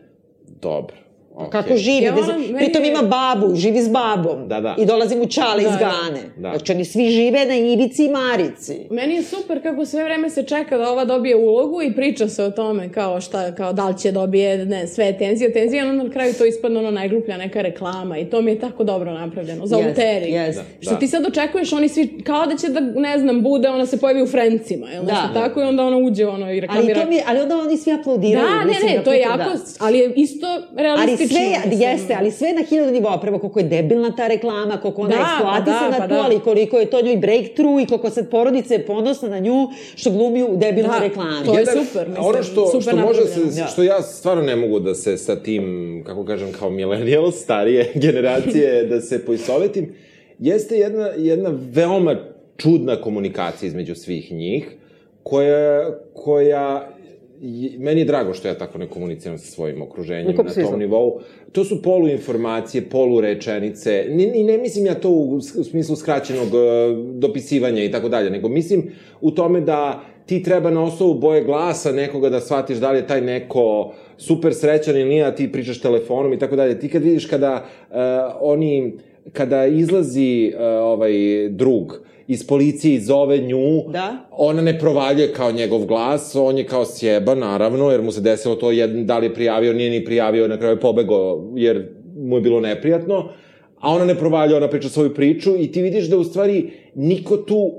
Dobro. 0.61 0.95
Okay. 1.38 1.49
Kako 1.49 1.75
živi? 1.75 2.03
Ja 2.03 2.15
meni 2.15 2.53
Pritom 2.57 2.85
ima 2.85 3.01
babu, 3.01 3.55
živi 3.55 3.81
s 3.81 3.89
babom. 3.89 4.47
Da, 4.47 4.61
da. 4.61 4.75
I 4.77 4.85
dolazi 4.85 5.15
mu 5.15 5.25
čale 5.27 5.61
iz 5.61 5.69
Da, 5.69 5.71
da. 5.71 5.77
Gane. 5.79 6.19
Da. 6.38 6.49
Znači 6.49 6.71
oni 6.71 6.85
svi 6.85 7.09
žive 7.09 7.45
na 7.45 7.55
Ivici 7.55 8.05
i 8.05 8.09
Marici. 8.09 8.77
Meni 8.89 9.15
je 9.15 9.23
super 9.23 9.63
kako 9.63 9.85
sve 9.85 10.03
vreme 10.03 10.29
se 10.29 10.43
čeka 10.43 10.77
da 10.77 10.91
ova 10.91 11.05
dobije 11.05 11.35
ulogu 11.35 11.81
i 11.81 11.93
priča 11.93 12.27
se 12.27 12.43
o 12.43 12.51
tome 12.51 12.91
kao 12.91 13.21
šta, 13.21 13.55
kao 13.55 13.73
da 13.73 13.88
li 13.88 13.97
će 13.97 14.11
dobije, 14.11 14.65
ne, 14.65 14.88
sve 14.88 15.17
tenzije, 15.17 15.53
tenzije, 15.53 15.81
a 15.81 15.85
onda 15.85 16.03
na 16.03 16.09
kraju 16.09 16.33
to 16.33 16.45
ispadne 16.45 16.79
ono 16.79 16.91
najgluplja 16.91 17.38
neka 17.38 17.61
reklama 17.61 18.17
i 18.17 18.25
to 18.25 18.41
mi 18.41 18.51
je 18.51 18.59
tako 18.59 18.83
dobro 18.83 19.13
napravljeno, 19.13 19.65
za 19.65 19.77
Jest, 19.77 19.89
uteri. 19.91 20.31
jest. 20.31 20.61
Što 20.81 20.91
Da. 20.91 20.99
ti 20.99 21.07
sad 21.07 21.25
očekuješ, 21.25 21.73
oni 21.73 21.89
svi, 21.89 22.21
kao 22.23 22.45
da 22.45 22.57
će 22.57 22.67
da, 22.69 22.79
ne 22.79 23.19
znam, 23.19 23.41
bude, 23.41 23.69
ona 23.69 23.85
se 23.85 23.97
pojavi 23.99 24.21
u 24.21 24.27
Frencima, 24.27 24.89
jel 24.89 25.03
Da. 25.03 25.11
nešto 25.11 25.27
tako 25.33 25.61
i 25.61 25.63
onda 25.63 25.83
ona 25.83 25.97
uđe 25.97 26.27
ono 26.27 26.45
i 26.45 26.49
Ali, 26.49 26.59
reklamira. 26.59 27.01
to 27.01 27.09
mi, 27.09 27.19
ali 27.27 27.39
onda 27.39 27.57
oni 27.57 27.77
svi 27.77 27.91
aplaudiraju. 27.93 28.47
Da, 28.47 28.55
ne, 28.55 28.91
ne, 28.91 28.97
na 28.97 29.03
to 29.03 29.13
je 29.13 29.23
putu, 29.23 29.29
jako, 29.31 29.38
da. 29.53 29.59
ali 29.79 29.97
je 29.97 30.13
isto 30.15 30.47
realistično 30.75 31.26
odlično, 31.28 31.38
sve, 31.53 31.69
mislim. 31.69 31.82
jeste, 31.84 32.15
ali 32.15 32.32
sve 32.32 32.53
na 32.53 32.63
hiljadu 32.63 32.91
nivoa. 32.91 33.19
Prvo, 33.19 33.39
koliko 33.39 33.59
je 33.59 33.65
debilna 33.65 34.11
ta 34.11 34.28
reklama, 34.28 34.78
koliko 34.78 35.01
ona 35.01 35.09
Da, 35.09 35.21
eksploatisana 35.23 35.80
pa 35.82 35.91
da, 35.91 35.97
pa 35.97 36.07
tu, 36.07 36.13
da. 36.13 36.21
ali 36.21 36.39
koliko 36.39 36.78
je 36.78 36.86
to 36.86 37.01
njoj 37.01 37.17
breakthrough 37.17 37.84
i 37.84 37.88
koliko 37.88 38.09
sad 38.09 38.30
porodica 38.30 38.73
je 38.73 38.86
ponosna 38.86 39.30
na 39.30 39.39
nju 39.39 39.53
što 39.95 40.09
glumi 40.11 40.43
u 40.43 40.57
debilnoj 40.57 40.99
Da, 40.99 40.99
reklami. 40.99 41.45
to 41.45 41.53
je 41.53 41.59
Jedan- 41.59 41.86
super, 41.86 42.07
mislim, 42.07 42.25
ono 42.25 42.43
što, 42.43 42.67
super 42.67 42.82
što 42.84 42.97
može 42.97 43.21
se. 43.23 43.61
Da. 43.61 43.67
što 43.67 43.84
ja 43.84 44.01
stvarno 44.03 44.43
ne 44.43 44.55
mogu 44.57 44.80
da 44.80 44.95
se 44.95 45.17
sa 45.17 45.36
tim, 45.38 45.63
kako 46.05 46.25
kažem, 46.25 46.51
kao 46.51 46.69
millennial, 46.71 47.32
starije 47.34 47.91
generacije, 47.95 48.84
da 48.84 49.01
se 49.01 49.25
poisovetim, 49.25 49.93
jeste 50.39 50.75
jedna, 50.75 51.05
jedna 51.07 51.49
veoma 51.63 52.15
čudna 52.57 52.95
komunikacija 52.95 53.67
između 53.67 53.95
svih 53.95 54.32
njih, 54.32 54.69
koja, 55.23 55.84
koja 56.15 56.89
meni 57.79 58.01
je 58.01 58.05
drago 58.05 58.33
što 58.33 58.47
ja 58.47 58.57
tako 58.57 58.77
ne 58.77 58.88
komuniciram 58.88 59.38
sa 59.38 59.51
svojim 59.51 59.81
okruženjem 59.81 60.35
Kako 60.35 60.43
na 60.43 60.53
tom 60.53 60.63
znamo. 60.63 60.77
nivou. 60.77 61.19
To 61.51 61.63
su 61.63 61.81
poluinformacije, 61.81 62.89
polurečenice. 62.89 64.05
Ni, 64.09 64.31
I 64.35 64.43
ne 64.43 64.57
mislim 64.57 64.85
ja 64.85 64.95
to 64.95 65.09
u 65.09 65.41
smislu 65.41 65.95
skraćenog 65.95 66.47
e, 66.47 66.57
dopisivanja 67.13 67.83
i 67.83 67.91
tako 67.91 68.09
dalje, 68.09 68.29
nego 68.29 68.49
mislim 68.49 68.91
u 69.21 69.31
tome 69.31 69.61
da 69.61 70.03
ti 70.25 70.43
treba 70.43 70.71
na 70.71 70.83
osnovu 70.83 71.13
boje 71.13 71.43
glasa 71.43 71.91
nekoga 71.91 72.29
da 72.29 72.39
shvatiš 72.39 72.77
da 72.77 72.91
li 72.91 72.97
je 72.97 73.07
taj 73.07 73.21
neko 73.21 73.93
super 74.17 74.53
srećan 74.53 74.95
ili 74.95 75.09
nije, 75.09 75.23
a 75.23 75.35
ti 75.35 75.51
pričaš 75.51 75.81
telefonom 75.81 76.33
i 76.33 76.39
tako 76.39 76.55
dalje. 76.55 76.79
Ti 76.79 76.89
kad 76.89 77.03
vidiš 77.03 77.25
kada 77.25 77.65
uh, 77.89 77.95
oni, 78.41 78.93
kada 79.33 79.65
izlazi 79.65 80.53
uh, 80.55 80.61
ovaj 80.61 81.13
drug 81.49 81.99
iz 82.28 82.47
policije 82.47 83.01
zove 83.01 83.38
nju, 83.38 83.84
Da. 83.89 84.28
ona 84.32 84.61
ne 84.61 84.80
provaljuje 84.80 85.34
kao 85.34 85.51
njegov 85.51 85.86
glas, 85.86 86.36
on 86.36 86.57
je 86.57 86.65
kao 86.65 86.86
sjeba, 86.86 87.36
naravno, 87.36 87.91
jer 87.91 88.01
mu 88.01 88.11
se 88.11 88.21
desilo 88.21 88.55
to, 88.55 88.71
jedan, 88.71 89.05
da 89.05 89.17
li 89.17 89.25
je 89.25 89.34
prijavio, 89.34 89.73
nije 89.73 89.89
ni 89.89 90.05
prijavio, 90.05 90.47
na 90.47 90.57
kraju 90.57 90.75
je 90.75 90.80
pobegao, 90.80 91.53
jer 91.55 91.89
mu 92.17 92.38
je 92.38 92.41
bilo 92.41 92.59
neprijatno, 92.59 93.30
a 93.80 93.93
ona 93.93 94.05
ne 94.05 94.15
provaljuje, 94.15 94.57
ona 94.57 94.67
priča 94.67 94.89
svoju 94.89 95.13
priču 95.13 95.55
i 95.59 95.71
ti 95.71 95.82
vidiš 95.82 96.09
da 96.09 96.17
u 96.17 96.23
stvari 96.23 96.69
niko 96.95 97.38
tu 97.38 97.71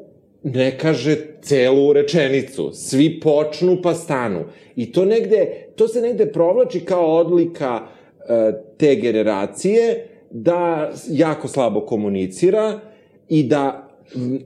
ne 0.43 0.79
kaže 0.79 1.17
celu 1.43 1.93
rečenicu. 1.93 2.71
Svi 2.73 3.21
počnu 3.21 3.79
pa 3.83 3.95
stanu. 3.95 4.45
I 4.77 4.93
to 4.93 5.05
negde, 5.05 5.67
to 5.77 5.89
se 5.89 6.01
negde 6.01 6.33
provlači 6.33 6.81
kao 6.81 7.17
odlika 7.17 7.81
e, 7.81 8.53
te 8.77 8.95
generacije 8.95 10.09
da 10.31 10.91
jako 11.11 11.49
slabo 11.49 11.81
komunicira 11.81 12.81
i 13.29 13.43
da 13.43 13.88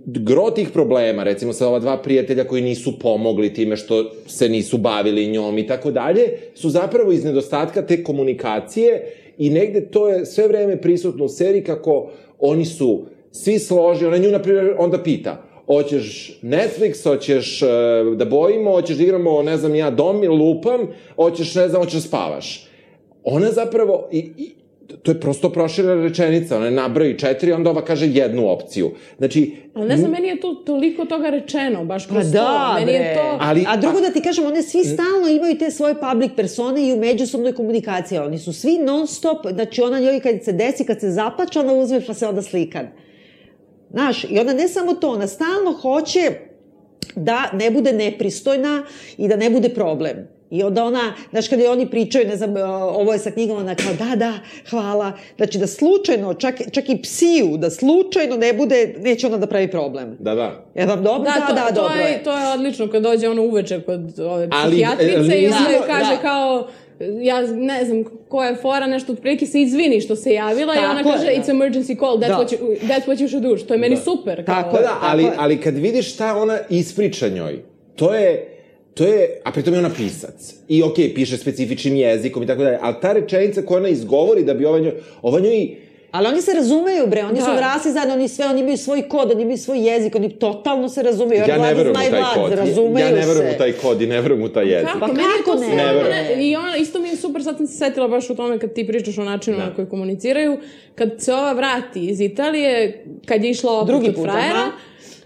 gro 0.06 0.50
tih 0.50 0.70
problema, 0.70 1.22
recimo 1.22 1.52
sa 1.52 1.68
ova 1.68 1.78
dva 1.78 1.96
prijatelja 2.02 2.44
koji 2.44 2.62
nisu 2.62 2.98
pomogli 2.98 3.54
time 3.54 3.76
što 3.76 4.10
se 4.26 4.48
nisu 4.48 4.78
bavili 4.78 5.26
njom 5.26 5.58
i 5.58 5.66
tako 5.66 5.90
dalje, 5.90 6.22
su 6.54 6.70
zapravo 6.70 7.12
iz 7.12 7.24
nedostatka 7.24 7.86
te 7.86 8.04
komunikacije 8.04 9.12
i 9.38 9.50
negde 9.50 9.80
to 9.80 10.08
je 10.08 10.26
sve 10.26 10.48
vreme 10.48 10.80
prisutno 10.80 11.24
u 11.24 11.28
seriji 11.28 11.64
kako 11.64 12.10
oni 12.38 12.64
su 12.64 13.04
svi 13.32 13.58
složi, 13.58 14.06
ona 14.06 14.18
nju, 14.18 14.30
na 14.30 14.42
primjer, 14.42 14.74
onda 14.78 15.02
pita, 15.02 15.42
hoćeš 15.66 16.38
Netflix, 16.42 17.04
hoćeš 17.08 17.62
uh, 17.62 17.68
da 18.16 18.24
bojimo, 18.24 18.70
hoćeš 18.70 18.96
da 18.96 19.02
igramo, 19.02 19.42
ne 19.42 19.56
znam 19.56 19.74
ja, 19.74 19.90
dom 19.90 20.24
ili 20.24 20.36
lupam, 20.36 20.80
hoćeš, 21.16 21.54
ne 21.54 21.68
znam, 21.68 21.82
hoćeš 21.82 21.94
da 21.94 22.08
spavaš. 22.08 22.68
Ona 23.24 23.50
zapravo, 23.50 24.08
i, 24.12 24.18
i, 24.18 24.50
to 25.02 25.10
je 25.10 25.20
prosto 25.20 25.50
proširena 25.50 26.02
rečenica, 26.02 26.56
ona 26.56 26.64
je 26.64 26.70
nabraji 26.70 27.18
četiri, 27.18 27.52
onda 27.52 27.70
ova 27.70 27.84
kaže 27.84 28.06
jednu 28.06 28.48
opciju. 28.48 28.90
Znači, 29.18 29.56
Ali 29.74 29.88
ne 29.88 29.96
znam, 29.96 30.10
meni 30.10 30.28
je 30.28 30.40
tu 30.40 30.54
toliko 30.54 31.04
toga 31.04 31.30
rečeno, 31.30 31.84
baš 31.84 32.08
Pa 32.08 32.14
kroz 32.14 32.32
da, 32.32 32.38
to. 32.38 32.80
Meni 32.80 32.92
je 32.92 33.14
to... 33.14 33.38
Ali- 33.40 33.64
a 33.68 33.76
drugo 33.76 34.00
da 34.00 34.10
ti 34.10 34.20
kažem, 34.20 34.46
one 34.46 34.62
svi 34.62 34.84
stalno 34.84 35.28
imaju 35.28 35.58
te 35.58 35.70
svoje 35.70 35.94
public 35.94 36.30
persone 36.36 36.88
i 36.88 36.92
u 36.92 36.96
međusobnoj 36.96 37.52
komunikaciji. 37.52 38.18
Oni 38.18 38.38
su 38.38 38.52
svi 38.52 38.78
non 38.78 39.06
stop, 39.06 39.46
znači 39.52 39.82
ona 39.82 40.00
njoj 40.00 40.20
kad 40.20 40.44
se 40.44 40.52
desi, 40.52 40.84
kad 40.84 41.00
se 41.00 41.10
zaplače, 41.10 41.60
ona 41.60 41.72
uzme 41.72 42.00
pa 42.06 42.14
se 42.14 42.26
onda 42.26 42.42
slika. 42.42 42.80
Znaš, 43.90 44.24
i 44.24 44.38
ona 44.38 44.52
ne 44.52 44.68
samo 44.68 44.94
to, 44.94 45.10
ona 45.10 45.26
stalno 45.26 45.72
hoće 45.72 46.30
da 47.16 47.50
ne 47.52 47.70
bude 47.70 47.92
nepristojna 47.92 48.82
i 49.18 49.28
da 49.28 49.36
ne 49.36 49.50
bude 49.50 49.68
problem. 49.68 50.16
I 50.52 50.62
onda 50.62 50.84
ona, 50.84 51.00
znaš, 51.30 51.48
kada 51.48 51.70
oni 51.70 51.86
pričaju, 51.86 52.28
ne 52.28 52.36
znam, 52.36 52.54
ovo 52.92 53.12
je 53.12 53.18
sa 53.18 53.30
knjigom, 53.30 53.56
ona 53.56 53.74
kao, 53.74 53.92
da, 53.98 54.16
da, 54.16 54.32
hvala. 54.70 55.12
Znači, 55.36 55.58
da 55.58 55.66
slučajno, 55.66 56.34
čak, 56.34 56.54
čak 56.72 56.88
i 56.88 57.02
psiju, 57.02 57.56
da 57.56 57.70
slučajno 57.70 58.36
ne 58.36 58.52
bude, 58.52 58.94
neće 58.98 59.26
ona 59.26 59.38
da 59.38 59.46
pravi 59.46 59.70
problem. 59.70 60.16
da, 60.20 60.34
da. 60.34 60.64
Je 60.74 60.86
vam 60.86 61.02
dobro? 61.04 61.22
Da, 61.24 61.46
to, 61.46 61.54
da, 61.54 61.66
to 61.66 61.74
dobro 61.74 61.94
je. 61.94 62.10
je. 62.12 62.22
To 62.24 62.32
je 62.32 62.48
odlično 62.48 62.88
kad 62.88 63.02
dođe 63.02 63.28
ono 63.28 63.42
uveče 63.42 63.80
kod 63.80 64.18
ove 64.20 64.48
Ali, 64.52 64.70
psihijatrice 64.70 65.16
ali 65.16 65.42
i 65.42 65.46
onda 65.46 65.58
nismo- 65.58 65.70
joj 65.70 65.86
kaže 65.86 66.10
da. 66.12 66.22
kao 66.22 66.68
ja 67.22 67.40
ne 67.42 67.84
znam 67.84 68.04
koja 68.28 68.48
je 68.48 68.56
fora, 68.56 68.86
nešto 68.86 69.12
otprilike 69.12 69.46
se 69.46 69.60
izvini 69.60 70.00
što 70.00 70.16
se 70.16 70.32
javila 70.32 70.74
i 70.74 70.78
ona 70.78 70.96
Tako 70.96 71.08
je, 71.08 71.14
kaže 71.14 71.26
da. 71.26 71.32
it's 71.32 71.50
emergency 71.50 71.98
call, 71.98 72.16
that's, 72.16 72.28
Da. 72.28 72.36
what 72.36 72.52
you, 72.52 72.58
that's 72.82 73.06
what 73.06 73.16
you 73.16 73.28
should 73.28 73.42
do, 73.44 73.56
što 73.56 73.74
je 73.74 73.80
meni 73.80 73.96
super. 73.96 74.44
Kao, 74.46 74.54
Tako 74.54 74.76
Da, 74.76 74.82
da, 74.82 74.98
ali, 75.02 75.22
je. 75.22 75.32
ali 75.36 75.56
kad 75.56 75.74
vidiš 75.76 76.14
šta 76.14 76.36
ona 76.36 76.58
ispriča 76.70 77.28
njoj, 77.28 77.58
to 77.96 78.14
je, 78.14 78.51
to 78.94 79.04
je, 79.04 79.40
a 79.44 79.52
pritom 79.52 79.74
je 79.74 79.78
ona 79.78 79.90
pisac. 79.90 80.54
I 80.68 80.82
okej, 80.82 81.04
okay, 81.04 81.14
piše 81.14 81.36
specifičnim 81.36 81.96
jezikom 81.96 82.42
i 82.42 82.46
tako 82.46 82.62
dalje, 82.62 82.78
ali 82.82 82.94
ta 83.02 83.12
rečenica 83.12 83.62
koja 83.62 83.78
ona 83.78 83.88
izgovori 83.88 84.44
da 84.44 84.54
bi 84.54 84.64
ova 84.64 84.78
njoj, 84.78 84.92
ova 85.22 85.40
njoj 85.40 85.76
Ali 86.12 86.26
oni 86.26 86.42
se 86.42 86.54
razumeju, 86.54 87.06
bre, 87.06 87.24
oni 87.24 87.38
Da. 87.38 87.44
su 87.44 87.50
odrasli 87.50 87.92
zajedno, 87.92 88.14
oni 88.14 88.28
sve, 88.28 88.46
oni 88.46 88.60
imaju 88.60 88.76
svoj 88.76 89.08
kod, 89.08 89.30
oni 89.30 89.42
imaju 89.42 89.58
svoj 89.58 89.88
jezik, 89.88 90.14
oni 90.14 90.38
totalno 90.38 90.88
se 90.88 91.02
razumeju. 91.02 91.44
Ja 91.48 91.58
ne 91.58 91.74
verujem 91.74 91.90
u 91.90 91.94
taj 91.94 92.10
Vlad, 92.10 92.34
kod. 92.34 92.52
Razumeju 92.52 93.06
Ja 93.06 93.12
ne 93.12 93.26
verujem 93.26 93.54
u 93.54 93.58
taj 93.58 93.72
kod 93.72 94.02
i 94.02 94.06
ne 94.06 94.20
verujem 94.20 94.44
u 94.44 94.48
taj 94.48 94.66
jezik. 94.72 94.88
Kako? 94.88 95.00
Pa 95.00 95.06
kako 95.06 95.44
to 95.44 95.60
ne? 95.60 95.76
Ne 95.76 95.94
verujem. 95.94 96.40
I 96.40 96.56
ona, 96.56 96.76
isto 96.76 97.00
mi 97.00 97.08
je 97.08 97.16
super, 97.16 97.42
sad 97.42 97.56
sam 97.56 97.66
se 97.66 97.76
setila 97.76 98.08
baš 98.08 98.30
u 98.30 98.34
tome 98.34 98.58
kad 98.58 98.72
ti 98.72 98.86
pričaš 98.86 99.18
o 99.18 99.24
načinu 99.24 99.58
na 99.58 99.74
koji 99.74 99.88
komuniciraju. 99.88 100.58
Kad 100.94 101.10
se 101.18 101.34
ova 101.34 101.52
vrati 101.52 102.06
iz 102.06 102.20
Italije, 102.20 103.04
kad 103.26 103.44
je 103.44 103.50
išla 103.50 103.72
opet 103.72 103.86
Drugi 103.86 104.08
od 104.08 104.14
put, 104.14 104.24
frajera, 104.24 104.58
aha. 104.58 104.70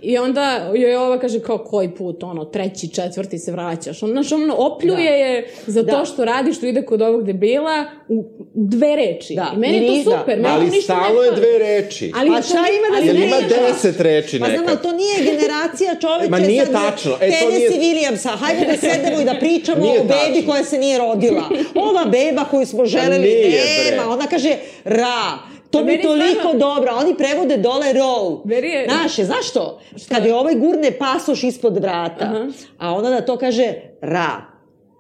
I 0.07 0.19
onda 0.19 0.43
joj 0.75 0.97
ova 0.97 1.19
kaže 1.19 1.41
kao 1.41 1.59
koji 1.61 1.91
put, 1.91 2.23
ono, 2.23 2.45
treći, 2.45 2.89
četvrti 2.89 3.39
se 3.39 3.53
vraćaš. 3.53 4.03
Ono, 4.03 4.13
znaš, 4.13 4.33
ono, 4.33 4.55
opljuje 4.57 4.97
Da. 5.05 5.15
je 5.17 5.49
za 5.67 5.81
to 5.83 5.99
Da. 5.99 6.05
što 6.05 6.25
radi, 6.25 6.53
što 6.53 6.67
ide 6.67 6.83
kod 6.83 7.03
ovog 7.03 7.25
debila 7.25 7.85
u 8.09 8.25
dve 8.55 8.97
reči. 8.97 9.35
Da. 9.35 9.51
I 9.55 9.59
meni 9.59 9.77
je 9.89 10.05
to 10.05 10.11
da. 10.11 10.19
super. 10.19 10.37
meni 10.37 10.49
Ali 10.51 10.83
stalno 10.83 11.23
je 11.23 11.33
dve 11.33 11.59
reči. 11.61 12.13
Ali 12.17 12.31
Pa 12.31 12.37
to 12.37 12.43
šta 12.43 12.59
ima 12.59 12.89
da 12.91 12.97
ali 12.97 13.21
se 13.21 13.27
ima 13.27 13.37
deset 13.69 14.01
reči 14.01 14.39
Pa 14.41 14.47
znam, 14.47 14.51
nekad? 14.53 14.69
ali 14.71 14.83
to 14.83 14.93
nije 14.93 15.17
generacija 15.31 15.95
čoveče 15.97 16.31
Ma 16.31 16.39
nije 16.41 16.67
sad, 16.67 16.75
tačno. 16.75 17.13
E, 17.13 17.31
to 17.31 17.37
Tennessee 17.41 17.71
nije- 17.71 17.95
Williamsa, 17.95 18.37
hajde 18.37 18.67
da 18.67 18.77
sedemo 18.79 19.21
i 19.21 19.25
da 19.25 19.35
pričamo 19.35 19.81
Nije 19.81 20.01
o 20.01 20.05
bebi 20.05 20.13
tačno. 20.35 20.47
koja 20.47 20.65
se 20.65 20.79
nije 20.79 20.99
rodila. 20.99 21.43
Ova 21.89 22.05
beba 22.07 22.45
koju 22.45 22.67
smo 22.67 22.85
želeli, 22.87 23.19
nije, 23.21 23.49
bre. 23.51 23.91
nema. 23.91 24.09
Ona 24.09 24.27
kaže 24.27 24.55
ra. 24.85 25.39
To 25.77 25.81
mi 25.81 25.87
meni 25.87 26.03
toliko 26.03 26.27
stvarno- 26.33 26.59
dobro, 26.61 26.93
oni 26.95 27.15
prevode 27.15 27.57
dole 27.59 27.93
row. 27.95 28.41
Meni 28.45 28.69
je- 28.69 28.87
Znaš, 28.87 29.19
je, 29.19 29.25
znaš 29.25 29.49
što? 29.51 29.79
Kad 30.09 30.27
je 30.27 30.35
ovaj 30.35 30.55
gurne 30.55 30.91
pasoš 30.93 31.43
ispod 31.45 31.77
vrata, 31.77 32.25
Aha. 32.25 32.47
a 32.79 32.95
ona 32.95 33.11
na 33.11 33.21
to 33.21 33.37
kaže 33.37 33.73
ra. 34.01 34.31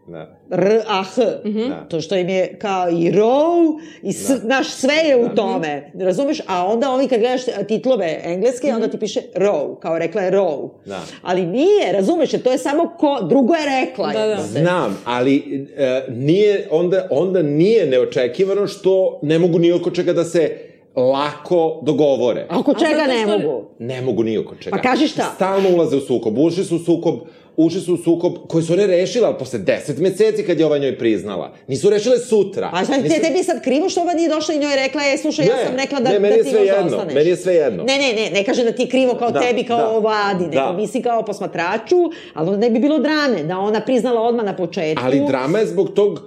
Da. 0.07 0.36
R, 0.51 0.81
A, 0.89 1.03
H. 1.03 1.23
Da. 1.69 1.87
To 1.89 2.01
što 2.01 2.17
im 2.17 2.29
je 2.29 2.59
kao 2.59 2.89
i 2.91 3.13
row, 3.13 3.81
i 4.03 4.13
s, 4.13 4.31
naš 4.43 4.71
sve 4.71 4.95
je 4.95 5.17
u 5.17 5.29
tome. 5.29 5.91
Razumeš? 5.95 6.41
A 6.47 6.67
onda 6.67 6.91
oni 6.91 7.09
kad 7.09 7.21
gledaš 7.21 7.43
titlove 7.69 8.21
engleske, 8.25 8.75
onda 8.75 8.89
ti 8.89 8.99
piše 8.99 9.21
row, 9.35 9.79
kao 9.81 9.99
rekla 9.99 10.23
je 10.23 10.33
row. 10.33 10.69
Da. 10.85 11.01
Ali 11.23 11.47
nije, 11.47 11.93
razumeš? 11.93 12.31
To 12.31 12.53
je 12.53 12.59
samo 12.59 12.95
ko, 12.99 13.19
drugo 13.23 13.55
je 13.55 13.85
rekla. 13.85 14.13
Da, 14.13 14.27
da. 14.27 14.43
Znam, 14.43 14.99
ali 15.05 15.67
e, 15.77 16.03
nije, 16.09 16.69
onda, 16.71 17.09
onda 17.11 17.43
nije 17.43 17.87
neočekivano 17.87 18.67
što 18.67 19.19
ne 19.23 19.39
mogu 19.39 19.59
ni 19.59 19.73
oko 19.73 19.91
čega 19.91 20.13
da 20.13 20.25
se 20.25 20.59
lako 20.97 21.81
dogovore. 21.83 22.47
A 22.51 22.59
oko 22.59 22.75
čega 22.75 22.97
zato 22.97 23.13
ne 23.13 23.27
mogu? 23.27 23.65
Ne 23.79 24.03
mogu 24.03 24.23
ni 24.23 24.39
oko 24.39 24.55
čega. 24.55 24.77
Pa 24.77 24.83
kaži 24.83 25.09
šta? 25.09 25.33
Stalno 25.35 25.69
ulaze 25.75 25.97
u 25.97 26.01
sukob. 26.01 26.39
Ušli 26.39 26.65
su 26.65 26.77
u 26.77 26.79
sukob, 26.79 27.15
ušli 27.57 27.81
su 27.81 27.95
u 27.95 27.99
sukob 27.99 28.33
koji 28.49 28.65
su 28.65 28.73
one 28.73 28.87
rešile, 28.87 29.27
ali 29.27 29.37
posle 29.39 29.59
deset 29.59 29.99
meseci 29.99 30.43
kad 30.43 30.61
je 30.61 30.67
ova 30.67 30.79
njoj 30.79 30.99
priznala. 30.99 31.53
Nisu 31.67 31.91
rešile 31.91 32.19
sutra. 32.19 32.71
A 32.73 32.85
šta 32.85 32.97
Nisu- 32.97 33.21
tebi 33.23 33.45
sad 33.45 33.63
krivo 33.63 33.89
što 33.89 34.01
ova 34.01 34.15
nije 34.15 34.29
došla 34.29 34.55
i 34.55 34.59
njoj 34.59 34.77
rekla, 34.77 35.03
je, 35.03 35.19
slušaj, 35.19 35.47
ja 35.47 35.57
Ne, 35.57 35.65
sam 35.65 35.77
rekla 35.77 36.01
da, 36.01 36.11
ne, 36.11 36.19
meni 36.19 36.37
da 36.37 36.43
ti 36.43 36.51
sve 36.51 36.61
jedno, 36.61 36.87
ostaneš. 36.87 37.15
meni 37.15 37.31
je 37.31 37.37
sve 37.37 37.55
jedno. 37.55 37.85
Ne, 37.85 37.99
ne, 37.99 38.13
ne, 38.15 38.31
ne 38.31 38.45
kaže 38.45 38.65
da 38.65 38.73
ti 38.73 38.89
krivo 38.89 39.15
kao 39.15 39.31
Da, 39.31 39.41
tebi, 39.41 39.65
kao 39.65 39.79
da, 39.79 39.89
o 39.89 40.01
vladi, 40.01 40.45
nego 40.45 40.55
da. 40.57 40.73
misli 40.73 41.03
kao 41.03 41.25
posmatraču, 41.25 41.97
ali 42.35 42.47
onda 42.47 42.59
ne 42.59 42.71
bi 42.71 42.79
bilo 42.79 42.99
drame, 42.99 43.43
da 43.45 43.59
ona 43.59 43.81
priznala 43.81 44.21
odmah 44.23 44.45
na 44.45 44.57
početku. 44.57 45.03
Ali 45.05 45.23
drama 45.29 45.59
je 45.59 45.67
zbog 45.67 45.91
tog, 45.91 46.21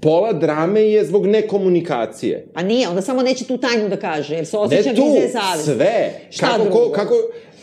pola 0.00 0.32
drame 0.32 0.82
je 0.82 1.04
zbog 1.04 1.26
nekomunikacije. 1.26 2.46
A 2.54 2.62
nije, 2.62 2.88
onda 2.88 3.00
samo 3.02 3.22
neće 3.22 3.44
tu 3.44 3.58
tajnu 3.58 3.88
da 3.88 3.96
kaže, 3.96 4.34
jer 4.34 4.46
se 4.46 4.56
osjeća 4.58 4.88
Ne 4.88 4.96
tu, 4.96 5.02
grize 5.04 5.28
savest. 5.30 5.64
sve. 5.66 6.10
Šta 6.30 6.46
kako, 6.46 6.58
drugo? 6.60 6.78
ko, 6.78 6.90
kako, 6.90 7.14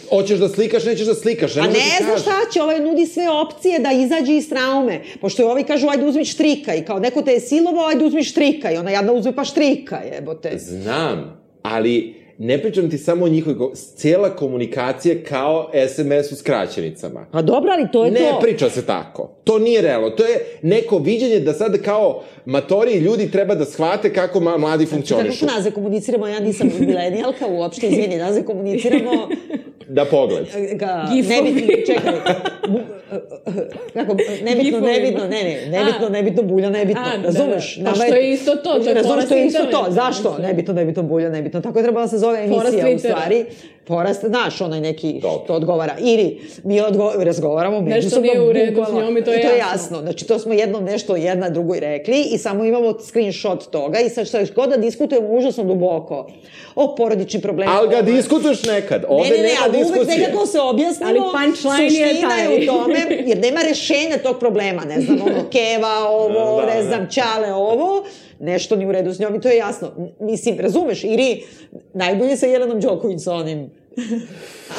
hoćeš 0.09 0.39
da 0.39 0.49
slikaš, 0.49 0.85
nećeš 0.85 1.07
da 1.07 1.15
slikaš. 1.15 1.57
A 1.57 1.61
ne 1.61 1.73
ti 1.73 1.79
znam 1.97 2.09
kaže. 2.09 2.21
šta 2.21 2.51
će, 2.53 2.61
ovaj 2.61 2.79
nudi 2.79 3.05
sve 3.05 3.29
opcije 3.29 3.79
da 3.79 3.91
izađe 3.91 4.35
iz 4.35 4.49
traume. 4.49 5.01
Pošto 5.21 5.41
je 5.41 5.47
ovi 5.47 5.63
kažu, 5.63 5.87
ajde 5.89 6.05
uzmi 6.05 6.25
štrika 6.25 6.75
i 6.75 6.85
kao 6.85 6.99
neko 6.99 7.21
te 7.21 7.31
je 7.31 7.39
silovao, 7.39 7.87
ajde 7.87 8.05
uzmi 8.05 8.23
štrika 8.23 8.71
i 8.71 8.77
ona 8.77 8.91
jadna 8.91 9.13
uzme 9.13 9.35
pa 9.35 9.43
štrika, 9.43 9.99
jebote. 10.15 10.57
Znam, 10.57 11.41
ali 11.61 12.15
ne 12.37 12.61
pričam 12.61 12.89
ti 12.89 12.97
samo 12.97 13.25
o 13.25 13.29
njihovoj, 13.29 13.69
cijela 13.95 14.29
komunikacija 14.29 15.15
kao 15.29 15.71
SMS 15.89 16.31
u 16.31 16.35
skraćenicama. 16.35 17.25
Pa 17.31 17.41
dobro, 17.41 17.71
ali 17.71 17.87
to 17.91 18.05
je 18.05 18.11
Ne 18.11 18.19
to. 18.19 18.39
priča 18.41 18.69
se 18.69 18.85
tako. 18.85 19.29
To 19.43 19.59
nije 19.59 19.81
realno. 19.81 20.09
To 20.09 20.23
je 20.25 20.45
neko 20.61 20.97
viđenje 20.97 21.39
da 21.39 21.53
sad 21.53 21.81
kao 21.81 22.23
matori 22.45 22.93
ljudi 22.93 23.31
treba 23.31 23.55
da 23.55 23.65
shvate 23.65 24.13
kako 24.13 24.39
mladi 24.39 24.85
funkcionišu. 24.85 25.45
Kako 25.45 25.55
naze 25.55 25.71
komuniciramo, 25.71 26.27
ja 26.27 26.39
nisam 26.39 26.69
milenijalka 26.79 27.47
uopšte, 27.47 27.87
izvini, 27.87 28.17
naze 28.17 28.43
komuniciramo 28.43 29.11
Da 29.91 30.05
pogled. 30.05 30.45
ga, 30.73 31.09
Gifovi. 31.13 31.51
nebitno, 31.51 31.75
čekaj, 31.85 32.13
bu, 32.71 32.79
kako, 33.93 34.15
nebitno, 34.43 34.79
nebitno, 34.79 35.27
ne, 35.27 35.43
ne, 35.43 35.67
nebitno, 35.69 36.05
A. 36.05 36.09
nebitno, 36.09 36.43
bulja, 36.43 36.69
nebitno, 36.69 37.01
A, 37.05 37.17
da, 37.17 37.23
razumeš? 37.23 37.77
da. 37.77 37.89
Pa 37.89 37.95
što 37.95 38.15
je 38.15 38.31
isto 38.31 38.55
to, 38.55 38.73
to 38.73 38.89
je 38.89 38.93
Razumeš, 38.93 39.25
to 39.25 39.35
je 39.35 39.45
isto 39.45 39.65
to, 39.65 39.85
zašto? 39.89 40.37
Nebitno, 40.39 40.73
nebitno, 40.73 41.03
bulja, 41.03 41.29
nebitno, 41.29 41.61
tako 41.61 41.79
je 41.79 41.83
trebala 41.83 42.05
da 42.05 42.09
se 42.09 42.17
zove 42.17 42.39
emisija 42.39 42.95
u 42.95 42.99
stvari. 42.99 43.45
Porast, 43.89 44.25
znaš, 44.25 44.61
onaj 44.61 44.81
neki 44.81 45.13
Dobro. 45.13 45.43
što 45.43 45.53
odgovara. 45.53 45.95
Ili 45.99 46.41
mi 46.63 46.81
odgo 46.81 47.11
razgovaramo 47.15 47.81
međusobno 47.81 48.21
nije 48.23 48.41
u 48.41 48.51
redu 48.51 48.85
s 48.85 48.93
njom 48.93 49.17
i 49.17 49.23
to 49.23 49.31
je 49.31 49.39
I 49.39 49.41
to 49.41 49.47
je 49.47 49.57
jasno. 49.57 49.73
jasno. 49.73 50.01
Znači, 50.01 50.25
to 50.25 50.39
smo 50.39 50.53
jednom 50.53 50.83
nešto 50.83 51.15
jedna 51.15 51.49
drugoj 51.49 51.79
rekli 51.79 52.21
i 52.23 52.37
samo 52.37 52.63
imamo 52.63 52.99
screenshot 52.99 53.65
toga 53.65 53.99
i 53.99 54.09
sad 54.09 54.27
šta 54.27 54.39
god 54.55 54.69
da 54.69 54.77
diskutujemo 54.77 55.27
užasno 55.29 55.63
duboko 55.63 56.27
o 56.75 56.95
porodičnim 56.95 57.41
problemima. 57.41 57.77
Ali 57.77 57.89
ga 57.89 58.01
diskutuješ 58.03 58.63
nekad. 58.63 59.05
Ovde 59.09 59.29
ne, 59.29 59.37
ne, 59.37 59.43
ne, 59.43 59.43
nema 59.43 59.59
ali 59.63 59.77
uvek 59.77 59.87
diskusije. 59.89 60.17
nekako 60.19 60.45
se 60.45 60.59
objasnimo. 60.61 61.09
Ali 61.09 61.19
punchline 61.19 61.83
je 61.85 62.07
Suština 62.07 62.29
taj. 62.29 62.43
je 62.55 62.63
u 62.63 62.65
tome, 62.67 62.97
jer 63.25 63.37
nema 63.37 63.61
rešenja 63.61 64.17
tog 64.17 64.39
problema. 64.39 64.81
Ne 64.85 65.01
znam, 65.01 65.21
ono, 65.21 65.49
keva, 65.53 66.07
ovo, 66.09 66.61
Da, 66.61 66.65
ne 66.67 66.75
da. 66.75 66.83
znam, 66.83 67.07
čale, 67.11 67.53
ovo. 67.53 68.03
Nešto 68.39 68.75
ni 68.75 68.85
u 68.85 68.91
redu 68.91 69.13
s 69.13 69.19
njom 69.19 69.35
i 69.35 69.41
to 69.41 69.49
je 69.49 69.57
jasno. 69.57 69.91
Mislim, 70.19 70.59
razumeš, 70.59 71.03
ili 71.03 71.43
najbolje 71.93 72.37
sa 72.37 72.45
Jelenom 72.45 72.79
Đoković 72.79 73.21
sa 73.21 73.33
onim 73.33 73.69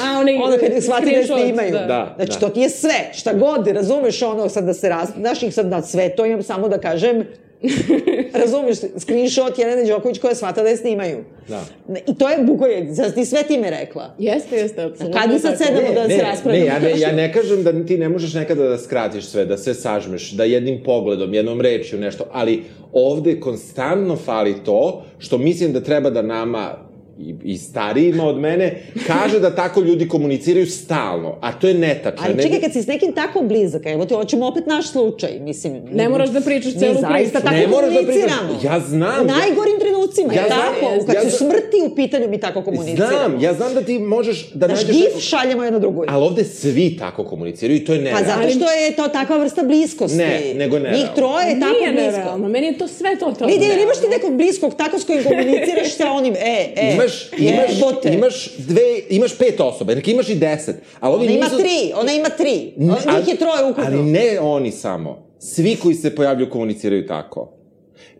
A, 0.03 0.19
onaj 0.19 0.35
ono 0.35 0.57
kad 0.57 0.73
ih 0.73 0.83
shvati 0.83 1.15
da 1.15 1.23
snimaju. 1.23 1.71
Da, 1.71 2.13
znači, 2.15 2.31
da. 2.31 2.39
to 2.39 2.49
ti 2.49 2.59
je 2.59 2.69
sve. 2.69 3.09
Šta 3.13 3.33
god, 3.33 3.67
razumeš 3.67 4.21
ono, 4.21 4.49
sad 4.49 4.63
da 4.63 4.73
se 4.73 4.89
raz... 4.89 5.09
Znaš 5.17 5.43
ih 5.43 5.53
sad 5.53 5.67
na 5.67 5.81
sve, 5.81 6.15
to 6.15 6.25
imam 6.25 6.43
samo 6.43 6.69
da 6.69 6.77
kažem, 6.77 7.25
razumeš, 8.41 8.77
screenshot 8.97 9.59
Jelene 9.59 9.89
Đoković 9.89 10.19
koja 10.19 10.35
shvata 10.35 10.63
da 10.63 10.69
je 10.69 10.77
snimaju. 10.77 11.23
Da. 11.47 11.65
I 12.07 12.15
to 12.15 12.29
je 12.29 12.37
bukoje, 12.43 12.95
sad 12.95 13.13
ti 13.13 13.25
sve 13.25 13.43
time 13.43 13.69
rekla. 13.69 14.15
Jeste, 14.19 14.55
jeste, 14.55 14.83
apsolutno. 14.83 15.19
Kad 15.21 15.31
mi 15.31 15.39
sad 15.39 15.57
sedamo 15.57 15.93
da 15.93 16.09
se 16.09 16.17
ne, 16.17 16.23
raspravljamo? 16.23 16.65
ne, 16.65 16.73
ja 16.73 16.79
ne, 16.79 16.99
ja 16.99 17.11
ne 17.11 17.33
kažem 17.33 17.63
da 17.63 17.85
ti 17.85 17.97
ne 17.97 18.09
možeš 18.09 18.33
nekada 18.33 18.63
da 18.63 18.77
skratiš 18.77 19.25
sve, 19.25 19.45
da 19.45 19.57
sve 19.57 19.73
sažmeš, 19.73 20.31
da 20.31 20.43
jednim 20.43 20.83
pogledom, 20.83 21.33
jednom 21.33 21.61
rečju 21.61 21.99
nešto, 21.99 22.25
ali 22.31 22.63
ovde 22.93 23.39
konstantno 23.39 24.15
fali 24.15 24.55
to 24.65 25.05
što 25.17 25.37
mislim 25.37 25.73
da 25.73 25.81
treba 25.81 26.09
da 26.09 26.21
nama 26.21 26.90
i, 27.19 27.35
i 27.43 27.57
starijima 27.57 28.23
od 28.25 28.37
mene, 28.37 28.75
kaže 29.07 29.39
da 29.39 29.55
tako 29.55 29.81
ljudi 29.81 30.07
komuniciraju 30.07 30.65
stalno, 30.67 31.37
a 31.41 31.51
to 31.51 31.67
je 31.67 31.73
netačno. 31.75 32.25
Ali 32.25 32.43
čekaj, 32.43 32.61
kad 32.61 32.73
si 32.73 32.81
s 32.81 32.87
nekim 32.87 33.13
tako 33.13 33.41
blizak, 33.41 33.81
evo 33.85 34.05
ti 34.05 34.13
hoćemo 34.13 34.47
opet 34.47 34.65
naš 34.67 34.87
slučaj, 34.87 35.29
mislim. 35.39 35.73
Ne 35.85 36.09
moraš 36.09 36.29
da 36.29 36.41
pričaš 36.41 36.73
mi 36.73 36.79
celu 36.79 36.93
zaista 36.93 37.11
priču. 37.13 37.43
tako 37.43 37.49
Ne 37.51 37.67
moraš 37.67 37.89
da 37.89 37.95
komuniciramo. 37.97 38.47
pričaš. 38.49 38.63
Ja 38.65 38.79
znam. 38.81 39.21
U 39.21 39.27
najgorim 39.29 39.77
trenucima, 39.79 40.33
Ja 40.33 40.41
ja 40.41 40.47
znam, 40.47 40.59
tako, 40.73 40.93
jeste. 40.93 41.05
kad 41.07 41.15
Ja 41.15 41.21
su 41.23 41.37
znam. 41.37 41.51
smrti 41.51 41.77
u 41.83 41.95
pitanju 41.95 42.27
mi 42.27 42.39
tako 42.39 42.61
komuniciramo. 42.61 43.11
Znam, 43.19 43.41
ja 43.41 43.53
znam 43.53 43.73
da 43.73 43.81
ti 43.81 43.99
možeš 43.99 44.49
da 44.51 44.65
Znaš, 44.67 44.79
nađeš... 44.79 44.95
gif 44.95 45.05
nekog- 45.05 45.21
šaljemo 45.21 45.63
jedno 45.63 45.79
drugoj. 45.79 46.07
Ali 46.09 46.23
ovde 46.23 46.43
svi 46.45 46.97
tako 46.97 47.23
komuniciraju 47.25 47.77
i 47.77 47.85
to 47.85 47.93
je 47.93 47.99
Pa 47.99 48.03
nerealno. 48.05 48.27
zato 48.27 48.49
što 48.51 48.71
je 48.73 48.91
to 48.91 49.07
takva 49.09 49.37
vrsta 49.37 49.63
bliskosti. 49.63 50.17
Ne, 50.17 50.53
nego 50.55 50.75
nerealno. 50.77 50.97
Njih 50.99 51.09
troje 51.15 51.45
je 51.45 51.59
tako 51.59 51.73
Nije 51.73 51.91
blisko. 51.91 52.11
nerealno, 52.11 52.47
meni 52.49 52.67
je 52.67 52.77
to 52.77 52.87
sve 52.89 53.15
totalno 53.15 53.47
Vidi, 53.47 53.65
ili 53.65 53.83
imaš 53.83 53.97
ti 53.97 54.07
nekog 54.09 54.33
bliskog 54.33 54.75
tako 54.75 54.99
s 54.99 55.05
kojim 55.05 55.23
komuniciraš 55.25 55.89
sa 55.91 56.11
onim, 56.11 56.33
e, 56.35 56.39
e, 56.75 56.93
Imaš, 56.93 57.10
imaš, 57.37 57.69
jebote. 57.77 58.13
imaš 58.13 58.49
dve, 58.57 58.81
imaš 59.09 59.37
pet 59.37 59.59
osoba, 59.59 59.95
neka 59.95 60.11
imaš 60.11 60.29
i 60.29 60.35
deset. 60.35 60.75
Ali 60.99 61.15
ovi 61.15 61.25
Ona 61.25 61.35
ima 61.35 61.45
nisu... 61.45 61.57
tri, 61.57 61.91
ona 61.95 62.11
ima 62.11 62.29
tri. 62.29 62.73
Ne, 62.77 62.93
Njih 63.17 63.27
je 63.27 63.37
troje 63.37 63.63
ukupno. 63.63 63.83
Ali 63.87 64.03
ne 64.03 64.39
oni 64.39 64.71
samo. 64.71 65.31
Svi 65.39 65.75
koji 65.75 65.95
se 65.95 66.15
pojavljuju 66.15 66.49
komuniciraju 66.49 67.07
tako. 67.07 67.53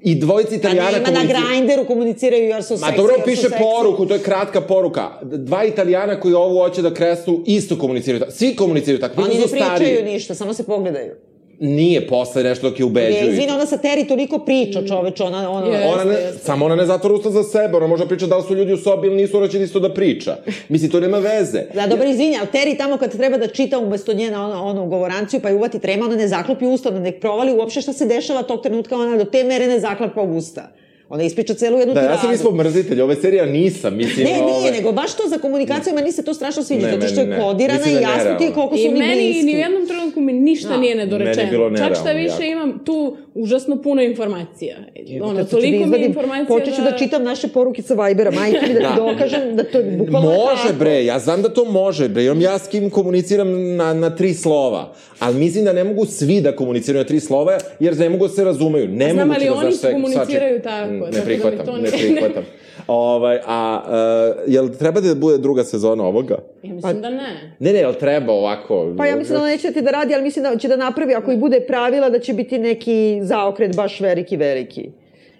I 0.01 0.15
dvojici 0.15 0.53
A 0.55 0.57
italijana 0.57 0.91
nema 0.91 0.99
na 0.99 1.13
komuniciraju... 1.13 1.45
grinderu 1.47 1.85
komuniciraju 1.85 2.43
jer 2.43 2.63
su 2.63 2.73
Ma 2.73 2.79
seksi, 2.79 2.97
dobro, 2.97 3.13
jer 3.13 3.21
su 3.21 3.25
piše 3.25 3.55
poruku, 3.59 4.05
to 4.05 4.13
je 4.13 4.19
kratka 4.19 4.61
poruka. 4.61 5.09
Dva 5.21 5.65
italijana 5.65 6.19
koji 6.19 6.33
ovu 6.33 6.59
hoće 6.59 6.81
da 6.81 6.93
kresnu 6.93 7.43
isto 7.45 7.77
komuniciraju 7.77 8.19
tako. 8.19 8.31
Svi 8.31 8.55
komuniciraju 8.55 8.99
tako. 8.99 9.21
Oni 9.21 9.35
ne 9.35 9.47
stariji. 9.47 9.65
pričaju 9.77 10.05
ništa, 10.05 10.35
samo 10.35 10.53
se 10.53 10.63
pogledaju. 10.63 11.15
Nije 11.61 12.07
posle 12.07 12.43
nešto 12.43 12.69
dok 12.69 12.79
je 12.79 12.83
Je, 12.83 12.85
ubeđuju. 12.85 13.29
izvini, 13.29 13.51
ona 13.51 13.65
sa 13.65 13.77
Teri 13.77 14.05
toliko 14.05 14.39
priča, 14.39 14.81
čoveč, 14.83 15.19
ona, 15.21 15.49
ona... 15.51 15.67
Je. 15.67 15.85
Ona 15.85 16.03
ne, 16.03 16.13
jeste. 16.13 16.39
samo 16.39 16.65
ona 16.65 16.75
ne 16.75 16.85
zatvara 16.85 17.15
usta 17.15 17.29
za 17.31 17.43
sebe, 17.43 17.77
ona 17.77 17.87
može 17.87 18.05
pričati 18.05 18.29
da 18.29 18.37
li 18.37 18.43
su 18.43 18.55
ljudi 18.55 18.73
u 18.73 18.77
sobi 18.77 19.07
ili 19.07 19.15
nisu, 19.15 19.37
ona 19.37 19.47
će 19.47 19.61
isto 19.61 19.79
da 19.79 19.93
priča. 19.93 20.37
Mislim, 20.69 20.91
to 20.91 20.99
nema 20.99 21.17
veze. 21.19 21.63
Da, 21.73 21.87
dobro, 21.87 22.07
izvini, 22.07 22.37
ali 22.39 22.47
Teri 22.47 22.77
tamo 22.77 22.97
kad 22.97 23.11
treba 23.11 23.37
da 23.37 23.47
čita 23.47 23.79
umesto 23.79 24.13
njena 24.13 24.45
ono, 24.45 24.63
ono 24.63 24.85
govoranciju, 24.85 25.39
pa 25.39 25.49
je 25.49 25.55
uvati 25.55 25.79
trema, 25.79 26.05
ona 26.05 26.15
ne 26.15 26.27
zaklopi 26.27 26.65
usta, 26.65 26.89
ona 26.89 26.99
ne 26.99 27.11
provali 27.11 27.53
uopšte 27.53 27.81
šta 27.81 27.93
se 27.93 28.05
dešava 28.07 28.43
tog 28.43 28.61
trenutka, 28.61 28.95
ona 28.97 29.17
do 29.17 29.25
te 29.25 29.43
mere 29.43 29.67
ne 29.67 29.79
zaklapa 29.79 30.21
usta. 30.21 30.71
Ona 31.09 31.23
ispriča 31.23 31.53
celu 31.53 31.77
jednu 31.77 31.93
Da, 31.93 31.99
ja 31.99 32.05
tiradu. 32.05 32.21
sam 32.21 32.33
ispod 32.33 32.55
mrzitelj, 32.55 33.01
ove 33.01 33.15
serija 33.15 33.45
nisam, 33.47 33.95
mislim... 33.95 34.27
Ne, 34.27 34.43
ove... 34.43 34.51
nije, 34.53 34.71
nego 34.71 34.91
baš 34.91 35.13
to 35.13 35.23
za 35.27 35.37
komunikaciju, 35.37 35.93
meni 35.95 36.11
se 36.11 36.23
to 36.23 36.33
strašno 36.33 36.63
sviđa, 36.63 36.87
Ne, 36.87 36.91
zato 36.91 37.07
što 37.07 37.15
meni 37.15 37.31
je 37.31 37.37
ne. 37.37 37.43
kodirana 37.43 37.79
i 37.81 37.83
da 37.83 37.89
je 37.91 38.01
jasno 38.01 38.35
ti 38.37 38.51
koliko 38.53 38.75
su 38.75 38.81
I 38.81 38.87
oni 38.87 38.99
meni 38.99 39.15
bliski. 39.23 39.43
ni 39.43 39.55
u 39.55 39.59
jednom 39.59 39.87
trenutku 39.87 40.00
mi 40.21 40.33
ništa 40.33 40.69
Da. 40.69 40.77
nije 40.77 40.95
nedorečeno. 40.95 41.35
Meni 41.37 41.49
bilo 41.51 41.77
Čak 41.77 41.95
šta 41.95 42.11
više 42.11 42.33
jako. 42.33 42.43
imam 42.43 42.79
tu 42.79 42.95
užasno 43.35 43.75
puno 43.77 44.01
informacija. 44.03 44.77
ono, 45.21 45.35
Sad 45.35 45.45
ću 45.45 45.51
toliko 45.51 45.67
da 45.69 45.77
mi 45.77 45.83
izvadim, 45.83 46.05
informacija 46.05 46.45
Počet 46.49 46.75
ću 46.75 46.81
da... 46.81 46.91
čitam 46.93 47.23
naše 47.23 47.47
poruke 47.49 47.81
sa 47.81 47.93
Vibera, 47.95 48.31
majke 48.31 48.59
mi 48.63 48.73
da 48.73 48.79
ti 48.81 48.95
dokažem 49.07 49.55
da 49.55 49.63
to 49.63 49.77
je 49.77 49.83
bukvalno 49.91 50.29
Može 50.29 50.63
tako. 50.63 50.75
bre, 50.75 51.05
ja 51.05 51.19
znam 51.19 51.41
da 51.41 51.49
to 51.49 51.65
može 51.65 52.09
bre, 52.09 52.23
imam 52.25 52.41
ja 52.41 52.57
s 52.57 52.67
kim 52.67 52.89
komuniciram 52.89 53.47
na, 53.75 53.93
na 53.93 54.09
tri 54.11 54.33
slova, 54.33 54.93
ali 55.19 55.35
mislim 55.35 55.65
da 55.65 55.73
ne 55.73 55.83
mogu 55.83 56.05
svi 56.07 56.41
da 56.41 56.51
komuniciraju 56.53 56.99
na 56.99 57.07
tri 57.07 57.19
slova, 57.19 57.57
jer 57.79 57.97
ne 57.97 58.09
mogu 58.09 58.27
da 58.27 58.33
se 58.33 58.43
razumeju. 58.43 58.87
Ne 58.87 59.11
Znam, 59.11 59.27
mogu 59.27 59.39
ali 59.39 59.45
da 59.47 59.53
oni 59.57 59.93
komuniciraju 59.93 60.61
tako, 60.61 60.93
Mm, 60.93 60.99
da 61.01 61.05
Ne 61.07 61.19
mi 61.19 61.25
prihvatam, 61.25 61.65
to 61.65 61.71
ne 61.73 61.81
ne- 61.81 61.89
prihvatam. 61.89 62.43
ovaj, 62.91 63.39
a, 63.45 63.81
uh, 63.85 64.53
jel 64.53 64.69
treba 64.79 65.01
da 65.01 65.15
bude 65.15 65.37
druga 65.37 65.63
sezona 65.63 66.03
ovoga? 66.03 66.37
Ja 66.63 66.73
mislim 66.73 67.01
da 67.01 67.09
ne. 67.09 67.55
Ne, 67.59 67.73
ne, 67.73 67.79
jel 67.79 67.93
treba 67.93 68.33
ovako? 68.33 68.93
Pa 68.97 69.05
ja 69.05 69.15
mislim 69.15 69.37
da 69.37 69.43
ona 69.43 69.51
neće 69.51 69.71
ti 69.71 69.81
da 69.81 69.91
radi, 69.91 70.13
ali 70.13 70.23
mislim 70.23 70.43
da 70.43 70.57
će 70.57 70.67
da 70.67 70.75
napravi, 70.75 71.13
ako 71.15 71.31
i 71.31 71.37
bude 71.37 71.59
pravila, 71.67 72.09
da 72.09 72.19
će 72.19 72.33
biti 72.33 72.59
neki 72.59 73.19
zaokret 73.23 73.75
baš 73.75 73.99
veliki, 73.99 74.37
veliki. 74.37 74.89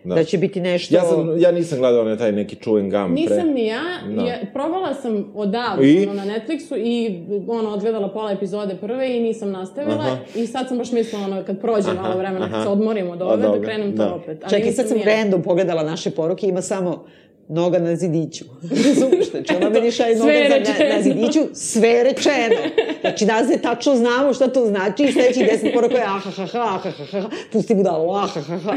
Da, 0.04 0.16
da 0.16 0.24
će 0.24 0.38
biti 0.38 0.62
nešto... 0.62 0.96
Ja, 0.96 1.02
sam, 1.02 1.42
ja 1.42 1.52
nisam 1.52 1.80
gledao 1.80 2.02
onaj 2.02 2.18
taj 2.18 2.32
neki 2.32 2.56
chewing 2.56 2.90
gum 2.92 3.16
pre. 3.16 3.36
Nisam 3.36 3.54
ni 3.54 3.66
ja, 3.68 3.82
Da. 4.16 4.22
ja 4.22 4.36
probala 4.54 4.94
sam 4.94 5.32
odavno 5.36 5.84
I? 5.84 6.08
ono, 6.08 6.14
na 6.14 6.26
Netflixu 6.26 6.78
i 6.78 7.24
ono, 7.48 7.70
odgledala 7.70 8.10
pola 8.10 8.32
epizode 8.32 8.76
prve 8.82 9.18
i 9.18 9.20
nisam 9.20 9.52
nastavila 9.52 9.96
Aha. 9.96 10.18
i 10.36 10.48
sad 10.48 10.68
sam 10.68 10.78
baš 10.78 10.92
mislila 10.92 11.26
ono, 11.26 11.44
kad 11.46 11.62
prođe 11.62 11.94
malo 11.94 12.18
vremena, 12.18 12.50
kad 12.52 12.64
se 12.64 12.70
odmorimo 12.70 13.12
od 13.12 13.22
ove, 13.22 13.34
Od 13.34 13.60
da 13.60 13.62
krenem 13.62 13.96
da. 13.96 14.10
to 14.10 14.16
opet. 14.16 14.38
Ali 14.44 14.50
Čekaj, 14.50 14.66
nisam 14.66 14.76
sad 14.76 14.88
sam 14.88 14.98
ni 14.98 15.04
ja. 15.04 15.16
random 15.16 15.42
pogledala 15.42 15.84
naše 15.84 16.12
poruke, 16.12 16.48
ima 16.48 16.62
samo 16.62 17.06
noga 17.52 17.80
na 17.80 17.96
zidiću. 17.96 18.46
Razumeš? 18.86 19.30
Znači, 19.32 19.56
ona 19.56 19.70
meni 19.70 19.92
šalje 19.92 20.16
noga 20.16 20.32
za, 20.50 20.84
na, 20.86 20.96
na 20.96 21.02
zidiću, 21.02 21.40
sve 21.54 21.90
je 21.90 22.04
rečeno. 22.04 22.56
Znači, 23.02 23.26
nas 23.26 23.48
ne 23.50 23.58
tačno 23.58 23.96
znamo 23.96 24.34
šta 24.34 24.48
to 24.48 24.66
znači 24.66 25.04
i 25.04 25.12
sledećih 25.12 25.46
deset 25.46 25.74
poruka 25.74 25.96
je 25.96 26.04
ahahaha, 26.04 26.60
ahahaha, 26.60 27.30
pusti 27.52 27.76
budalu, 27.76 28.12
ahahaha. 28.14 28.74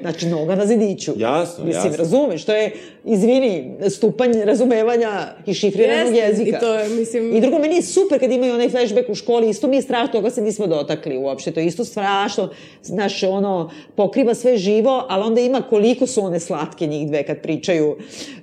Znači, 0.00 0.26
noga 0.26 0.54
na 0.54 0.66
zidiću. 0.66 1.12
Jasno, 1.16 1.64
Mislim, 1.64 1.84
jasno. 1.84 1.96
razumeš, 1.98 2.44
to 2.44 2.54
je, 2.54 2.72
izvini, 3.04 3.70
stupanj 3.90 4.32
razumevanja 4.34 5.10
i 5.46 5.54
šifriranog 5.54 6.14
Jeste, 6.14 6.26
jezika. 6.28 6.56
i 6.56 6.60
to 6.60 6.74
je, 6.74 6.88
mislim- 6.88 7.36
I 7.36 7.40
drugo, 7.40 7.58
meni 7.58 7.74
je 7.74 7.82
super 7.82 8.20
kad 8.20 8.32
imaju 8.32 8.54
onaj 8.54 8.68
flashback 8.68 9.08
u 9.08 9.14
školi, 9.14 9.48
isto 9.48 9.68
mi 9.68 9.76
je 9.76 9.82
strašno, 9.82 10.08
toga 10.08 10.30
se 10.30 10.42
nismo 10.42 10.66
dotakli 10.66 11.16
uopšte, 11.18 11.50
to 11.52 11.60
je 11.60 11.66
isto 11.66 11.84
strašno, 11.84 12.48
znaš, 12.82 13.22
ono, 13.22 13.70
pokriva 13.94 14.34
sve 14.34 14.56
živo, 14.56 15.06
ali 15.08 15.24
onda 15.24 15.40
ima 15.40 15.62
koliko 15.62 16.06
su 16.06 16.24
one 16.24 16.40
slatke 16.40 16.86
njih 16.86 17.08
dve 17.08 17.22
kad 17.22 17.40
pričaju, 17.40 17.96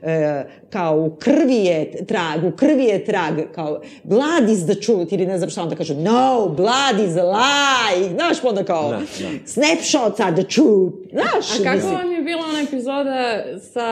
e, 0.03 0.43
kao 0.69 0.97
u 0.97 1.15
krvi 1.19 1.55
je 1.55 2.05
trag, 2.05 2.43
u 2.45 2.51
krvi 2.51 2.83
je 2.83 3.05
trag, 3.05 3.33
kao 3.55 3.81
blood 4.03 4.49
is 4.49 4.63
the 4.65 4.75
truth, 4.75 5.13
ili 5.13 5.25
ne 5.25 5.37
znam 5.37 5.49
šta 5.49 5.63
onda 5.63 5.75
kažu, 5.75 5.93
no, 5.93 6.49
blood 6.57 7.09
is 7.09 7.17
a 7.17 7.23
lie, 7.23 8.09
znaš, 8.09 8.41
pa 8.41 8.49
onda 8.49 8.63
kao, 8.63 8.89
Da, 8.89 8.97
da. 8.97 9.03
snapshots 9.45 10.19
are 10.19 10.35
the 10.35 10.43
truth, 10.43 10.95
znaš, 11.11 11.59
A 11.59 11.63
kako 11.63 11.75
mislim. 11.75 11.93
vam 11.93 12.11
je 12.21 12.25
bila 12.25 12.41
ona 12.43 12.61
epizoda 12.61 13.43
sa 13.63 13.87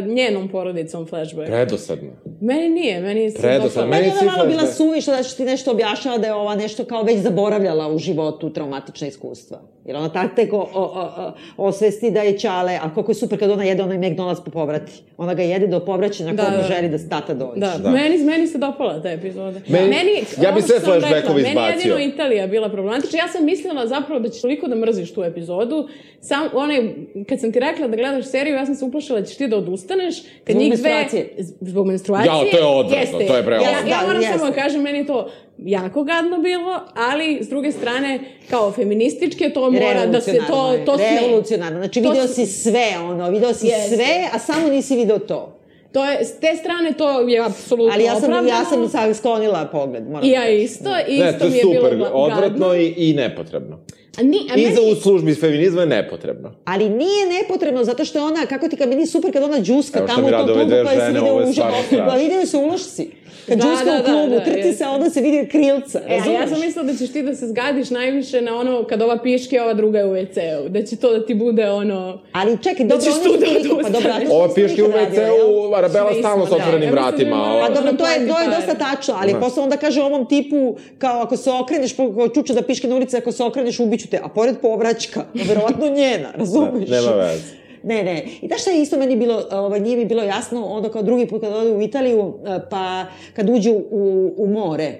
njenom 0.00 0.48
porodicom 0.48 1.06
flashback? 1.06 1.46
Predosadno. 1.46 2.10
Meni 2.40 2.68
nije, 2.70 3.00
meni 3.00 3.20
je 3.20 3.30
se 3.30 3.38
Predosadno. 3.38 3.90
Meni 3.90 4.02
Meni 4.02 4.14
je 4.14 4.22
ona 4.22 4.32
malo 4.32 4.46
bila 4.46 4.66
suvišna 4.66 5.16
da 5.16 5.22
što 5.22 5.36
ti 5.36 5.44
nešto 5.44 5.70
objašnjava 5.70 6.18
da 6.18 6.26
je 6.26 6.34
ova 6.34 6.54
nešto 6.54 6.84
kao 6.84 7.02
već 7.02 7.18
zaboravljala 7.18 7.88
u 7.88 7.98
životu 7.98 8.50
traumatična 8.50 9.06
iskustva. 9.06 9.58
Jer 9.84 9.96
ona 9.96 10.08
tak 10.08 10.34
tek 10.36 10.52
o, 10.52 10.56
o, 10.56 10.68
o, 10.74 11.00
o- 11.18 11.32
osvesti 11.58 12.10
da 12.10 12.20
je 12.20 12.38
čale, 12.38 12.78
a 12.82 12.94
koliko 12.94 13.10
je 13.10 13.16
super 13.16 13.38
kad 13.38 13.50
ona 13.50 13.64
jede 13.64 13.82
onaj 13.82 13.98
McDonald's 13.98 14.44
po 14.44 14.50
povrati. 14.50 14.92
Ona 15.16 15.34
ga 15.34 15.42
jede 15.42 15.66
do 15.66 15.80
povraćanja 15.80 16.32
Da, 16.32 16.42
da, 16.42 16.56
da. 16.56 16.62
želi 16.64 16.88
da 16.88 16.98
tata 17.00 17.34
dođe. 17.34 17.60
Da, 17.60 17.74
Da. 17.78 17.90
Meni, 17.90 18.18
meni 18.18 18.46
se 18.46 18.58
dopala 18.58 19.02
ta 19.02 19.10
epizoda. 19.10 19.60
Meni- 19.68 20.24
ja 20.42 20.52
bi 20.52 20.62
sve 20.62 20.80
flashbackove 20.80 21.34
Meni 21.34 21.48
izbacio. 21.48 21.72
jedino 21.72 22.14
Italija 22.14 22.46
bila 22.46 22.68
problematična. 22.68 23.18
Ja 23.18 23.28
sam 23.28 23.44
mislila 23.44 23.86
zapravo 23.86 24.20
da 24.20 24.28
ćeš 24.28 24.42
toliko 24.42 24.68
da 24.68 24.74
mrziš 24.76 25.14
tu 25.14 25.24
epizodu. 25.24 25.88
Sam, 26.22 26.48
onaj, 26.54 26.94
kad 27.28 27.40
sam 27.40 27.52
ti 27.52 27.60
rekla 27.60 27.88
da 27.88 27.96
gledaš 27.96 28.26
seriju, 28.26 28.54
ja 28.54 28.66
sam 28.66 28.74
se 28.74 28.84
uplašila 28.84 29.20
da 29.20 29.26
ćeš 29.26 29.36
ti 29.36 29.48
da 29.48 29.56
odustaneš. 29.56 30.14
Kad 30.20 30.26
Zbog 30.48 30.56
njih 30.56 30.72
dve, 30.72 30.90
menstruacije. 30.90 31.34
z- 31.38 31.52
Zbog 31.60 31.86
menstruacije. 31.86 32.28
Jao, 32.28 32.40
to 32.42 32.56
je 32.58 32.64
odvratno, 32.64 33.18
to 33.18 33.36
je 33.36 33.42
preodvratno. 33.42 33.64
Ja, 33.64 33.78
ja 33.88 33.96
Da, 33.96 34.06
moram 34.06 34.22
jeste. 34.22 34.38
samo 34.38 34.50
da 34.50 34.56
kažem, 34.56 34.82
meni 34.82 34.98
je 34.98 35.06
to 35.06 35.30
jako 35.58 36.04
gadno 36.04 36.38
bilo, 36.38 36.80
ali 36.96 37.38
s 37.40 37.48
druge 37.48 37.72
strane, 37.72 38.20
kao 38.50 38.72
feminističke, 38.72 39.50
to 39.50 39.70
mora 39.70 40.06
da 40.06 40.20
se 40.20 40.38
to, 40.38 40.76
to 40.86 40.94
sme. 40.96 41.20
Revolucionarno. 41.20 41.78
Znači, 41.78 42.02
To 42.02 42.10
video 42.10 42.26
si 42.26 42.46
sve, 42.46 42.84
ono, 43.00 43.30
video 43.30 43.54
si 43.54 43.66
Jeste. 43.66 43.96
sve, 43.96 44.06
a 44.32 44.38
samo 44.38 44.68
nisi 44.68 44.96
video 44.96 45.18
to. 45.18 45.56
To 45.92 46.04
je, 46.04 46.24
s 46.24 46.32
te 46.32 46.56
strane 46.56 46.92
to 46.92 47.20
je 47.20 47.40
apsolutno 47.40 47.94
Ali 47.94 48.04
ja 48.04 48.10
sam, 48.10 48.24
opravdano. 48.24 48.48
ja 48.50 48.64
sam 48.64 48.88
sad 48.88 49.16
sklonila 49.16 49.64
pogled. 49.66 50.04
Moram 50.04 50.24
I 50.24 50.30
ja 50.30 50.40
da 50.40 50.46
kažem. 50.46 50.58
isto, 50.58 50.90
isto 51.08 51.24
Ne, 51.24 51.38
to 51.38 51.44
mi 51.44 51.50
je 51.50 51.56
je 51.56 51.64
bilo 51.64 51.74
super, 51.76 51.98
ga- 51.98 52.10
odvratno 52.12 52.48
gadno. 52.58 52.74
i, 52.74 52.94
i 52.98 53.14
nepotrebno. 53.14 53.78
Ni, 54.22 54.38
a 54.50 54.54
I 54.56 54.62
meni, 54.62 54.92
u 54.92 54.94
službi 54.94 55.34
feminizma 55.34 55.80
je 55.80 55.86
nepotrebno. 55.86 56.52
Ali 56.64 56.88
nije 56.88 57.26
nepotrebno, 57.26 57.84
zato 57.84 58.04
što 58.04 58.18
je 58.18 58.24
ona, 58.24 58.46
kako 58.46 58.68
ti 58.68 58.76
kad 58.76 58.88
meni 58.88 59.06
super 59.06 59.32
kad 59.32 59.42
ona 59.42 59.60
džuska 59.60 59.98
Evo 59.98 60.08
tamo 60.08 60.26
u 60.26 60.30
tom 60.30 60.46
klubu 60.46 60.70
koja 60.70 61.00
se 61.00 61.12
vide 61.12 61.20
u 61.30 61.34
ulošci. 61.34 61.96
Pa 62.08 62.14
vidio 62.14 62.46
se 62.46 62.56
ulošci. 62.56 63.10
Kad 63.50 63.58
Da, 63.58 63.64
džuska 63.64 63.84
da, 63.84 63.92
u 63.92 63.98
da, 63.98 64.04
klubu, 64.04 64.30
da, 64.30 64.44
trti 64.44 64.58
jest. 64.58 64.78
se, 64.78 64.86
onda 64.86 65.10
se 65.10 65.20
vidi 65.20 65.48
krilca, 65.48 66.00
E, 66.08 66.14
a 66.18 66.30
ja 66.32 66.48
sam 66.48 66.60
mislila 66.60 66.84
da 66.84 66.94
ćeš 66.94 67.12
ti 67.12 67.22
da 67.22 67.34
se 67.34 67.48
zgadiš 67.48 67.90
najviše 67.90 68.40
na 68.40 68.56
ono 68.56 68.84
kad 68.84 69.02
ova 69.02 69.18
piške, 69.18 69.60
ova 69.62 69.74
druga 69.74 69.98
je 69.98 70.04
u 70.04 70.12
WC-u. 70.12 70.68
Da 70.68 70.82
će 70.82 70.96
to 70.96 71.12
da 71.12 71.26
ti 71.26 71.34
bude 71.34 71.70
ono... 71.70 72.20
Ali 72.32 72.58
čekaj, 72.62 72.86
Da 72.86 72.88
dobro, 72.88 73.04
ćeš 73.04 73.14
oni 73.14 73.24
tu 73.24 73.32
su 73.32 73.38
da 73.38 73.46
toliko, 73.46 73.82
pa 73.82 73.88
dobro, 73.88 74.10
Ova 74.30 74.54
piške 74.54 74.82
u? 74.82 74.86
WC-u, 74.88 75.74
Arabela 75.74 76.10
stalno 76.18 76.46
s 76.46 76.50
da. 76.50 76.56
otvorenim 76.56 76.90
da 76.90 76.94
vratima. 76.94 77.58
Pa 77.68 77.74
dobro, 77.74 77.92
to 77.92 78.06
je, 78.06 78.16
to 78.16 78.38
je 78.40 78.46
Plati 78.46 78.50
dosta 78.56 78.74
tačno, 78.74 79.14
ali 79.20 79.32
Da. 79.32 79.40
posle 79.40 79.62
onda 79.62 79.76
kaže 79.76 80.02
ovom 80.02 80.26
tipu, 80.26 80.76
kao 80.98 81.22
ako 81.22 81.36
se 81.36 81.50
okreneš, 81.50 81.94
čuča 82.34 82.54
da 82.54 82.62
piške 82.62 82.88
na 82.88 82.96
ulici, 82.96 83.16
ako 83.16 83.32
se 83.32 83.44
okreneš, 83.44 83.80
ubiću 83.80 84.08
te, 84.08 84.20
a 84.22 84.28
pored 84.28 84.56
povraćka, 84.62 85.24
verovatno 85.34 85.88
njena, 85.88 86.28
razumeš? 86.34 86.88
Nema 86.88 87.10
veze. 87.10 87.60
Ne, 87.82 88.02
ne. 88.02 88.24
I 88.40 88.48
da 88.48 88.58
šta 88.58 88.70
je 88.70 88.82
isto 88.82 88.98
meni 88.98 89.16
bilo, 89.16 89.42
ovaj, 89.50 89.80
nije 89.80 89.96
mi 89.96 90.04
bilo 90.04 90.22
jasno, 90.22 90.66
onda 90.66 90.88
kao 90.88 91.02
drugi 91.02 91.26
put 91.26 91.40
kad 91.40 91.52
ode 91.52 91.70
u 91.70 91.82
Italiju, 91.82 92.34
eh, 92.46 92.58
pa 92.70 93.06
kad 93.36 93.50
uđu 93.50 93.72
u, 93.90 94.34
u 94.36 94.46
more, 94.46 94.98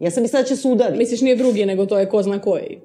ja 0.00 0.10
sam 0.10 0.22
mislila 0.22 0.42
da 0.42 0.48
će 0.48 0.56
se 0.56 0.68
udaviti. 0.68 0.98
Misliš 0.98 1.20
nije 1.20 1.36
drugi, 1.36 1.66
nego 1.66 1.86
to 1.86 1.98
je 1.98 2.08
ko 2.08 2.22
zna 2.22 2.38
koji. 2.38 2.78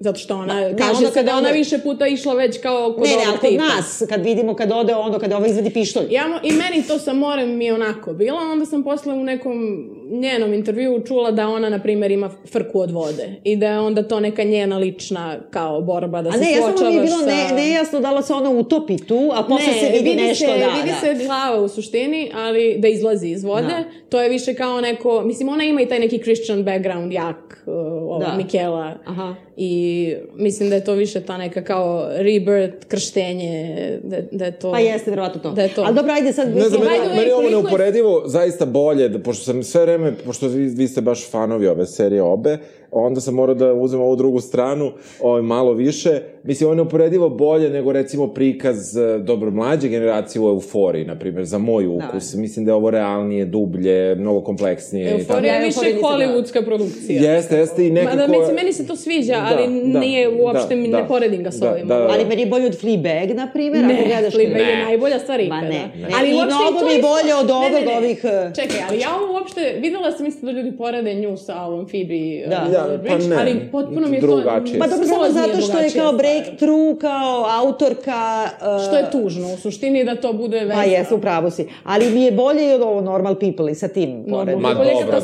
Zato 0.00 0.18
što 0.18 0.36
ona, 0.36 0.54
ne, 0.54 0.76
kaže 0.76 0.96
onda 0.96 1.10
se 1.10 1.22
da 1.22 1.32
ona 1.36 1.48
ode- 1.48 1.58
više 1.58 1.78
puta 1.78 2.06
išla 2.06 2.34
već 2.34 2.60
kao 2.60 2.94
kod 2.98 3.02
ne, 3.04 3.10
ne, 3.10 3.16
ovog 3.16 3.28
ali 3.28 3.38
kod 3.38 3.50
tipa. 3.50 3.64
nas, 3.64 4.02
kad 4.08 4.24
vidimo 4.24 4.54
kad 4.54 4.72
ode 4.72 4.94
ono, 4.94 5.18
kada 5.18 5.36
ova 5.36 5.46
izvadi 5.46 5.70
pištolj. 5.70 6.06
Ja, 6.10 6.40
I 6.42 6.52
meni 6.52 6.82
to 6.88 6.98
sa 6.98 7.12
morem 7.12 7.56
mi 7.56 7.64
je 7.64 7.74
onako 7.74 8.12
bilo, 8.12 8.38
onda 8.52 8.66
sam 8.66 8.82
posle 8.84 9.12
u 9.14 9.24
nekom 9.24 9.88
njenom 10.10 10.54
intervjuu 10.54 11.00
čula 11.00 11.30
da 11.30 11.48
ona, 11.48 11.68
na 11.68 11.78
primjer, 11.82 12.10
ima 12.10 12.30
frku 12.52 12.80
od 12.80 12.90
vode 12.90 13.34
i 13.44 13.56
da 13.56 13.66
je 13.68 13.80
onda 13.80 14.02
to 14.02 14.20
neka 14.20 14.42
njena 14.44 14.78
lična 14.78 15.36
kao 15.50 15.80
borba 15.80 16.22
da 16.22 16.28
A 16.28 16.32
se 16.32 16.38
ne, 16.38 16.52
ja 16.52 16.56
samo 16.56 16.66
mi 16.68 16.72
je 16.72 16.78
suočavaš 16.78 17.06
bilo 17.08 17.18
sa... 17.18 17.54
ne, 17.54 17.62
nejasno 17.62 18.00
da 18.00 18.12
li 18.12 18.22
se 18.22 18.32
ona 18.32 18.50
utopi 18.50 18.96
tu, 18.96 19.30
a 19.34 19.42
posle 19.42 19.72
se 19.72 19.90
vidi, 19.92 20.14
nešto, 20.14 20.46
se, 20.46 20.58
da, 20.58 20.66
vidi 20.82 20.88
da. 20.88 21.18
se 21.18 21.24
glava 21.24 21.60
u 21.60 21.68
suštini, 21.68 22.30
ali 22.34 22.76
da 22.78 22.88
izlazi 22.88 23.28
iz 23.28 23.44
vode. 23.44 23.66
Da. 23.66 23.84
To 24.08 24.20
je 24.20 24.28
više 24.28 24.54
kao 24.54 24.80
neko, 24.80 25.22
mislim, 25.24 25.48
ona 25.48 25.64
ima 25.64 25.80
i 25.80 25.86
taj 25.86 25.98
neki 25.98 26.18
Christian 26.18 26.64
background 26.64 27.12
jak, 27.12 27.62
uh, 27.66 27.74
ova 28.12 28.26
Da. 28.26 28.36
Mikela. 28.36 28.94
Aha. 29.06 29.34
I 29.60 30.14
mislim 30.34 30.68
da 30.68 30.74
je 30.74 30.84
to 30.84 30.92
više 30.92 31.20
ta 31.20 31.36
neka 31.36 31.64
kao 31.64 32.08
rebirth, 32.16 32.86
krštenje, 32.88 33.98
da, 34.02 34.16
da 34.32 34.44
je 34.44 34.52
to... 34.52 34.72
Pa 34.72 34.78
jeste, 34.78 35.10
verovatno 35.10 35.40
to. 35.40 35.50
Da 35.50 35.62
je 35.62 35.74
to. 35.74 35.82
Ali 35.82 35.94
dobro, 35.94 36.12
ajde 36.12 36.32
sad... 36.32 36.56
Ne 36.56 36.68
znam, 36.68 36.82
meni, 36.82 36.98
way, 36.98 37.16
meni 37.16 37.32
ovo 37.32 37.50
neuporedivo 37.50 38.22
zaista 38.26 38.66
bolje, 38.66 39.08
da, 39.08 39.18
pošto 39.18 39.44
sam 39.44 39.62
sve 39.62 39.82
vreme, 39.82 40.12
pošto 40.24 40.48
vi, 40.48 40.66
vi 40.66 40.88
ste 40.88 41.00
baš 41.00 41.30
fanovi 41.30 41.66
ove 41.66 41.86
serije 41.86 42.22
obe, 42.22 42.58
onda 42.90 43.20
sam 43.20 43.34
morao 43.34 43.54
da 43.54 43.72
uzmem 43.72 44.02
ovu 44.02 44.16
drugu 44.16 44.40
stranu, 44.40 44.92
ovaj, 45.22 45.42
malo 45.42 45.72
više. 45.72 46.20
Mislim, 46.42 46.66
ovo 46.66 46.72
je 46.72 46.76
neuporedivo 46.76 47.28
bolje 47.28 47.70
nego 47.70 47.92
recimo 47.92 48.26
prikaz 48.26 48.96
e, 48.96 49.18
dobro 49.18 49.50
mlađe 49.50 49.88
generacije 49.88 50.42
u 50.42 50.48
euforiji, 50.48 51.04
na 51.04 51.18
primjer, 51.18 51.44
za 51.44 51.58
moj 51.58 51.86
ukus. 51.86 52.34
Mislim 52.34 52.64
da 52.64 52.70
je 52.70 52.74
ovo 52.74 52.90
realnije, 52.90 53.44
dublje, 53.44 54.14
mnogo 54.14 54.40
kompleksnije. 54.40 55.06
i 55.06 55.10
tako. 55.10 55.20
Euforija 55.20 55.54
je 55.54 55.64
više 55.64 55.80
nisam 55.80 56.02
hollywoodska 56.02 56.64
produkcija. 56.64 57.34
Jeste, 57.34 57.56
jeste 57.58 57.86
i 57.86 57.90
nekako... 57.90 58.16
Mada, 58.16 58.28
mislim, 58.28 58.54
meni 58.56 58.72
se 58.72 58.86
to 58.86 58.96
sviđa, 58.96 59.34
ali 59.44 59.92
da, 59.92 60.00
nije 60.00 60.28
uopšte, 60.42 60.74
da, 60.74 60.80
mi 60.80 60.88
da. 60.90 61.00
ne 61.00 61.08
poredim 61.08 61.42
ga 61.42 61.50
s 61.50 61.60
Da, 61.60 61.72
ovim. 61.72 61.86
da, 61.88 61.96
da. 61.98 62.08
Ali 62.10 62.24
meni 62.24 62.42
je 62.42 62.46
bolje 62.46 62.66
od 62.66 62.80
Fleabag, 62.80 63.36
na 63.36 63.50
primjer, 63.52 63.84
ako 63.84 63.92
Ne, 63.94 64.04
gledaš... 64.06 64.34
Fleabag 64.34 64.60
je 64.60 64.76
Ne. 64.76 64.84
najbolja 64.84 65.18
stvar 65.18 65.40
ikada. 65.40 65.60
Ma 65.60 65.68
ne, 65.68 65.90
ne. 65.96 66.08
Ali 66.18 66.30
I 66.30 66.34
uopšte 66.34 66.54
mnogo 66.62 66.86
mi 66.86 66.92
je 66.92 67.02
bolje 67.02 67.34
od 67.42 67.50
ovog, 67.50 67.96
ovih, 67.98 68.20
eh, 68.24 68.50
Čekaj, 68.54 68.80
ali 68.88 69.00
ja 69.00 69.08
ovo 69.16 69.32
uopšte, 69.34 69.78
videla 69.80 70.12
sam 70.12 70.26
isto 70.26 70.46
da 70.46 70.52
ljudi 70.52 70.76
porede 70.76 71.14
nju 71.14 71.36
sa 71.36 71.62
ovom 71.62 71.86
Phoebe 71.88 72.46
Da. 72.48 72.77
Waller-Bridge, 72.80 73.08
pa 73.28 73.34
ne. 73.34 73.40
ali 73.40 73.68
potpuno 73.72 74.08
mi 74.08 74.16
je 74.16 74.20
Drugačije. 74.20 74.72
to... 74.72 74.78
Pa 74.80 74.86
dobro, 74.86 75.06
samo 75.06 75.22
nije 75.22 75.32
zato 75.32 75.60
što 75.62 75.78
je 75.78 75.90
kao 75.92 76.12
breakthrough, 76.12 76.98
kao 76.98 77.46
autorka... 77.52 78.42
uh, 78.76 78.86
Što 78.86 78.96
je 78.96 79.10
tužno, 79.12 79.46
u 79.48 79.58
suštini 79.58 80.04
da 80.04 80.16
to 80.16 80.32
bude 80.34 80.60
veza. 80.60 80.74
Pa 80.74 80.82
jesu, 80.84 81.16
u 81.16 81.20
pravu 81.20 81.50
si. 81.50 81.66
Ali 81.84 82.10
mi 82.10 82.22
je 82.22 82.32
bolje 82.32 82.64
i 82.64 82.74
od 82.74 82.82
ovo 82.82 83.00
Normal 83.02 83.34
People 83.36 83.72
i 83.72 83.76
sa 83.76 83.88
tim 83.88 84.24
pored. 84.24 84.58
Ma 84.58 84.68
dobro, 84.68 84.84
da, 84.84 85.20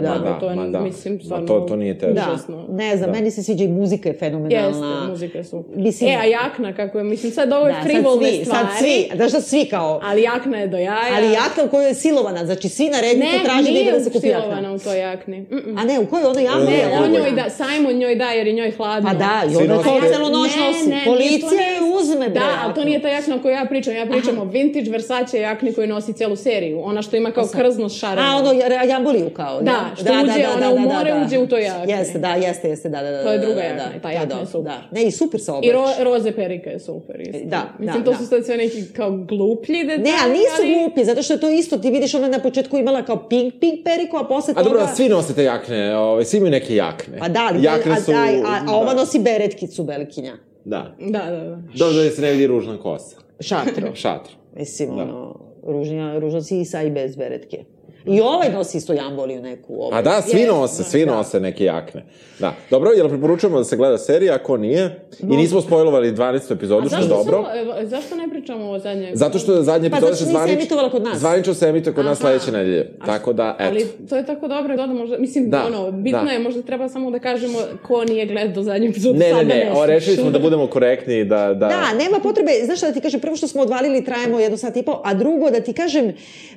da, 0.00 0.08
ma 0.08 0.18
da, 0.20 0.38
to 0.40 0.50
je, 0.50 0.56
ma 0.56 0.66
da. 0.68 0.80
mislim, 0.80 1.14
Ma 1.14 1.20
stvarno 1.20 1.46
to- 1.48 1.60
to 1.60 1.76
nije 1.76 1.98
teško. 1.98 2.14
Da, 2.14 2.26
ne 2.74 2.96
znam, 2.96 3.10
meni 3.10 3.30
se 3.30 3.42
sviđa 3.42 3.64
i 3.64 3.68
muzika 3.70 4.08
je 4.08 4.14
fenomenalna. 4.14 4.66
Jeste, 4.66 5.10
muzika 5.10 5.38
je 5.38 5.44
super. 5.44 5.76
Mislim- 5.76 6.10
E, 6.10 6.14
a 6.14 6.24
jakna, 6.24 6.72
kako 6.72 6.98
je, 6.98 7.04
mislim, 7.04 7.32
sad 7.32 7.52
ovo 7.52 7.66
je 7.66 7.72
Da, 7.72 7.78
sad 7.78 7.86
frivolne 7.86 8.28
svi, 8.28 8.44
stvari. 8.44 8.66
sad 8.66 8.78
svi, 8.78 9.08
znaš 9.16 9.32
da 9.32 9.40
svi 9.40 9.64
kao... 9.66 10.00
Ali 10.04 10.22
jakna 10.22 10.58
je 10.58 10.66
do 10.66 10.76
jaja. 10.78 11.14
Ali 11.16 11.26
jakna 11.26 11.64
u 11.64 11.68
kojoj 11.68 11.88
je 11.88 11.94
silovana, 11.96 12.46
znači 12.46 12.68
svi 12.68 12.84
na 12.86 13.00
redu 13.00 13.20
ne, 13.20 13.26
to 13.32 13.44
traži 13.44 13.62
da 13.64 13.70
ide 13.70 13.80
nije 13.80 13.92
da 13.92 14.00
se 14.00 14.10
kupi 14.10 14.26
jakna. 14.28 14.40
usilovana 14.40 14.72
u 14.72 14.78
toj 14.80 14.98
jakni. 15.00 15.40
Mm-mm. 15.42 15.78
A 15.78 15.84
ne, 15.84 16.00
u 16.00 16.06
kojoj 16.06 16.24
ona 16.24 16.40
jakna? 16.40 16.64
Ne, 16.76 16.88
Ne, 16.88 16.98
on 16.98 17.10
njoj 17.10 17.30
da, 17.32 17.44
Simon 17.50 17.94
njoj 17.94 18.14
da 18.14 18.30
jer 18.30 18.46
je 18.46 18.52
njoj 18.52 18.70
hladno. 18.70 19.08
Pa 19.10 19.14
da, 19.14 19.42
i 19.64 19.68
nose 19.68 19.84
to 19.84 20.00
celu 20.12 20.30
noć 20.30 20.50
Ne, 20.56 20.66
nosi. 20.66 20.88
ne, 20.88 21.02
Policija 21.06 21.62
je 21.62 21.78
to 21.78 21.98
uzme, 22.00 22.28
bre. 22.28 22.40
Da, 22.40 22.60
ali 22.64 22.74
to 22.74 22.84
nije 22.84 23.02
ta 23.02 23.08
jakna 23.08 23.36
o 23.36 23.38
kojoj 23.38 23.54
ja 23.54 23.64
pričam. 23.64 23.94
Ja 23.94 24.06
pričam 24.06 24.38
o 24.38 24.44
vintage 24.44 24.90
Versace 24.90 25.40
jakni 25.40 25.72
koju 25.74 25.86
nosi 25.86 26.12
celu 26.12 26.36
seriju. 26.36 26.80
Ona 26.80 27.02
što 27.02 27.16
ima 27.16 27.30
kao 27.30 27.46
krzno 27.46 27.88
šareno. 27.88 28.28
A, 28.28 28.36
ono, 28.36 28.52
ja- 28.52 28.82
jamboliju 28.84 29.30
kao. 29.30 29.60
Da, 29.62 29.80
što 29.94 30.04
uđe, 30.24 30.46
ona 30.56 30.70
u 30.70 30.78
more 30.78 31.14
uđe 31.26 31.38
u 31.38 31.46
toj 31.46 31.62
jakni. 31.62 31.92
Jeste, 31.92 32.18
da, 32.18 32.28
jeste, 32.28 32.68
jeste, 32.68 32.88
da, 32.88 33.02
da, 33.02 33.10
da. 33.10 33.22
To 33.22 33.32
je 33.32 33.38
da, 33.38 33.44
druga 33.44 33.60
da, 33.60 33.66
jakna 33.66 33.84
da, 33.84 33.96
i 33.96 34.00
ta 34.00 34.08
to 34.08 34.14
jakna 34.14 34.40
je 34.40 34.46
super. 34.46 34.62
Da. 34.72 34.82
Ne, 34.90 35.02
i 35.02 35.10
super 35.10 35.40
se 35.40 35.50
I 35.50 35.54
oblači. 35.54 35.72
ro, 35.72 36.10
roze 36.10 36.32
perika 36.32 36.70
je 36.70 36.80
super 36.80 37.20
isto. 37.20 37.38
Da, 37.44 37.62
Mislim, 37.78 38.02
da, 38.04 38.10
to 38.10 38.16
su 38.16 38.22
da. 38.22 38.26
sad 38.26 38.44
sve 38.44 38.56
neki 38.56 38.84
kao 38.96 39.10
gluplji 39.10 39.84
detalji. 39.84 40.02
Ne, 40.02 40.12
ali 40.24 40.32
nisu 40.32 40.60
ali... 40.60 40.74
glupi, 40.74 41.04
zato 41.04 41.22
što 41.22 41.32
je 41.32 41.40
to 41.40 41.48
isto, 41.50 41.78
ti 41.78 41.90
vidiš 41.90 42.14
ona 42.14 42.24
je 42.24 42.30
na 42.30 42.38
početku 42.38 42.76
imala 42.76 43.02
kao 43.02 43.28
pink, 43.28 43.54
pink 43.60 43.84
periku, 43.84 44.16
a 44.16 44.24
posle 44.24 44.52
A 44.52 44.54
toga... 44.54 44.68
dobro, 44.70 44.88
svi 44.96 45.08
nose 45.08 45.34
te 45.34 45.44
jakne, 45.44 45.96
ovaj, 45.96 46.24
svi 46.24 46.38
imaju 46.38 46.50
neke 46.50 46.65
jakne. 46.74 47.18
Pa 47.18 47.28
da, 47.28 47.48
ali, 47.50 47.62
jakne 47.62 47.92
a, 47.92 48.00
su... 48.00 48.12
a, 48.12 48.14
a, 48.14 48.62
a 48.66 48.76
ova 48.76 48.94
da. 48.94 49.00
nosi 49.00 49.18
beretkicu 49.18 49.84
velikinja. 49.84 50.36
Da. 50.64 50.96
Da, 51.00 51.18
da, 51.30 51.30
da. 51.30 51.62
Dobro 51.78 52.02
da 52.02 52.10
se 52.10 52.22
ne 52.22 52.32
vidi 52.32 52.46
ružna 52.46 52.78
kosa. 52.78 53.16
Šatro. 53.40 53.94
Šatro. 53.94 54.32
Mislim, 54.56 54.90
ono, 54.90 55.34
ružnja, 55.66 56.18
ružno 56.18 56.42
si 56.42 56.60
i 56.60 56.64
sa 56.64 56.82
i 56.82 56.90
bez 56.90 57.16
beretke. 57.16 57.64
I 58.06 58.20
ovaj 58.20 58.52
nosi 58.52 58.78
isto 58.78 58.92
jamboliju 58.92 59.42
neku. 59.42 59.74
Ovaj. 59.74 59.98
A 59.98 60.02
da, 60.02 60.22
svi 60.22 60.44
nose, 60.44 60.82
da, 60.82 60.88
svi 60.88 61.06
nose 61.06 61.40
neke 61.40 61.64
jakne. 61.64 62.04
Da. 62.38 62.54
Dobro, 62.70 62.90
jel 62.90 63.08
preporučujemo 63.08 63.58
da 63.58 63.64
se 63.64 63.76
gleda 63.76 63.98
serija, 63.98 64.34
ako 64.34 64.56
nije? 64.56 65.00
I 65.22 65.36
nismo 65.36 65.60
spojlovali 65.60 66.12
12. 66.12 66.52
epizodu, 66.52 66.88
što 66.88 66.98
je 66.98 67.06
dobro. 67.06 67.44
Samo, 67.44 67.60
evo, 67.60 67.74
zašto 67.82 68.16
ne 68.16 68.28
pričamo 68.30 68.70
o 68.70 68.78
zadnjoj? 68.78 69.10
Zato 69.14 69.38
što 69.38 69.52
Pa 69.56 69.62
zato 69.62 69.80
se 69.80 69.90
što 69.90 70.00
nije 70.00 70.16
se 70.16 70.24
zvanič... 70.24 70.54
emitovala 70.54 70.90
kod 70.90 71.02
nas. 71.02 71.18
Zvanično 71.18 71.54
se 71.54 71.66
emituje 71.66 71.94
kod 71.94 72.04
nas 72.04 72.20
Aha. 72.20 72.30
sledeće 72.30 72.52
nedelje. 72.52 72.90
Tako 73.06 73.32
da, 73.32 73.56
eto. 73.58 73.70
Ali 73.70 73.86
to 74.08 74.16
je 74.16 74.26
tako 74.26 74.48
dobro 74.48 74.76
da 74.76 74.86
možda, 74.86 75.18
mislim, 75.18 75.50
Da, 75.50 75.66
ono, 75.66 75.92
bitno 75.92 76.24
da. 76.24 76.30
je, 76.30 76.38
možda 76.38 76.62
treba 76.62 76.88
samo 76.88 77.10
da 77.10 77.18
kažemo 77.18 77.58
ko 77.86 78.04
nije 78.04 78.26
gledao 78.26 78.62
zadnju 78.62 78.88
epizodu, 78.88 79.18
Ne, 79.18 79.32
ne, 79.32 79.44
ne, 79.44 79.72
o, 79.74 79.86
rešili 79.86 80.16
smo 80.16 80.30
da 80.30 80.38
budemo 80.38 80.66
korektni, 80.66 81.24
da... 81.24 81.46
Da, 81.46 81.54
Da, 81.54 81.92
nema 81.98 82.18
potrebe, 82.22 82.50
znaš 82.64 82.78
šta 82.78 82.86
da 82.86 82.92
ti 82.92 83.00
kažem, 83.00 83.20
prvo 83.20 83.36
što 83.36 83.46
smo 83.46 83.62
odvalili 83.62 84.04
trajemo 84.04 84.40
jedno 84.40 84.56
sat 84.56 84.76
i 84.76 84.82
pol, 84.82 85.00
a 85.04 85.14
drugo 85.14 85.50
da 85.50 85.60
ti 85.60 85.72
kažem, 85.72 86.12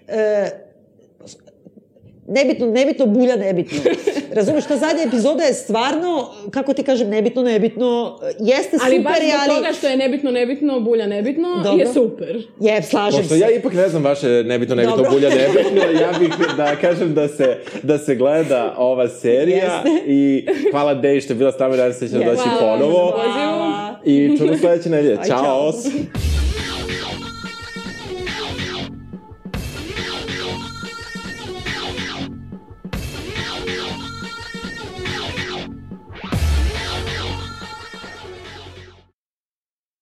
e, 0.08 0.69
nebitno, 2.30 2.68
nebitno, 2.68 3.06
bulja 3.06 3.36
nebitno. 3.36 3.78
Razumeš, 4.38 4.66
ta 4.66 4.78
zadnja 4.78 5.04
epizoda 5.04 5.44
je 5.44 5.54
stvarno, 5.54 6.30
kako 6.52 6.74
ti 6.74 6.84
kažem, 6.84 7.10
nebitno, 7.10 7.44
nebitno, 7.44 8.20
jeste 8.40 8.78
Ali 8.86 8.98
super, 8.98 9.12
baš 9.12 9.18
zbog 9.18 9.40
ali... 9.42 9.56
toga 9.56 9.74
što 9.74 9.88
je 9.88 9.98
nebitno, 9.98 10.32
nebitno, 10.32 10.80
bulja 10.80 11.08
nebitno, 11.08 11.48
Dobro. 11.64 11.80
je 11.80 11.94
super. 11.94 12.48
Je, 12.60 12.84
slažem 12.84 13.20
Pošto 13.20 13.34
se. 13.34 13.40
ja 13.40 13.52
ipak 13.52 13.74
ne 13.74 13.90
znam 13.90 14.04
vaše 14.04 14.28
nebitno, 14.28 14.76
nebitno, 14.76 14.98
Dobro. 14.98 15.12
bulja 15.12 15.30
nebitno, 15.30 15.82
ja 16.04 16.12
bih 16.20 16.30
da 16.58 16.76
kažem 16.76 17.14
da 17.14 17.28
se, 17.28 17.58
da 17.84 17.98
se 17.98 18.16
gleda 18.16 18.76
ova 18.78 19.08
serija 19.08 19.84
Jeste. 19.86 19.90
i 20.08 20.46
hvala 20.72 20.94
Deji 20.94 21.22
što 21.22 21.34
je 21.34 21.38
bila 21.38 21.52
s 21.52 21.60
nama 21.60 21.76
danas, 21.76 21.98
se 21.98 22.08
ćemo 22.10 22.22
Jeste. 22.22 22.36
doći 22.36 22.50
ponovo. 22.60 23.12
Hvala. 23.12 24.00
I 24.06 24.38
čujemo 24.38 24.58
sledeće 24.58 24.90
nedelje. 24.90 25.18
Ćao! 25.28 25.44
čao. 25.44 25.74